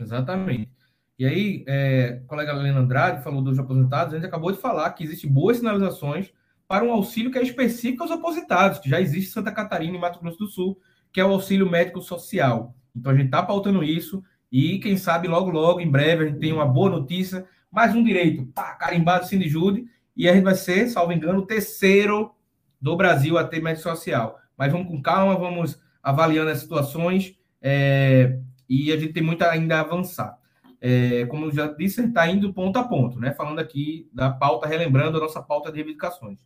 Exatamente. 0.00 0.70
E 1.18 1.26
aí, 1.26 1.64
é, 1.66 2.20
o 2.24 2.26
colega 2.26 2.52
Helena 2.52 2.80
Andrade 2.80 3.22
falou 3.22 3.42
dos 3.42 3.58
aposentados, 3.58 4.14
a 4.14 4.16
gente 4.16 4.26
acabou 4.26 4.52
de 4.52 4.58
falar 4.58 4.90
que 4.92 5.04
existem 5.04 5.30
boas 5.30 5.58
sinalizações 5.58 6.32
para 6.66 6.84
um 6.84 6.90
auxílio 6.90 7.30
que 7.30 7.38
é 7.38 7.42
específico 7.42 8.02
aos 8.02 8.12
aposentados, 8.12 8.78
que 8.78 8.88
já 8.88 9.00
existe 9.00 9.28
em 9.28 9.32
Santa 9.32 9.52
Catarina 9.52 9.96
e 9.96 10.00
Mato 10.00 10.18
Grosso 10.18 10.38
do 10.38 10.46
Sul, 10.46 10.78
que 11.12 11.20
é 11.20 11.24
o 11.24 11.32
auxílio 11.32 11.70
médico 11.70 12.00
social. 12.00 12.74
Então 12.94 13.12
a 13.12 13.14
gente 13.14 13.26
está 13.26 13.42
pautando 13.42 13.84
isso 13.84 14.22
e 14.50 14.78
quem 14.78 14.96
sabe 14.96 15.28
logo, 15.28 15.50
logo, 15.50 15.80
em 15.80 15.90
breve, 15.90 16.24
a 16.24 16.26
gente 16.28 16.38
tem 16.38 16.52
uma 16.52 16.66
boa 16.66 16.90
notícia, 16.90 17.46
mais 17.70 17.94
um 17.94 18.02
direito, 18.02 18.46
pá, 18.46 18.74
carimbado 18.74 19.26
Jude, 19.48 19.86
e 20.16 20.28
a 20.28 20.34
gente 20.34 20.44
vai 20.44 20.54
ser, 20.54 20.88
salvo 20.88 21.12
engano, 21.12 21.40
o 21.40 21.46
terceiro 21.46 22.34
do 22.80 22.96
Brasil 22.96 23.36
a 23.36 23.44
ter 23.44 23.62
médico 23.62 23.88
social. 23.88 24.38
Mas 24.56 24.72
vamos 24.72 24.88
com 24.88 25.02
calma, 25.02 25.36
vamos 25.36 25.78
avaliando 26.02 26.50
as 26.50 26.58
situações 26.58 27.36
é, 27.60 28.38
e 28.68 28.92
a 28.92 28.96
gente 28.96 29.12
tem 29.12 29.22
muito 29.22 29.42
ainda 29.42 29.76
a 29.76 29.80
avançar. 29.80 30.38
É, 30.80 31.26
como 31.26 31.50
já 31.50 31.66
disse, 31.66 32.02
está 32.02 32.26
indo 32.28 32.52
ponto 32.52 32.78
a 32.78 32.84
ponto, 32.84 33.18
né? 33.18 33.32
Falando 33.32 33.58
aqui 33.58 34.08
da 34.12 34.30
pauta, 34.30 34.68
relembrando 34.68 35.18
a 35.18 35.20
nossa 35.20 35.42
pauta 35.42 35.70
de 35.70 35.76
reivindicações. 35.76 36.38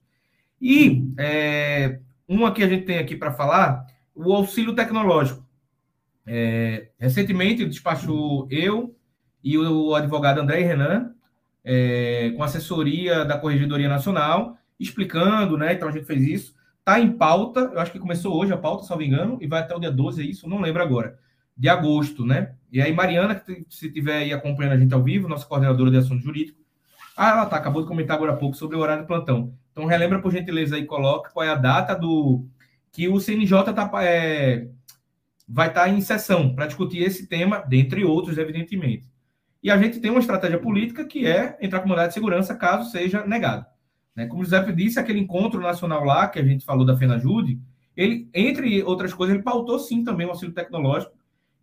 E 0.61 1.13
é, 1.19 2.01
uma 2.27 2.53
que 2.53 2.63
a 2.63 2.69
gente 2.69 2.85
tem 2.85 2.99
aqui 2.99 3.17
para 3.17 3.33
falar, 3.33 3.87
o 4.15 4.33
auxílio 4.33 4.75
tecnológico. 4.75 5.45
É, 6.27 6.91
recentemente 6.99 7.67
despachou 7.67 8.47
eu 8.51 8.97
e 9.43 9.57
o 9.59 9.95
advogado 9.95 10.41
André 10.41 10.61
Renan, 10.63 11.13
é, 11.65 12.33
com 12.37 12.43
assessoria 12.43 13.25
da 13.25 13.39
Corregedoria 13.39 13.89
Nacional, 13.89 14.57
explicando, 14.79 15.57
né? 15.57 15.73
Então 15.73 15.89
a 15.89 15.93
gente 15.93 16.07
fez 16.07 16.23
isso. 16.23 16.55
Está 16.79 16.99
em 16.99 17.13
pauta, 17.13 17.71
eu 17.73 17.79
acho 17.79 17.93
que 17.93 17.99
começou 17.99 18.35
hoje 18.35 18.53
a 18.53 18.57
pauta, 18.57 18.85
se 18.85 18.91
não 18.91 18.99
me 18.99 19.07
engano, 19.07 19.39
e 19.41 19.47
vai 19.47 19.61
até 19.61 19.75
o 19.75 19.79
dia 19.79 19.91
12, 19.91 20.23
é 20.23 20.25
isso? 20.25 20.49
Não 20.49 20.61
lembro 20.61 20.83
agora. 20.83 21.19
De 21.57 21.69
agosto, 21.69 22.25
né? 22.25 22.55
E 22.73 22.81
aí, 22.81 22.93
Mariana, 22.93 23.35
que 23.35 23.67
se 23.69 23.87
estiver 23.87 24.19
aí 24.19 24.33
acompanhando 24.33 24.73
a 24.73 24.79
gente 24.79 24.95
ao 24.95 25.03
vivo, 25.03 25.29
nossa 25.29 25.47
coordenadora 25.47 25.91
de 25.91 25.99
assunto 25.99 26.23
jurídico, 26.23 26.59
ah, 27.17 27.31
ela 27.31 27.47
tá, 27.47 27.57
acabou 27.57 27.83
de 27.83 27.89
comentar 27.89 28.17
agora 28.17 28.33
há 28.33 28.37
pouco 28.37 28.57
sobre 28.57 28.77
o 28.77 28.81
horário 28.81 29.03
de 29.03 29.09
plantão. 29.09 29.53
Então, 29.73 29.85
relembra, 29.85 30.21
por 30.21 30.33
gentileza, 30.33 30.77
aí, 30.77 30.87
coloca 30.87 31.31
qual 31.31 31.45
é 31.45 31.51
a 31.51 31.55
data 31.55 31.95
do 31.95 32.47
que 32.91 33.09
o 33.09 33.21
CNJ 33.21 33.73
tá, 33.75 33.91
é, 34.03 34.69
vai 35.47 35.69
estar 35.69 35.83
tá 35.83 35.89
em 35.89 36.01
sessão 36.01 36.55
para 36.55 36.67
discutir 36.67 37.03
esse 37.03 37.27
tema, 37.27 37.59
dentre 37.69 38.05
outros, 38.05 38.39
evidentemente. 38.39 39.10
E 39.63 39.71
a 39.71 39.77
gente 39.77 40.01
tem 40.01 40.11
uma 40.11 40.21
estratégia 40.21 40.59
política 40.59 41.05
que 41.05 41.27
é 41.27 41.57
entrar 41.61 41.81
com 41.81 41.89
mandado 41.89 42.09
de 42.09 42.15
segurança 42.15 42.55
caso 42.55 42.91
seja 42.91 43.27
negado. 43.27 43.67
Né? 44.17 44.27
Como 44.27 44.43
o 44.43 44.45
José 44.45 44.61
disse, 44.73 44.99
aquele 44.99 45.19
encontro 45.19 45.61
nacional 45.61 46.05
lá, 46.05 46.29
que 46.29 46.39
a 46.39 46.45
gente 46.45 46.65
falou 46.65 46.85
da 46.85 46.97
FENAJUDE, 46.97 47.61
ele, 47.97 48.29
entre 48.33 48.83
outras 48.83 49.13
coisas, 49.13 49.35
ele 49.35 49.45
pautou 49.45 49.79
sim 49.79 50.03
também 50.03 50.27
o 50.27 50.31
auxílio 50.31 50.55
tecnológico, 50.55 51.13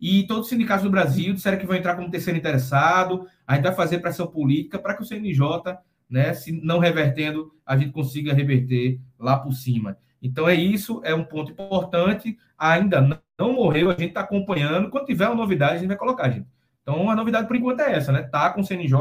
e 0.00 0.24
todos 0.28 0.44
os 0.44 0.48
sindicatos 0.48 0.84
do 0.84 0.90
Brasil 0.90 1.34
disseram 1.34 1.58
que 1.58 1.66
vão 1.66 1.74
entrar 1.74 1.96
como 1.96 2.10
terceiro 2.10 2.38
interessado, 2.38 3.26
a 3.44 3.56
gente 3.56 3.64
vai 3.64 3.74
fazer 3.74 3.98
pressão 3.98 4.28
política 4.28 4.78
para 4.78 4.94
que 4.94 5.02
o 5.02 5.04
CNJ 5.04 5.78
né? 6.08 6.32
Se 6.32 6.52
não 6.52 6.78
revertendo, 6.78 7.52
a 7.66 7.76
gente 7.76 7.92
consiga 7.92 8.32
reverter 8.32 9.00
lá 9.18 9.38
por 9.38 9.52
cima. 9.52 9.98
Então 10.22 10.48
é 10.48 10.54
isso, 10.54 11.00
é 11.04 11.14
um 11.14 11.24
ponto 11.24 11.52
importante. 11.52 12.36
Ainda 12.56 13.22
não, 13.38 13.52
morreu, 13.52 13.90
a 13.90 13.92
gente 13.92 14.08
está 14.08 14.20
acompanhando. 14.22 14.90
Quando 14.90 15.06
tiver 15.06 15.26
uma 15.26 15.36
novidade, 15.36 15.74
a 15.74 15.78
gente 15.78 15.88
vai 15.88 15.96
colocar, 15.96 16.30
gente. 16.30 16.46
Então, 16.88 17.10
a 17.10 17.14
novidade 17.14 17.46
por 17.46 17.54
enquanto 17.54 17.80
é 17.80 17.92
essa, 17.92 18.10
né? 18.10 18.22
Tá 18.22 18.48
com 18.48 18.62
o 18.62 18.64
CNJ 18.64 18.98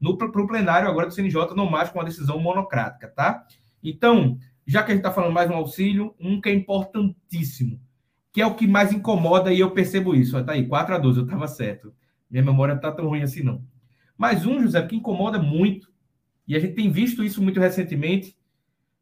no 0.00 0.16
pro 0.16 0.46
plenário 0.46 0.88
agora 0.88 1.08
do 1.08 1.12
CNJ, 1.12 1.52
não 1.56 1.68
mais 1.68 1.90
com 1.90 1.98
uma 1.98 2.04
decisão 2.04 2.38
monocrática, 2.38 3.08
tá? 3.08 3.44
Então, 3.82 4.38
já 4.64 4.84
que 4.84 4.92
a 4.92 4.94
gente 4.94 5.00
está 5.00 5.10
falando 5.10 5.32
mais 5.32 5.50
um 5.50 5.54
auxílio, 5.54 6.14
um 6.20 6.40
que 6.40 6.48
é 6.48 6.54
importantíssimo, 6.54 7.80
que 8.32 8.40
é 8.40 8.46
o 8.46 8.54
que 8.54 8.68
mais 8.68 8.92
incomoda, 8.92 9.52
e 9.52 9.58
eu 9.58 9.72
percebo 9.72 10.14
isso. 10.14 10.40
Tá 10.44 10.52
aí, 10.52 10.64
4 10.64 10.94
a 10.94 10.98
12, 10.98 11.18
eu 11.18 11.24
estava 11.24 11.48
certo. 11.48 11.92
Minha 12.30 12.44
memória 12.44 12.74
não 12.74 12.80
tá 12.80 12.92
tão 12.92 13.08
ruim 13.08 13.22
assim, 13.22 13.42
não. 13.42 13.64
Mas 14.16 14.46
um, 14.46 14.62
José, 14.62 14.80
que 14.86 14.94
incomoda 14.94 15.36
muito, 15.36 15.92
e 16.46 16.54
a 16.54 16.60
gente 16.60 16.74
tem 16.74 16.88
visto 16.88 17.24
isso 17.24 17.42
muito 17.42 17.58
recentemente, 17.58 18.38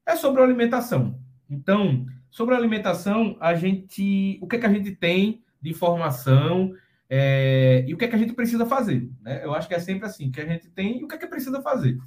é 0.07 0.17
sobre 0.17 0.41
a 0.41 0.45
alimentação. 0.45 1.21
Então, 1.51 2.07
sobre 2.31 2.55
a 2.55 2.57
alimentação, 2.57 3.37
a 3.39 3.55
gente, 3.55 4.39
o 4.41 4.49
que 4.49 4.57
é 4.57 4.59
que 4.59 4.67
a 4.67 4.73
gente 4.73 4.93
tem 4.93 5.43
de 5.61 5.69
informação 5.69 6.73
é, 7.15 7.85
e 7.87 7.93
o 7.93 7.99
que 7.99 8.07
é 8.07 8.09
que 8.09 8.17
a 8.17 8.19
gente 8.19 8.33
precisa 8.33 8.65
fazer? 8.65 9.07
Né? 9.21 9.45
Eu 9.45 9.53
acho 9.53 9.69
que 9.69 9.75
é 9.75 9.79
sempre 9.79 10.07
assim, 10.07 10.31
que 10.31 10.41
a 10.41 10.47
gente 10.47 10.71
tem 10.71 10.99
e 10.99 11.05
o 11.05 11.07
que 11.07 11.15
é 11.15 11.19
que 11.19 11.27
precisa 11.27 11.61
fazer. 11.61 11.99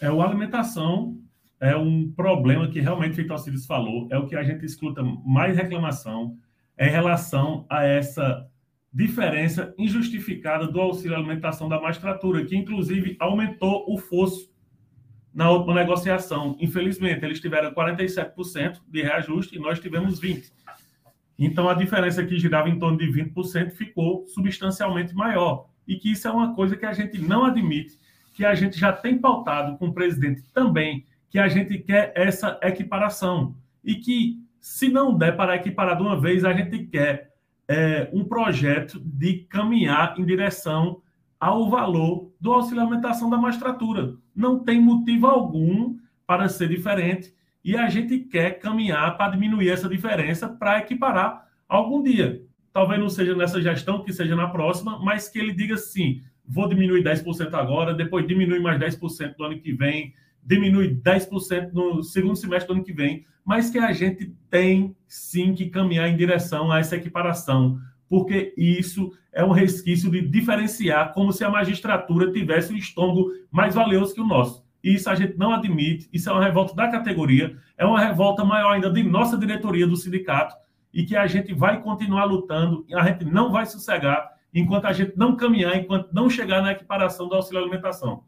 É, 0.00 0.06
a 0.06 0.24
alimentação 0.24 1.20
é 1.60 1.76
um 1.76 2.10
problema 2.10 2.70
que 2.70 2.80
realmente, 2.80 3.20
o 3.20 3.32
Alcides 3.32 3.66
falou, 3.66 4.08
é 4.10 4.16
o 4.16 4.26
que 4.26 4.34
a 4.34 4.42
gente 4.42 4.64
escuta 4.64 5.02
mais 5.26 5.58
reclamação 5.58 6.38
é 6.74 6.88
em 6.88 6.90
relação 6.90 7.66
a 7.68 7.84
essa 7.84 8.48
diferença 8.90 9.74
injustificada 9.76 10.66
do 10.66 10.80
auxílio 10.80 11.14
alimentação 11.14 11.68
da 11.68 11.78
magistratura, 11.78 12.46
que 12.46 12.56
inclusive 12.56 13.14
aumentou 13.20 13.84
o 13.86 13.98
fosso 13.98 14.50
na 15.34 15.50
última 15.50 15.74
negociação. 15.74 16.56
Infelizmente, 16.58 17.22
eles 17.22 17.40
tiveram 17.40 17.74
47% 17.74 18.80
de 18.88 19.02
reajuste 19.02 19.56
e 19.56 19.58
nós 19.58 19.80
tivemos 19.80 20.18
20%. 20.18 20.50
Então, 21.38 21.68
a 21.68 21.74
diferença 21.74 22.24
que 22.24 22.38
girava 22.38 22.68
em 22.68 22.78
torno 22.78 22.98
de 22.98 23.06
20% 23.06 23.72
ficou 23.72 24.26
substancialmente 24.26 25.14
maior. 25.14 25.66
E 25.86 25.96
que 25.96 26.12
isso 26.12 26.28
é 26.28 26.30
uma 26.30 26.54
coisa 26.54 26.76
que 26.76 26.86
a 26.86 26.92
gente 26.92 27.18
não 27.18 27.44
admite, 27.44 27.98
que 28.34 28.44
a 28.44 28.54
gente 28.54 28.78
já 28.78 28.92
tem 28.92 29.18
pautado 29.18 29.76
com 29.76 29.88
o 29.88 29.92
presidente 29.92 30.42
também, 30.52 31.04
que 31.28 31.38
a 31.38 31.48
gente 31.48 31.78
quer 31.78 32.12
essa 32.14 32.58
equiparação. 32.62 33.54
E 33.82 33.96
que, 33.96 34.40
se 34.60 34.88
não 34.88 35.16
der 35.16 35.36
para 35.36 35.56
equiparar 35.56 35.96
de 35.96 36.02
uma 36.02 36.18
vez, 36.18 36.44
a 36.44 36.52
gente 36.52 36.86
quer 36.86 37.32
é, 37.68 38.08
um 38.12 38.24
projeto 38.24 39.00
de 39.00 39.44
caminhar 39.48 40.14
em 40.18 40.24
direção 40.24 41.02
ao 41.38 41.68
valor 41.68 42.32
do 42.40 42.52
auxílio 42.52 42.80
alimentação 42.80 43.28
da 43.28 43.36
magistratura. 43.36 44.14
Não 44.34 44.58
tem 44.60 44.80
motivo 44.80 45.26
algum 45.26 45.96
para 46.26 46.48
ser 46.48 46.68
diferente 46.68 47.34
e 47.64 47.76
a 47.76 47.88
gente 47.88 48.18
quer 48.18 48.58
caminhar 48.58 49.16
para 49.16 49.32
diminuir 49.32 49.70
essa 49.70 49.88
diferença 49.88 50.48
para 50.48 50.78
equiparar 50.78 51.48
algum 51.66 52.02
dia. 52.02 52.42
Talvez 52.72 53.00
não 53.00 53.08
seja 53.08 53.34
nessa 53.34 53.62
gestão, 53.62 54.04
que 54.04 54.12
seja 54.12 54.36
na 54.36 54.48
próxima, 54.48 54.98
mas 54.98 55.28
que 55.28 55.38
ele 55.38 55.54
diga 55.54 55.74
assim: 55.74 56.20
vou 56.46 56.68
diminuir 56.68 57.02
10% 57.02 57.54
agora, 57.54 57.94
depois 57.94 58.26
diminui 58.26 58.58
mais 58.58 58.78
10% 58.78 59.36
do 59.36 59.44
ano 59.44 59.58
que 59.58 59.72
vem, 59.72 60.12
diminui 60.42 60.94
10% 60.94 61.72
no 61.72 62.02
segundo 62.02 62.36
semestre 62.36 62.68
do 62.68 62.74
ano 62.74 62.84
que 62.84 62.92
vem, 62.92 63.24
mas 63.44 63.70
que 63.70 63.78
a 63.78 63.92
gente 63.92 64.34
tem 64.50 64.94
sim 65.06 65.54
que 65.54 65.70
caminhar 65.70 66.08
em 66.08 66.16
direção 66.16 66.70
a 66.70 66.80
essa 66.80 66.96
equiparação, 66.96 67.78
porque 68.08 68.52
isso 68.56 69.12
é 69.32 69.44
um 69.44 69.52
resquício 69.52 70.10
de 70.10 70.20
diferenciar 70.20 71.12
como 71.12 71.32
se 71.32 71.44
a 71.44 71.50
magistratura 71.50 72.30
tivesse 72.32 72.72
um 72.72 72.76
estômago 72.76 73.30
mais 73.50 73.74
valioso 73.74 74.14
que 74.14 74.20
o 74.20 74.26
nosso. 74.26 74.63
E 74.84 74.94
isso 74.94 75.08
a 75.08 75.14
gente 75.14 75.38
não 75.38 75.50
admite, 75.50 76.10
isso 76.12 76.28
é 76.28 76.32
uma 76.32 76.44
revolta 76.44 76.74
da 76.74 76.86
categoria, 76.88 77.56
é 77.78 77.86
uma 77.86 77.98
revolta 77.98 78.44
maior 78.44 78.74
ainda 78.74 78.92
de 78.92 79.02
nossa 79.02 79.38
diretoria 79.38 79.86
do 79.86 79.96
sindicato, 79.96 80.54
e 80.92 81.04
que 81.04 81.16
a 81.16 81.26
gente 81.26 81.54
vai 81.54 81.82
continuar 81.82 82.24
lutando, 82.24 82.86
a 82.92 83.02
gente 83.08 83.24
não 83.24 83.50
vai 83.50 83.64
sossegar 83.64 84.30
enquanto 84.52 84.84
a 84.84 84.92
gente 84.92 85.14
não 85.16 85.36
caminhar, 85.36 85.74
enquanto 85.74 86.12
não 86.12 86.28
chegar 86.28 86.60
na 86.60 86.72
equiparação 86.72 87.26
do 87.26 87.34
auxílio 87.34 87.62
alimentação. 87.62 88.24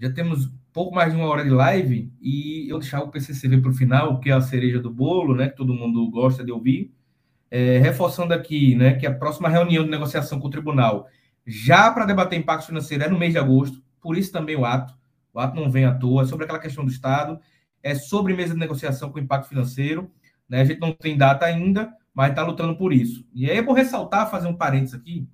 Já 0.00 0.10
temos 0.10 0.50
pouco 0.72 0.94
mais 0.94 1.12
de 1.12 1.18
uma 1.18 1.28
hora 1.28 1.44
de 1.44 1.50
live 1.50 2.10
e 2.22 2.66
eu 2.72 2.78
deixar 2.78 3.02
o 3.02 3.08
PCCV 3.08 3.60
para 3.60 3.70
o 3.70 3.74
final, 3.74 4.18
que 4.18 4.30
é 4.30 4.32
a 4.32 4.40
cereja 4.40 4.80
do 4.80 4.90
bolo, 4.90 5.34
né, 5.34 5.50
que 5.50 5.56
todo 5.56 5.74
mundo 5.74 6.10
gosta 6.10 6.42
de 6.42 6.50
ouvir. 6.50 6.90
É, 7.50 7.78
reforçando 7.78 8.32
aqui, 8.32 8.74
né, 8.76 8.94
que 8.94 9.06
a 9.06 9.14
próxima 9.14 9.48
reunião 9.48 9.84
de 9.84 9.90
negociação 9.90 10.40
com 10.40 10.46
o 10.46 10.50
tribunal, 10.50 11.06
já 11.44 11.90
para 11.92 12.06
debater 12.06 12.38
impacto 12.38 12.66
financeiro, 12.66 13.04
é 13.04 13.08
no 13.08 13.18
mês 13.18 13.32
de 13.32 13.38
agosto, 13.38 13.82
por 14.00 14.16
isso 14.16 14.32
também 14.32 14.56
o 14.56 14.64
ato. 14.64 14.99
O 15.48 15.54
não 15.54 15.70
vem 15.70 15.84
à 15.84 15.94
toa, 15.94 16.22
é 16.22 16.26
sobre 16.26 16.44
aquela 16.44 16.58
questão 16.58 16.84
do 16.84 16.90
Estado, 16.90 17.40
é 17.82 17.94
sobre 17.94 18.34
mesa 18.34 18.54
de 18.54 18.60
negociação 18.60 19.10
com 19.10 19.18
impacto 19.18 19.48
financeiro. 19.48 20.10
Né, 20.48 20.60
a 20.60 20.64
gente 20.64 20.80
não 20.80 20.92
tem 20.92 21.16
data 21.16 21.46
ainda, 21.46 21.92
mas 22.12 22.30
está 22.30 22.42
lutando 22.42 22.76
por 22.76 22.92
isso. 22.92 23.26
E 23.32 23.50
aí 23.50 23.56
eu 23.56 23.64
vou 23.64 23.74
ressaltar, 23.74 24.30
fazer 24.30 24.48
um 24.48 24.56
parênteses 24.56 24.94
aqui, 24.94 25.28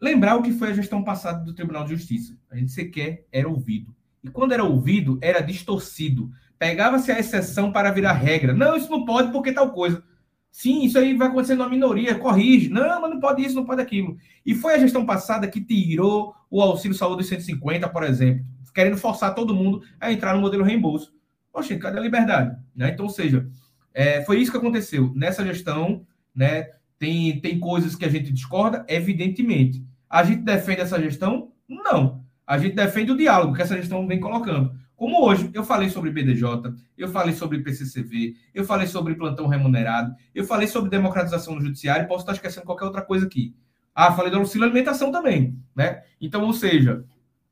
lembrar 0.00 0.36
o 0.36 0.42
que 0.42 0.52
foi 0.52 0.70
a 0.70 0.74
gestão 0.74 1.02
passada 1.02 1.44
do 1.44 1.54
Tribunal 1.54 1.84
de 1.84 1.96
Justiça. 1.96 2.36
A 2.50 2.56
gente 2.56 2.72
sequer 2.72 3.26
era 3.32 3.48
ouvido. 3.48 3.94
E 4.22 4.28
quando 4.28 4.52
era 4.52 4.64
ouvido, 4.64 5.18
era 5.22 5.40
distorcido. 5.40 6.30
Pegava-se 6.58 7.10
a 7.10 7.18
exceção 7.18 7.72
para 7.72 7.90
virar 7.90 8.12
regra. 8.12 8.52
Não, 8.52 8.76
isso 8.76 8.90
não 8.90 9.04
pode 9.04 9.32
porque 9.32 9.52
tal 9.52 9.72
coisa. 9.72 10.02
Sim, 10.50 10.84
isso 10.84 10.98
aí 10.98 11.14
vai 11.16 11.28
acontecer 11.28 11.54
numa 11.54 11.68
minoria, 11.68 12.18
corrige. 12.18 12.68
Não, 12.68 13.00
mas 13.00 13.10
não 13.10 13.20
pode 13.20 13.44
isso, 13.44 13.54
não 13.54 13.64
pode 13.64 13.80
aquilo. 13.80 14.16
E 14.44 14.54
foi 14.54 14.74
a 14.74 14.78
gestão 14.78 15.06
passada 15.06 15.46
que 15.46 15.60
tirou 15.60 16.34
o 16.50 16.60
auxílio 16.60 16.96
saúde 16.96 17.22
de 17.22 17.28
150, 17.28 17.88
por 17.88 18.02
exemplo, 18.02 18.44
querendo 18.74 18.96
forçar 18.96 19.34
todo 19.34 19.54
mundo 19.54 19.82
a 20.00 20.12
entrar 20.12 20.34
no 20.34 20.40
modelo 20.40 20.64
reembolso. 20.64 21.14
Poxa, 21.52 21.78
cadê 21.78 21.98
a 21.98 22.02
liberdade? 22.02 22.56
Né? 22.74 22.90
Então, 22.90 23.06
ou 23.06 23.10
seja, 23.10 23.48
é, 23.94 24.22
foi 24.24 24.40
isso 24.40 24.50
que 24.50 24.56
aconteceu. 24.56 25.12
Nessa 25.14 25.44
gestão, 25.44 26.04
né, 26.34 26.68
tem, 26.98 27.40
tem 27.40 27.58
coisas 27.58 27.94
que 27.94 28.04
a 28.04 28.08
gente 28.08 28.32
discorda, 28.32 28.84
evidentemente. 28.88 29.84
A 30.08 30.22
gente 30.24 30.42
defende 30.42 30.80
essa 30.80 31.00
gestão? 31.00 31.52
Não. 31.68 32.24
A 32.46 32.58
gente 32.58 32.74
defende 32.74 33.12
o 33.12 33.16
diálogo 33.16 33.54
que 33.54 33.62
essa 33.62 33.76
gestão 33.76 34.06
vem 34.06 34.18
colocando. 34.18 34.74
Como 35.00 35.24
hoje, 35.24 35.48
eu 35.54 35.64
falei 35.64 35.88
sobre 35.88 36.10
BDJ, 36.10 36.74
eu 36.98 37.08
falei 37.08 37.32
sobre 37.32 37.60
PCCV, 37.60 38.36
eu 38.52 38.66
falei 38.66 38.86
sobre 38.86 39.14
plantão 39.14 39.46
remunerado, 39.46 40.14
eu 40.34 40.44
falei 40.44 40.68
sobre 40.68 40.90
democratização 40.90 41.54
do 41.54 41.62
judiciário, 41.62 42.06
posso 42.06 42.20
estar 42.20 42.34
esquecendo 42.34 42.66
qualquer 42.66 42.84
outra 42.84 43.00
coisa 43.00 43.24
aqui. 43.24 43.56
Ah, 43.94 44.12
falei 44.12 44.30
do 44.30 44.36
auxílio 44.36 44.66
alimentação 44.66 45.10
também, 45.10 45.58
né? 45.74 46.02
Então, 46.20 46.44
ou 46.44 46.52
seja, 46.52 47.02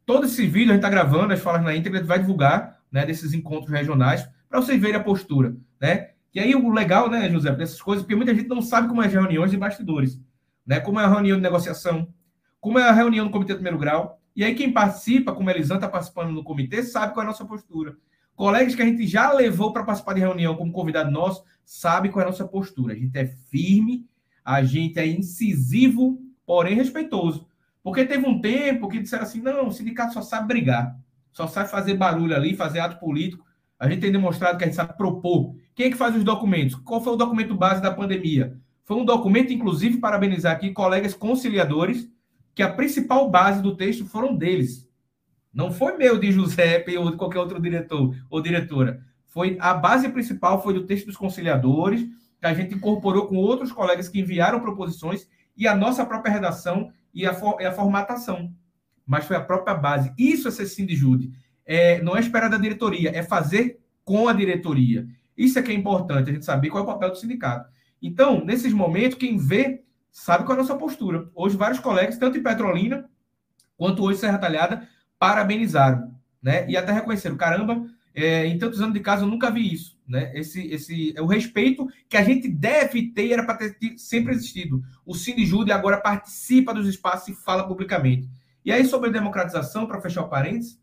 todo 0.05 0.27
esse 0.27 0.47
vídeo 0.47 0.73
a 0.73 0.75
gente 0.75 0.85
está 0.85 0.91
gravando, 0.91 1.33
as 1.33 1.41
falas 1.41 1.63
na 1.63 1.75
íntegra, 1.75 2.05
vai 2.05 2.19
divulgar, 2.19 2.83
né, 2.93 3.07
desses 3.07 3.33
encontros 3.33 3.73
regionais, 3.73 4.29
para 4.47 4.61
vocês 4.61 4.79
verem 4.79 4.97
a 4.97 5.03
postura, 5.03 5.57
né? 5.81 6.11
E 6.35 6.41
aí 6.41 6.55
o 6.55 6.71
legal, 6.71 7.09
né, 7.09 7.31
José, 7.31 7.51
dessas 7.53 7.81
coisas, 7.81 8.03
porque 8.03 8.15
muita 8.15 8.35
gente 8.35 8.51
não 8.51 8.61
sabe 8.61 8.89
como 8.89 9.03
é 9.03 9.07
as 9.07 9.13
reuniões 9.15 9.51
de 9.51 9.57
bastidores, 9.57 10.21
né? 10.67 10.81
Como 10.81 11.01
é 11.01 11.05
a 11.05 11.09
reunião 11.09 11.39
de 11.39 11.43
negociação, 11.43 12.13
como 12.61 12.79
é 12.79 12.87
a 12.87 12.93
reunião 12.93 13.25
do 13.25 13.33
Comitê 13.33 13.55
do 13.55 13.57
Primeiro 13.57 13.79
Grau. 13.79 14.18
E 14.39 14.45
aí, 14.45 14.55
quem 14.55 14.73
participa, 14.73 15.33
como 15.33 15.49
a 15.49 15.53
Elisan 15.53 15.75
está 15.75 15.89
participando 15.89 16.31
no 16.31 16.45
comitê, 16.45 16.81
sabe 16.85 17.13
qual 17.13 17.25
é 17.25 17.27
a 17.27 17.31
nossa 17.33 17.45
postura. 17.45 17.97
Colegas 18.37 18.73
que 18.73 18.81
a 18.81 18.85
gente 18.85 19.05
já 19.05 19.33
levou 19.33 19.73
para 19.73 19.83
participar 19.83 20.13
de 20.15 20.21
reunião 20.21 20.55
como 20.55 20.71
convidado 20.71 21.11
nosso, 21.11 21.43
sabe 21.65 22.09
qual 22.09 22.23
é 22.23 22.29
a 22.29 22.31
nossa 22.31 22.47
postura. 22.47 22.95
A 22.95 22.97
gente 22.97 23.19
é 23.19 23.27
firme, 23.27 24.07
a 24.45 24.63
gente 24.63 24.97
é 24.97 25.05
incisivo, 25.05 26.21
porém 26.47 26.77
respeitoso. 26.77 27.49
Porque 27.83 28.05
teve 28.05 28.29
um 28.29 28.41
tempo 28.41 28.87
que 28.87 29.01
disseram 29.01 29.25
assim: 29.25 29.41
não, 29.41 29.67
o 29.67 29.73
sindicato 29.73 30.15
só 30.15 30.23
sabe 30.23 30.47
brigar, 30.47 30.97
só 31.33 31.49
sabe 31.49 31.69
fazer 31.69 31.95
barulho 31.95 32.37
ali, 32.37 32.55
fazer 32.55 32.79
ato 32.79 33.01
político. 33.01 33.45
A 33.77 33.89
gente 33.89 34.03
tem 34.03 34.13
demonstrado 34.13 34.57
que 34.57 34.63
a 34.63 34.69
gente 34.69 34.77
sabe 34.77 34.97
propor. 34.97 35.57
Quem 35.75 35.87
é 35.87 35.91
que 35.91 35.97
faz 35.97 36.15
os 36.15 36.23
documentos? 36.23 36.77
Qual 36.77 37.03
foi 37.03 37.13
o 37.13 37.17
documento 37.17 37.57
base 37.57 37.83
da 37.83 37.91
pandemia? 37.91 38.57
Foi 38.85 38.97
um 38.97 39.05
documento, 39.05 39.53
inclusive, 39.53 39.99
parabenizar 39.99 40.53
aqui 40.53 40.71
colegas 40.71 41.13
conciliadores 41.13 42.09
que 42.59 42.63
a 42.65 42.73
principal 42.73 43.31
base 43.31 43.63
do 43.63 43.77
texto 43.77 44.05
foram 44.05 44.35
deles. 44.35 44.91
Não 45.55 45.71
foi 45.71 45.97
meu 45.97 46.19
de 46.19 46.33
Giuseppe 46.33 46.99
ou 46.99 47.09
de 47.09 47.17
qualquer 47.17 47.39
outro 47.39 47.63
diretor 47.63 48.17
ou 48.29 48.43
diretora. 48.43 49.01
Foi 49.29 49.57
a 49.61 49.73
base 49.73 50.09
principal 50.09 50.61
foi 50.61 50.75
do 50.75 50.85
texto 50.85 51.07
dos 51.07 51.17
conciliadores, 51.17 52.01
que 52.01 52.47
a 52.47 52.53
gente 52.53 52.75
incorporou 52.75 53.29
com 53.29 53.37
outros 53.37 53.71
colegas 53.71 54.09
que 54.09 54.19
enviaram 54.19 54.59
proposições 54.59 55.29
e 55.57 55.69
a 55.69 55.77
nossa 55.77 56.05
própria 56.05 56.33
redação 56.33 56.91
e 57.15 57.25
a, 57.25 57.33
for, 57.33 57.61
e 57.61 57.65
a 57.65 57.71
formatação. 57.71 58.53
Mas 59.07 59.25
foi 59.25 59.37
a 59.37 59.41
própria 59.41 59.77
base. 59.77 60.13
Isso 60.19 60.49
é 60.49 60.51
ser 60.51 60.67
sindijude. 60.67 61.31
É, 61.65 62.03
não 62.03 62.17
é 62.17 62.21
esperar 62.21 62.51
da 62.51 62.59
diretoria, 62.59 63.17
é 63.17 63.23
fazer 63.23 63.79
com 64.03 64.27
a 64.27 64.33
diretoria. 64.33 65.07
Isso 65.37 65.61
é 65.61 65.63
que 65.63 65.71
é 65.71 65.75
importante, 65.75 66.29
a 66.29 66.33
gente 66.33 66.45
saber 66.45 66.71
qual 66.71 66.83
é 66.83 66.85
o 66.85 66.93
papel 66.93 67.11
do 67.11 67.19
sindicato. 67.19 67.71
Então, 68.03 68.45
nesses 68.45 68.73
momentos, 68.73 69.17
quem 69.17 69.39
vê 69.39 69.85
sabe 70.11 70.45
qual 70.45 70.57
é 70.57 70.61
a 70.61 70.63
nossa 70.63 70.77
postura. 70.77 71.29
Hoje, 71.35 71.57
vários 71.57 71.81
colegas, 71.81 72.19
tanto 72.19 72.39
em 72.39 72.43
Petrolina 72.43 73.09
quanto 73.77 74.03
hoje 74.03 74.19
Serra 74.19 74.39
Talhada, 74.39 74.89
parabenizaram, 75.19 76.13
né? 76.43 76.69
E 76.69 76.77
até 76.77 76.93
reconheceram, 76.93 77.37
caramba, 77.37 77.87
é, 78.15 78.47
em 78.47 78.59
tantos 78.59 78.81
anos 78.81 78.95
de 78.95 79.01
casa 79.01 79.23
eu 79.23 79.29
nunca 79.29 79.51
vi 79.51 79.73
isso, 79.73 79.97
né? 80.07 80.33
Esse, 80.35 80.67
esse 80.67 81.15
é 81.17 81.23
o 81.23 81.27
respeito 81.27 81.87
que 82.09 82.17
a 82.17 82.23
gente 82.23 82.49
deve 82.49 83.13
ter 83.13 83.33
era 83.33 83.45
para 83.45 83.57
ter 83.57 83.77
sempre 83.97 84.35
existido. 84.35 84.83
O 85.07 85.15
Sindijude 85.15 85.71
agora 85.71 86.01
participa 86.01 86.75
dos 86.75 86.89
espaços 86.89 87.29
e 87.29 87.35
fala 87.35 87.67
publicamente. 87.67 88.29
E 88.65 88.73
aí 88.73 88.85
sobre 88.85 89.11
democratização, 89.11 89.87
para 89.87 90.01
fechar 90.01 90.23
o 90.23 90.29
parênteses, 90.29 90.81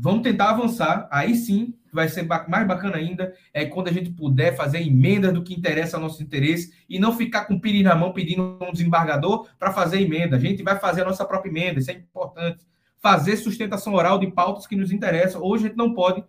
Vamos 0.00 0.22
tentar 0.22 0.50
avançar. 0.50 1.06
Aí 1.10 1.34
sim, 1.34 1.74
vai 1.92 2.08
ser 2.08 2.22
mais 2.22 2.66
bacana 2.66 2.96
ainda, 2.96 3.34
é 3.52 3.66
quando 3.66 3.88
a 3.88 3.92
gente 3.92 4.10
puder 4.10 4.56
fazer 4.56 4.80
emenda 4.80 5.30
do 5.30 5.42
que 5.42 5.54
interessa 5.54 5.96
ao 5.96 6.02
nosso 6.02 6.22
interesse 6.22 6.72
e 6.88 6.98
não 6.98 7.12
ficar 7.12 7.44
com 7.44 7.54
o 7.54 7.60
piri 7.60 7.82
na 7.82 7.94
mão 7.94 8.12
pedindo 8.12 8.58
um 8.62 8.72
desembargador 8.72 9.46
para 9.58 9.72
fazer 9.72 10.00
emenda. 10.00 10.36
A 10.36 10.40
gente 10.40 10.62
vai 10.62 10.78
fazer 10.78 11.02
a 11.02 11.04
nossa 11.04 11.24
própria 11.24 11.50
emenda, 11.50 11.80
isso 11.80 11.90
é 11.90 11.94
importante. 11.94 12.64
Fazer 12.98 13.36
sustentação 13.36 13.94
oral 13.94 14.18
de 14.18 14.30
pautas 14.30 14.66
que 14.66 14.76
nos 14.76 14.90
interessam. 14.90 15.42
Hoje 15.42 15.64
a 15.64 15.68
gente 15.68 15.76
não 15.76 15.92
pode. 15.92 16.24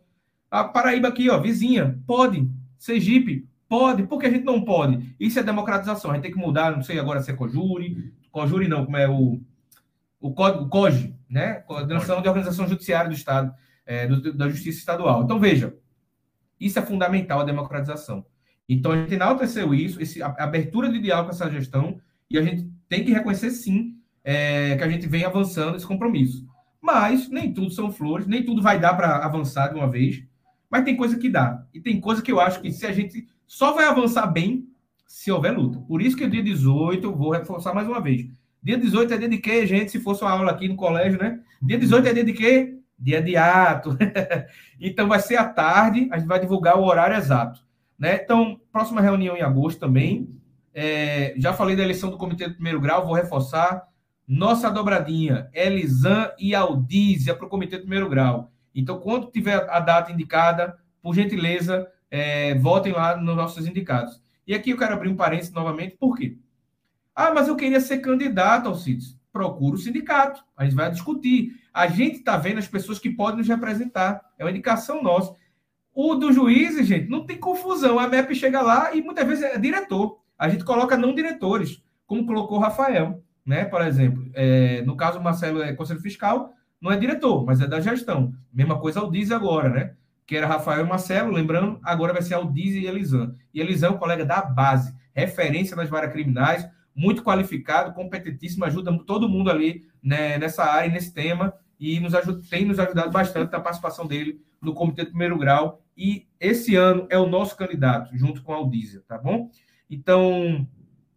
A 0.49 0.64
Paraíba 0.65 1.07
aqui, 1.07 1.30
ó, 1.30 1.39
vizinha, 1.39 1.98
pode. 2.06 2.49
Sergipe, 2.77 3.48
pode. 3.69 4.03
Por 4.03 4.19
que 4.19 4.26
a 4.26 4.31
gente 4.31 4.43
não 4.43 4.61
pode? 4.65 5.15
Isso 5.18 5.39
é 5.39 5.43
democratização. 5.43 6.11
A 6.11 6.15
gente 6.15 6.23
tem 6.23 6.31
que 6.31 6.38
mudar, 6.38 6.72
não 6.72 6.81
sei 6.81 6.99
agora 6.99 7.22
se 7.22 7.31
é 7.31 7.34
Cojuri, 7.34 8.11
Cojuri 8.31 8.68
não, 8.68 8.85
como 8.85 8.98
é 8.98 9.07
o, 9.07 9.41
o 10.22 10.34
código 10.34 10.69
COGE, 10.69 11.15
né? 11.30 11.56
Coordenação 11.56 12.22
de 12.22 12.27
Organização 12.27 12.68
Judiciária 12.68 13.10
do 13.10 13.15
Estado 13.15 13.53
é, 13.85 14.07
do, 14.07 14.34
da 14.34 14.48
Justiça 14.48 14.80
Estadual. 14.80 15.23
Então, 15.23 15.39
veja, 15.39 15.76
isso 16.60 16.80
é 16.80 16.81
fundamental, 16.81 17.41
a 17.41 17.43
democratização. 17.43 18.26
Então, 18.69 18.91
a 18.91 18.98
gente 18.98 19.15
enalteceu 19.15 19.73
isso, 19.73 20.02
esse, 20.02 20.22
a, 20.22 20.27
a 20.27 20.43
abertura 20.43 20.89
de 20.89 20.99
diálogo 20.99 21.30
com 21.30 21.35
essa 21.35 21.49
gestão, 21.49 21.99
e 22.30 22.38
a 22.38 22.41
gente 22.41 22.72
tem 22.88 23.03
que 23.03 23.11
reconhecer, 23.11 23.49
sim, 23.49 23.98
é, 24.23 24.77
que 24.77 24.84
a 24.84 24.89
gente 24.89 25.07
vem 25.07 25.26
avançando 25.26 25.76
esse 25.76 25.85
compromisso. 25.85 26.48
Mas 26.80 27.27
nem 27.30 27.53
tudo 27.53 27.72
são 27.72 27.91
flores, 27.91 28.27
nem 28.27 28.45
tudo 28.45 28.61
vai 28.61 28.80
dar 28.80 28.93
para 28.93 29.18
avançar 29.18 29.68
de 29.69 29.76
uma 29.76 29.89
vez, 29.89 30.23
mas 30.69 30.85
tem 30.85 30.95
coisa 30.95 31.18
que 31.18 31.30
dá. 31.30 31.65
E 31.73 31.81
tem 31.81 31.99
coisa 31.99 32.22
que 32.22 32.31
eu 32.31 32.39
acho 32.39 32.61
que 32.61 32.72
se 32.72 32.85
a 32.85 32.93
gente 32.93 33.27
só 33.45 33.73
vai 33.73 33.85
avançar 33.85 34.27
bem 34.27 34.68
se 35.06 35.30
houver 35.30 35.52
luta. 35.52 35.80
Por 35.80 36.02
isso 36.02 36.15
que 36.15 36.23
o 36.23 36.30
dia 36.30 36.41
18, 36.41 37.06
eu 37.06 37.15
vou 37.15 37.31
reforçar 37.31 37.73
mais 37.73 37.88
uma 37.88 37.99
vez. 37.99 38.30
Dia 38.63 38.77
18 38.77 39.13
é 39.13 39.17
dia 39.17 39.29
de 39.29 39.38
quê, 39.38 39.65
gente? 39.65 39.91
Se 39.91 39.99
fosse 39.99 40.21
uma 40.23 40.31
aula 40.31 40.51
aqui 40.51 40.67
no 40.67 40.75
colégio, 40.75 41.19
né? 41.19 41.39
Dia 41.61 41.77
18 41.77 42.07
é 42.07 42.13
dia 42.13 42.23
de 42.23 42.33
quê? 42.33 42.81
dia 43.01 43.21
de 43.21 43.35
ato. 43.35 43.97
então, 44.79 45.07
vai 45.07 45.19
ser 45.19 45.38
à 45.38 45.45
tarde, 45.45 46.07
a 46.11 46.19
gente 46.19 46.27
vai 46.27 46.39
divulgar 46.39 46.77
o 46.77 46.83
horário 46.83 47.17
exato. 47.17 47.65
Né? 47.97 48.19
Então, 48.23 48.61
próxima 48.71 49.01
reunião 49.01 49.35
em 49.35 49.41
agosto 49.41 49.79
também. 49.79 50.29
É, 50.73 51.33
já 51.38 51.51
falei 51.51 51.75
da 51.75 51.83
eleição 51.83 52.11
do 52.11 52.17
comitê 52.17 52.47
do 52.47 52.53
primeiro 52.53 52.79
grau, 52.79 53.05
vou 53.05 53.15
reforçar. 53.15 53.89
Nossa 54.27 54.69
dobradinha, 54.69 55.49
Elisan 55.51 56.31
e 56.39 56.55
Aldízia 56.55 57.35
para 57.35 57.45
o 57.45 57.49
comitê 57.49 57.77
do 57.77 57.81
primeiro 57.81 58.07
grau. 58.07 58.51
Então, 58.73 58.99
quando 58.99 59.31
tiver 59.31 59.67
a 59.69 59.79
data 59.79 60.11
indicada, 60.11 60.77
por 61.01 61.13
gentileza, 61.13 61.88
é, 62.09 62.55
votem 62.55 62.93
lá 62.93 63.17
nos 63.17 63.35
nossos 63.35 63.67
indicados. 63.67 64.21
E 64.47 64.53
aqui 64.53 64.69
eu 64.69 64.77
quero 64.77 64.93
abrir 64.93 65.09
um 65.09 65.15
parênteses 65.15 65.51
novamente, 65.51 65.97
por 65.97 66.15
quê? 66.15 66.38
Ah, 67.15 67.33
mas 67.33 67.47
eu 67.47 67.55
queria 67.55 67.79
ser 67.79 67.99
candidato, 67.99 68.67
Alcides. 68.67 69.19
Procura 69.31 69.75
o 69.75 69.79
sindicato, 69.79 70.43
a 70.57 70.65
gente 70.65 70.75
vai 70.75 70.91
discutir. 70.91 71.53
A 71.73 71.88
gente 71.88 72.17
está 72.17 72.38
vendo 72.38 72.57
as 72.57 72.67
pessoas 72.67 72.99
que 72.99 73.09
podem 73.09 73.38
nos 73.38 73.47
representar. 73.47 74.21
É 74.38 74.43
uma 74.43 74.51
indicação 74.51 75.01
nossa. 75.01 75.33
O 75.93 76.15
do 76.15 76.31
juiz, 76.31 76.85
gente, 76.85 77.09
não 77.09 77.25
tem 77.25 77.38
confusão. 77.38 77.99
A 77.99 78.07
MEP 78.07 78.35
chega 78.35 78.61
lá 78.61 78.93
e 78.93 79.01
muitas 79.01 79.27
vezes 79.27 79.43
é 79.43 79.57
diretor. 79.57 80.19
A 80.38 80.49
gente 80.49 80.63
coloca 80.63 80.97
não 80.97 81.13
diretores, 81.13 81.81
como 82.05 82.25
colocou 82.25 82.57
o 82.57 82.61
Rafael, 82.61 83.23
né? 83.45 83.65
Por 83.65 83.81
exemplo, 83.81 84.29
é, 84.33 84.81
no 84.81 84.95
caso 84.95 85.19
o 85.19 85.23
Marcelo 85.23 85.61
é 85.61 85.73
conselho 85.73 85.99
fiscal, 85.99 86.53
não 86.81 86.91
é 86.91 86.97
diretor, 86.97 87.45
mas 87.45 87.61
é 87.61 87.67
da 87.67 87.79
gestão. 87.79 88.33
Mesma 88.51 88.79
coisa 88.79 89.03
o 89.03 89.11
Diz 89.11 89.31
agora, 89.31 89.69
né? 89.69 89.93
Que 90.25 90.35
era 90.35 90.47
Rafael 90.47 90.85
e 90.85 90.89
Marcelo, 90.89 91.31
lembrando, 91.31 91.79
agora 91.83 92.13
vai 92.13 92.21
ser 92.21 92.35
o 92.38 92.51
Diz 92.51 92.73
e 92.73 92.85
Elisan. 92.85 93.35
E 93.53 93.61
Elisan 93.61 93.88
é 93.88 93.89
um 93.91 93.97
colega 93.97 94.25
da 94.25 94.41
base, 94.41 94.95
referência 95.13 95.75
nas 95.75 95.89
varas 95.89 96.11
criminais, 96.11 96.67
muito 96.95 97.23
qualificado, 97.23 97.93
competentíssimo, 97.93 98.65
ajuda 98.65 98.97
todo 99.05 99.30
mundo 99.30 99.49
ali 99.49 99.85
né, 100.03 100.38
nessa 100.38 100.63
área, 100.63 100.91
nesse 100.91 101.13
tema, 101.13 101.53
e 101.80 101.99
nos 101.99 102.13
ajuda, 102.13 102.41
tem 102.49 102.65
nos 102.65 102.80
ajudado 102.80 103.11
bastante 103.11 103.55
a 103.55 103.59
participação 103.59 104.05
dele 104.05 104.41
no 104.61 104.73
Comitê 104.73 105.03
de 105.03 105.09
Primeiro 105.09 105.38
Grau. 105.38 105.81
E 105.97 106.27
esse 106.39 106.76
ano 106.76 107.07
é 107.09 107.18
o 107.18 107.27
nosso 107.27 107.57
candidato, 107.57 108.15
junto 108.15 108.43
com 108.43 108.53
a 108.53 108.57
Aldízia, 108.57 109.03
tá 109.07 109.18
bom? 109.18 109.49
Então, 109.89 110.68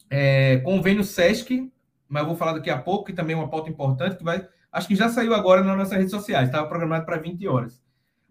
é, 0.09 0.59
convênio 0.59 1.05
SESC, 1.05 1.71
mas 2.09 2.23
eu 2.23 2.29
vou 2.29 2.37
falar 2.37 2.55
daqui 2.55 2.71
a 2.71 2.79
pouco, 2.79 3.05
que 3.05 3.13
também 3.13 3.35
é 3.35 3.39
uma 3.39 3.49
pauta 3.49 3.71
importante, 3.71 4.17
que 4.17 4.25
vai. 4.25 4.47
Acho 4.73 4.89
que 4.89 4.97
já 4.97 5.09
saiu 5.09 5.35
agora 5.35 5.63
nas 5.63 5.77
nossas 5.77 5.97
redes 5.97 6.11
sociais, 6.11 6.49
estava 6.49 6.67
programado 6.67 7.05
para 7.05 7.19
20 7.19 7.47
horas. 7.47 7.83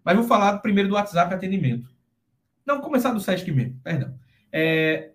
Mas 0.04 0.16
vou 0.16 0.24
falar 0.24 0.58
primeiro 0.58 0.88
do 0.88 0.96
WhatsApp 0.96 1.32
atendimento. 1.32 1.88
Não, 2.66 2.80
começar 2.80 3.12
do 3.12 3.20
SESC 3.20 3.50
mesmo, 3.52 3.80
perdão. 3.82 4.14
É, 4.52 5.12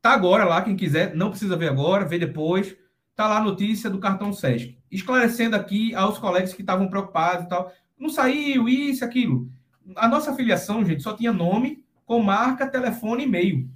Tá 0.00 0.12
agora 0.12 0.44
lá, 0.44 0.62
quem 0.62 0.76
quiser, 0.76 1.14
não 1.14 1.30
precisa 1.30 1.56
ver 1.56 1.68
agora, 1.68 2.04
vê 2.04 2.18
depois. 2.18 2.76
Tá 3.14 3.26
lá 3.26 3.38
a 3.38 3.44
notícia 3.44 3.90
do 3.90 3.98
cartão 3.98 4.32
SESC. 4.32 4.78
Esclarecendo 4.90 5.56
aqui 5.56 5.94
aos 5.94 6.18
colegas 6.18 6.54
que 6.54 6.62
estavam 6.62 6.88
preocupados 6.88 7.46
e 7.46 7.48
tal. 7.48 7.72
Não 7.98 8.08
saiu, 8.08 8.68
isso, 8.68 9.04
aquilo. 9.04 9.50
A 9.96 10.06
nossa 10.06 10.30
afiliação, 10.30 10.84
gente, 10.84 11.02
só 11.02 11.14
tinha 11.14 11.32
nome 11.32 11.82
com 12.06 12.22
marca, 12.22 12.66
telefone 12.66 13.24
e 13.24 13.26
e-mail. 13.26 13.68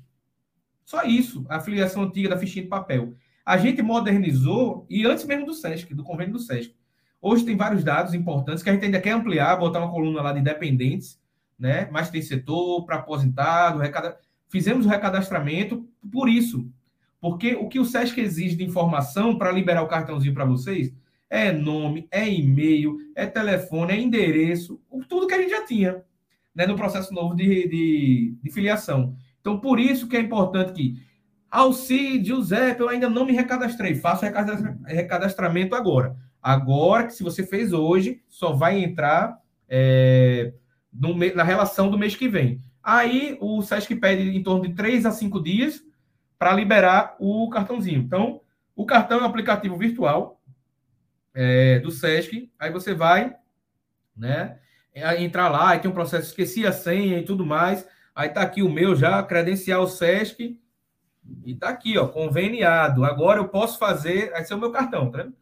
Só 0.85 1.03
isso, 1.03 1.45
a 1.49 1.57
afiliação 1.57 2.03
antiga 2.03 2.29
da 2.29 2.39
fichinha 2.39 2.65
de 2.65 2.69
papel. 2.69 3.15
A 3.45 3.57
gente 3.57 3.83
modernizou, 3.83 4.87
e 4.89 5.05
antes 5.05 5.25
mesmo 5.25 5.47
do 5.47 5.55
SESC, 5.55 5.95
do 5.95 6.05
convênio 6.05 6.35
do 6.35 6.39
SESC. 6.39 6.75
Hoje 7.21 7.45
tem 7.45 7.57
vários 7.57 7.85
dados 7.85 8.15
importantes 8.15 8.63
que 8.63 8.71
a 8.71 8.73
gente 8.73 8.85
ainda 8.85 9.01
quer 9.01 9.13
ampliar, 9.13 9.57
botar 9.57 9.81
uma 9.81 9.91
coluna 9.91 10.23
lá 10.23 10.33
de 10.33 10.41
dependentes, 10.41 11.21
né? 11.59 11.89
Mas 11.91 12.11
tem 12.11 12.23
setor 12.23 12.85
para 12.85 12.97
aposentado, 12.97 13.79
recada 13.79 14.17
Fizemos 14.53 14.85
o 14.85 14.89
recadastramento 14.91 15.89
por 16.13 16.29
isso. 16.29 16.71
Porque 17.19 17.55
o 17.55 17.69
que 17.69 17.81
o 17.81 17.87
SESC 17.87 18.21
exige 18.21 18.55
de 18.55 18.63
informação 18.65 19.39
para 19.39 19.51
liberar 19.51 19.83
o 19.83 19.89
cartãozinho 19.89 20.35
para 20.35 20.45
vocês 20.45 20.93
é 21.31 21.51
nome, 21.51 22.07
é 22.11 22.29
e-mail, 22.29 22.99
é 23.17 23.25
telefone, 23.25 23.95
é 23.95 23.99
endereço, 23.99 24.79
tudo 25.09 25.27
que 25.27 25.33
a 25.33 25.41
gente 25.41 25.53
já 25.53 25.65
tinha 25.65 26.05
né, 26.55 26.67
no 26.67 26.77
processo 26.77 27.15
novo 27.15 27.35
de, 27.35 27.67
de, 27.67 28.37
de 28.43 28.51
filiação. 28.51 29.17
Então, 29.41 29.59
por 29.59 29.81
isso 29.81 30.07
que 30.07 30.19
é 30.19 30.21
importante 30.21 30.75
que 30.75 31.03
Alcide, 31.51 32.29
José, 32.29 32.77
eu 32.79 32.91
ainda 32.91 33.09
não 33.09 33.25
me 33.25 33.33
recadastrei. 33.33 33.95
Faço 33.95 34.27
recadastramento 34.85 35.75
agora. 35.75 36.15
Agora 36.43 37.07
que 37.07 37.15
se 37.15 37.23
você 37.23 37.47
fez 37.47 37.73
hoje, 37.73 38.21
só 38.29 38.53
vai 38.53 38.85
entrar 38.85 39.39
é, 39.67 40.53
no, 40.93 41.17
na 41.35 41.43
relação 41.43 41.91
do 41.91 41.97
mês 41.97 42.15
que 42.15 42.29
vem. 42.29 42.61
Aí 42.83 43.37
o 43.41 43.63
SESC 43.63 43.95
pede 43.97 44.37
em 44.37 44.43
torno 44.43 44.67
de 44.69 44.75
3 44.75 45.07
a 45.07 45.13
5 45.13 45.41
dias 45.43 45.83
para 46.39 46.55
liberar 46.55 47.15
o 47.21 47.49
cartãozinho. 47.51 48.01
Então, 48.01 48.41
o 48.75 48.85
cartão 48.85 49.21
é 49.21 49.23
um 49.23 49.27
aplicativo 49.27 49.77
virtual 49.77 50.41
é, 51.35 51.79
do 51.79 51.91
SESC. 51.91 52.51
Aí 52.59 52.73
você 52.73 52.95
vai, 52.95 53.37
né? 54.17 54.59
Entrar 55.19 55.49
lá, 55.49 55.71
aí 55.71 55.79
tem 55.79 55.91
um 55.91 55.95
processo, 55.95 56.29
esqueci 56.29 56.67
a 56.67 56.73
senha 56.73 57.19
e 57.19 57.25
tudo 57.25 57.47
mais. 57.47 57.87
Aí 58.15 58.29
tá 58.29 58.43
aqui 58.43 58.63
o 58.63 58.71
meu 58.71 58.95
já, 58.95 59.23
credencial 59.23 59.87
SESC. 59.87 60.59
E 61.45 61.55
tá 61.55 61.69
aqui, 61.69 61.97
ó, 61.97 62.09
conveniado. 62.09 63.05
Agora 63.05 63.39
eu 63.39 63.49
posso 63.49 63.79
fazer. 63.79 64.33
Esse 64.35 64.53
é 64.53 64.57
o 64.57 64.59
meu 64.59 64.73
cartão, 64.73 65.11
tá 65.11 65.23
vendo? 65.23 65.35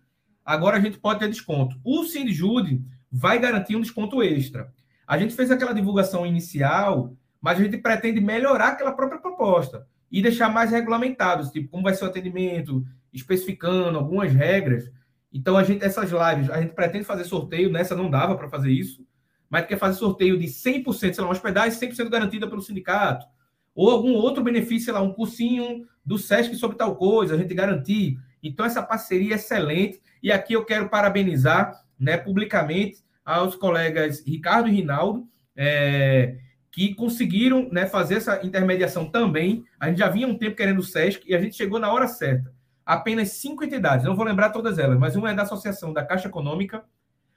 Agora 0.44 0.76
a 0.76 0.80
gente 0.80 0.98
pode 0.98 1.20
ter 1.20 1.28
desconto. 1.28 1.80
O 1.82 2.04
Sindjude 2.04 2.84
vai 3.10 3.38
garantir 3.38 3.76
um 3.76 3.80
desconto 3.80 4.22
extra. 4.22 4.72
A 5.06 5.18
gente 5.18 5.34
fez 5.34 5.50
aquela 5.50 5.72
divulgação 5.72 6.24
inicial 6.24 7.16
mas 7.40 7.58
a 7.58 7.62
gente 7.62 7.78
pretende 7.78 8.20
melhorar 8.20 8.68
aquela 8.68 8.92
própria 8.92 9.20
proposta 9.20 9.86
e 10.10 10.20
deixar 10.20 10.48
mais 10.48 10.70
regulamentados, 10.70 11.50
tipo, 11.50 11.68
como 11.68 11.84
vai 11.84 11.94
ser 11.94 12.04
o 12.04 12.08
atendimento, 12.08 12.84
especificando 13.12 13.98
algumas 13.98 14.32
regras. 14.32 14.90
Então, 15.32 15.56
a 15.56 15.62
gente, 15.62 15.84
essas 15.84 16.10
lives, 16.10 16.50
a 16.50 16.60
gente 16.60 16.74
pretende 16.74 17.04
fazer 17.04 17.24
sorteio, 17.24 17.70
nessa 17.70 17.94
não 17.94 18.10
dava 18.10 18.36
para 18.36 18.48
fazer 18.48 18.70
isso, 18.70 19.06
mas 19.48 19.66
quer 19.66 19.78
fazer 19.78 19.98
sorteio 19.98 20.38
de 20.38 20.46
100%, 20.46 20.92
sei 20.92 21.12
lá, 21.18 21.24
uma 21.24 21.32
hospedagem 21.32 21.78
100% 21.78 22.08
garantida 22.08 22.48
pelo 22.48 22.60
sindicato, 22.60 23.26
ou 23.74 23.90
algum 23.90 24.14
outro 24.14 24.42
benefício, 24.42 24.86
sei 24.86 24.94
lá, 24.94 25.00
um 25.00 25.12
cursinho 25.12 25.86
do 26.04 26.18
SESC 26.18 26.56
sobre 26.56 26.76
tal 26.76 26.96
coisa, 26.96 27.34
a 27.34 27.38
gente 27.38 27.54
garantir. 27.54 28.18
Então, 28.42 28.66
essa 28.66 28.82
parceria 28.82 29.34
é 29.34 29.36
excelente, 29.36 30.00
e 30.22 30.32
aqui 30.32 30.54
eu 30.54 30.64
quero 30.64 30.88
parabenizar, 30.88 31.80
né, 31.98 32.16
publicamente, 32.16 32.98
aos 33.24 33.54
colegas 33.54 34.24
Ricardo 34.26 34.68
e 34.68 34.72
Rinaldo, 34.72 35.28
é, 35.54 36.36
que 36.70 36.94
conseguiram 36.94 37.68
né, 37.70 37.86
fazer 37.86 38.16
essa 38.16 38.44
intermediação 38.44 39.10
também. 39.10 39.64
A 39.78 39.88
gente 39.88 39.98
já 39.98 40.09
vinha 40.09 40.28
um 40.28 40.38
tempo 40.38 40.56
querendo 40.56 40.78
o 40.78 40.84
SESC 40.84 41.24
e 41.26 41.34
a 41.34 41.40
gente 41.40 41.56
chegou 41.56 41.78
na 41.78 41.92
hora 41.92 42.06
certa. 42.06 42.52
Apenas 42.86 43.32
cinco 43.32 43.64
entidades, 43.64 44.05
não 44.05 44.16
vou 44.16 44.24
lembrar 44.24 44.51
todas 44.51 44.78
elas, 44.78 44.98
mas 44.98 45.16
uma 45.16 45.30
é 45.30 45.34
da 45.34 45.42
Associação 45.42 45.92
da 45.92 46.05
Caixa 46.05 46.28
Econômica, 46.28 46.84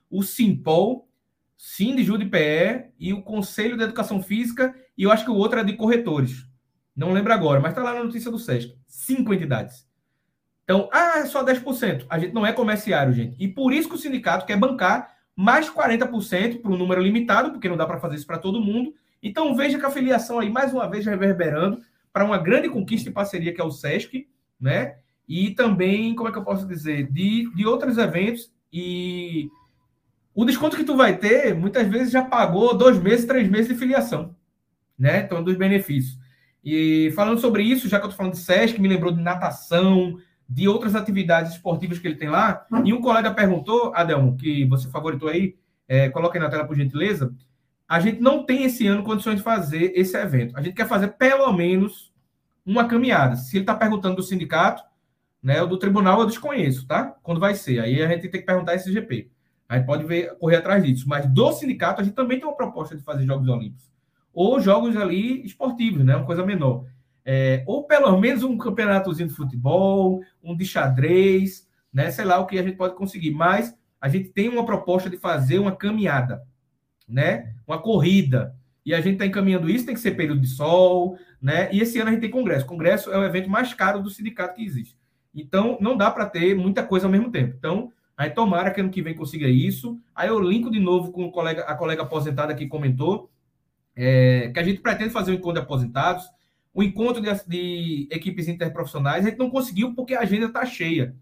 o 0.09 0.23
Simpol, 0.23 1.07
Sindju 1.57 2.17
PE 2.29 2.91
e 2.99 3.13
o 3.13 3.21
Conselho 3.21 3.77
de 3.77 3.83
Educação 3.83 4.21
Física, 4.21 4.73
e 4.97 5.03
eu 5.03 5.11
acho 5.11 5.25
que 5.25 5.31
o 5.31 5.35
outro 5.35 5.59
é 5.59 5.63
de 5.63 5.73
corretores. 5.73 6.47
Não 6.95 7.11
lembro 7.11 7.33
agora, 7.33 7.59
mas 7.59 7.71
está 7.71 7.83
lá 7.83 7.93
na 7.93 8.03
notícia 8.03 8.29
do 8.29 8.37
SESC. 8.37 8.75
Cinco 8.87 9.33
entidades. 9.33 9.87
Então, 10.63 10.89
ah, 10.93 11.19
é 11.19 11.25
só 11.25 11.43
10%. 11.43 12.05
A 12.09 12.19
gente 12.19 12.33
não 12.33 12.45
é 12.45 12.53
comerciário, 12.53 13.13
gente. 13.13 13.35
E 13.39 13.47
por 13.47 13.73
isso 13.73 13.89
que 13.89 13.95
o 13.95 13.97
sindicato 13.97 14.45
quer 14.45 14.57
bancar 14.57 15.11
mais 15.35 15.69
40% 15.69 16.61
para 16.61 16.71
um 16.71 16.77
número 16.77 17.01
limitado, 17.01 17.51
porque 17.51 17.67
não 17.67 17.75
dá 17.75 17.85
para 17.85 17.99
fazer 17.99 18.15
isso 18.15 18.27
para 18.27 18.37
todo 18.37 18.61
mundo, 18.61 18.93
então 19.23 19.55
veja 19.55 19.79
que 19.79 19.85
a 19.85 19.89
filiação 19.89 20.39
aí, 20.39 20.49
mais 20.49 20.73
uma 20.73 20.89
vez, 20.89 21.05
reverberando 21.05 21.81
para 22.11 22.25
uma 22.25 22.37
grande 22.37 22.69
conquista 22.69 23.09
e 23.09 23.13
parceria 23.13 23.53
que 23.53 23.61
é 23.61 23.63
o 23.63 23.71
SESC, 23.71 24.27
né? 24.59 24.97
E 25.27 25.51
também, 25.51 26.13
como 26.13 26.27
é 26.27 26.31
que 26.31 26.37
eu 26.37 26.43
posso 26.43 26.67
dizer, 26.67 27.09
de, 27.11 27.49
de 27.55 27.65
outros 27.65 27.97
eventos 27.97 28.51
e 28.71 29.49
o 30.35 30.45
desconto 30.45 30.75
que 30.75 30.83
tu 30.83 30.95
vai 30.95 31.17
ter, 31.17 31.55
muitas 31.55 31.87
vezes 31.87 32.11
já 32.11 32.23
pagou 32.23 32.77
dois 32.77 33.01
meses, 33.01 33.25
três 33.25 33.49
meses 33.49 33.69
de 33.69 33.75
filiação, 33.75 34.35
né? 34.99 35.21
Então, 35.21 35.43
dos 35.43 35.55
benefícios. 35.55 36.19
E 36.63 37.11
falando 37.15 37.39
sobre 37.39 37.63
isso, 37.63 37.87
já 37.87 37.99
que 37.99 38.05
eu 38.05 38.09
tô 38.09 38.15
falando 38.15 38.33
de 38.33 38.39
SESC, 38.39 38.79
me 38.79 38.87
lembrou 38.87 39.11
de 39.11 39.21
natação, 39.21 40.17
de 40.47 40.67
outras 40.67 40.95
atividades 40.95 41.53
esportivas 41.53 41.99
que 41.99 42.07
ele 42.07 42.15
tem 42.15 42.29
lá. 42.29 42.65
E 42.83 42.93
um 42.93 43.01
colega 43.01 43.31
perguntou, 43.31 43.93
Adelmo, 43.95 44.37
que 44.37 44.65
você 44.65 44.89
favoritou 44.89 45.29
aí, 45.29 45.55
é, 45.87 46.09
coloque 46.09 46.37
aí 46.37 46.43
na 46.43 46.49
tela 46.49 46.65
por 46.65 46.75
gentileza. 46.75 47.33
A 47.87 47.99
gente 47.99 48.21
não 48.21 48.45
tem 48.45 48.63
esse 48.63 48.87
ano 48.87 49.03
condições 49.03 49.37
de 49.37 49.43
fazer 49.43 49.91
esse 49.95 50.17
evento. 50.17 50.57
A 50.57 50.61
gente 50.61 50.75
quer 50.75 50.87
fazer 50.87 51.09
pelo 51.09 51.51
menos 51.53 52.13
uma 52.65 52.87
caminhada. 52.87 53.35
Se 53.35 53.57
ele 53.57 53.63
está 53.63 53.75
perguntando 53.75 54.15
do 54.15 54.23
sindicato, 54.23 54.83
né, 55.41 55.65
do 55.65 55.77
tribunal 55.77 56.21
eu 56.21 56.25
desconheço, 56.25 56.87
tá? 56.87 57.15
Quando 57.21 57.39
vai 57.39 57.53
ser. 57.53 57.79
Aí 57.79 58.01
a 58.01 58.07
gente 58.07 58.29
tem 58.29 58.39
que 58.39 58.45
perguntar 58.45 58.75
esse 58.75 58.91
GP. 58.91 59.29
Aí 59.67 59.81
pode 59.83 60.05
ver, 60.05 60.37
correr 60.37 60.57
atrás 60.57 60.83
disso. 60.83 61.07
Mas 61.07 61.25
do 61.25 61.51
sindicato, 61.51 61.99
a 61.99 62.03
gente 62.03 62.13
também 62.13 62.39
tem 62.39 62.47
uma 62.47 62.55
proposta 62.55 62.95
de 62.95 63.03
fazer 63.03 63.25
Jogos 63.25 63.47
Olímpicos. 63.47 63.91
Ou 64.33 64.59
jogos 64.59 64.95
ali 64.97 65.45
esportivos, 65.45 66.03
né? 66.03 66.15
Uma 66.15 66.25
coisa 66.25 66.45
menor. 66.45 66.85
É, 67.25 67.63
ou 67.67 67.83
pelo 67.83 68.17
menos 68.19 68.43
um 68.43 68.57
campeonatozinho 68.57 69.29
de 69.29 69.35
futebol, 69.35 70.21
um 70.43 70.55
de 70.55 70.65
xadrez, 70.65 71.67
né? 71.93 72.09
Sei 72.11 72.25
lá 72.25 72.39
o 72.39 72.45
que 72.45 72.57
a 72.57 72.63
gente 72.63 72.77
pode 72.77 72.95
conseguir. 72.95 73.31
Mas 73.31 73.75
a 74.01 74.09
gente 74.09 74.29
tem 74.29 74.49
uma 74.49 74.65
proposta 74.65 75.09
de 75.09 75.17
fazer 75.17 75.59
uma 75.59 75.75
caminhada, 75.75 76.43
né? 77.13 77.53
Uma 77.67 77.79
corrida. 77.79 78.55
E 78.85 78.93
a 78.93 78.99
gente 78.99 79.13
está 79.13 79.25
encaminhando 79.25 79.69
isso, 79.69 79.85
tem 79.85 79.95
que 79.95 80.01
ser 80.01 80.11
período 80.11 80.41
de 80.41 80.47
sol, 80.47 81.17
né? 81.41 81.69
E 81.71 81.79
esse 81.79 81.99
ano 81.99 82.09
a 82.09 82.11
gente 82.11 82.21
tem 82.21 82.29
congresso. 82.29 82.65
Congresso 82.65 83.11
é 83.11 83.17
o 83.17 83.23
evento 83.23 83.49
mais 83.49 83.73
caro 83.73 84.01
do 84.01 84.09
sindicato 84.09 84.55
que 84.55 84.65
existe. 84.65 84.97
Então, 85.33 85.77
não 85.79 85.95
dá 85.95 86.11
para 86.11 86.25
ter 86.25 86.55
muita 86.55 86.83
coisa 86.83 87.05
ao 87.05 87.11
mesmo 87.11 87.31
tempo. 87.31 87.55
Então, 87.57 87.91
aí 88.17 88.29
tomara 88.29 88.71
que 88.71 88.81
ano 88.81 88.89
que 88.89 89.01
vem 89.01 89.15
consiga 89.15 89.47
isso. 89.47 89.99
Aí 90.13 90.27
eu 90.27 90.39
linko 90.39 90.69
de 90.69 90.79
novo 90.79 91.11
com 91.11 91.25
o 91.25 91.31
colega, 91.31 91.61
a 91.63 91.75
colega 91.75 92.01
aposentada 92.01 92.53
que 92.53 92.67
comentou, 92.67 93.31
é, 93.95 94.51
que 94.53 94.59
a 94.59 94.63
gente 94.63 94.81
pretende 94.81 95.11
fazer 95.11 95.31
um 95.31 95.35
encontro 95.35 95.61
de 95.61 95.65
aposentados, 95.65 96.25
um 96.75 96.83
encontro 96.83 97.21
de, 97.21 97.29
de 97.47 98.07
equipes 98.11 98.47
interprofissionais. 98.47 99.25
A 99.25 99.29
gente 99.29 99.39
não 99.39 99.49
conseguiu 99.49 99.93
porque 99.95 100.13
a 100.13 100.21
agenda 100.21 100.47
está 100.47 100.65
cheia. 100.65 101.15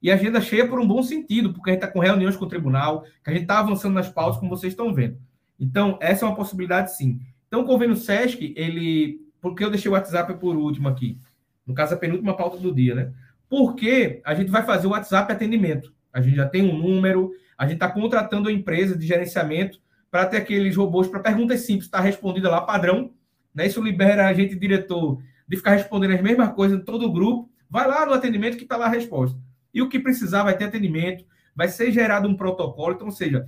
E 0.00 0.10
a 0.10 0.14
agenda 0.14 0.40
cheia 0.40 0.68
por 0.68 0.78
um 0.78 0.86
bom 0.86 1.02
sentido, 1.02 1.52
porque 1.52 1.70
a 1.70 1.72
gente 1.72 1.82
está 1.82 1.92
com 1.92 1.98
reuniões 1.98 2.36
com 2.36 2.44
o 2.44 2.48
tribunal, 2.48 3.02
que 3.24 3.30
a 3.30 3.32
gente 3.32 3.42
está 3.42 3.58
avançando 3.58 3.94
nas 3.94 4.08
pautas, 4.08 4.38
como 4.38 4.50
vocês 4.50 4.72
estão 4.72 4.94
vendo. 4.94 5.18
Então, 5.58 5.98
essa 6.00 6.24
é 6.24 6.28
uma 6.28 6.36
possibilidade, 6.36 6.94
sim. 6.94 7.20
Então, 7.46 7.62
o 7.62 7.64
convênio 7.64 7.96
SESC, 7.96 8.54
ele. 8.56 9.20
Porque 9.40 9.64
eu 9.64 9.70
deixei 9.70 9.90
o 9.90 9.94
WhatsApp 9.94 10.34
por 10.34 10.56
último 10.56 10.88
aqui. 10.88 11.18
No 11.66 11.74
caso, 11.74 11.94
a 11.94 11.98
penúltima 11.98 12.36
pauta 12.36 12.56
do 12.58 12.74
dia, 12.74 12.94
né? 12.94 13.12
Porque 13.48 14.20
a 14.24 14.34
gente 14.34 14.50
vai 14.50 14.62
fazer 14.64 14.86
o 14.86 14.90
WhatsApp 14.90 15.32
atendimento. 15.32 15.92
A 16.12 16.20
gente 16.20 16.36
já 16.36 16.48
tem 16.48 16.62
um 16.62 16.76
número, 16.76 17.32
a 17.56 17.64
gente 17.64 17.74
está 17.74 17.88
contratando 17.88 18.48
a 18.48 18.52
empresa 18.52 18.96
de 18.96 19.06
gerenciamento 19.06 19.80
para 20.10 20.26
ter 20.26 20.38
aqueles 20.38 20.74
robôs 20.76 21.06
para 21.06 21.20
perguntas 21.20 21.60
simples, 21.60 21.84
está 21.84 22.00
respondida 22.00 22.50
lá 22.50 22.60
padrão. 22.60 23.12
Né? 23.54 23.66
Isso 23.66 23.82
libera 23.82 24.26
a 24.26 24.32
gente, 24.32 24.56
diretor, 24.56 25.20
de 25.46 25.56
ficar 25.56 25.72
respondendo 25.72 26.14
as 26.14 26.22
mesmas 26.22 26.52
coisas 26.52 26.78
em 26.78 26.84
todo 26.84 27.06
o 27.06 27.12
grupo. 27.12 27.50
Vai 27.70 27.86
lá 27.86 28.06
no 28.06 28.12
atendimento 28.12 28.56
que 28.56 28.62
está 28.62 28.76
lá 28.76 28.86
a 28.86 28.90
resposta. 28.90 29.38
E 29.72 29.82
o 29.82 29.88
que 29.88 29.98
precisar 29.98 30.42
vai 30.42 30.56
ter 30.56 30.64
atendimento, 30.64 31.24
vai 31.54 31.68
ser 31.68 31.92
gerado 31.92 32.28
um 32.28 32.36
protocolo. 32.36 32.94
Então, 32.94 33.08
ou 33.08 33.12
seja, 33.12 33.46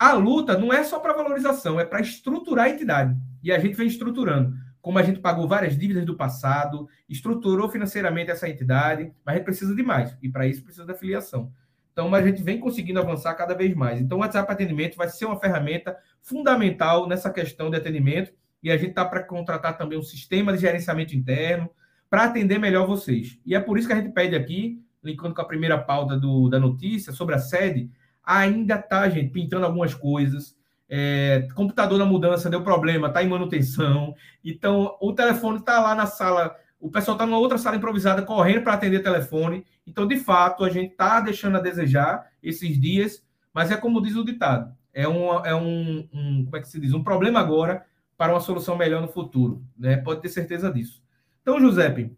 a 0.00 0.14
luta 0.14 0.58
não 0.58 0.72
é 0.72 0.82
só 0.82 0.98
para 0.98 1.12
valorização, 1.12 1.78
é 1.78 1.84
para 1.84 2.00
estruturar 2.00 2.64
a 2.64 2.70
entidade. 2.70 3.14
E 3.42 3.52
a 3.52 3.58
gente 3.58 3.76
vem 3.76 3.86
estruturando 3.86 4.54
como 4.80 4.98
a 4.98 5.02
gente 5.02 5.20
pagou 5.20 5.46
várias 5.46 5.76
dívidas 5.76 6.04
do 6.04 6.16
passado, 6.16 6.88
estruturou 7.08 7.68
financeiramente 7.68 8.30
essa 8.30 8.48
entidade, 8.48 9.12
mas 9.24 9.34
a 9.34 9.36
gente 9.36 9.44
precisa 9.44 9.74
de 9.74 9.82
mais, 9.82 10.16
e 10.22 10.28
para 10.28 10.46
isso 10.46 10.62
precisa 10.62 10.86
da 10.86 10.94
filiação. 10.94 11.52
Então, 11.92 12.14
a 12.14 12.22
gente 12.22 12.42
vem 12.42 12.58
conseguindo 12.58 12.98
avançar 12.98 13.34
cada 13.34 13.54
vez 13.54 13.74
mais. 13.74 14.00
Então, 14.00 14.18
o 14.18 14.20
WhatsApp 14.20 14.50
Atendimento 14.50 14.96
vai 14.96 15.08
ser 15.08 15.26
uma 15.26 15.38
ferramenta 15.38 15.96
fundamental 16.22 17.06
nessa 17.06 17.30
questão 17.30 17.68
de 17.68 17.76
atendimento, 17.76 18.32
e 18.62 18.70
a 18.70 18.76
gente 18.76 18.90
está 18.90 19.04
para 19.04 19.22
contratar 19.22 19.76
também 19.76 19.98
um 19.98 20.02
sistema 20.02 20.52
de 20.52 20.58
gerenciamento 20.58 21.14
interno 21.14 21.68
para 22.08 22.24
atender 22.24 22.58
melhor 22.58 22.86
vocês. 22.86 23.38
E 23.44 23.54
é 23.54 23.60
por 23.60 23.78
isso 23.78 23.86
que 23.86 23.92
a 23.92 23.96
gente 23.96 24.12
pede 24.12 24.34
aqui, 24.34 24.82
linkando 25.02 25.34
com 25.34 25.40
a 25.40 25.46
primeira 25.46 25.78
pauta 25.78 26.18
do, 26.18 26.48
da 26.48 26.58
notícia 26.58 27.12
sobre 27.12 27.34
a 27.34 27.38
sede, 27.38 27.90
ainda 28.38 28.76
está, 28.76 29.08
gente, 29.08 29.30
pintando 29.30 29.66
algumas 29.66 29.92
coisas, 29.92 30.56
é, 30.88 31.48
computador 31.54 31.98
na 31.98 32.04
mudança 32.04 32.48
deu 32.48 32.62
problema, 32.62 33.08
está 33.08 33.22
em 33.22 33.28
manutenção. 33.28 34.14
Então, 34.44 34.96
o 35.00 35.12
telefone 35.12 35.58
está 35.58 35.80
lá 35.80 35.94
na 35.94 36.06
sala, 36.06 36.54
o 36.78 36.90
pessoal 36.90 37.16
está 37.16 37.26
numa 37.26 37.38
outra 37.38 37.58
sala 37.58 37.76
improvisada 37.76 38.22
correndo 38.22 38.62
para 38.62 38.74
atender 38.74 39.02
telefone. 39.02 39.64
Então, 39.86 40.06
de 40.06 40.16
fato, 40.16 40.64
a 40.64 40.70
gente 40.70 40.92
está 40.92 41.20
deixando 41.20 41.56
a 41.56 41.60
desejar 41.60 42.30
esses 42.42 42.80
dias, 42.80 43.24
mas 43.52 43.70
é 43.70 43.76
como 43.76 44.00
diz 44.00 44.14
o 44.14 44.24
ditado: 44.24 44.72
é, 44.92 45.08
um, 45.08 45.44
é 45.44 45.54
um, 45.54 46.08
um, 46.12 46.44
como 46.44 46.56
é 46.56 46.60
que 46.60 46.68
se 46.68 46.80
diz? 46.80 46.92
Um 46.92 47.02
problema 47.02 47.40
agora 47.40 47.84
para 48.16 48.32
uma 48.32 48.40
solução 48.40 48.76
melhor 48.76 49.00
no 49.00 49.08
futuro. 49.08 49.64
Né? 49.78 49.96
Pode 49.96 50.20
ter 50.20 50.28
certeza 50.28 50.72
disso. 50.72 51.02
Então, 51.42 51.58
Giuseppe, 51.58 52.16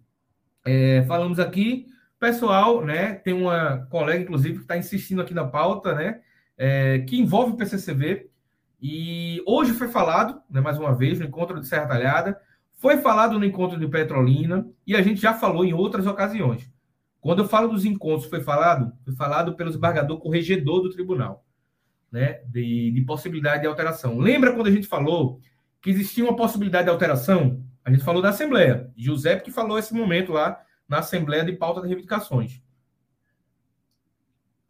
é, 0.64 1.04
falamos 1.06 1.38
aqui. 1.38 1.86
Pessoal, 2.22 2.84
né? 2.84 3.14
Tem 3.14 3.34
uma 3.34 3.78
colega, 3.90 4.22
inclusive, 4.22 4.58
que 4.58 4.62
está 4.62 4.76
insistindo 4.76 5.20
aqui 5.20 5.34
na 5.34 5.44
pauta, 5.44 5.92
né? 5.92 6.20
É, 6.56 7.00
que 7.00 7.18
envolve 7.18 7.54
o 7.54 7.56
PCCV. 7.56 8.30
E 8.80 9.42
hoje 9.44 9.72
foi 9.72 9.88
falado, 9.88 10.40
né, 10.48 10.60
mais 10.60 10.78
uma 10.78 10.94
vez, 10.94 11.18
no 11.18 11.26
encontro 11.26 11.58
de 11.58 11.66
Serra 11.66 11.88
Talhada, 11.88 12.40
foi 12.78 12.98
falado 12.98 13.40
no 13.40 13.44
encontro 13.44 13.76
de 13.76 13.88
Petrolina, 13.88 14.64
e 14.86 14.94
a 14.94 15.02
gente 15.02 15.20
já 15.20 15.34
falou 15.34 15.64
em 15.64 15.72
outras 15.72 16.06
ocasiões. 16.06 16.70
Quando 17.20 17.42
eu 17.42 17.48
falo 17.48 17.66
dos 17.66 17.84
encontros, 17.84 18.30
foi 18.30 18.40
falado, 18.40 18.92
foi 19.04 19.16
falado 19.16 19.56
pelo 19.56 19.70
desembargador 19.70 20.20
corregedor 20.20 20.80
do 20.80 20.90
tribunal, 20.90 21.44
né, 22.08 22.40
de, 22.46 22.92
de 22.92 23.00
possibilidade 23.00 23.62
de 23.62 23.66
alteração. 23.66 24.20
Lembra 24.20 24.52
quando 24.52 24.68
a 24.68 24.72
gente 24.72 24.86
falou 24.86 25.40
que 25.80 25.90
existia 25.90 26.22
uma 26.22 26.36
possibilidade 26.36 26.84
de 26.84 26.90
alteração? 26.90 27.64
A 27.84 27.90
gente 27.90 28.04
falou 28.04 28.22
da 28.22 28.28
Assembleia. 28.28 28.92
José 28.96 29.40
que 29.40 29.50
falou 29.50 29.76
esse 29.76 29.92
momento 29.92 30.32
lá 30.32 30.60
na 30.88 30.98
Assembleia 30.98 31.44
de 31.44 31.52
Pauta 31.52 31.80
de 31.80 31.88
Reivindicações. 31.88 32.62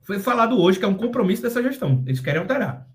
Foi 0.02 0.18
falado 0.18 0.60
hoje 0.60 0.78
que 0.78 0.84
é 0.84 0.89
um 0.89 0.97
compromisso 0.97 1.43
dessa 1.43 1.62
gestão. 1.62 2.02
Eles 2.06 2.20
querem 2.20 2.40
alterar. 2.40 2.89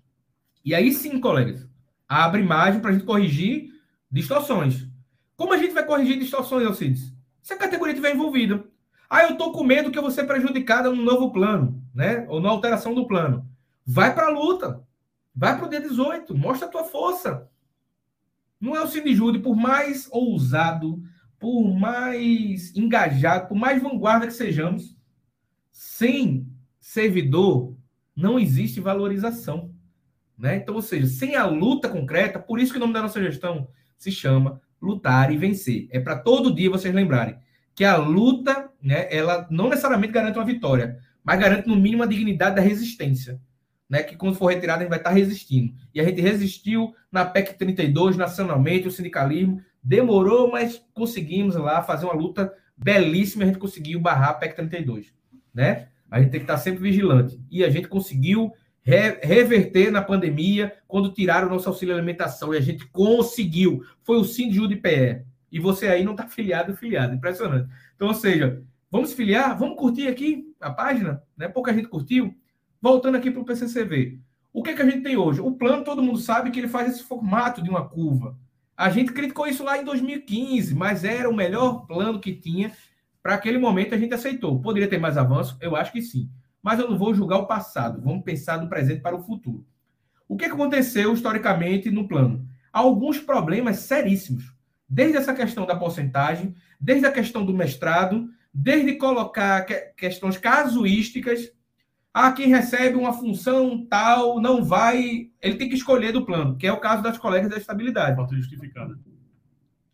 E 0.64 0.74
aí 0.74 0.92
sim, 0.92 1.18
colegas, 1.20 1.66
abre 2.08 2.42
margem 2.42 2.80
para 2.80 2.90
a 2.90 2.92
gente 2.92 3.04
corrigir 3.04 3.72
distorções. 4.10 4.86
Como 5.36 5.52
a 5.52 5.56
gente 5.56 5.72
vai 5.72 5.84
corrigir 5.84 6.18
distorções, 6.18 6.66
Alcides? 6.66 7.14
Se 7.42 7.54
a 7.54 7.56
categoria 7.56 7.92
estiver 7.92 8.14
envolvida. 8.14 8.64
Ah, 9.08 9.22
eu 9.22 9.30
estou 9.30 9.52
com 9.52 9.64
medo 9.64 9.90
que 9.90 9.98
eu 9.98 10.02
vou 10.02 10.10
ser 10.10 10.24
prejudicada 10.24 10.90
no 10.90 11.02
novo 11.02 11.32
plano, 11.32 11.82
né? 11.94 12.26
Ou 12.28 12.40
na 12.40 12.50
alteração 12.50 12.94
do 12.94 13.06
plano. 13.06 13.48
Vai 13.86 14.14
para 14.14 14.26
a 14.26 14.30
luta. 14.30 14.82
Vai 15.34 15.56
para 15.56 15.66
o 15.66 15.70
dia 15.70 15.80
18. 15.80 16.36
Mostra 16.36 16.68
a 16.68 16.70
tua 16.70 16.84
força. 16.84 17.48
Não 18.60 18.76
é 18.76 18.82
o 18.82 18.88
Sindijude, 18.88 19.38
por 19.38 19.56
mais 19.56 20.08
ousado, 20.10 21.00
por 21.38 21.72
mais 21.72 22.74
engajado, 22.76 23.48
por 23.48 23.56
mais 23.56 23.82
vanguarda 23.82 24.26
que 24.26 24.32
sejamos, 24.32 24.96
sem 25.70 26.46
servidor 26.80 27.76
não 28.14 28.38
existe 28.38 28.80
valorização. 28.80 29.72
Né? 30.36 30.56
Então, 30.56 30.74
ou 30.74 30.82
seja, 30.82 31.06
sem 31.06 31.36
a 31.36 31.44
luta 31.46 31.88
concreta, 31.88 32.38
por 32.38 32.58
isso 32.58 32.72
que 32.72 32.78
o 32.78 32.80
nome 32.80 32.92
da 32.92 33.02
nossa 33.02 33.22
gestão 33.22 33.68
se 33.96 34.10
chama 34.10 34.60
Lutar 34.80 35.32
e 35.32 35.36
Vencer. 35.36 35.88
É 35.90 36.00
para 36.00 36.18
todo 36.18 36.54
dia 36.54 36.70
vocês 36.70 36.94
lembrarem 36.94 37.36
que 37.74 37.84
a 37.84 37.96
luta, 37.96 38.70
né, 38.82 39.06
ela 39.08 39.46
não 39.50 39.68
necessariamente 39.68 40.12
garante 40.12 40.38
uma 40.38 40.44
vitória, 40.44 40.98
mas 41.22 41.38
garante 41.38 41.68
no 41.68 41.76
mínimo 41.76 42.02
a 42.02 42.06
dignidade 42.06 42.56
da 42.56 42.62
resistência. 42.62 43.40
Né, 43.88 44.02
que 44.02 44.16
quando 44.16 44.34
for 44.34 44.48
retirada 44.48 44.80
a 44.80 44.82
gente 44.82 44.90
vai 44.90 44.98
estar 44.98 45.10
resistindo. 45.10 45.72
E 45.94 46.00
a 46.00 46.04
gente 46.04 46.20
resistiu 46.20 46.94
na 47.10 47.24
PEC 47.24 47.56
32, 47.56 48.18
nacionalmente, 48.18 48.86
o 48.86 48.90
sindicalismo. 48.90 49.62
Demorou, 49.88 50.50
mas 50.50 50.84
conseguimos 50.92 51.54
lá 51.54 51.82
fazer 51.82 52.04
uma 52.04 52.12
luta 52.12 52.52
belíssima. 52.76 53.42
A 53.42 53.46
gente 53.46 53.58
conseguiu 53.58 53.98
barrar 53.98 54.28
a 54.28 54.34
PEC 54.34 54.54
32. 54.54 55.14
Né? 55.54 55.88
A 56.10 56.20
gente 56.20 56.30
tem 56.30 56.40
que 56.40 56.44
estar 56.44 56.58
sempre 56.58 56.82
vigilante. 56.82 57.40
E 57.50 57.64
a 57.64 57.70
gente 57.70 57.88
conseguiu 57.88 58.52
re, 58.82 59.18
reverter 59.22 59.90
na 59.90 60.02
pandemia, 60.02 60.74
quando 60.86 61.10
tiraram 61.10 61.46
o 61.48 61.50
nosso 61.50 61.70
auxílio 61.70 61.94
alimentação, 61.94 62.52
e 62.52 62.58
a 62.58 62.60
gente 62.60 62.86
conseguiu. 62.88 63.82
Foi 64.02 64.18
o 64.18 64.24
Síndio 64.24 64.68
de 64.68 64.76
PE. 64.76 65.24
E 65.50 65.58
você 65.58 65.88
aí 65.88 66.04
não 66.04 66.12
está 66.12 66.28
filiado, 66.28 66.76
filiado. 66.76 67.14
Impressionante. 67.14 67.70
Então, 67.96 68.08
ou 68.08 68.14
seja, 68.14 68.62
vamos 68.90 69.14
filiar, 69.14 69.58
vamos 69.58 69.78
curtir 69.78 70.06
aqui 70.06 70.54
a 70.60 70.70
página, 70.70 71.22
né? 71.34 71.48
Pouca 71.48 71.72
gente 71.72 71.88
curtiu. 71.88 72.34
Voltando 72.78 73.14
aqui 73.16 73.30
para 73.30 73.40
o 73.40 73.44
PCCV. 73.46 74.20
O 74.52 74.62
que, 74.62 74.68
é 74.68 74.74
que 74.74 74.82
a 74.82 74.90
gente 74.90 75.02
tem 75.02 75.16
hoje? 75.16 75.40
O 75.40 75.52
plano, 75.52 75.82
todo 75.82 76.02
mundo 76.02 76.18
sabe 76.18 76.50
que 76.50 76.60
ele 76.60 76.68
faz 76.68 76.90
esse 76.90 77.04
formato 77.04 77.62
de 77.62 77.70
uma 77.70 77.88
curva. 77.88 78.36
A 78.78 78.88
gente 78.88 79.12
criticou 79.12 79.46
isso 79.46 79.64
lá 79.64 79.76
em 79.76 79.84
2015, 79.84 80.74
mas 80.74 81.04
era 81.04 81.28
o 81.28 81.34
melhor 81.34 81.86
plano 81.86 82.20
que 82.20 82.32
tinha. 82.32 82.72
Para 83.20 83.34
aquele 83.34 83.58
momento, 83.58 83.94
a 83.94 83.98
gente 83.98 84.14
aceitou. 84.14 84.60
Poderia 84.60 84.88
ter 84.88 84.98
mais 84.98 85.18
avanço? 85.18 85.58
Eu 85.60 85.76
acho 85.76 85.92
que 85.92 86.00
sim 86.00 86.30
mas 86.62 86.78
eu 86.78 86.90
não 86.90 86.98
vou 86.98 87.14
julgar 87.14 87.38
o 87.38 87.46
passado, 87.46 88.02
vamos 88.02 88.24
pensar 88.24 88.60
no 88.60 88.68
presente 88.68 89.00
para 89.00 89.16
o 89.16 89.22
futuro. 89.22 89.66
O 90.28 90.36
que 90.36 90.44
aconteceu 90.44 91.14
historicamente 91.14 91.90
no 91.90 92.06
plano? 92.06 92.46
Alguns 92.72 93.18
problemas 93.18 93.78
seríssimos, 93.78 94.52
desde 94.88 95.16
essa 95.16 95.32
questão 95.32 95.64
da 95.64 95.76
porcentagem, 95.76 96.54
desde 96.78 97.06
a 97.06 97.12
questão 97.12 97.44
do 97.44 97.54
mestrado, 97.54 98.28
desde 98.52 98.96
colocar 98.96 99.64
questões 99.96 100.36
casuísticas, 100.36 101.50
Ah, 102.12 102.32
quem 102.32 102.48
recebe 102.48 102.96
uma 102.96 103.12
função 103.12 103.86
tal 103.86 104.40
não 104.40 104.64
vai. 104.64 105.30
Ele 105.40 105.56
tem 105.56 105.68
que 105.68 105.74
escolher 105.74 106.12
do 106.12 106.24
plano, 106.24 106.56
que 106.56 106.66
é 106.66 106.72
o 106.72 106.80
caso 106.80 107.02
das 107.02 107.18
colegas 107.18 107.50
da 107.50 107.56
estabilidade. 107.56 108.16
Falta 108.16 108.34
justificada. 108.34 108.98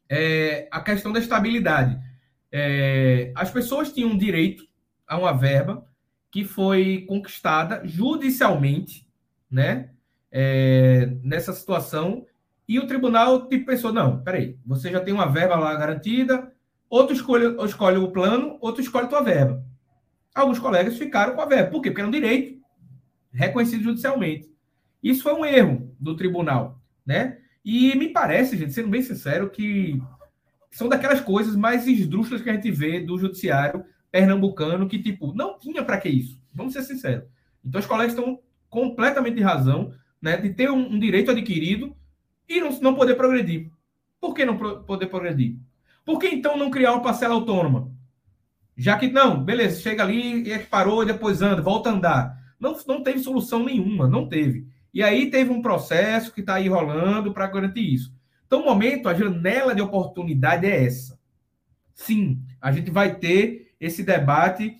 É, 0.09 0.69
a 0.71 0.81
questão 0.81 1.13
da 1.13 1.19
estabilidade. 1.19 1.99
É, 2.51 3.33
as 3.35 3.51
pessoas 3.51 3.93
tinham 3.93 4.17
direito 4.17 4.65
a 5.07 5.19
uma 5.19 5.33
verba 5.33 5.87
que 6.31 6.45
foi 6.45 7.05
conquistada 7.09 7.83
judicialmente, 7.85 9.07
né? 9.51 9.91
É, 10.31 11.17
nessa 11.23 11.53
situação, 11.53 12.27
e 12.67 12.79
o 12.79 12.87
tribunal 12.87 13.49
tipo, 13.49 13.67
pensou: 13.67 13.93
não, 13.93 14.23
peraí, 14.23 14.59
você 14.65 14.91
já 14.91 15.01
tem 15.01 15.15
uma 15.15 15.27
verba 15.27 15.57
lá 15.57 15.75
garantida, 15.77 16.53
outro 16.89 17.15
escolhe, 17.15 17.57
escolhe 17.65 17.99
o 17.99 18.11
plano, 18.11 18.59
outro 18.61 18.83
escolhe 18.83 19.07
a 19.07 19.09
tua 19.09 19.23
verba. 19.23 19.65
Alguns 20.35 20.59
colegas 20.59 20.99
ficaram 20.99 21.35
com 21.35 21.41
a 21.41 21.47
verba. 21.47 21.71
Por 21.71 21.81
quê? 21.81 21.91
Porque 21.91 22.01
era 22.01 22.09
um 22.09 22.13
direito 22.13 22.61
reconhecido 23.33 23.85
judicialmente. 23.85 24.51
Isso 25.03 25.23
foi 25.23 25.35
um 25.35 25.45
erro 25.45 25.95
do 26.01 26.17
tribunal, 26.17 26.81
né? 27.07 27.39
E 27.65 27.97
me 27.97 28.09
parece, 28.09 28.57
gente, 28.57 28.73
sendo 28.73 28.89
bem 28.89 29.03
sincero, 29.03 29.51
que 29.51 30.01
são 30.71 30.89
daquelas 30.89 31.21
coisas 31.21 31.55
mais 31.55 31.87
esdrúxulas 31.87 32.43
que 32.43 32.51
a 32.51 32.55
gente 32.55 32.71
vê 32.71 33.01
do 33.01 33.17
judiciário 33.17 33.85
pernambucano, 34.11 34.89
que, 34.89 35.03
tipo, 35.03 35.33
não 35.35 35.59
tinha 35.59 35.85
para 35.85 35.99
que 35.99 36.09
isso. 36.09 36.41
Vamos 36.53 36.73
ser 36.73 36.83
sinceros. 36.83 37.25
Então, 37.65 37.81
os 37.81 37.87
colegas 37.87 38.13
estão 38.13 38.41
completamente 38.69 39.37
de 39.37 39.43
razão, 39.43 39.93
né, 40.21 40.37
de 40.37 40.51
ter 40.51 40.71
um, 40.71 40.95
um 40.95 40.99
direito 40.99 41.31
adquirido 41.31 41.97
e 42.49 42.61
não, 42.61 42.71
não 42.81 42.95
poder 42.95 43.15
progredir. 43.15 43.71
Por 44.21 44.35
que 44.35 44.45
não 44.45 44.57
pro, 44.57 44.83
poder 44.85 45.07
progredir? 45.07 45.57
Por 46.05 46.19
que 46.19 46.29
então 46.29 46.57
não 46.57 46.71
criar 46.71 46.93
uma 46.93 47.03
parcela 47.03 47.35
autônoma? 47.35 47.94
Já 48.77 48.99
que, 48.99 49.09
não, 49.09 49.43
beleza, 49.43 49.81
chega 49.81 50.03
ali 50.03 50.51
e 50.51 50.59
parou 50.59 51.03
e 51.03 51.07
depois 51.07 51.43
anda, 51.43 51.63
volta 51.63 51.91
a 51.91 51.93
andar. 51.93 52.39
Não, 52.59 52.77
não 52.87 53.03
teve 53.03 53.21
solução 53.21 53.65
nenhuma, 53.65 54.09
não 54.09 54.29
teve. 54.29 54.67
E 54.93 55.03
aí 55.03 55.31
teve 55.31 55.51
um 55.51 55.63
processo 55.63 56.33
que 56.33 56.41
está 56.41 56.55
aí 56.55 56.69
rolando 56.69 57.33
para 57.33 57.47
garantir 57.47 57.95
isso. 57.95 58.15
Então, 58.47 58.63
o 58.63 58.65
momento, 58.65 59.09
a 59.09 59.15
janela 59.15 59.75
de 59.75 59.83
oportunidade 59.83 60.67
é 60.67 60.85
essa. 60.85 61.19
Sim, 61.95 62.41
a 62.61 62.73
gente 62.73 62.91
vai 62.91 63.17
ter 63.17 63.75
esse 63.81 64.03
debate 64.03 64.77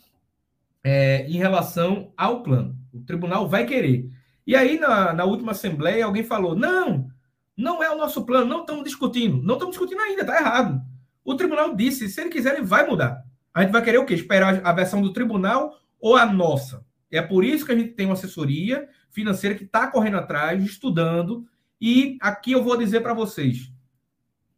é, 0.83 1.27
em 1.27 1.37
relação 1.37 2.13
ao 2.17 2.43
plano. 2.43 2.77
O 2.93 3.01
tribunal 3.01 3.49
vai 3.49 3.65
querer. 3.65 4.09
E 4.47 4.55
aí, 4.55 4.79
na, 4.79 5.13
na 5.13 5.25
última 5.25 5.53
assembleia, 5.53 6.05
alguém 6.05 6.23
falou: 6.23 6.55
não, 6.55 7.09
não 7.57 7.83
é 7.83 7.91
o 7.91 7.97
nosso 7.97 8.25
plano, 8.25 8.47
não 8.47 8.61
estamos 8.61 8.85
discutindo. 8.85 9.43
Não 9.43 9.55
estamos 9.55 9.75
discutindo 9.75 10.01
ainda, 10.01 10.23
está 10.23 10.37
errado. 10.37 10.83
O 11.25 11.35
tribunal 11.35 11.75
disse: 11.75 12.09
se 12.09 12.21
ele 12.21 12.31
quiser, 12.31 12.55
ele 12.55 12.67
vai 12.67 12.87
mudar. 12.87 13.25
A 13.55 13.63
gente 13.63 13.71
vai 13.71 13.83
querer 13.83 13.99
o 13.99 14.05
quê? 14.05 14.15
Esperar 14.15 14.61
a 14.67 14.73
versão 14.73 15.01
do 15.01 15.13
tribunal 15.13 15.79
ou 16.01 16.17
a 16.17 16.27
nossa? 16.27 16.85
É 17.11 17.23
por 17.23 17.45
isso 17.45 17.65
que 17.65 17.71
a 17.71 17.79
gente 17.79 17.93
tem 17.93 18.07
uma 18.07 18.15
assessoria 18.15 18.89
financeira 19.11 19.55
que 19.55 19.63
está 19.63 19.87
correndo 19.87 20.17
atrás, 20.17 20.63
estudando. 20.65 21.47
E 21.81 22.19
aqui 22.21 22.51
eu 22.51 22.65
vou 22.65 22.77
dizer 22.77 23.01
para 23.01 23.15
vocês: 23.15 23.73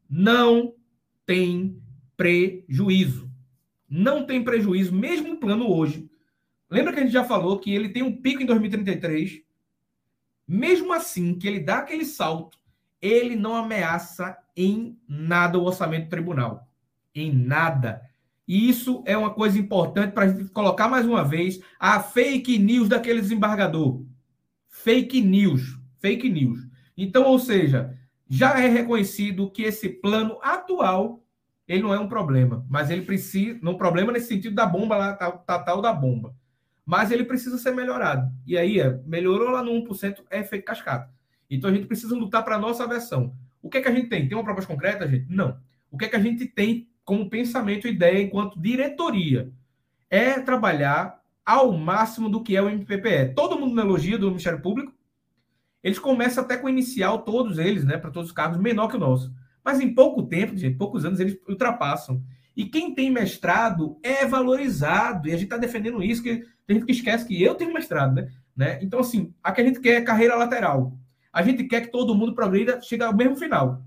não 0.08 0.74
tem 1.26 1.78
prejuízo. 2.16 3.30
Não 3.88 4.26
tem 4.26 4.42
prejuízo, 4.42 4.92
mesmo 4.92 5.34
o 5.34 5.36
plano 5.38 5.70
hoje. 5.70 6.10
Lembra 6.68 6.92
que 6.92 6.98
a 6.98 7.02
gente 7.02 7.12
já 7.12 7.24
falou 7.24 7.58
que 7.58 7.72
ele 7.72 7.90
tem 7.90 8.02
um 8.02 8.16
pico 8.16 8.42
em 8.42 8.46
2033? 8.46 9.42
Mesmo 10.48 10.92
assim, 10.92 11.38
que 11.38 11.46
ele 11.46 11.60
dá 11.60 11.78
aquele 11.78 12.04
salto, 12.04 12.58
ele 13.00 13.36
não 13.36 13.54
ameaça 13.54 14.36
em 14.56 14.98
nada 15.06 15.58
o 15.58 15.64
orçamento 15.64 16.04
do 16.04 16.10
tribunal. 16.10 16.68
Em 17.14 17.32
nada. 17.32 18.02
E 18.46 18.68
isso 18.68 19.02
é 19.06 19.16
uma 19.16 19.30
coisa 19.30 19.58
importante 19.58 20.12
para 20.12 20.24
a 20.24 20.28
gente 20.28 20.50
colocar 20.50 20.88
mais 20.88 21.04
uma 21.04 21.24
vez 21.24 21.60
a 21.78 22.00
fake 22.00 22.58
news 22.58 22.88
daquele 22.88 23.20
desembargador. 23.20 24.04
Fake 24.68 25.20
news. 25.20 25.78
Fake 25.98 26.28
news. 26.28 26.60
Então, 26.96 27.24
ou 27.24 27.38
seja, 27.38 27.96
já 28.28 28.60
é 28.60 28.68
reconhecido 28.68 29.50
que 29.50 29.62
esse 29.62 29.88
plano 29.88 30.38
atual 30.42 31.26
ele 31.66 31.82
não 31.82 31.92
é 31.92 31.98
um 31.98 32.08
problema, 32.08 32.64
mas 32.70 32.90
ele 32.90 33.02
precisa, 33.02 33.58
não 33.60 33.76
problema 33.76 34.12
nesse 34.12 34.28
sentido 34.28 34.54
da 34.54 34.64
bomba 34.64 34.96
lá, 34.96 35.14
tal, 35.14 35.38
tal, 35.38 35.64
tal 35.64 35.82
da 35.82 35.92
bomba. 35.92 36.34
Mas 36.84 37.10
ele 37.10 37.24
precisa 37.24 37.58
ser 37.58 37.72
melhorado. 37.72 38.30
E 38.46 38.56
aí, 38.56 38.78
é, 38.78 39.00
melhorou 39.04 39.50
lá 39.50 39.62
no 39.62 39.72
1%, 39.72 40.22
é 40.30 40.40
efeito 40.40 40.64
cascata. 40.64 41.10
Então 41.50 41.68
a 41.68 41.72
gente 41.72 41.86
precisa 41.86 42.14
lutar 42.14 42.44
para 42.44 42.54
a 42.54 42.58
nossa 42.58 42.86
versão. 42.86 43.34
O 43.60 43.68
que 43.68 43.78
é 43.78 43.82
que 43.82 43.88
a 43.88 43.92
gente 43.92 44.08
tem? 44.08 44.28
Tem 44.28 44.38
uma 44.38 44.44
proposta 44.44 44.72
concreta, 44.72 45.08
gente? 45.08 45.26
Não. 45.28 45.58
O 45.90 45.98
que 45.98 46.04
é 46.04 46.08
que 46.08 46.14
a 46.14 46.20
gente 46.20 46.46
tem 46.46 46.88
como 47.06 47.30
pensamento 47.30 47.86
e 47.86 47.92
ideia 47.92 48.20
enquanto 48.22 48.60
diretoria? 48.60 49.50
É 50.10 50.38
trabalhar 50.40 51.22
ao 51.44 51.72
máximo 51.72 52.28
do 52.28 52.42
que 52.42 52.56
é 52.56 52.60
o 52.60 52.68
MPPE. 52.68 53.32
Todo 53.34 53.58
mundo 53.58 53.74
na 53.74 53.82
elogia 53.82 54.18
do 54.18 54.26
Ministério 54.26 54.60
Público. 54.60 54.92
Eles 55.82 56.00
começam 56.00 56.42
até 56.42 56.56
com 56.56 56.68
inicial, 56.68 57.22
todos 57.22 57.58
eles, 57.58 57.84
né, 57.84 57.96
para 57.96 58.10
todos 58.10 58.30
os 58.30 58.34
cargos, 58.34 58.58
menor 58.58 58.88
que 58.88 58.96
o 58.96 58.98
nosso. 59.00 59.32
Mas 59.64 59.80
em 59.80 59.94
pouco 59.94 60.24
tempo, 60.24 60.56
gente, 60.56 60.76
poucos 60.76 61.04
anos, 61.04 61.20
eles 61.20 61.38
ultrapassam. 61.48 62.20
E 62.56 62.64
quem 62.64 62.92
tem 62.92 63.10
mestrado 63.10 63.96
é 64.02 64.26
valorizado. 64.26 65.28
E 65.28 65.30
a 65.30 65.34
gente 65.34 65.44
está 65.44 65.56
defendendo 65.56 66.02
isso, 66.02 66.22
que 66.22 66.42
tem 66.66 66.76
gente 66.76 66.86
que 66.86 66.92
esquece 66.92 67.26
que 67.26 67.40
eu 67.40 67.54
tenho 67.54 67.72
mestrado, 67.72 68.14
né? 68.14 68.32
né? 68.56 68.78
Então, 68.82 68.98
assim, 68.98 69.32
a 69.42 69.52
que 69.52 69.60
a 69.60 69.64
gente 69.64 69.78
quer 69.78 70.00
é 70.00 70.00
carreira 70.00 70.34
lateral. 70.34 70.98
A 71.32 71.42
gente 71.42 71.64
quer 71.64 71.82
que 71.82 71.92
todo 71.92 72.14
mundo 72.14 72.34
progrida, 72.34 72.80
chegue 72.80 73.04
ao 73.04 73.14
mesmo 73.14 73.36
final. 73.36 73.84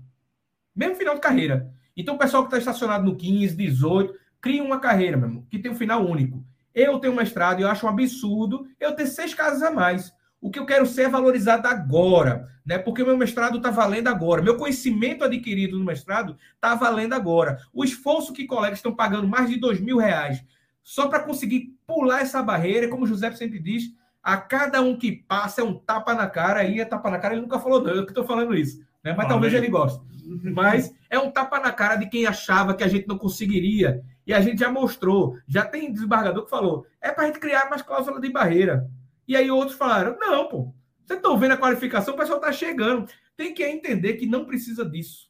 Mesmo 0.74 0.94
final 0.94 1.14
de 1.14 1.20
carreira. 1.20 1.70
Então, 2.00 2.14
o 2.14 2.18
pessoal 2.18 2.42
que 2.42 2.48
está 2.48 2.58
estacionado 2.58 3.04
no 3.04 3.14
15, 3.14 3.54
18, 3.54 4.14
cria 4.40 4.62
uma 4.62 4.80
carreira, 4.80 5.18
meu 5.18 5.28
irmão, 5.28 5.46
que 5.50 5.58
tem 5.58 5.70
um 5.70 5.76
final 5.76 6.02
único. 6.02 6.42
Eu 6.74 6.98
tenho 6.98 7.14
mestrado 7.14 7.60
e 7.60 7.62
eu 7.62 7.68
acho 7.68 7.84
um 7.84 7.90
absurdo 7.90 8.66
eu 8.80 8.94
ter 8.94 9.06
seis 9.06 9.34
casas 9.34 9.62
a 9.62 9.70
mais. 9.70 10.10
O 10.40 10.50
que 10.50 10.58
eu 10.58 10.64
quero 10.64 10.86
ser 10.86 11.02
é 11.02 11.08
valorizado 11.08 11.68
agora, 11.68 12.48
né? 12.64 12.78
Porque 12.78 13.02
o 13.02 13.06
meu 13.06 13.18
mestrado 13.18 13.58
está 13.58 13.70
valendo 13.70 14.08
agora. 14.08 14.40
Meu 14.40 14.56
conhecimento 14.56 15.24
adquirido 15.24 15.78
no 15.78 15.84
mestrado 15.84 16.38
está 16.54 16.74
valendo 16.74 17.12
agora. 17.12 17.58
O 17.70 17.84
esforço 17.84 18.32
que 18.32 18.46
colegas 18.46 18.78
estão 18.78 18.94
pagando 18.94 19.28
mais 19.28 19.50
de 19.50 19.60
dois 19.60 19.78
mil 19.78 19.98
reais 19.98 20.42
só 20.82 21.08
para 21.08 21.22
conseguir 21.22 21.76
pular 21.86 22.22
essa 22.22 22.42
barreira, 22.42 22.88
como 22.88 23.04
o 23.04 23.06
José 23.06 23.30
sempre 23.32 23.58
diz, 23.58 23.92
a 24.22 24.36
cada 24.36 24.80
um 24.80 24.96
que 24.96 25.12
passa 25.12 25.60
é 25.60 25.64
um 25.64 25.74
tapa 25.74 26.14
na 26.14 26.26
cara, 26.26 26.60
aí 26.60 26.80
é 26.80 26.84
tapa 26.84 27.10
na 27.10 27.18
cara, 27.18 27.34
ele 27.34 27.42
nunca 27.42 27.58
falou, 27.58 27.82
não, 27.82 27.92
eu 27.92 28.04
que 28.04 28.10
estou 28.10 28.24
falando 28.24 28.54
isso, 28.54 28.80
né? 29.02 29.14
mas 29.16 29.26
ah, 29.26 29.28
talvez 29.28 29.54
ele 29.54 29.68
goste. 29.68 30.00
Mas 30.54 30.94
é 31.08 31.18
um 31.18 31.30
tapa 31.30 31.58
na 31.58 31.72
cara 31.72 31.96
de 31.96 32.06
quem 32.06 32.26
achava 32.26 32.74
que 32.74 32.84
a 32.84 32.88
gente 32.88 33.08
não 33.08 33.18
conseguiria. 33.18 34.02
E 34.26 34.32
a 34.32 34.40
gente 34.40 34.60
já 34.60 34.70
mostrou, 34.70 35.36
já 35.48 35.64
tem 35.64 35.92
desembargador 35.92 36.44
que 36.44 36.50
falou, 36.50 36.86
é 37.00 37.10
para 37.10 37.24
a 37.24 37.26
gente 37.26 37.40
criar 37.40 37.68
mais 37.68 37.82
cláusula 37.82 38.20
de 38.20 38.30
barreira. 38.30 38.88
E 39.26 39.34
aí 39.34 39.50
outros 39.50 39.76
falaram, 39.76 40.16
não, 40.20 40.48
pô, 40.48 40.74
vocês 41.04 41.18
estão 41.18 41.36
vendo 41.36 41.52
a 41.52 41.56
qualificação, 41.56 42.14
o 42.14 42.16
pessoal 42.16 42.38
está 42.38 42.52
chegando. 42.52 43.10
Tem 43.36 43.52
que 43.52 43.64
entender 43.64 44.14
que 44.14 44.26
não 44.26 44.44
precisa 44.44 44.84
disso. 44.84 45.28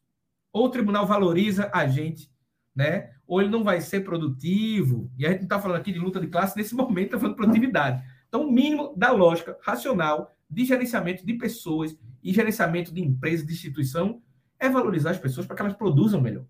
Ou 0.52 0.66
o 0.66 0.70
tribunal 0.70 1.06
valoriza 1.06 1.70
a 1.72 1.86
gente, 1.86 2.30
né? 2.74 3.10
Ou 3.26 3.40
ele 3.40 3.50
não 3.50 3.64
vai 3.64 3.80
ser 3.80 4.00
produtivo. 4.00 5.10
E 5.16 5.24
a 5.24 5.30
gente 5.30 5.38
não 5.38 5.46
está 5.46 5.60
falando 5.60 5.78
aqui 5.78 5.92
de 5.92 5.98
luta 5.98 6.20
de 6.20 6.26
classe, 6.26 6.56
nesse 6.56 6.74
momento 6.74 7.06
está 7.06 7.18
falando 7.18 7.32
de 7.32 7.36
produtividade. 7.36 8.02
Então, 8.30 8.46
o 8.46 8.52
mínimo 8.52 8.94
da 8.96 9.10
lógica 9.10 9.58
racional 9.60 10.32
de 10.48 10.64
gerenciamento 10.64 11.26
de 11.26 11.34
pessoas 11.34 11.98
e 12.22 12.32
gerenciamento 12.32 12.94
de 12.94 13.02
empresa, 13.02 13.44
de 13.44 13.52
instituição, 13.52 14.22
é 14.56 14.68
valorizar 14.68 15.10
as 15.10 15.18
pessoas 15.18 15.46
para 15.46 15.56
que 15.56 15.62
elas 15.62 15.74
produzam 15.74 16.20
melhor. 16.20 16.44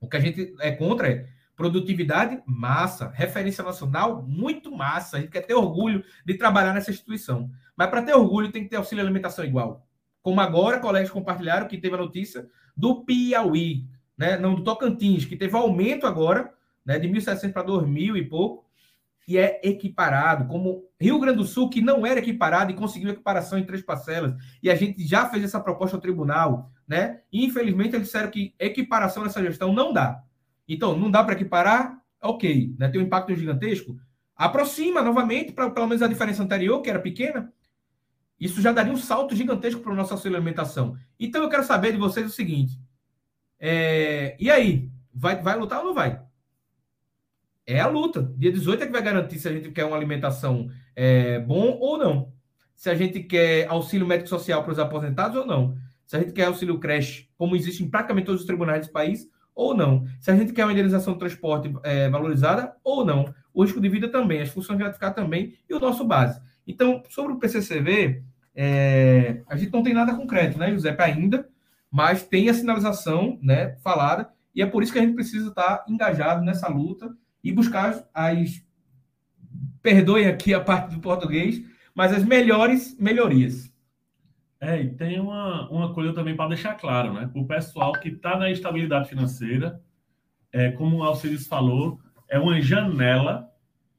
O 0.00 0.08
que 0.08 0.16
a 0.16 0.20
gente 0.20 0.52
é 0.58 0.72
contra 0.72 1.08
é 1.08 1.28
produtividade, 1.54 2.42
massa. 2.44 3.08
Referência 3.14 3.62
nacional, 3.62 4.20
muito 4.26 4.74
massa. 4.74 5.16
A 5.16 5.20
gente 5.20 5.30
quer 5.30 5.42
ter 5.42 5.54
orgulho 5.54 6.04
de 6.24 6.34
trabalhar 6.34 6.74
nessa 6.74 6.90
instituição. 6.90 7.48
Mas 7.76 7.88
para 7.88 8.02
ter 8.02 8.14
orgulho, 8.14 8.50
tem 8.50 8.64
que 8.64 8.70
ter 8.70 8.76
auxílio 8.76 9.04
alimentação 9.04 9.44
igual. 9.44 9.86
Como 10.22 10.40
agora, 10.40 10.80
colegas 10.80 11.10
compartilharam 11.10 11.68
que 11.68 11.78
teve 11.78 11.94
a 11.94 11.98
notícia 11.98 12.48
do 12.76 13.04
Piauí, 13.04 13.86
né? 14.18 14.36
não 14.36 14.56
do 14.56 14.64
Tocantins, 14.64 15.24
que 15.24 15.36
teve 15.36 15.56
aumento 15.56 16.04
agora, 16.04 16.52
né? 16.84 16.98
de 16.98 17.08
1.700 17.08 17.52
para 17.52 17.64
2.000 17.64 18.16
e 18.16 18.24
pouco 18.24 18.65
e 19.26 19.36
é 19.36 19.60
equiparado, 19.64 20.46
como 20.46 20.84
Rio 21.00 21.18
Grande 21.18 21.38
do 21.38 21.44
Sul, 21.44 21.68
que 21.68 21.80
não 21.80 22.06
era 22.06 22.20
equiparado 22.20 22.70
e 22.70 22.74
conseguiu 22.74 23.10
equiparação 23.10 23.58
em 23.58 23.64
três 23.64 23.82
parcelas, 23.82 24.34
e 24.62 24.70
a 24.70 24.76
gente 24.76 25.04
já 25.04 25.28
fez 25.28 25.42
essa 25.42 25.58
proposta 25.58 25.96
ao 25.96 26.00
tribunal, 26.00 26.70
né? 26.86 27.20
E, 27.32 27.44
infelizmente, 27.44 27.96
eles 27.96 28.06
disseram 28.06 28.30
que 28.30 28.54
equiparação 28.58 29.24
nessa 29.24 29.42
gestão 29.42 29.72
não 29.72 29.92
dá. 29.92 30.22
Então, 30.68 30.96
não 30.96 31.10
dá 31.10 31.24
para 31.24 31.34
equiparar, 31.34 32.00
ok, 32.22 32.74
né? 32.78 32.88
tem 32.88 33.00
um 33.00 33.04
impacto 33.04 33.34
gigantesco. 33.34 33.98
Aproxima 34.36 35.02
novamente, 35.02 35.52
para 35.52 35.70
pelo 35.70 35.88
menos 35.88 36.02
a 36.02 36.08
diferença 36.08 36.42
anterior, 36.42 36.80
que 36.80 36.90
era 36.90 37.00
pequena, 37.00 37.52
isso 38.38 38.60
já 38.60 38.70
daria 38.70 38.92
um 38.92 38.96
salto 38.96 39.34
gigantesco 39.34 39.80
para 39.80 39.92
o 39.92 39.96
nosso 39.96 40.12
auxílio 40.12 40.36
alimentação. 40.36 40.96
Então, 41.18 41.42
eu 41.42 41.48
quero 41.48 41.64
saber 41.64 41.90
de 41.90 41.98
vocês 41.98 42.26
o 42.26 42.34
seguinte: 42.34 42.78
é... 43.58 44.36
e 44.38 44.50
aí? 44.50 44.88
Vai, 45.12 45.40
vai 45.40 45.56
lutar 45.56 45.80
ou 45.80 45.86
não 45.86 45.94
vai? 45.94 46.25
É 47.66 47.80
a 47.80 47.88
luta. 47.88 48.32
Dia 48.36 48.52
18 48.52 48.82
é 48.82 48.86
que 48.86 48.92
vai 48.92 49.02
garantir 49.02 49.38
se 49.38 49.48
a 49.48 49.52
gente 49.52 49.70
quer 49.70 49.84
uma 49.84 49.96
alimentação 49.96 50.68
é, 50.94 51.40
bom 51.40 51.76
ou 51.80 51.98
não. 51.98 52.32
Se 52.74 52.88
a 52.88 52.94
gente 52.94 53.20
quer 53.20 53.66
auxílio 53.68 54.06
médico 54.06 54.28
social 54.28 54.62
para 54.62 54.72
os 54.72 54.78
aposentados 54.78 55.36
ou 55.36 55.46
não. 55.46 55.76
Se 56.06 56.16
a 56.16 56.20
gente 56.20 56.32
quer 56.32 56.44
auxílio 56.44 56.78
creche, 56.78 57.28
como 57.36 57.56
existe 57.56 57.82
em 57.82 57.90
praticamente 57.90 58.26
todos 58.26 58.42
os 58.42 58.46
tribunais 58.46 58.86
do 58.86 58.92
país, 58.92 59.28
ou 59.54 59.74
não. 59.74 60.06
Se 60.20 60.30
a 60.30 60.36
gente 60.36 60.52
quer 60.52 60.64
uma 60.64 60.72
indenização 60.72 61.14
de 61.14 61.18
transporte 61.18 61.74
é, 61.82 62.08
valorizada 62.08 62.76
ou 62.84 63.04
não. 63.04 63.34
o 63.52 63.64
risco 63.64 63.80
de 63.80 63.88
vida 63.88 64.08
também, 64.08 64.42
as 64.42 64.50
funções 64.50 64.78
gratificadas 64.78 65.16
também 65.16 65.54
e 65.68 65.74
o 65.74 65.80
nosso 65.80 66.04
base. 66.04 66.40
Então, 66.66 67.02
sobre 67.08 67.32
o 67.32 67.38
PCCV, 67.38 68.22
é, 68.54 69.42
a 69.48 69.56
gente 69.56 69.72
não 69.72 69.82
tem 69.82 69.94
nada 69.94 70.14
concreto, 70.14 70.58
né, 70.58 70.70
José, 70.72 70.94
ainda, 70.98 71.48
mas 71.90 72.22
tem 72.22 72.48
a 72.48 72.54
sinalização 72.54 73.38
né, 73.42 73.76
falada, 73.82 74.28
e 74.54 74.60
é 74.62 74.66
por 74.66 74.82
isso 74.82 74.92
que 74.92 74.98
a 74.98 75.02
gente 75.02 75.14
precisa 75.14 75.48
estar 75.48 75.84
engajado 75.88 76.44
nessa 76.44 76.68
luta 76.68 77.14
e 77.42 77.52
buscar 77.52 77.90
as, 77.90 78.08
as 78.14 78.66
perdoem 79.82 80.26
aqui 80.26 80.52
a 80.52 80.60
parte 80.60 80.94
do 80.94 81.00
português, 81.00 81.62
mas 81.94 82.12
as 82.12 82.24
melhores 82.24 82.96
melhorias. 82.98 83.72
É, 84.60 84.82
e 84.82 84.90
tem 84.90 85.20
uma, 85.20 85.68
uma 85.70 85.94
coisa 85.94 86.12
também 86.12 86.34
para 86.34 86.48
deixar 86.48 86.74
claro, 86.74 87.12
né? 87.12 87.30
O 87.34 87.46
pessoal 87.46 87.92
que 87.92 88.08
está 88.08 88.36
na 88.36 88.50
estabilidade 88.50 89.08
financeira, 89.08 89.80
é, 90.52 90.72
como 90.72 90.96
o 90.96 91.02
Alcides 91.02 91.46
falou, 91.46 92.00
é 92.28 92.38
uma 92.38 92.60
janela 92.60 93.48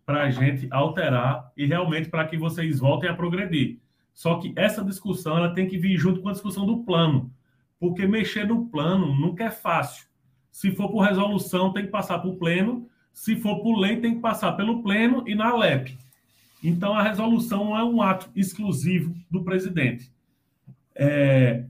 para 0.05 0.23
a 0.23 0.30
gente 0.30 0.68
alterar 0.72 1.51
e 1.55 1.65
realmente 1.65 2.09
para 2.09 2.26
que 2.26 2.38
vocês 2.38 2.80
voltem 2.80 3.09
a 3.09 3.15
progredir. 3.15 3.80
Só 4.14 4.39
que 4.39 4.51
essa 4.55 4.84
discussão 4.84 5.38
ela 5.38 5.53
tem 5.53 5.68
que 5.68 5.77
vir 5.77 5.97
junto 5.97 6.22
com 6.22 6.30
a 6.30 6.31
discussão 6.31 6.65
do 6.65 6.84
plano, 6.84 7.31
porque 7.80 8.07
mexer 8.07 8.47
no 8.47 8.68
plano 8.68 9.15
nunca 9.15 9.43
é 9.43 9.51
fácil. 9.51 10.07
Se 10.51 10.72
for 10.72 10.89
por 10.89 11.01
resolução, 11.01 11.72
tem 11.72 11.85
que 11.85 11.91
passar 11.91 12.19
por 12.19 12.35
pleno. 12.38 12.89
Se 13.18 13.35
for 13.35 13.64
por 13.64 13.80
lei, 13.80 13.98
tem 13.98 14.14
que 14.14 14.22
passar 14.22 14.52
pelo 14.52 14.84
pleno 14.84 15.23
e 15.27 15.34
na 15.34 15.52
LEP. 15.56 15.98
Então, 16.64 16.94
a 16.94 17.02
resolução 17.02 17.65
não 17.65 17.76
é 17.76 17.84
um 17.84 17.99
ato 17.99 18.30
exclusivo 18.35 19.11
do 19.27 19.44
presidente. 19.44 20.11
É... 20.94 21.65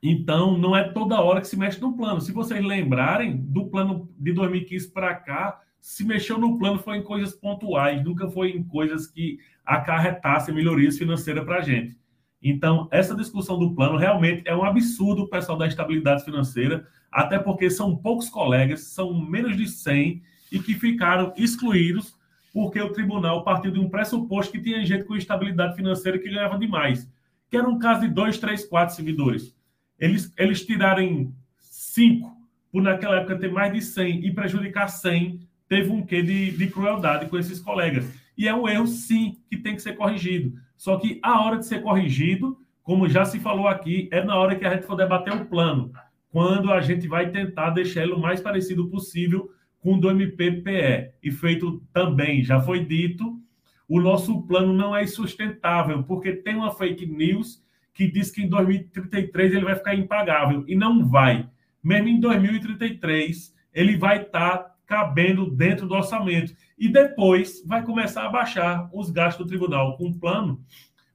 Então, 0.00 0.56
não 0.56 0.76
é 0.76 0.84
toda 0.84 1.20
hora 1.20 1.40
que 1.40 1.48
se 1.48 1.56
mexe 1.56 1.80
no 1.80 1.96
plano. 1.96 2.20
Se 2.20 2.30
vocês 2.30 2.64
lembrarem, 2.64 3.36
do 3.36 3.66
plano 3.66 4.08
de 4.16 4.32
2015 4.32 4.92
para 4.92 5.16
cá, 5.16 5.60
se 5.80 6.04
mexeu 6.04 6.38
no 6.38 6.56
plano 6.56 6.78
foi 6.78 6.98
em 6.98 7.02
coisas 7.02 7.32
pontuais, 7.32 8.04
nunca 8.04 8.30
foi 8.30 8.52
em 8.52 8.62
coisas 8.62 9.08
que 9.08 9.40
acarretassem 9.66 10.54
melhorias 10.54 10.96
financeiras 10.96 11.44
para 11.44 11.58
a 11.58 11.62
gente. 11.62 11.98
Então, 12.40 12.86
essa 12.92 13.16
discussão 13.16 13.58
do 13.58 13.74
plano 13.74 13.98
realmente 13.98 14.44
é 14.46 14.54
um 14.54 14.62
absurdo 14.62 15.22
o 15.22 15.28
pessoal 15.28 15.58
da 15.58 15.66
estabilidade 15.66 16.24
financeira, 16.24 16.86
até 17.10 17.40
porque 17.40 17.68
são 17.68 17.96
poucos 17.96 18.28
colegas, 18.28 18.82
são 18.82 19.12
menos 19.12 19.56
de 19.56 19.66
100, 19.66 20.22
e 20.54 20.60
que 20.60 20.74
ficaram 20.74 21.34
excluídos 21.36 22.14
porque 22.52 22.80
o 22.80 22.92
tribunal 22.92 23.42
partiu 23.42 23.72
de 23.72 23.80
um 23.80 23.90
pressuposto 23.90 24.52
que 24.52 24.60
tinha 24.60 24.86
gente 24.86 25.04
com 25.04 25.16
estabilidade 25.16 25.74
financeira 25.74 26.16
que 26.16 26.30
ganhava 26.30 26.56
demais, 26.56 27.10
que 27.50 27.56
era 27.56 27.68
um 27.68 27.80
caso 27.80 28.02
de 28.02 28.08
dois, 28.08 28.38
três, 28.38 28.64
quatro 28.64 28.94
servidores. 28.94 29.52
Eles, 29.98 30.32
eles 30.38 30.64
tirarem 30.64 31.34
cinco, 31.58 32.32
por 32.70 32.80
naquela 32.80 33.16
época 33.16 33.38
ter 33.38 33.50
mais 33.50 33.72
de 33.72 33.82
100 33.82 34.24
e 34.24 34.32
prejudicar 34.32 34.88
100, 34.88 35.40
teve 35.68 35.90
um 35.90 36.06
quê 36.06 36.22
de, 36.22 36.52
de 36.52 36.68
crueldade 36.68 37.26
com 37.26 37.36
esses 37.36 37.58
colegas. 37.58 38.08
E 38.38 38.46
é 38.46 38.54
um 38.54 38.68
erro, 38.68 38.86
sim, 38.86 39.36
que 39.50 39.56
tem 39.56 39.74
que 39.74 39.82
ser 39.82 39.94
corrigido. 39.94 40.56
Só 40.76 40.96
que 40.96 41.18
a 41.24 41.40
hora 41.40 41.58
de 41.58 41.66
ser 41.66 41.82
corrigido, 41.82 42.56
como 42.84 43.08
já 43.08 43.24
se 43.24 43.40
falou 43.40 43.66
aqui, 43.66 44.08
é 44.12 44.22
na 44.22 44.36
hora 44.36 44.54
que 44.54 44.64
a 44.64 44.74
gente 44.74 44.86
for 44.86 44.96
debater 44.96 45.32
o 45.32 45.46
plano, 45.46 45.92
quando 46.30 46.72
a 46.72 46.80
gente 46.80 47.08
vai 47.08 47.30
tentar 47.30 47.70
deixar 47.70 48.02
ele 48.02 48.12
o 48.12 48.18
mais 48.18 48.40
parecido 48.40 48.88
possível 48.88 49.50
com 49.84 49.98
do 49.98 50.10
MPPE. 50.10 51.12
E 51.22 51.30
feito 51.30 51.82
também, 51.92 52.42
já 52.42 52.58
foi 52.58 52.82
dito, 52.82 53.38
o 53.86 54.00
nosso 54.00 54.40
plano 54.46 54.72
não 54.72 54.96
é 54.96 55.06
sustentável, 55.06 56.02
porque 56.02 56.32
tem 56.32 56.56
uma 56.56 56.72
fake 56.72 57.04
news 57.04 57.62
que 57.92 58.10
diz 58.10 58.30
que 58.30 58.42
em 58.42 58.48
2033 58.48 59.52
ele 59.52 59.66
vai 59.66 59.76
ficar 59.76 59.94
impagável, 59.94 60.64
e 60.66 60.74
não 60.74 61.06
vai. 61.06 61.46
Mesmo 61.82 62.08
em 62.08 62.18
2033, 62.18 63.54
ele 63.74 63.98
vai 63.98 64.22
estar 64.22 64.56
tá 64.56 64.74
cabendo 64.86 65.50
dentro 65.50 65.86
do 65.86 65.94
orçamento. 65.94 66.54
E 66.78 66.88
depois 66.88 67.62
vai 67.66 67.84
começar 67.84 68.24
a 68.24 68.30
baixar 68.30 68.88
os 68.90 69.10
gastos 69.10 69.44
do 69.44 69.48
tribunal 69.48 69.98
com 69.98 70.08
o 70.08 70.18
plano, 70.18 70.64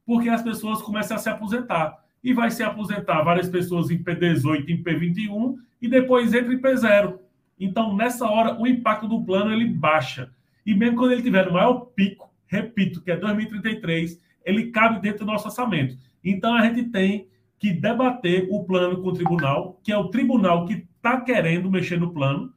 porque 0.05 0.29
as 0.29 0.43
pessoas 0.43 0.79
começam 0.83 1.17
a 1.17 1.19
se 1.19 1.27
aposentar. 1.27 1.97
E 2.23 2.33
vai 2.33 2.51
se 2.51 2.61
aposentar 2.61 3.23
várias 3.23 3.49
pessoas 3.49 3.89
em 3.89 4.03
P18, 4.03 4.69
em 4.69 4.83
P21, 4.83 5.55
e 5.81 5.87
depois 5.87 6.33
entra 6.35 6.53
em 6.53 6.61
P0. 6.61 7.17
Então, 7.59 7.95
nessa 7.95 8.29
hora, 8.29 8.59
o 8.59 8.65
impacto 8.65 9.07
do 9.07 9.23
plano 9.23 9.51
ele 9.51 9.65
baixa. 9.65 10.31
E 10.65 10.73
mesmo 10.73 10.97
quando 10.97 11.11
ele 11.11 11.21
tiver 11.21 11.45
no 11.45 11.53
maior 11.53 11.87
pico, 11.95 12.33
repito, 12.47 13.01
que 13.01 13.11
é 13.11 13.17
2033, 13.17 14.21
ele 14.45 14.71
cabe 14.71 15.01
dentro 15.01 15.25
do 15.25 15.31
nosso 15.31 15.47
orçamento. 15.47 15.97
Então, 16.23 16.53
a 16.53 16.65
gente 16.65 16.85
tem 16.85 17.27
que 17.59 17.73
debater 17.73 18.47
o 18.49 18.63
plano 18.63 19.01
com 19.01 19.09
o 19.09 19.13
tribunal, 19.13 19.79
que 19.83 19.91
é 19.91 19.97
o 19.97 20.07
tribunal 20.07 20.65
que 20.65 20.87
está 20.95 21.19
querendo 21.19 21.69
mexer 21.69 21.99
no 21.99 22.13
plano. 22.13 22.53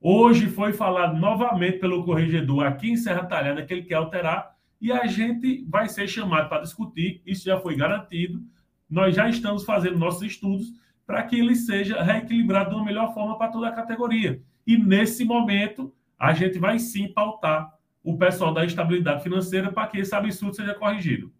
Hoje 0.00 0.48
foi 0.48 0.72
falado 0.72 1.18
novamente 1.18 1.78
pelo 1.78 2.04
corregedor 2.04 2.66
aqui 2.66 2.90
em 2.90 2.96
Serra 2.96 3.24
Talhada 3.24 3.64
que 3.64 3.72
ele 3.72 3.84
quer 3.84 3.94
alterar 3.94 4.52
e 4.80 4.90
a 4.90 5.06
gente 5.06 5.64
vai 5.68 5.88
ser 5.88 6.08
chamado 6.08 6.48
para 6.48 6.62
discutir. 6.62 7.22
Isso 7.24 7.44
já 7.44 7.58
foi 7.60 7.76
garantido. 7.76 8.42
Nós 8.90 9.14
já 9.14 9.28
estamos 9.28 9.64
fazendo 9.64 9.96
nossos 9.96 10.22
estudos 10.22 10.72
para 11.06 11.22
que 11.22 11.38
ele 11.38 11.54
seja 11.54 12.02
reequilibrado 12.02 12.70
de 12.70 12.76
uma 12.76 12.84
melhor 12.84 13.12
forma 13.12 13.36
para 13.36 13.50
toda 13.50 13.68
a 13.68 13.72
categoria. 13.72 14.40
E 14.66 14.76
nesse 14.76 15.24
momento, 15.24 15.92
a 16.18 16.32
gente 16.32 16.58
vai 16.58 16.78
sim 16.78 17.08
pautar 17.08 17.72
o 18.02 18.16
pessoal 18.16 18.52
da 18.52 18.64
estabilidade 18.64 19.22
financeira 19.22 19.70
para 19.72 19.86
que 19.88 19.98
esse 19.98 20.14
absurdo 20.14 20.56
seja 20.56 20.74
corrigido. 20.74 21.32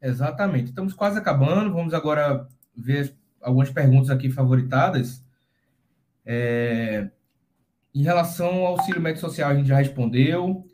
Exatamente. 0.00 0.66
Estamos 0.66 0.92
quase 0.92 1.18
acabando. 1.18 1.72
Vamos 1.72 1.94
agora 1.94 2.46
ver 2.76 3.14
algumas 3.40 3.70
perguntas 3.70 4.10
aqui 4.10 4.30
favoritadas. 4.30 5.24
É... 6.24 7.10
Em 7.94 8.02
relação 8.02 8.54
ao 8.56 8.78
auxílio 8.78 9.00
médico 9.00 9.26
social, 9.26 9.50
a 9.50 9.54
gente 9.54 9.68
já 9.68 9.76
respondeu. 9.76 10.66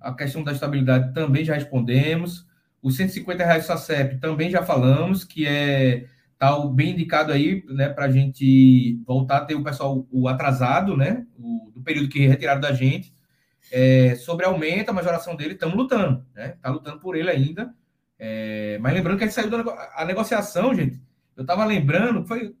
A 0.00 0.14
questão 0.14 0.42
da 0.42 0.52
estabilidade 0.52 1.12
também 1.12 1.44
já 1.44 1.54
respondemos. 1.54 2.46
Os 2.82 2.96
150 2.96 3.44
reais 3.44 3.66
SACEP 3.66 4.18
também 4.18 4.50
já 4.50 4.62
falamos, 4.62 5.22
que 5.22 5.46
é 5.46 6.06
tá 6.40 6.58
bem 6.68 6.92
indicado 6.92 7.32
aí, 7.32 7.62
né, 7.68 7.90
para 7.90 8.06
a 8.06 8.10
gente 8.10 8.98
voltar 9.06 9.36
a 9.36 9.44
ter 9.44 9.54
o 9.54 9.62
pessoal 9.62 10.08
o 10.10 10.26
atrasado, 10.26 10.96
né, 10.96 11.26
o, 11.38 11.70
do 11.74 11.82
período 11.82 12.08
que 12.08 12.26
retiraram 12.26 12.62
da 12.62 12.72
gente, 12.72 13.14
é, 13.70 14.14
sobre 14.14 14.46
aumento, 14.46 14.88
a 14.88 14.94
majoração 14.94 15.36
dele, 15.36 15.52
estamos 15.52 15.76
lutando, 15.76 16.24
né, 16.34 16.56
tá 16.62 16.70
lutando 16.70 16.98
por 16.98 17.14
ele 17.14 17.28
ainda, 17.28 17.74
é, 18.18 18.78
mas 18.80 18.94
lembrando 18.94 19.18
que 19.18 19.24
a 19.24 19.26
gente 19.26 19.34
saiu 19.34 19.50
da 19.50 19.90
a 19.94 20.02
negociação, 20.06 20.74
gente, 20.74 20.98
eu 21.36 21.42
estava 21.42 21.62
lembrando, 21.66 22.24
foi 22.24 22.56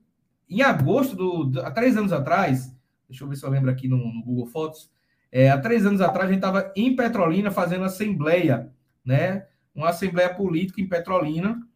em 0.46 0.60
agosto, 0.60 1.16
do, 1.16 1.44
do, 1.44 1.62
há 1.62 1.70
três 1.70 1.96
anos 1.96 2.12
atrás, 2.12 2.76
deixa 3.08 3.24
eu 3.24 3.28
ver 3.28 3.36
se 3.36 3.46
eu 3.46 3.50
lembro 3.50 3.70
aqui 3.70 3.88
no, 3.88 3.96
no 3.96 4.22
Google 4.22 4.46
Fotos, 4.46 4.90
é, 5.32 5.48
há 5.48 5.56
três 5.56 5.86
anos 5.86 6.02
atrás 6.02 6.28
a 6.28 6.32
gente 6.32 6.44
estava 6.44 6.70
em 6.76 6.94
Petrolina 6.94 7.50
fazendo 7.50 7.84
assembleia, 7.84 8.70
né, 9.02 9.46
uma 9.74 9.88
assembleia 9.88 10.34
política 10.34 10.82
em 10.82 10.86
Petrolina, 10.86 11.66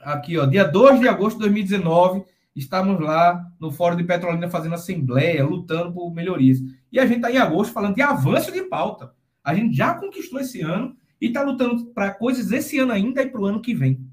aqui, 0.00 0.38
ó, 0.38 0.46
dia 0.46 0.64
2 0.64 1.00
de 1.00 1.08
agosto 1.08 1.36
de 1.36 1.44
2019, 1.44 2.24
estávamos 2.54 3.00
lá 3.00 3.44
no 3.58 3.70
Fórum 3.70 3.96
de 3.96 4.04
Petrolina 4.04 4.48
fazendo 4.48 4.74
assembleia, 4.74 5.44
lutando 5.44 5.92
por 5.92 6.12
melhorias. 6.12 6.58
E 6.90 6.98
a 6.98 7.06
gente 7.06 7.16
está 7.16 7.30
em 7.30 7.38
agosto 7.38 7.72
falando 7.72 7.94
de 7.94 8.02
avanço 8.02 8.52
de 8.52 8.62
pauta. 8.62 9.12
A 9.42 9.54
gente 9.54 9.76
já 9.76 9.94
conquistou 9.94 10.40
esse 10.40 10.60
ano 10.60 10.96
e 11.20 11.26
está 11.26 11.42
lutando 11.42 11.86
para 11.86 12.10
coisas 12.10 12.50
esse 12.50 12.78
ano 12.78 12.92
ainda 12.92 13.22
e 13.22 13.28
para 13.28 13.40
o 13.40 13.46
ano 13.46 13.60
que 13.60 13.74
vem. 13.74 14.06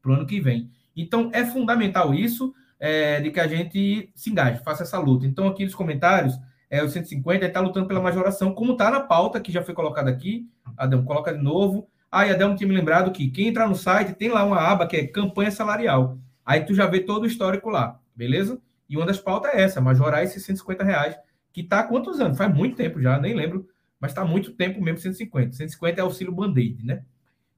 Para 0.00 0.12
o 0.12 0.14
ano 0.14 0.26
que 0.26 0.40
vem. 0.40 0.70
Então, 0.96 1.30
é 1.32 1.44
fundamental 1.44 2.14
isso, 2.14 2.52
é, 2.78 3.20
de 3.20 3.30
que 3.30 3.40
a 3.40 3.46
gente 3.46 4.10
se 4.14 4.30
engaje, 4.30 4.62
faça 4.62 4.82
essa 4.82 4.98
luta. 4.98 5.26
Então, 5.26 5.48
aqui 5.48 5.64
nos 5.64 5.74
comentários, 5.74 6.38
é, 6.68 6.82
o 6.82 6.88
150 6.88 7.44
está 7.44 7.60
lutando 7.60 7.86
pela 7.86 8.00
majoração, 8.00 8.54
como 8.54 8.72
está 8.72 8.90
na 8.90 9.00
pauta 9.00 9.40
que 9.40 9.52
já 9.52 9.62
foi 9.62 9.74
colocada 9.74 10.10
aqui. 10.10 10.48
Adão, 10.76 11.04
coloca 11.04 11.32
de 11.32 11.42
novo. 11.42 11.88
E 12.12 12.30
Adão 12.30 12.56
tinha 12.56 12.68
me 12.68 12.74
lembrado 12.74 13.12
que 13.12 13.30
quem 13.30 13.48
entrar 13.48 13.68
no 13.68 13.74
site 13.74 14.14
tem 14.14 14.28
lá 14.28 14.44
uma 14.44 14.58
aba 14.58 14.86
que 14.86 14.96
é 14.96 15.06
campanha 15.06 15.50
salarial. 15.50 16.18
Aí 16.44 16.64
tu 16.64 16.74
já 16.74 16.86
vê 16.86 17.00
todo 17.00 17.22
o 17.22 17.26
histórico 17.26 17.70
lá, 17.70 18.00
beleza? 18.14 18.60
E 18.88 18.96
uma 18.96 19.06
das 19.06 19.18
pautas 19.18 19.54
é 19.54 19.62
essa, 19.62 19.80
majorar 19.80 20.24
esses 20.24 20.44
150 20.44 20.82
reais, 20.82 21.16
que 21.52 21.62
tá 21.62 21.80
há 21.80 21.84
quantos 21.84 22.18
anos? 22.18 22.36
Faz 22.36 22.52
muito 22.52 22.76
tempo 22.76 23.00
já, 23.00 23.18
nem 23.20 23.34
lembro, 23.34 23.68
mas 24.00 24.10
está 24.10 24.24
muito 24.24 24.52
tempo 24.52 24.82
mesmo 24.82 24.98
150. 24.98 25.52
150 25.52 26.00
é 26.00 26.02
auxílio 26.02 26.32
band-aid, 26.32 26.84
né? 26.84 27.04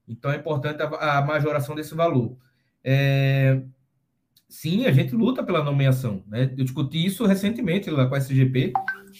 Então 0.07 0.31
é 0.31 0.35
importante 0.35 0.83
a, 0.83 1.17
a 1.17 1.21
majoração 1.25 1.73
desse 1.75 1.95
valor. 1.95 2.37
É... 2.83 3.61
Sim, 4.47 4.85
a 4.85 4.91
gente 4.91 5.15
luta 5.15 5.43
pela 5.43 5.63
nomeação, 5.63 6.23
né? 6.27 6.43
Eu 6.55 6.63
discuti 6.63 7.03
isso 7.03 7.25
recentemente 7.25 7.89
lá 7.89 8.05
com 8.05 8.13
a 8.13 8.19
SGP. 8.19 8.73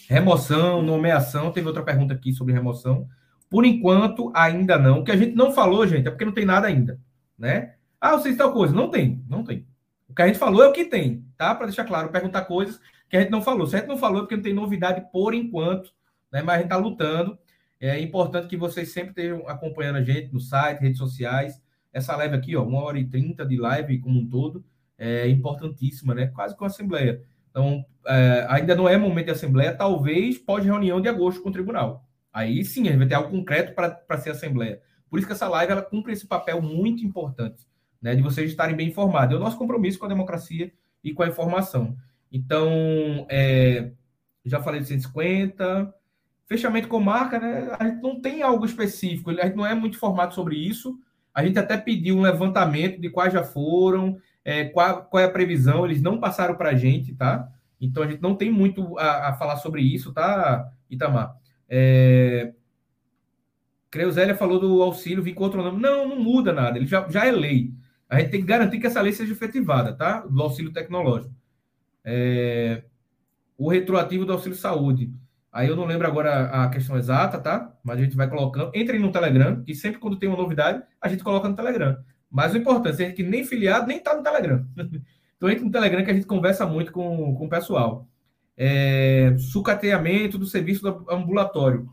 Remoção, 0.07 0.83
nomeação, 0.83 1.51
teve 1.51 1.65
outra 1.65 1.81
pergunta 1.81 2.13
aqui 2.13 2.31
sobre 2.33 2.53
remoção. 2.53 3.07
Por 3.53 3.65
enquanto, 3.65 4.31
ainda 4.33 4.79
não. 4.79 5.01
O 5.01 5.03
que 5.03 5.11
a 5.11 5.15
gente 5.15 5.35
não 5.35 5.53
falou, 5.53 5.85
gente, 5.85 6.07
é 6.07 6.09
porque 6.09 6.25
não 6.25 6.31
tem 6.31 6.43
nada 6.43 6.65
ainda, 6.65 6.99
né? 7.37 7.75
Ah, 8.01 8.17
você 8.17 8.35
tal 8.35 8.51
coisa. 8.51 8.73
Não 8.73 8.89
tem, 8.89 9.23
não 9.29 9.43
tem. 9.43 9.67
O 10.09 10.15
que 10.15 10.23
a 10.23 10.25
gente 10.25 10.39
falou 10.39 10.63
é 10.63 10.67
o 10.67 10.73
que 10.73 10.85
tem, 10.85 11.23
tá? 11.37 11.53
Para 11.53 11.67
deixar 11.67 11.85
claro, 11.85 12.09
perguntar 12.09 12.45
coisas 12.45 12.81
que 13.07 13.15
a 13.15 13.19
gente 13.19 13.29
não 13.29 13.43
falou. 13.43 13.67
Se 13.67 13.75
a 13.75 13.79
gente 13.79 13.87
não 13.87 13.95
falou 13.95 14.17
é 14.17 14.21
porque 14.21 14.35
não 14.37 14.41
tem 14.41 14.55
novidade 14.55 15.05
por 15.11 15.35
enquanto, 15.35 15.93
né? 16.31 16.41
Mas 16.41 16.55
a 16.55 16.57
gente 16.57 16.65
está 16.65 16.77
lutando. 16.77 17.37
É 17.79 17.99
importante 17.99 18.47
que 18.47 18.57
vocês 18.57 18.91
sempre 18.91 19.09
estejam 19.09 19.47
acompanhando 19.47 19.97
a 19.97 20.03
gente 20.03 20.33
no 20.33 20.39
site, 20.39 20.81
redes 20.81 20.97
sociais. 20.97 21.61
Essa 21.93 22.15
live 22.15 22.33
aqui, 22.33 22.55
ó, 22.55 22.63
uma 22.63 22.81
hora 22.81 22.97
e 22.97 23.05
trinta 23.05 23.45
de 23.45 23.55
live 23.55 23.99
como 23.99 24.19
um 24.19 24.27
todo, 24.27 24.65
é 24.97 25.27
importantíssima, 25.27 26.15
né? 26.15 26.25
Quase 26.25 26.57
com 26.57 26.63
a 26.63 26.67
Assembleia. 26.69 27.21
Então, 27.51 27.85
é, 28.07 28.47
ainda 28.49 28.73
não 28.75 28.89
é 28.89 28.97
momento 28.97 29.25
de 29.25 29.31
Assembleia, 29.33 29.75
talvez 29.75 30.39
pós-reunião 30.39 30.99
de 30.99 31.07
agosto 31.07 31.43
com 31.43 31.49
o 31.49 31.53
Tribunal 31.53 32.03
Aí 32.33 32.65
sim, 32.65 32.87
a 32.87 32.91
gente 32.91 32.97
vai 32.97 33.07
ter 33.07 33.15
algo 33.15 33.29
concreto 33.29 33.73
para 33.73 34.17
ser 34.17 34.31
assembleia. 34.31 34.81
Por 35.09 35.19
isso 35.19 35.27
que 35.27 35.33
essa 35.33 35.47
live 35.47 35.71
ela 35.71 35.83
cumpre 35.83 36.11
esse 36.11 36.25
papel 36.25 36.59
muito 36.59 37.05
importante, 37.05 37.67
né, 38.01 38.15
de 38.15 38.21
vocês 38.23 38.49
estarem 38.49 38.75
bem 38.75 38.89
informados. 38.89 39.35
É 39.35 39.37
o 39.37 39.43
nosso 39.43 39.57
compromisso 39.57 39.99
com 39.99 40.05
a 40.05 40.09
democracia 40.09 40.73
e 41.03 41.13
com 41.13 41.21
a 41.21 41.27
informação. 41.27 41.95
Então, 42.31 43.27
é, 43.29 43.91
já 44.43 44.59
falei 44.59 44.81
de 44.81 44.87
150, 44.87 45.93
fechamento 46.47 46.87
com 46.87 46.99
marca, 46.99 47.39
né? 47.39 47.69
A 47.79 47.85
gente 47.85 48.01
não 48.01 48.19
tem 48.19 48.41
algo 48.41 48.65
específico, 48.65 49.29
a 49.29 49.45
gente 49.45 49.55
não 49.55 49.65
é 49.65 49.75
muito 49.75 49.95
informado 49.95 50.33
sobre 50.33 50.55
isso. 50.55 50.97
A 51.31 51.45
gente 51.45 51.59
até 51.59 51.77
pediu 51.77 52.17
um 52.17 52.21
levantamento 52.21 52.99
de 52.99 53.09
quais 53.09 53.31
já 53.31 53.43
foram, 53.43 54.17
é, 54.43 54.65
qual, 54.65 55.03
qual, 55.05 55.21
é 55.21 55.25
a 55.25 55.31
previsão, 55.31 55.85
eles 55.85 56.01
não 56.01 56.19
passaram 56.19 56.55
para 56.55 56.69
a 56.69 56.75
gente, 56.75 57.13
tá? 57.13 57.47
Então 57.79 58.03
a 58.03 58.07
gente 58.07 58.21
não 58.21 58.35
tem 58.35 58.51
muito 58.51 58.97
a, 58.97 59.29
a 59.29 59.33
falar 59.33 59.57
sobre 59.57 59.81
isso, 59.81 60.11
tá, 60.13 60.71
Itamar? 60.89 61.35
É... 61.75 62.53
Creuzélia 63.89 64.35
falou 64.35 64.59
do 64.59 64.83
auxílio, 64.83 65.23
vim 65.23 65.33
com 65.33 65.43
outro 65.43 65.63
nome. 65.63 65.81
Não, 65.81 66.07
não 66.07 66.19
muda 66.19 66.53
nada, 66.53 66.77
ele 66.77 66.85
já, 66.85 67.07
já 67.09 67.25
é 67.25 67.31
lei. 67.31 67.73
A 68.07 68.19
gente 68.19 68.29
tem 68.29 68.41
que 68.41 68.47
garantir 68.47 68.79
que 68.79 68.85
essa 68.85 69.01
lei 69.01 69.11
seja 69.11 69.33
efetivada, 69.33 69.91
tá? 69.91 70.19
Do 70.19 70.39
auxílio 70.43 70.71
tecnológico. 70.71 71.33
É... 72.05 72.83
O 73.57 73.69
retroativo 73.69 74.23
do 74.23 74.33
auxílio 74.33 74.55
saúde. 74.55 75.11
Aí 75.51 75.67
eu 75.67 75.75
não 75.75 75.85
lembro 75.85 76.05
agora 76.05 76.45
a 76.63 76.69
questão 76.69 76.95
exata, 76.95 77.39
tá? 77.39 77.75
Mas 77.83 77.97
a 77.97 78.03
gente 78.03 78.15
vai 78.15 78.29
colocando. 78.29 78.71
Entrem 78.75 78.99
no 78.99 79.11
Telegram, 79.11 79.63
que 79.63 79.73
sempre 79.73 79.99
quando 79.99 80.17
tem 80.17 80.29
uma 80.29 80.37
novidade, 80.37 80.83
a 81.01 81.07
gente 81.07 81.23
coloca 81.23 81.49
no 81.49 81.55
Telegram. 81.55 81.97
Mas 82.29 82.53
o 82.53 82.57
importante 82.57 83.03
é 83.03 83.11
que 83.11 83.23
nem 83.23 83.43
filiado, 83.43 83.87
nem 83.87 83.99
tá 83.99 84.15
no 84.15 84.21
Telegram. 84.21 84.63
então 85.37 85.49
entre 85.49 85.65
no 85.65 85.71
Telegram 85.71 86.03
que 86.03 86.11
a 86.11 86.13
gente 86.13 86.27
conversa 86.27 86.67
muito 86.67 86.91
com, 86.91 87.35
com 87.35 87.45
o 87.45 87.49
pessoal. 87.49 88.07
É, 88.55 89.35
sucateamento 89.37 90.37
do 90.37 90.45
serviço 90.45 90.83
do 90.83 91.05
ambulatório. 91.09 91.89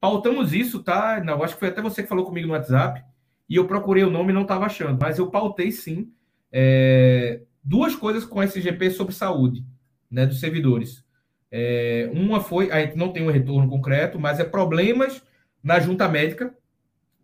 Pautamos 0.00 0.52
isso, 0.52 0.82
tá? 0.82 1.22
Não, 1.24 1.42
acho 1.42 1.54
que 1.54 1.60
foi 1.60 1.68
até 1.68 1.80
você 1.80 2.02
que 2.02 2.08
falou 2.08 2.24
comigo 2.24 2.46
no 2.46 2.54
WhatsApp. 2.54 3.02
E 3.48 3.56
eu 3.56 3.66
procurei 3.66 4.04
o 4.04 4.10
nome 4.10 4.30
e 4.30 4.34
não 4.34 4.42
estava 4.42 4.66
achando. 4.66 4.98
Mas 5.00 5.18
eu 5.18 5.30
pautei 5.30 5.70
sim 5.70 6.12
é, 6.50 7.40
duas 7.62 7.94
coisas 7.94 8.24
com 8.24 8.42
SGP 8.42 8.90
sobre 8.90 9.14
saúde, 9.14 9.64
né? 10.10 10.26
Dos 10.26 10.40
servidores. 10.40 11.04
É, 11.50 12.10
uma 12.12 12.40
foi, 12.40 12.70
a 12.70 12.80
gente 12.80 12.96
não 12.96 13.12
tem 13.12 13.22
um 13.22 13.30
retorno 13.30 13.68
concreto, 13.68 14.18
mas 14.18 14.40
é 14.40 14.44
problemas 14.44 15.22
na 15.62 15.78
junta 15.78 16.08
médica, 16.08 16.54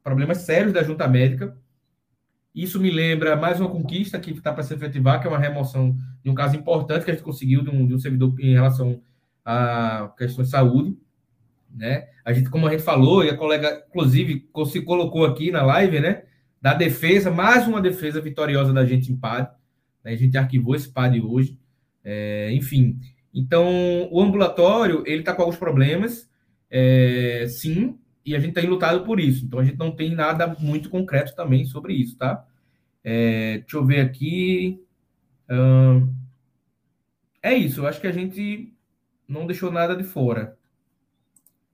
problemas 0.03 0.39
sérios 0.39 0.73
da 0.73 0.83
junta 0.83 1.09
médica. 1.09 1.57
Isso 2.59 2.81
me 2.81 2.91
lembra 2.91 3.37
mais 3.37 3.61
uma 3.61 3.71
conquista 3.71 4.19
que 4.19 4.33
está 4.33 4.53
para 4.53 4.65
se 4.65 4.75
efetivar, 4.75 5.21
que 5.21 5.29
é 5.29 5.31
uma 5.31 5.39
remoção 5.39 5.97
de 6.25 6.29
um 6.29 6.35
caso 6.35 6.57
importante 6.57 7.05
que 7.05 7.11
a 7.13 7.15
gente 7.15 7.23
conseguiu 7.23 7.63
de 7.63 7.71
um, 7.71 7.87
de 7.87 7.95
um 7.95 8.01
servidor 8.01 8.35
em 8.41 8.53
relação 8.53 9.01
à 9.45 10.13
questão 10.19 10.43
de 10.43 10.51
saúde. 10.51 10.99
Né? 11.73 12.09
A 12.25 12.33
gente, 12.33 12.51
como 12.51 12.67
a 12.67 12.71
gente 12.73 12.83
falou, 12.83 13.23
e 13.23 13.31
a 13.31 13.37
colega, 13.37 13.85
inclusive, 13.89 14.51
se 14.67 14.83
colocou 14.83 15.25
aqui 15.25 15.53
na 15.53 15.63
live, 15.63 16.01
né? 16.01 16.25
Da 16.61 16.75
defesa, 16.75 17.31
mais 17.31 17.69
uma 17.69 17.81
defesa 17.81 18.21
vitoriosa 18.21 18.73
da 18.73 18.85
gente 18.85 19.13
em 19.13 19.17
PAD. 19.17 19.53
Né? 20.03 20.15
A 20.15 20.17
gente 20.17 20.37
arquivou 20.37 20.75
esse 20.75 20.89
PAD 20.89 21.21
hoje. 21.21 21.57
É, 22.03 22.51
enfim, 22.51 22.99
então, 23.33 24.09
o 24.11 24.21
ambulatório, 24.21 25.05
ele 25.07 25.21
está 25.21 25.33
com 25.33 25.43
alguns 25.43 25.59
problemas, 25.59 26.29
é, 26.69 27.47
sim, 27.49 27.97
e 28.27 28.35
a 28.35 28.41
gente 28.41 28.55
tem 28.55 28.67
lutado 28.67 29.05
por 29.05 29.21
isso. 29.21 29.45
Então, 29.45 29.61
a 29.61 29.65
gente 29.65 29.79
não 29.79 29.93
tem 29.93 30.13
nada 30.13 30.57
muito 30.59 30.91
concreto 30.91 31.37
também 31.37 31.65
sobre 31.65 31.93
isso, 31.93 32.19
tá? 32.19 32.48
É, 33.05 33.59
deixa 33.59 33.77
eu 33.77 33.85
ver 33.87 34.01
aqui. 34.01 34.83
É 37.43 37.55
isso, 37.55 37.81
eu 37.81 37.87
acho 37.87 38.01
que 38.01 38.07
a 38.07 38.13
gente 38.13 38.75
não 39.27 39.47
deixou 39.47 39.71
nada 39.71 39.97
de 39.97 40.05
fora. 40.05 40.57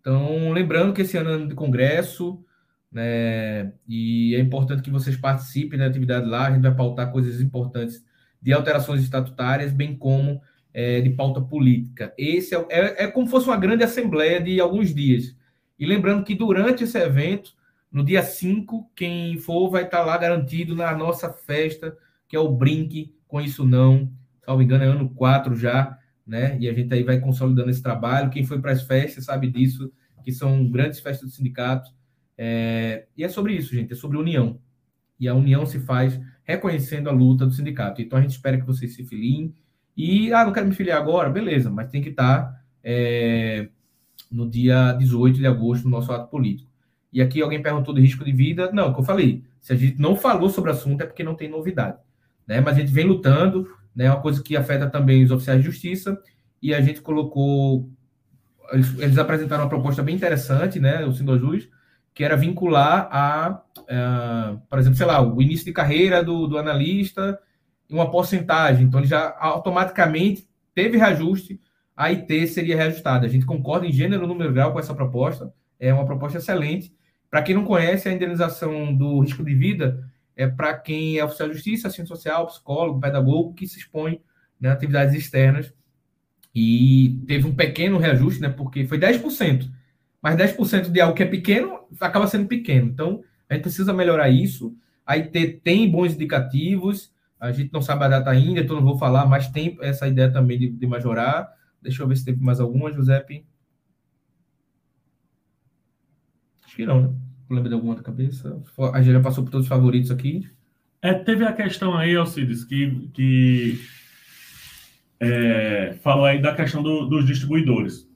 Então, 0.01 0.53
lembrando 0.53 0.93
que 0.93 1.03
esse 1.03 1.17
ano 1.17 1.31
é 1.31 1.33
ano 1.35 1.49
de 1.49 1.55
congresso, 1.55 2.45
né, 2.93 3.73
e 3.89 4.35
é 4.35 4.39
importante 4.39 4.83
que 4.83 4.91
vocês 4.91 5.17
participem 5.17 5.79
da 5.79 5.87
atividade 5.87 6.27
lá, 6.27 6.47
a 6.47 6.51
gente 6.53 6.63
vai 6.63 6.75
pautar 6.75 7.11
coisas 7.11 7.41
importantes 7.41 8.05
de 8.41 8.53
alterações 8.53 9.03
estatutárias, 9.03 9.73
bem 9.73 9.97
como 9.97 10.43
é, 10.75 11.01
de 11.01 11.11
pauta 11.11 11.41
política. 11.41 12.13
Esse 12.19 12.55
é, 12.55 12.67
é, 12.69 13.05
é, 13.05 13.07
como 13.07 13.27
se 13.27 13.31
fosse 13.31 13.47
uma 13.47 13.57
grande 13.57 13.83
assembleia 13.83 14.41
de 14.41 14.61
alguns 14.61 14.95
dias. 14.95 15.35
E 15.79 15.87
lembrando 15.87 16.25
que 16.25 16.35
durante 16.35 16.85
esse 16.85 16.99
evento, 16.99 17.53
no 17.95 18.05
dia 18.05 18.25
5, 18.25 18.91
quem 18.97 19.39
for 19.39 19.71
vai 19.71 19.85
estar 19.85 20.03
lá 20.03 20.19
garantido 20.19 20.75
na 20.75 20.93
nossa 20.97 21.33
festa, 21.33 21.97
que 22.27 22.35
é 22.35 22.41
o 22.41 22.51
Brinque 22.51 23.15
com 23.29 23.41
Isso 23.41 23.65
Não. 23.65 24.11
Salvo 24.45 24.63
engano, 24.63 24.83
é 24.83 24.89
ano 24.89 25.09
4 25.11 25.55
já, 25.55 25.97
né? 26.27 26.59
E 26.59 26.69
a 26.69 26.73
gente 26.73 26.93
aí 26.93 27.05
vai 27.05 27.21
consolidando 27.21 27.71
esse 27.71 27.81
trabalho. 27.81 28.31
Quem 28.31 28.45
foi 28.45 28.61
para 28.61 28.73
as 28.73 28.83
festas 28.83 29.27
sabe 29.27 29.49
disso, 29.49 29.93
que 30.25 30.33
são 30.33 30.69
grandes 30.69 30.99
festas 30.99 31.31
do 31.31 31.37
sindicato. 31.37 31.89
É... 32.37 33.07
E 33.17 33.23
é 33.23 33.29
sobre 33.29 33.55
isso, 33.55 33.73
gente, 33.73 33.93
é 33.93 33.97
sobre 33.97 34.19
união. 34.19 34.59
E 35.21 35.29
a 35.29 35.35
união 35.35 35.65
se 35.65 35.79
faz 35.79 36.21
reconhecendo 36.43 37.09
a 37.09 37.13
luta 37.13 37.47
do 37.47 37.53
sindicato. 37.53 38.03
Então 38.03 38.19
a 38.19 38.23
gente 38.23 38.33
espera 38.33 38.59
que 38.59 38.67
vocês 38.67 38.93
se 38.93 39.05
filiem 39.05 39.55
e, 39.97 40.33
ah, 40.33 40.45
não 40.45 40.53
quero 40.53 40.67
me 40.67 40.75
filiar 40.75 41.01
agora, 41.01 41.31
beleza, 41.31 41.71
mas 41.71 41.89
tem 41.93 42.03
que 42.03 42.09
estar 42.09 42.61
é, 42.83 43.69
no 44.33 44.51
dia 44.51 44.93
18 44.95 45.39
de 45.39 45.47
agosto 45.47 45.85
no 45.85 45.91
nosso 45.91 46.11
ato 46.11 46.29
político. 46.29 46.74
E 47.15 47.23
aqui 47.23 47.41
alguém 47.41 47.63
perguntou 47.63 47.95
do 47.95 48.01
risco 48.01 48.25
de 48.25 48.33
vida. 48.33 48.71
Não, 48.73 48.91
como 48.91 49.03
eu 49.03 49.07
falei, 49.07 49.45
se 49.61 49.73
a 49.73 49.77
gente 49.77 50.01
não 50.01 50.17
falou 50.17 50.51
sobre 50.51 50.71
o 50.71 50.75
assunto 50.75 51.01
é 51.01 51.07
porque 51.07 51.23
não 51.23 51.37
tem 51.37 51.49
novidade. 51.49 51.97
Né? 52.47 52.61
Mas 52.61 52.77
a 52.77 52.81
gente 52.81 52.93
vem 52.93 53.07
lutando, 53.07 53.67
né? 53.95 54.07
É 54.07 54.11
uma 54.11 54.21
coisa 54.21 54.43
que 54.43 54.57
afeta 54.57 54.91
também 54.91 55.23
os 55.23 55.31
oficiais 55.31 55.61
de 55.61 55.67
justiça, 55.67 56.21
e 56.61 56.75
a 56.75 56.81
gente 56.81 57.01
colocou. 57.01 57.89
Eles, 58.73 58.99
eles 58.99 59.19
apresentaram 59.19 59.63
uma 59.63 59.69
proposta 59.69 60.03
bem 60.03 60.15
interessante, 60.15 60.81
né? 60.81 61.07
O 61.07 61.13
Sindojus, 61.13 61.69
que 62.13 62.25
era 62.25 62.37
vincular 62.37 63.09
a, 63.11 63.63
a, 63.89 64.57
por 64.69 64.79
exemplo, 64.79 64.99
sei 64.99 65.07
lá, 65.07 65.23
o 65.23 65.41
início 65.41 65.65
de 65.65 65.73
carreira 65.73 66.23
do, 66.23 66.47
do 66.47 66.59
analista 66.59 67.39
uma 67.91 68.11
porcentagem. 68.11 68.87
Então, 68.87 69.01
ele 69.01 69.09
já 69.09 69.37
automaticamente 69.39 70.49
teve 70.75 70.97
reajuste, 70.97 71.61
a 71.97 72.07
IT 72.11 72.49
seria 72.49 72.77
reajustada. 72.77 73.27
A 73.27 73.29
gente 73.29 73.47
concorda 73.47 73.87
em 73.87 73.93
gênero, 73.93 74.27
número 74.27 74.53
grau 74.53 74.73
com 74.73 74.81
essa 74.81 74.95
proposta. 74.95 75.53
É 75.79 75.93
uma 75.93 76.05
proposta 76.05 76.39
excelente. 76.39 76.93
Para 77.35 77.43
quem 77.43 77.53
não 77.53 77.65
conhece, 77.65 78.09
a 78.09 78.13
indenização 78.13 78.95
do 78.95 79.19
risco 79.19 79.45
de 79.45 79.57
vida 79.57 80.09
é 80.37 80.47
para 80.47 80.73
quem 80.73 81.19
é 81.19 81.25
oficial 81.25 81.49
de 81.49 81.57
justiça, 81.57 81.89
assistente 81.89 82.07
social, 82.07 82.47
psicólogo, 82.47 83.01
pedagogo, 83.01 83.55
que 83.55 83.67
se 83.67 83.77
expõe 83.77 84.23
né, 84.61 84.69
atividades 84.69 85.17
externas. 85.17 85.75
E 86.55 87.21
teve 87.27 87.45
um 87.49 87.53
pequeno 87.53 87.99
reajuste, 87.99 88.41
né, 88.41 88.51
porque 88.51 88.87
foi 88.87 89.01
10%. 89.01 89.69
Mas 90.23 90.37
10% 90.37 90.93
de 90.93 91.01
algo 91.01 91.17
que 91.17 91.25
é 91.25 91.27
pequeno 91.27 91.81
acaba 92.01 92.29
sendo 92.29 92.47
pequeno. 92.47 92.87
Então, 92.87 93.25
a 93.49 93.55
gente 93.55 93.65
precisa 93.65 93.93
melhorar 93.93 94.29
isso. 94.31 94.73
A 95.05 95.15
IT 95.15 95.61
tem 95.65 95.91
bons 95.91 96.15
indicativos, 96.15 97.13
a 97.41 97.51
gente 97.51 97.73
não 97.73 97.83
sabe 97.83 98.05
a 98.05 98.09
data 98.11 98.31
ainda, 98.31 98.61
então 98.61 98.77
não 98.77 98.85
vou 98.85 98.97
falar, 98.97 99.27
mas 99.27 99.49
tem 99.49 99.77
essa 99.81 100.07
ideia 100.07 100.31
também 100.31 100.57
de, 100.57 100.69
de 100.69 100.87
majorar. 100.87 101.53
Deixa 101.83 102.01
eu 102.01 102.07
ver 102.07 102.17
se 102.17 102.25
teve 102.25 102.41
mais 102.41 102.61
alguma, 102.61 102.93
Giuseppe. 102.93 103.45
Acho 106.65 106.77
que 106.77 106.87
não, 106.87 107.01
né? 107.03 107.24
Não 107.49 107.57
lembro 107.57 107.69
de 107.69 107.75
alguma 107.75 107.95
da 107.95 108.03
cabeça. 108.03 108.61
A 108.93 109.03
gente 109.03 109.13
já 109.15 109.21
passou 109.21 109.45
por 109.45 109.51
todos 109.51 109.67
os 109.67 109.69
favoritos 109.69 110.11
aqui. 110.11 110.49
É, 111.03 111.13
teve 111.13 111.45
a 111.45 111.53
questão 111.53 111.95
aí, 111.95 112.17
Alcides, 112.17 112.65
que, 112.65 113.11
que 113.13 113.79
é, 115.21 115.99
falou 116.03 116.25
aí 116.25 116.41
da 116.41 116.55
questão 116.55 116.83
do, 116.83 117.07
dos 117.07 117.27
distribuidores, 117.27 118.09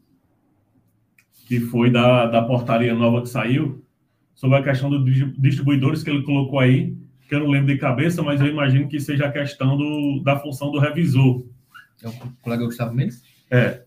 que 1.46 1.60
foi 1.60 1.90
da, 1.90 2.26
da 2.26 2.42
portaria 2.42 2.94
nova 2.94 3.20
que 3.20 3.28
saiu, 3.28 3.84
sobre 4.34 4.56
a 4.56 4.62
questão 4.62 4.88
dos 4.88 5.04
distribuidores 5.38 6.02
que 6.02 6.08
ele 6.08 6.22
colocou 6.22 6.60
aí, 6.60 6.96
que 7.28 7.34
eu 7.34 7.40
não 7.40 7.50
lembro 7.50 7.66
de 7.66 7.78
cabeça, 7.78 8.22
mas 8.22 8.40
eu 8.40 8.46
imagino 8.46 8.88
que 8.88 8.98
seja 8.98 9.26
a 9.26 9.32
questão 9.32 9.76
do, 9.76 10.22
da 10.24 10.38
função 10.38 10.72
do 10.72 10.78
revisor. 10.78 11.44
É 12.02 12.08
o 12.08 12.12
colega 12.40 12.64
Gustavo 12.64 12.94
Mendes? 12.94 13.22
É. 13.50 13.82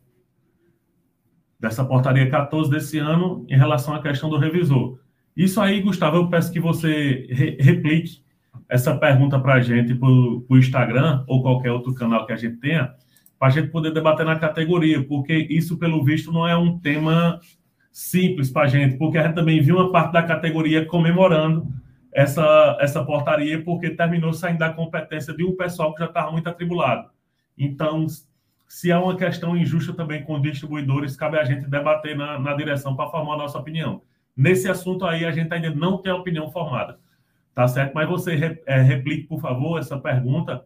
Dessa 1.60 1.84
portaria 1.84 2.30
14 2.30 2.70
desse 2.70 3.00
ano, 3.00 3.46
em 3.50 3.58
relação 3.58 3.96
à 3.96 4.02
questão 4.02 4.30
do 4.30 4.38
revisor. 4.38 5.00
Isso 5.36 5.62
aí, 5.62 5.82
Gustavo, 5.82 6.18
eu 6.18 6.30
peço 6.30 6.52
que 6.52 6.60
você 6.60 7.28
re 7.30 7.58
replique 7.60 8.22
essa 8.68 8.96
pergunta 8.96 9.40
para 9.40 9.56
a 9.56 9.62
gente 9.62 9.96
para 9.96 10.10
o 10.10 10.46
Instagram 10.52 11.24
ou 11.28 11.42
qualquer 11.42 11.72
outro 11.72 11.94
canal 11.94 12.26
que 12.26 12.34
a 12.34 12.38
gente 12.38 12.58
tenha, 12.58 12.94
para 13.38 13.48
a 13.48 13.52
gente 13.52 13.70
poder 13.70 13.94
debater 13.94 14.26
na 14.26 14.38
categoria, 14.38 15.04
porque 15.04 15.34
isso, 15.50 15.78
pelo 15.78 16.04
visto, 16.04 16.32
não 16.32 16.48
é 16.48 16.56
um 16.56 16.80
tema 16.80 17.40
simples 17.92 18.50
para 18.50 18.64
a 18.64 18.68
gente, 18.68 18.98
porque 18.98 19.18
a 19.18 19.24
gente 19.24 19.36
também 19.36 19.62
viu 19.62 19.76
uma 19.76 19.92
parte 19.92 20.14
da 20.14 20.24
categoria 20.24 20.86
comemorando 20.86 21.68
essa, 22.14 22.78
essa 22.80 23.04
portaria 23.04 23.64
porque 23.64 23.90
terminou 23.90 24.34
saindo 24.34 24.60
da 24.60 24.72
competência 24.72 25.34
de 25.34 25.44
um 25.44 25.56
pessoal 25.56 25.94
que 25.94 26.00
já 26.00 26.08
estava 26.08 26.32
muito 26.32 26.48
atribulado. 26.48 27.10
Então, 27.58 28.06
se 28.68 28.92
há 28.92 29.00
uma 29.02 29.16
questão 29.16 29.56
injusta 29.56 29.94
também 29.94 30.24
com 30.24 30.42
distribuidores, 30.42 31.16
cabe 31.16 31.38
a 31.38 31.44
gente 31.44 31.70
debater 31.70 32.16
na, 32.16 32.40
na 32.40 32.54
direção 32.54 32.96
para 32.96 33.10
formar 33.10 33.34
a 33.36 33.38
nossa 33.38 33.58
opinião. 33.58 34.02
Nesse 34.42 34.68
assunto 34.68 35.06
aí, 35.06 35.26
a 35.26 35.32
gente 35.32 35.54
ainda 35.54 35.70
não 35.70 35.98
tem 35.98 36.12
opinião 36.12 36.50
formada. 36.52 37.00
Tá 37.54 37.68
certo? 37.68 37.94
Mas 37.94 38.08
você 38.08 38.62
é, 38.66 38.82
replique, 38.82 39.28
por 39.28 39.40
favor, 39.40 39.78
essa 39.78 40.00
pergunta 40.00 40.64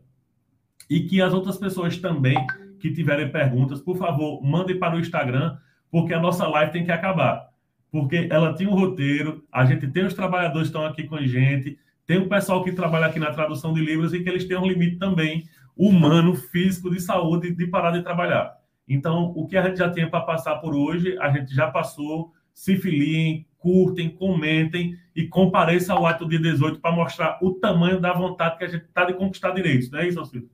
e 0.89 1.01
que 1.01 1.21
as 1.21 1.33
outras 1.33 1.57
pessoas 1.57 1.97
também 1.97 2.37
que 2.79 2.91
tiverem 2.91 3.31
perguntas, 3.31 3.81
por 3.81 3.97
favor, 3.97 4.43
mandem 4.43 4.77
para 4.77 4.95
o 4.95 4.99
Instagram, 4.99 5.57
porque 5.89 6.13
a 6.13 6.19
nossa 6.19 6.47
live 6.47 6.71
tem 6.71 6.85
que 6.85 6.91
acabar 6.91 7.49
porque 7.95 8.27
ela 8.29 8.53
tinha 8.53 8.69
um 8.69 8.77
roteiro, 8.77 9.41
a 9.49 9.63
gente 9.63 9.87
tem 9.87 10.05
os 10.05 10.13
trabalhadores 10.13 10.69
que 10.69 10.75
estão 10.75 10.85
aqui 10.85 11.05
com 11.05 11.15
a 11.15 11.25
gente, 11.25 11.79
tem 12.05 12.17
o 12.17 12.27
pessoal 12.27 12.61
que 12.61 12.73
trabalha 12.73 13.05
aqui 13.05 13.19
na 13.19 13.31
tradução 13.31 13.73
de 13.73 13.79
livros 13.79 14.13
e 14.13 14.21
que 14.21 14.27
eles 14.27 14.43
têm 14.43 14.57
um 14.57 14.67
limite 14.67 14.97
também 14.97 15.47
humano, 15.77 16.35
físico, 16.35 16.89
de 16.89 16.99
saúde, 16.99 17.55
de 17.55 17.67
parar 17.67 17.91
de 17.91 18.03
trabalhar. 18.03 18.53
Então, 18.85 19.31
o 19.33 19.47
que 19.47 19.55
a 19.55 19.63
gente 19.63 19.77
já 19.77 19.89
tinha 19.89 20.09
para 20.09 20.25
passar 20.25 20.57
por 20.57 20.75
hoje, 20.75 21.17
a 21.19 21.29
gente 21.29 21.55
já 21.55 21.71
passou. 21.71 22.33
Se 22.53 22.75
filiem, 22.75 23.47
curtem, 23.65 24.11
comentem 24.11 24.95
e 25.15 25.27
compareçam 25.27 25.97
ao 25.97 26.05
ato 26.05 26.29
dia 26.29 26.39
18 26.39 26.79
para 26.79 26.95
mostrar 26.95 27.39
o 27.41 27.55
tamanho 27.55 27.99
da 27.99 28.13
vontade 28.13 28.59
que 28.59 28.63
a 28.63 28.67
gente 28.67 28.83
está 28.83 29.05
de 29.05 29.15
conquistar 29.15 29.49
direitos. 29.55 29.89
Não 29.89 29.97
é 29.97 30.07
isso, 30.07 30.19
Alcino? 30.19 30.47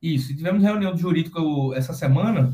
Isso. 0.00 0.32
E 0.32 0.36
tivemos 0.36 0.62
reunião 0.62 0.94
de 0.94 1.02
jurídico 1.02 1.74
essa 1.74 1.92
semana. 1.92 2.50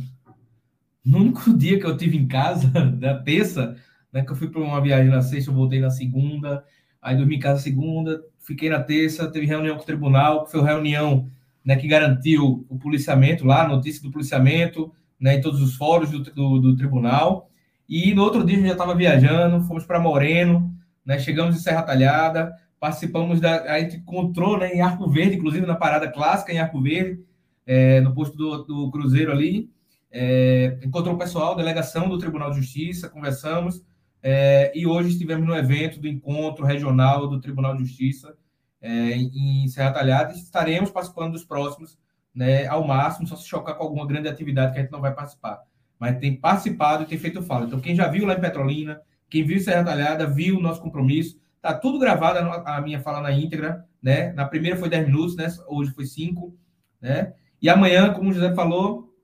No 1.05 1.19
único 1.19 1.41
dia 1.57 1.79
que 1.79 1.87
eu 1.87 1.97
tive 1.97 2.16
em 2.16 2.27
casa, 2.27 2.66
da 2.99 3.16
terça, 3.16 3.77
né, 4.12 4.24
que 4.24 4.33
eu 4.33 4.35
fui 4.35 4.49
para 4.49 4.61
uma 4.61 4.81
viagem 4.81 5.09
na 5.09 5.23
sexta, 5.23 5.53
eu 5.53 5.55
voltei 5.55 5.79
na 5.79 5.91
segunda, 5.91 6.65
aí 7.01 7.16
dormi 7.16 7.37
em 7.37 7.39
casa 7.39 7.62
segunda, 7.62 8.20
fiquei 8.41 8.69
na 8.69 8.83
terça, 8.83 9.31
teve 9.31 9.47
reunião 9.47 9.77
com 9.77 9.85
o 9.85 9.87
tribunal, 9.87 10.47
que 10.47 10.51
foi 10.51 10.65
reunião 10.65 11.31
né, 11.65 11.77
que 11.77 11.87
garantiu 11.87 12.66
o 12.69 12.77
policiamento 12.77 13.47
lá, 13.47 13.69
notícia 13.69 14.03
do 14.03 14.11
policiamento, 14.11 14.93
né, 15.20 15.37
em 15.37 15.41
todos 15.41 15.62
os 15.62 15.77
fóruns 15.77 16.11
do, 16.11 16.24
do, 16.24 16.59
do 16.59 16.77
tribunal. 16.77 17.52
E 17.89 18.15
no 18.15 18.23
outro 18.23 18.45
dia 18.45 18.57
a 18.57 18.59
gente 18.59 18.69
já 18.69 18.75
estava 18.75 18.95
viajando, 18.95 19.65
fomos 19.65 19.85
para 19.85 20.01
Moreno, 20.01 20.75
né, 21.05 21.19
chegamos 21.19 21.57
em 21.57 21.59
Serra 21.59 21.83
Talhada, 21.83 22.55
participamos 22.79 23.41
da. 23.41 23.63
A 23.75 23.81
gente 23.81 23.97
encontrou 23.97 24.59
né, 24.59 24.75
em 24.75 24.81
Arco 24.81 25.09
Verde, 25.09 25.37
inclusive 25.37 25.67
na 25.67 25.75
parada 25.75 26.11
clássica 26.11 26.53
em 26.53 26.59
Arco 26.59 26.81
Verde, 26.81 27.25
é, 27.67 28.01
no 28.01 28.15
posto 28.15 28.37
do, 28.37 28.65
do 28.65 28.91
Cruzeiro 28.91 29.31
ali. 29.31 29.71
É, 30.11 30.79
encontrou 30.85 31.15
o 31.15 31.19
pessoal, 31.19 31.57
delegação 31.57 32.09
do 32.09 32.19
Tribunal 32.19 32.51
de 32.51 32.57
Justiça, 32.57 33.09
conversamos. 33.09 33.83
É, 34.23 34.71
e 34.75 34.87
hoje 34.87 35.11
estivemos 35.11 35.47
no 35.47 35.57
evento 35.57 36.01
do 36.01 36.07
encontro 36.07 36.65
regional 36.65 37.27
do 37.29 37.41
Tribunal 37.41 37.75
de 37.75 37.85
Justiça 37.85 38.37
é, 38.81 39.17
em 39.17 39.67
Serra 39.69 39.93
Talhada. 39.93 40.33
Estaremos 40.33 40.91
participando 40.91 41.33
dos 41.33 41.45
próximos 41.45 41.99
né, 42.35 42.67
ao 42.67 42.87
máximo, 42.87 43.27
só 43.27 43.37
se 43.37 43.47
chocar 43.47 43.77
com 43.77 43.85
alguma 43.85 44.07
grande 44.07 44.29
atividade 44.29 44.73
que 44.73 44.79
a 44.79 44.83
gente 44.83 44.93
não 44.93 45.01
vai 45.01 45.15
participar. 45.15 45.63
Mas 46.03 46.19
tem 46.19 46.35
participado 46.35 47.05
e 47.05 47.07
tem 47.07 47.16
feito 47.16 47.41
fala. 47.43 47.65
Então, 47.65 47.79
quem 47.79 47.95
já 47.95 48.09
viu 48.09 48.27
lá 48.27 48.35
em 48.35 48.41
Petrolina, 48.41 49.01
quem 49.31 49.45
viu 49.45 49.61
Serra 49.61 49.85
Talhada, 49.85 50.27
viu 50.27 50.57
o 50.57 50.61
nosso 50.61 50.81
compromisso. 50.81 51.41
Tá 51.61 51.73
tudo 51.73 51.97
gravado 51.97 52.41
a 52.66 52.81
minha 52.81 52.99
fala 52.99 53.20
na 53.20 53.31
íntegra, 53.31 53.87
né? 54.03 54.33
Na 54.33 54.45
primeira 54.45 54.77
foi 54.77 54.89
10 54.89 55.07
minutos, 55.07 55.37
né? 55.37 55.47
Hoje 55.69 55.93
foi 55.93 56.05
5, 56.05 56.53
né? 57.01 57.35
E 57.62 57.69
amanhã, 57.69 58.12
como 58.12 58.31
o 58.31 58.33
José 58.33 58.53
falou, 58.53 59.15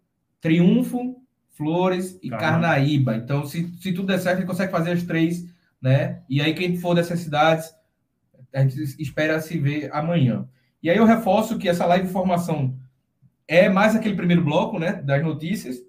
Triunfo, 0.41 1.21
Flores 1.49 2.17
e 2.23 2.31
Caramba. 2.31 2.49
Carnaíba. 2.49 3.17
Então, 3.17 3.45
se, 3.45 3.73
se 3.81 3.93
tudo 3.93 4.07
der 4.07 4.21
certo, 4.21 4.39
ele 4.39 4.47
consegue 4.47 4.71
fazer 4.71 4.93
as 4.93 5.03
três, 5.03 5.53
né? 5.83 6.23
E 6.29 6.41
aí, 6.41 6.55
quem 6.55 6.77
for 6.77 6.95
dessas 6.95 7.19
cidades, 7.19 7.75
a 8.55 8.61
gente 8.61 8.81
espera 9.03 9.41
se 9.41 9.59
ver 9.59 9.91
amanhã. 9.93 10.49
E 10.81 10.89
aí 10.89 10.97
eu 10.97 11.05
reforço 11.05 11.59
que 11.59 11.69
essa 11.69 11.85
live 11.87 12.07
de 12.07 12.13
formação 12.13 12.79
é 13.49 13.69
mais 13.69 13.97
aquele 13.97 14.15
primeiro 14.15 14.45
bloco, 14.45 14.79
né, 14.79 14.93
das 14.93 15.21
notícias, 15.25 15.88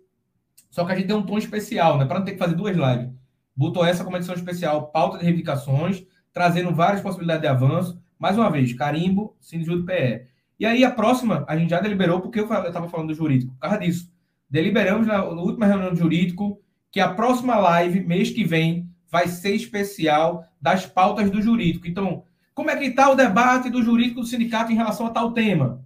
só 0.70 0.86
que 0.86 0.92
a 0.92 0.96
gente 0.96 1.08
tem 1.08 1.16
um 1.16 1.26
tom 1.26 1.38
especial, 1.38 1.98
né, 1.98 2.06
para 2.06 2.20
não 2.20 2.26
ter 2.26 2.34
que 2.34 2.38
fazer 2.38 2.56
duas 2.56 2.76
lives. 2.76 3.10
Botou 3.56 3.86
essa 3.86 4.04
como 4.04 4.16
edição 4.16 4.36
especial, 4.36 4.92
pauta 4.92 5.18
de 5.18 5.24
reivindicações, 5.24 6.04
trazendo 6.32 6.74
várias 6.74 7.02
possibilidades 7.02 7.42
de 7.42 7.48
avanço. 7.48 8.02
Mais 8.18 8.38
uma 8.38 8.50
vez, 8.50 8.72
carimbo, 8.74 9.36
Sindicato 9.40 9.84
PE. 9.84 10.28
E 10.60 10.66
aí 10.66 10.84
a 10.84 10.92
próxima, 10.92 11.46
a 11.48 11.58
gente 11.58 11.70
já 11.70 11.80
deliberou, 11.80 12.22
porque 12.22 12.40
eu 12.40 12.44
estava 12.44 12.88
falando 12.88 13.08
do 13.08 13.14
jurídico, 13.14 13.54
por 13.54 13.60
causa 13.60 13.78
disso. 13.78 14.12
Deliberamos 14.50 15.08
na, 15.08 15.18
na 15.18 15.42
última 15.42 15.66
reunião 15.66 15.92
do 15.92 16.00
jurídico 16.00 16.62
que 16.92 17.00
a 17.00 17.14
próxima 17.14 17.56
live, 17.56 18.02
mês 18.02 18.30
que 18.30 18.44
vem, 18.44 18.90
vai 19.10 19.28
ser 19.28 19.56
especial 19.56 20.46
das 20.62 20.86
pautas 20.86 21.30
do 21.32 21.42
jurídico. 21.42 21.88
Então, 21.88 22.24
como 22.54 22.70
é 22.70 22.76
que 22.76 22.86
está 22.86 23.10
o 23.10 23.16
debate 23.16 23.70
do 23.70 23.82
jurídico 23.82 24.22
do 24.22 24.28
sindicato 24.28 24.72
em 24.72 24.76
relação 24.76 25.08
a 25.08 25.12
tal 25.12 25.32
tema? 25.32 25.84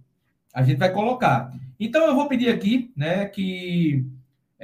A 0.52 0.62
gente 0.62 0.78
vai 0.78 0.92
colocar. 0.92 1.52
Então, 1.78 2.04
eu 2.06 2.14
vou 2.14 2.28
pedir 2.28 2.48
aqui 2.48 2.92
né, 2.96 3.26
que 3.26 4.04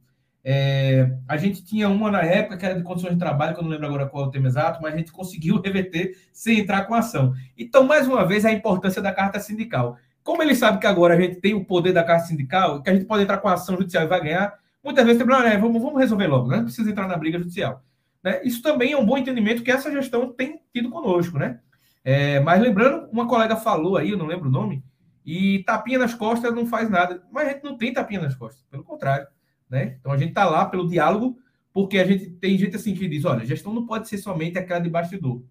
É, 0.48 1.10
a 1.27 1.36
gente 1.36 1.64
tinha 1.64 1.89
uma 1.89 2.09
na 2.09 2.23
época 2.23 2.56
que 2.56 2.64
era 2.64 2.77
de 2.77 2.85
condições 2.85 3.14
de 3.14 3.18
trabalho, 3.18 3.52
que 3.52 3.59
eu 3.59 3.64
não 3.64 3.70
lembro 3.70 3.89
agora 3.89 4.06
qual 4.06 4.27
é 4.27 4.28
o 4.28 4.31
tema 4.31 4.47
exato, 4.47 4.81
mas 4.81 4.94
a 4.94 4.97
gente 4.97 5.10
conseguiu 5.10 5.59
reverter 5.60 6.16
sem 6.32 6.60
entrar 6.60 6.85
com 6.86 6.94
ação. 6.94 7.35
Então, 7.59 7.82
mais 7.82 8.06
uma 8.06 8.24
vez, 8.24 8.44
a 8.44 8.52
importância 8.52 9.02
da 9.02 9.10
carta 9.10 9.40
sindical. 9.40 9.97
Como 10.23 10.40
ele 10.40 10.55
sabe 10.55 10.78
que 10.78 10.86
agora 10.86 11.14
a 11.14 11.20
gente 11.20 11.40
tem 11.40 11.52
o 11.52 11.64
poder 11.64 11.93
da 11.93 12.05
carta 12.05 12.27
sindical, 12.27 12.81
que 12.81 12.89
a 12.89 12.94
gente 12.94 13.06
pode 13.06 13.24
entrar 13.24 13.39
com 13.39 13.48
ação 13.48 13.77
judicial 13.77 14.05
e 14.05 14.06
vai 14.06 14.23
ganhar, 14.23 14.55
muitas 14.85 15.05
vezes 15.05 15.18
tem 15.18 15.27
problema, 15.27 15.52
né? 15.52 15.60
vamos, 15.60 15.82
vamos 15.82 15.98
resolver 15.98 16.28
logo, 16.28 16.48
né? 16.48 16.59
não 16.59 16.64
precisa 16.66 16.89
entrar 16.89 17.09
na 17.09 17.16
briga 17.16 17.40
judicial. 17.40 17.82
Né? 18.23 18.40
Isso 18.44 18.62
também 18.62 18.93
é 18.93 18.97
um 18.97 19.05
bom 19.05 19.18
entendimento 19.18 19.64
que 19.64 19.70
essa 19.73 19.90
gestão 19.90 20.32
tem 20.32 20.60
tido 20.73 20.90
conosco. 20.90 21.40
Né? 21.40 21.59
É, 22.05 22.39
mas 22.39 22.62
lembrando, 22.62 23.09
uma 23.10 23.27
colega 23.27 23.56
falou 23.56 23.97
aí, 23.97 24.10
eu 24.10 24.18
não 24.18 24.27
lembro 24.27 24.48
o 24.48 24.52
nome, 24.52 24.85
e 25.24 25.64
tapinha 25.64 25.98
nas 25.98 26.14
costas 26.14 26.55
não 26.55 26.66
faz 26.66 26.89
nada. 26.89 27.20
Mas 27.32 27.48
a 27.48 27.51
gente 27.51 27.64
não 27.64 27.77
tem 27.77 27.93
tapinha 27.93 28.20
nas 28.20 28.36
costas, 28.36 28.64
pelo 28.70 28.85
contrário. 28.85 29.27
Né? 29.68 29.97
Então 30.01 30.12
a 30.12 30.16
gente 30.16 30.30
está 30.30 30.44
lá 30.44 30.64
pelo 30.66 30.88
diálogo, 30.88 31.38
porque 31.72 31.98
a 31.98 32.06
gente 32.06 32.30
tem 32.30 32.56
gente 32.56 32.76
assim 32.76 32.94
que 32.94 33.09
diz: 33.09 33.24
olha, 33.24 33.44
gestão 33.44 33.72
não 33.74 33.86
pode 33.86 34.09
ser 34.09 34.18
somente 34.18 34.59
aquela 34.59 34.80
de 34.80 34.88
bastidor. 34.88 35.43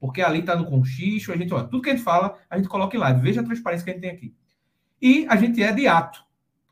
Porque 0.00 0.22
ali 0.22 0.40
está 0.40 0.54
no 0.54 0.64
conchicho, 0.64 1.32
a 1.32 1.36
gente, 1.36 1.52
olha, 1.52 1.64
tudo 1.64 1.82
que 1.82 1.90
a 1.90 1.92
gente 1.92 2.04
fala, 2.04 2.38
a 2.48 2.56
gente 2.56 2.68
coloca 2.68 2.96
em 2.96 3.00
live. 3.00 3.20
Veja 3.20 3.40
a 3.40 3.44
transparência 3.44 3.84
que 3.84 3.90
a 3.90 3.94
gente 3.94 4.02
tem 4.02 4.10
aqui. 4.10 4.34
E 5.02 5.26
a 5.28 5.36
gente 5.36 5.62
é 5.62 5.72
de 5.72 5.86
ato. 5.86 6.22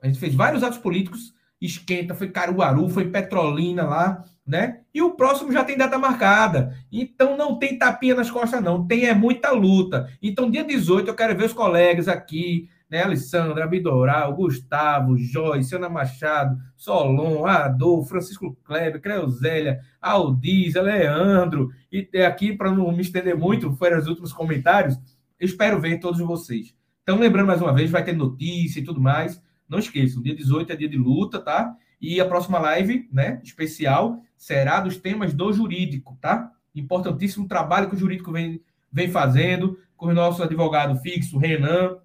A 0.00 0.06
gente 0.06 0.18
fez 0.18 0.34
vários 0.34 0.62
atos 0.62 0.78
políticos, 0.78 1.34
esquenta, 1.60 2.14
foi 2.14 2.30
Caruaru, 2.30 2.88
foi 2.88 3.10
Petrolina 3.10 3.84
lá, 3.84 4.24
né? 4.46 4.80
E 4.94 5.02
o 5.02 5.12
próximo 5.12 5.52
já 5.52 5.64
tem 5.64 5.76
data 5.76 5.98
marcada. 5.98 6.76
Então 6.92 7.36
não 7.36 7.58
tem 7.58 7.76
tapinha 7.76 8.14
nas 8.14 8.30
costas, 8.30 8.62
não. 8.62 8.86
Tem 8.86 9.06
é 9.06 9.14
muita 9.14 9.50
luta. 9.50 10.08
Então, 10.22 10.50
dia 10.50 10.62
18, 10.62 11.08
eu 11.08 11.14
quero 11.14 11.36
ver 11.36 11.46
os 11.46 11.52
colegas 11.52 12.06
aqui, 12.06 12.68
né? 12.88 13.02
Alessandra, 13.02 13.64
Abidoral, 13.64 14.34
Gustavo, 14.34 15.16
Joyce, 15.16 15.74
Ana 15.74 15.88
Machado, 15.88 16.56
Solon, 16.76 17.44
Adolfo, 17.46 18.08
Francisco 18.08 18.56
Kleber, 18.64 19.00
Creusélia, 19.00 19.80
Aldiza, 20.00 20.80
Leandro, 20.80 21.70
e 21.90 22.08
aqui, 22.22 22.56
para 22.56 22.70
não 22.70 22.92
me 22.92 23.02
estender 23.02 23.36
muito, 23.36 23.72
foram 23.76 23.98
os 23.98 24.06
últimos 24.06 24.32
comentários, 24.32 24.98
espero 25.40 25.80
ver 25.80 25.98
todos 25.98 26.20
vocês. 26.20 26.74
Então, 27.02 27.18
lembrando 27.18 27.46
mais 27.46 27.62
uma 27.62 27.72
vez, 27.72 27.90
vai 27.90 28.04
ter 28.04 28.14
notícia 28.14 28.80
e 28.80 28.84
tudo 28.84 29.00
mais. 29.00 29.40
Não 29.68 29.78
esqueçam, 29.78 30.22
dia 30.22 30.34
18 30.34 30.72
é 30.72 30.76
dia 30.76 30.88
de 30.88 30.96
luta, 30.96 31.38
tá? 31.40 31.74
E 32.00 32.20
a 32.20 32.26
próxima 32.26 32.58
live, 32.58 33.08
né, 33.12 33.40
especial, 33.42 34.20
será 34.36 34.80
dos 34.80 34.96
temas 34.96 35.32
do 35.32 35.52
jurídico, 35.52 36.16
tá? 36.20 36.50
Importantíssimo 36.74 37.48
trabalho 37.48 37.88
que 37.88 37.96
o 37.96 37.98
jurídico 37.98 38.30
vem, 38.30 38.60
vem 38.92 39.08
fazendo 39.08 39.78
com 39.96 40.06
o 40.06 40.14
nosso 40.14 40.42
advogado 40.42 41.00
fixo, 41.00 41.38
Renan, 41.38 41.96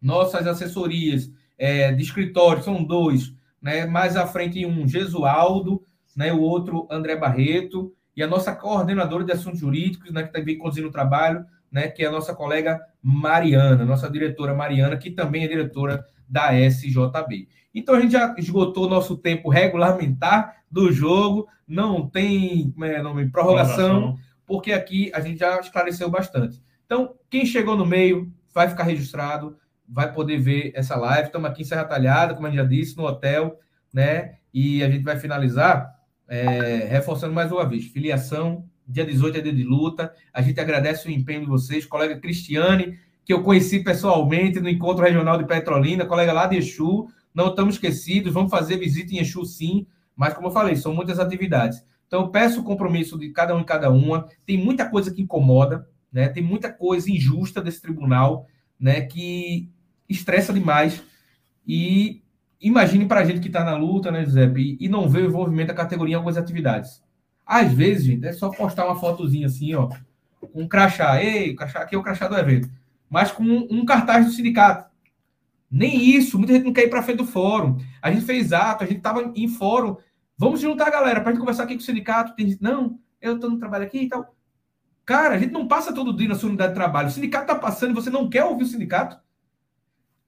nossas 0.00 0.46
assessorias 0.46 1.30
é, 1.56 1.92
de 1.92 2.02
escritório 2.02 2.62
são 2.62 2.82
dois, 2.82 3.34
né? 3.60 3.86
Mais 3.86 4.16
à 4.16 4.26
frente 4.26 4.64
um 4.64 4.86
Gesualdo, 4.86 5.82
né? 6.16 6.32
O 6.32 6.40
outro 6.40 6.86
André 6.90 7.16
Barreto 7.16 7.92
e 8.16 8.22
a 8.22 8.26
nossa 8.26 8.54
coordenadora 8.54 9.24
de 9.24 9.32
assuntos 9.32 9.60
jurídicos, 9.60 10.10
né? 10.10 10.22
Que 10.22 10.32
também 10.32 10.56
conduzindo 10.56 10.88
o 10.88 10.92
trabalho, 10.92 11.44
né? 11.70 11.88
Que 11.88 12.04
é 12.04 12.06
a 12.06 12.12
nossa 12.12 12.34
colega 12.34 12.80
Mariana, 13.02 13.84
nossa 13.84 14.08
diretora 14.10 14.54
Mariana, 14.54 14.96
que 14.96 15.10
também 15.10 15.44
é 15.44 15.48
diretora 15.48 16.04
da 16.28 16.54
SJB. 16.54 17.48
Então 17.74 17.94
a 17.94 18.00
gente 18.00 18.12
já 18.12 18.34
esgotou 18.38 18.86
o 18.86 18.90
nosso 18.90 19.16
tempo 19.16 19.48
regulamentar 19.48 20.56
do 20.70 20.92
jogo, 20.92 21.48
não 21.66 22.08
tem 22.08 22.74
é, 22.82 23.02
nome, 23.02 23.30
prorrogação, 23.30 24.16
porque 24.46 24.72
aqui 24.72 25.10
a 25.14 25.20
gente 25.20 25.38
já 25.38 25.58
esclareceu 25.60 26.10
bastante. 26.10 26.62
Então, 26.86 27.14
quem 27.28 27.44
chegou 27.44 27.76
no 27.76 27.84
meio 27.84 28.32
vai 28.52 28.68
ficar 28.68 28.84
registrado 28.84 29.56
vai 29.88 30.12
poder 30.12 30.38
ver 30.38 30.72
essa 30.74 30.96
live. 30.96 31.26
Estamos 31.26 31.48
aqui 31.50 31.62
em 31.62 31.64
Serra 31.64 31.84
Talhada, 31.84 32.34
como 32.34 32.46
a 32.46 32.50
gente 32.50 32.58
já 32.58 32.64
disse, 32.64 32.96
no 32.96 33.04
hotel, 33.04 33.58
né? 33.92 34.36
E 34.52 34.82
a 34.82 34.90
gente 34.90 35.02
vai 35.02 35.18
finalizar 35.18 35.94
é, 36.28 36.86
reforçando 36.90 37.32
mais 37.32 37.50
uma 37.50 37.66
vez: 37.66 37.86
filiação, 37.86 38.64
dia 38.86 39.04
18 39.04 39.38
é 39.38 39.40
dia 39.40 39.52
de 39.52 39.64
luta. 39.64 40.12
A 40.32 40.42
gente 40.42 40.60
agradece 40.60 41.08
o 41.08 41.10
empenho 41.10 41.40
de 41.40 41.46
vocês, 41.46 41.86
colega 41.86 42.18
Cristiane, 42.18 42.98
que 43.24 43.32
eu 43.32 43.42
conheci 43.42 43.82
pessoalmente 43.82 44.60
no 44.60 44.68
encontro 44.68 45.04
regional 45.04 45.38
de 45.38 45.46
Petrolina, 45.46 46.04
colega 46.04 46.32
lá 46.32 46.46
de 46.46 46.56
Exu. 46.56 47.08
Não 47.34 47.48
estamos 47.48 47.74
esquecidos, 47.74 48.32
vamos 48.32 48.50
fazer 48.50 48.76
visita 48.76 49.14
em 49.14 49.18
Exu 49.18 49.44
sim, 49.44 49.86
mas 50.14 50.34
como 50.34 50.48
eu 50.48 50.52
falei, 50.52 50.76
são 50.76 50.94
muitas 50.94 51.18
atividades. 51.18 51.82
Então, 52.06 52.30
peço 52.30 52.60
o 52.60 52.64
compromisso 52.64 53.18
de 53.18 53.30
cada 53.30 53.54
um 53.54 53.60
e 53.60 53.64
cada 53.64 53.90
uma. 53.90 54.26
Tem 54.46 54.56
muita 54.56 54.88
coisa 54.88 55.12
que 55.12 55.20
incomoda, 55.20 55.86
né? 56.10 56.28
Tem 56.28 56.42
muita 56.42 56.72
coisa 56.72 57.10
injusta 57.10 57.60
desse 57.60 57.82
tribunal, 57.82 58.46
né? 58.80 59.02
Que 59.02 59.70
estressa 60.08 60.52
demais. 60.52 61.02
E 61.66 62.22
imagine 62.60 63.06
para 63.06 63.20
a 63.20 63.24
gente 63.24 63.40
que 63.40 63.48
está 63.48 63.64
na 63.64 63.76
luta, 63.76 64.10
né, 64.10 64.24
Giuseppe, 64.24 64.76
e, 64.80 64.88
não 64.88 65.08
vê 65.08 65.20
o 65.20 65.26
envolvimento 65.26 65.68
da 65.68 65.74
categoria 65.74 66.14
em 66.14 66.16
algumas 66.16 66.36
atividades. 66.36 67.02
Às 67.44 67.72
vezes, 67.72 68.04
gente, 68.04 68.26
é 68.26 68.32
só 68.32 68.50
postar 68.50 68.86
uma 68.86 68.96
fotozinha 68.96 69.46
assim, 69.46 69.74
ó, 69.74 69.88
um 70.54 70.66
crachá. 70.66 71.22
Ei, 71.22 71.54
crachá, 71.54 71.80
aqui 71.80 71.94
é 71.94 71.98
o 71.98 72.02
crachá 72.02 72.28
do 72.28 72.36
evento. 72.36 72.70
Mas 73.08 73.32
com 73.32 73.42
um, 73.42 73.66
um 73.70 73.84
cartaz 73.84 74.26
do 74.26 74.32
sindicato. 74.32 74.88
Nem 75.70 76.16
isso, 76.16 76.38
muita 76.38 76.54
gente 76.54 76.64
não 76.64 76.72
quer 76.72 76.84
ir 76.84 76.90
para 76.90 77.02
frente 77.02 77.18
do 77.18 77.26
fórum. 77.26 77.78
A 78.00 78.10
gente 78.10 78.24
fez 78.24 78.52
ato, 78.52 78.84
a 78.84 78.86
gente 78.86 78.98
estava 78.98 79.32
em 79.34 79.48
fórum. 79.48 79.96
Vamos 80.36 80.60
juntar 80.60 80.90
galera 80.90 81.20
para 81.20 81.32
gente 81.32 81.40
conversar 81.40 81.64
aqui 81.64 81.74
com 81.74 81.80
o 81.80 81.84
sindicato. 81.84 82.34
Tem 82.34 82.48
gente, 82.48 82.62
não, 82.62 82.98
eu 83.20 83.34
estou 83.34 83.50
no 83.50 83.58
trabalho 83.58 83.84
aqui 83.84 84.02
e 84.02 84.08
tal. 84.08 84.34
Cara, 85.04 85.34
a 85.34 85.38
gente 85.38 85.52
não 85.52 85.66
passa 85.66 85.92
todo 85.92 86.14
dia 86.14 86.28
na 86.28 86.34
sua 86.34 86.48
unidade 86.48 86.70
de 86.70 86.74
trabalho. 86.74 87.08
O 87.08 87.10
sindicato 87.10 87.44
está 87.44 87.54
passando 87.54 87.90
e 87.90 87.94
você 87.94 88.10
não 88.10 88.28
quer 88.28 88.44
ouvir 88.44 88.64
o 88.64 88.66
sindicato? 88.66 89.18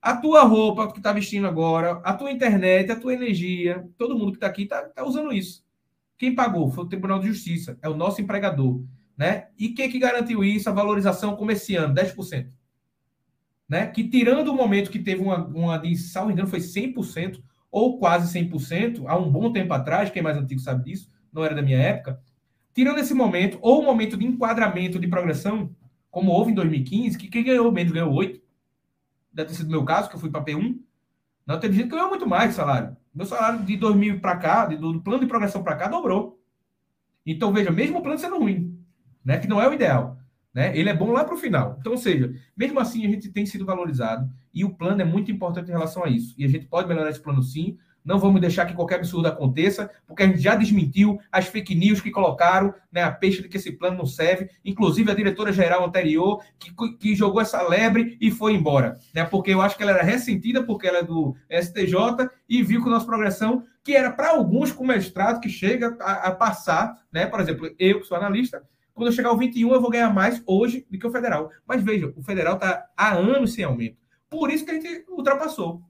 A 0.02 0.16
tua 0.16 0.42
roupa 0.44 0.90
que 0.90 0.98
está 0.98 1.12
vestindo 1.12 1.46
agora, 1.46 2.00
a 2.04 2.14
tua 2.14 2.30
internet, 2.30 2.90
a 2.90 2.96
tua 2.98 3.12
energia, 3.12 3.86
todo 3.98 4.16
mundo 4.16 4.32
que 4.32 4.38
está 4.38 4.46
aqui 4.46 4.62
está 4.62 4.82
tá 4.82 5.04
usando 5.04 5.32
isso. 5.32 5.62
Quem 6.16 6.34
pagou 6.34 6.70
foi 6.70 6.84
o 6.84 6.88
Tribunal 6.88 7.18
de 7.18 7.28
Justiça, 7.28 7.78
é 7.82 7.88
o 7.88 7.96
nosso 7.96 8.20
empregador. 8.20 8.82
Né? 9.16 9.48
E 9.58 9.70
quem 9.70 9.90
que 9.90 9.98
garantiu 9.98 10.42
isso? 10.42 10.70
A 10.70 10.72
valorização 10.72 11.36
como 11.36 11.50
esse 11.50 11.76
ano, 11.76 11.94
10%. 11.94 12.48
Né? 13.68 13.86
Que 13.88 14.02
tirando 14.08 14.48
o 14.48 14.54
momento 14.54 14.90
que 14.90 14.98
teve 14.98 15.22
uma, 15.22 15.46
uma 15.46 15.76
de, 15.76 15.94
salvo 15.96 16.30
engano, 16.30 16.48
foi 16.48 16.60
100%, 16.60 17.42
ou 17.70 17.98
quase 17.98 18.38
100%, 18.38 19.04
há 19.06 19.16
um 19.16 19.30
bom 19.30 19.52
tempo 19.52 19.72
atrás, 19.74 20.10
quem 20.10 20.20
é 20.20 20.22
mais 20.22 20.38
antigo 20.38 20.60
sabe 20.60 20.84
disso, 20.84 21.10
não 21.30 21.44
era 21.44 21.54
da 21.54 21.62
minha 21.62 21.78
época, 21.78 22.18
tirando 22.74 22.98
esse 22.98 23.12
momento, 23.12 23.58
ou 23.60 23.80
o 23.80 23.84
momento 23.84 24.16
de 24.16 24.24
enquadramento 24.24 24.98
de 24.98 25.06
progressão, 25.06 25.74
como 26.10 26.32
houve 26.32 26.52
em 26.52 26.54
2015, 26.54 27.18
que 27.18 27.28
quem 27.28 27.44
ganhou 27.44 27.70
menos 27.70 27.92
ganhou 27.92 28.12
8, 28.12 28.39
deve 29.32 29.50
ter 29.50 29.54
sido 29.56 29.70
meu 29.70 29.84
caso, 29.84 30.08
que 30.08 30.16
eu 30.16 30.20
fui 30.20 30.30
para 30.30 30.44
P1. 30.44 30.78
Não, 31.46 31.58
teve 31.58 31.74
gente 31.74 31.88
que 31.88 31.94
ganhou 31.94 32.08
muito 32.08 32.28
mais 32.28 32.54
salário. 32.54 32.96
Meu 33.14 33.26
salário 33.26 33.64
de 33.64 33.76
2000 33.76 34.20
para 34.20 34.36
cá, 34.36 34.66
do 34.66 35.00
plano 35.00 35.20
de 35.20 35.26
progressão 35.26 35.62
para 35.62 35.76
cá, 35.76 35.88
dobrou. 35.88 36.40
Então, 37.26 37.52
veja, 37.52 37.70
mesmo 37.70 37.98
o 37.98 38.02
plano 38.02 38.18
sendo 38.18 38.38
ruim, 38.38 38.78
né, 39.24 39.38
que 39.38 39.48
não 39.48 39.60
é 39.60 39.68
o 39.68 39.74
ideal, 39.74 40.18
né, 40.54 40.76
ele 40.76 40.88
é 40.88 40.94
bom 40.94 41.12
lá 41.12 41.24
para 41.24 41.34
o 41.34 41.38
final. 41.38 41.76
Então, 41.80 41.92
ou 41.92 41.98
seja, 41.98 42.34
mesmo 42.56 42.80
assim, 42.80 43.06
a 43.06 43.10
gente 43.10 43.28
tem 43.30 43.44
sido 43.44 43.64
valorizado 43.64 44.30
e 44.54 44.64
o 44.64 44.74
plano 44.74 45.02
é 45.02 45.04
muito 45.04 45.30
importante 45.30 45.68
em 45.68 45.72
relação 45.72 46.04
a 46.04 46.08
isso. 46.08 46.34
E 46.38 46.44
a 46.44 46.48
gente 46.48 46.66
pode 46.66 46.88
melhorar 46.88 47.10
esse 47.10 47.20
plano 47.20 47.42
sim, 47.42 47.78
não 48.04 48.18
vamos 48.18 48.40
deixar 48.40 48.66
que 48.66 48.74
qualquer 48.74 48.96
absurdo 48.96 49.28
aconteça, 49.28 49.90
porque 50.06 50.22
a 50.22 50.26
gente 50.26 50.40
já 50.40 50.54
desmentiu 50.54 51.18
as 51.30 51.46
fake 51.46 51.74
news 51.74 52.00
que 52.00 52.10
colocaram, 52.10 52.74
né, 52.90 53.02
a 53.02 53.10
peixe 53.10 53.42
de 53.42 53.48
que 53.48 53.56
esse 53.56 53.72
plano 53.72 53.98
não 53.98 54.06
serve, 54.06 54.48
inclusive 54.64 55.10
a 55.10 55.14
diretora-geral 55.14 55.84
anterior, 55.84 56.42
que, 56.58 56.72
que 56.96 57.14
jogou 57.14 57.40
essa 57.40 57.62
lebre 57.62 58.16
e 58.20 58.30
foi 58.30 58.54
embora. 58.54 58.98
Né, 59.14 59.24
porque 59.24 59.52
eu 59.52 59.60
acho 59.60 59.76
que 59.76 59.82
ela 59.82 59.92
era 59.92 60.02
ressentida, 60.02 60.62
porque 60.62 60.86
ela 60.86 60.98
é 60.98 61.02
do 61.02 61.36
STJ, 61.50 62.28
e 62.48 62.62
viu 62.62 62.82
que 62.82 62.88
a 62.88 62.92
nossa 62.92 63.06
progressão, 63.06 63.64
que 63.82 63.94
era 63.94 64.10
para 64.10 64.30
alguns 64.30 64.72
com 64.72 64.84
mestrado, 64.84 65.40
que 65.40 65.48
chega 65.48 65.96
a, 66.00 66.28
a, 66.28 66.32
passar, 66.32 66.96
né, 67.12 67.26
por 67.26 67.40
exemplo, 67.40 67.70
eu 67.78 68.00
que 68.00 68.06
sou 68.06 68.16
analista, 68.16 68.62
quando 68.92 69.08
eu 69.08 69.12
chegar 69.12 69.30
ao 69.30 69.38
21, 69.38 69.72
eu 69.72 69.80
vou 69.80 69.90
ganhar 69.90 70.12
mais 70.12 70.42
hoje 70.46 70.86
do 70.90 70.98
que 70.98 71.06
o 71.06 71.10
federal. 71.10 71.50
Mas 71.66 71.82
veja, 71.82 72.12
o 72.16 72.22
federal 72.22 72.54
está 72.54 72.86
há 72.96 73.14
anos 73.14 73.54
sem 73.54 73.64
aumento. 73.64 73.96
Por 74.28 74.50
isso 74.50 74.64
que 74.64 74.70
a 74.70 74.74
gente 74.74 75.04
ultrapassou. 75.08 75.82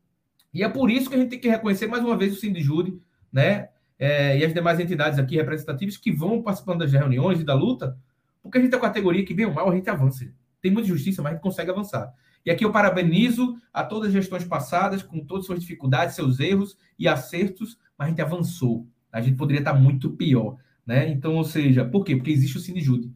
E 0.52 0.62
é 0.62 0.68
por 0.68 0.90
isso 0.90 1.08
que 1.08 1.14
a 1.14 1.18
gente 1.18 1.30
tem 1.30 1.38
que 1.38 1.48
reconhecer 1.48 1.86
mais 1.86 2.04
uma 2.04 2.16
vez 2.16 2.32
o 2.32 2.40
Sindijude, 2.40 2.98
né? 3.32 3.68
É, 3.98 4.38
e 4.38 4.44
as 4.44 4.54
demais 4.54 4.80
entidades 4.80 5.18
aqui 5.18 5.36
representativas 5.36 5.96
que 5.96 6.10
vão 6.10 6.42
participando 6.42 6.80
das 6.80 6.92
reuniões 6.92 7.40
e 7.40 7.44
da 7.44 7.54
luta, 7.54 7.98
porque 8.42 8.56
a 8.56 8.60
gente 8.60 8.70
tem 8.70 8.78
uma 8.78 8.86
categoria 8.86 9.24
que, 9.24 9.34
bem 9.34 9.46
ou 9.46 9.52
mal, 9.52 9.70
a 9.70 9.74
gente 9.74 9.90
avança. 9.90 10.32
Tem 10.60 10.70
muita 10.70 10.88
justiça, 10.88 11.22
mas 11.22 11.32
a 11.32 11.34
gente 11.34 11.42
consegue 11.42 11.70
avançar. 11.70 12.12
E 12.44 12.50
aqui 12.50 12.64
eu 12.64 12.72
parabenizo 12.72 13.56
a 13.72 13.84
todas 13.84 14.08
as 14.08 14.14
gestões 14.14 14.44
passadas, 14.44 15.02
com 15.02 15.20
todas 15.24 15.42
as 15.42 15.46
suas 15.46 15.60
dificuldades, 15.60 16.14
seus 16.14 16.40
erros 16.40 16.76
e 16.98 17.06
acertos, 17.06 17.78
mas 17.98 18.06
a 18.06 18.10
gente 18.10 18.22
avançou. 18.22 18.86
A 19.12 19.20
gente 19.20 19.36
poderia 19.36 19.60
estar 19.60 19.74
muito 19.74 20.10
pior. 20.10 20.56
Né? 20.86 21.08
Então, 21.10 21.36
ou 21.36 21.44
seja, 21.44 21.84
por 21.84 22.04
quê? 22.04 22.16
Porque 22.16 22.30
existe 22.30 22.56
o 22.56 22.60
Sindijude. 22.60 23.12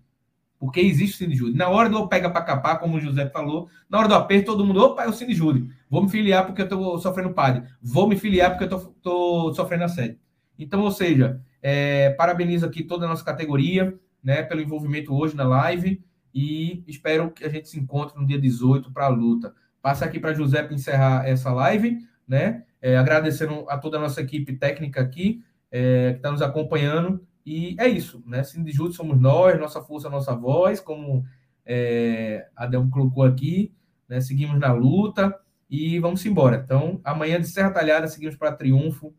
Porque 0.59 0.81
existe 0.81 1.15
o 1.15 1.19
Sindijude. 1.19 1.57
Na 1.57 1.69
hora 1.69 1.89
do 1.89 2.07
pega 2.09 2.31
para 2.31 2.43
capar, 2.43 2.79
como 2.79 2.97
o 2.97 3.01
José 3.01 3.29
falou, 3.31 3.69
na 3.89 3.99
hora 3.99 4.09
do 4.09 4.15
aperto, 4.15 4.47
todo 4.47 4.65
mundo, 4.65 4.81
opa, 4.81 5.05
é 5.05 5.09
o 5.09 5.13
Sindijude. 5.13 5.71
Vou 5.95 6.03
me 6.03 6.09
filiar 6.09 6.45
porque 6.45 6.61
eu 6.61 6.65
estou 6.65 6.99
sofrendo 6.99 7.33
padre. 7.33 7.63
Vou 7.81 8.09
me 8.09 8.17
filiar 8.17 8.51
porque 8.51 8.65
eu 8.65 8.79
estou 8.97 9.55
sofrendo 9.55 9.85
assédio. 9.85 10.19
Então, 10.59 10.81
ou 10.81 10.91
seja, 10.91 11.41
é, 11.63 12.11
parabenizo 12.11 12.67
aqui 12.67 12.83
toda 12.83 13.07
a 13.07 13.09
nossa 13.09 13.25
categoria, 13.25 13.97
né, 14.21 14.43
pelo 14.43 14.61
envolvimento 14.61 15.15
hoje 15.15 15.37
na 15.37 15.45
live 15.45 16.03
e 16.35 16.83
espero 16.89 17.31
que 17.31 17.45
a 17.45 17.49
gente 17.49 17.69
se 17.69 17.79
encontre 17.79 18.19
no 18.19 18.27
dia 18.27 18.41
18 18.41 18.91
para 18.91 19.05
a 19.05 19.09
luta. 19.09 19.55
Passa 19.81 20.05
aqui 20.05 20.19
para 20.19 20.35
José 20.35 20.65
para 20.65 20.75
encerrar 20.75 21.29
essa 21.29 21.53
live, 21.53 21.99
né? 22.27 22.65
É, 22.83 22.97
agradecendo 22.97 23.65
a 23.69 23.79
toda 23.79 23.97
a 23.97 24.01
nossa 24.01 24.21
equipe 24.21 24.53
técnica 24.57 25.01
aqui, 25.01 25.45
é, 25.71 26.11
que 26.11 26.17
está 26.17 26.33
nos 26.33 26.43
acompanhando 26.43 27.25
e 27.47 27.77
é 27.79 27.87
isso, 27.87 28.21
né? 28.27 28.43
Sindijude 28.43 28.97
somos 28.97 29.17
nós, 29.21 29.61
nossa 29.61 29.81
força, 29.81 30.11
nossa 30.11 30.35
voz, 30.35 30.81
como 30.81 31.25
é, 31.65 32.49
a 32.57 32.67
Delmo 32.67 32.91
colocou 32.91 33.23
aqui, 33.23 33.73
né? 34.09 34.21
Seguimos 34.21 34.59
na 34.59 34.73
luta 34.73 35.33
e 35.69 35.99
vamos 35.99 36.25
embora. 36.25 36.63
Então, 36.65 37.01
amanhã 37.05 37.41
de 37.41 37.49
Serra 37.49 37.71
Talhada, 37.71 38.07
seguimos 38.07 38.37
para 38.37 38.53
Triunfo, 38.53 39.15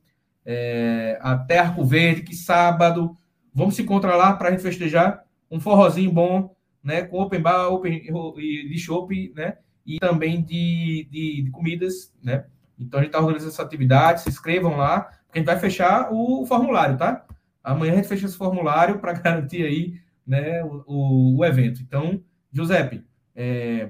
é, 0.46 1.18
até 1.22 1.60
Arco 1.60 1.84
Verde, 1.84 2.22
que 2.22 2.36
sábado. 2.36 3.18
Vamos 3.54 3.76
se 3.76 3.82
encontrar 3.82 4.16
lá 4.16 4.34
para 4.34 4.50
a 4.50 4.52
gente 4.52 4.64
festejar 4.64 5.24
um 5.50 5.60
forrozinho 5.60 6.12
bom, 6.12 6.56
né? 6.84 7.04
Com 7.04 7.20
open 7.20 7.42
bar, 7.42 7.70
open 7.70 8.02
de 8.02 8.78
shopping, 8.78 9.32
né? 9.36 9.58
E 9.86 10.00
também 10.00 10.44
de, 10.44 11.08
de, 11.10 11.42
de 11.44 11.52
comidas, 11.52 12.14
né? 12.22 12.46
Então 12.78 13.00
a 13.00 13.04
gente 13.04 13.10
está 13.10 13.20
organizando 13.20 13.52
essa 13.52 13.64
atividade, 13.64 14.22
se 14.22 14.30
inscrevam 14.30 14.76
lá, 14.76 15.02
porque 15.02 15.38
a 15.38 15.38
gente 15.40 15.46
vai 15.48 15.60
fechar 15.60 16.10
o 16.12 16.46
formulário, 16.46 16.98
tá? 16.98 17.26
Amanhã 17.64 17.94
a 17.94 17.96
gente 17.96 18.08
fecha 18.08 18.26
esse 18.26 18.38
formulário 18.38 19.00
para 19.00 19.14
garantir 19.20 19.66
aí 19.66 20.00
né, 20.26 20.64
o, 20.64 21.38
o, 21.38 21.46
evento. 21.46 21.82
Então, 21.82 22.22
Giuseppe, 22.52 23.04
é, 23.36 23.90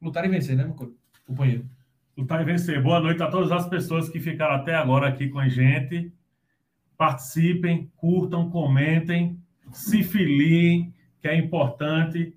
lutar 0.00 0.24
e 0.24 0.28
vencer, 0.28 0.56
né, 0.56 0.64
meu 0.64 0.74
companheiro? 1.26 1.66
Lutar 2.16 2.40
e 2.40 2.44
vencer. 2.44 2.80
Boa 2.80 3.00
noite 3.00 3.22
a 3.22 3.26
todas 3.26 3.52
as 3.52 3.68
pessoas 3.68 4.08
que 4.08 4.18
ficaram 4.20 4.54
até 4.54 4.74
agora 4.74 5.08
aqui 5.08 5.28
com 5.28 5.38
a 5.38 5.48
gente. 5.48 6.10
Participem, 6.96 7.90
curtam, 7.96 8.48
comentem, 8.48 9.38
se 9.70 10.02
filiem, 10.02 10.94
que 11.20 11.28
é 11.28 11.36
importante. 11.36 12.34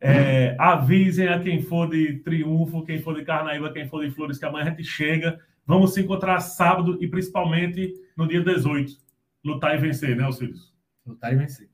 É, 0.00 0.56
avisem 0.58 1.28
a 1.28 1.38
quem 1.38 1.60
for 1.60 1.90
de 1.90 2.20
Triunfo, 2.20 2.84
quem 2.84 3.00
for 3.00 3.14
de 3.14 3.24
Carnaíba, 3.24 3.72
quem 3.72 3.86
for 3.86 4.02
de 4.02 4.10
Flores, 4.10 4.38
que 4.38 4.46
amanhã 4.46 4.64
a 4.64 4.70
gente 4.70 4.84
chega. 4.84 5.38
Vamos 5.66 5.92
se 5.92 6.00
encontrar 6.00 6.40
sábado 6.40 6.98
e 7.02 7.06
principalmente 7.06 7.92
no 8.16 8.26
dia 8.26 8.42
18 8.42 8.96
lutar 9.44 9.74
e 9.74 9.78
vencer, 9.78 10.16
né, 10.16 10.24
Alcides? 10.24 10.72
Lutar 11.04 11.32
e 11.32 11.36
vencer. 11.36 11.71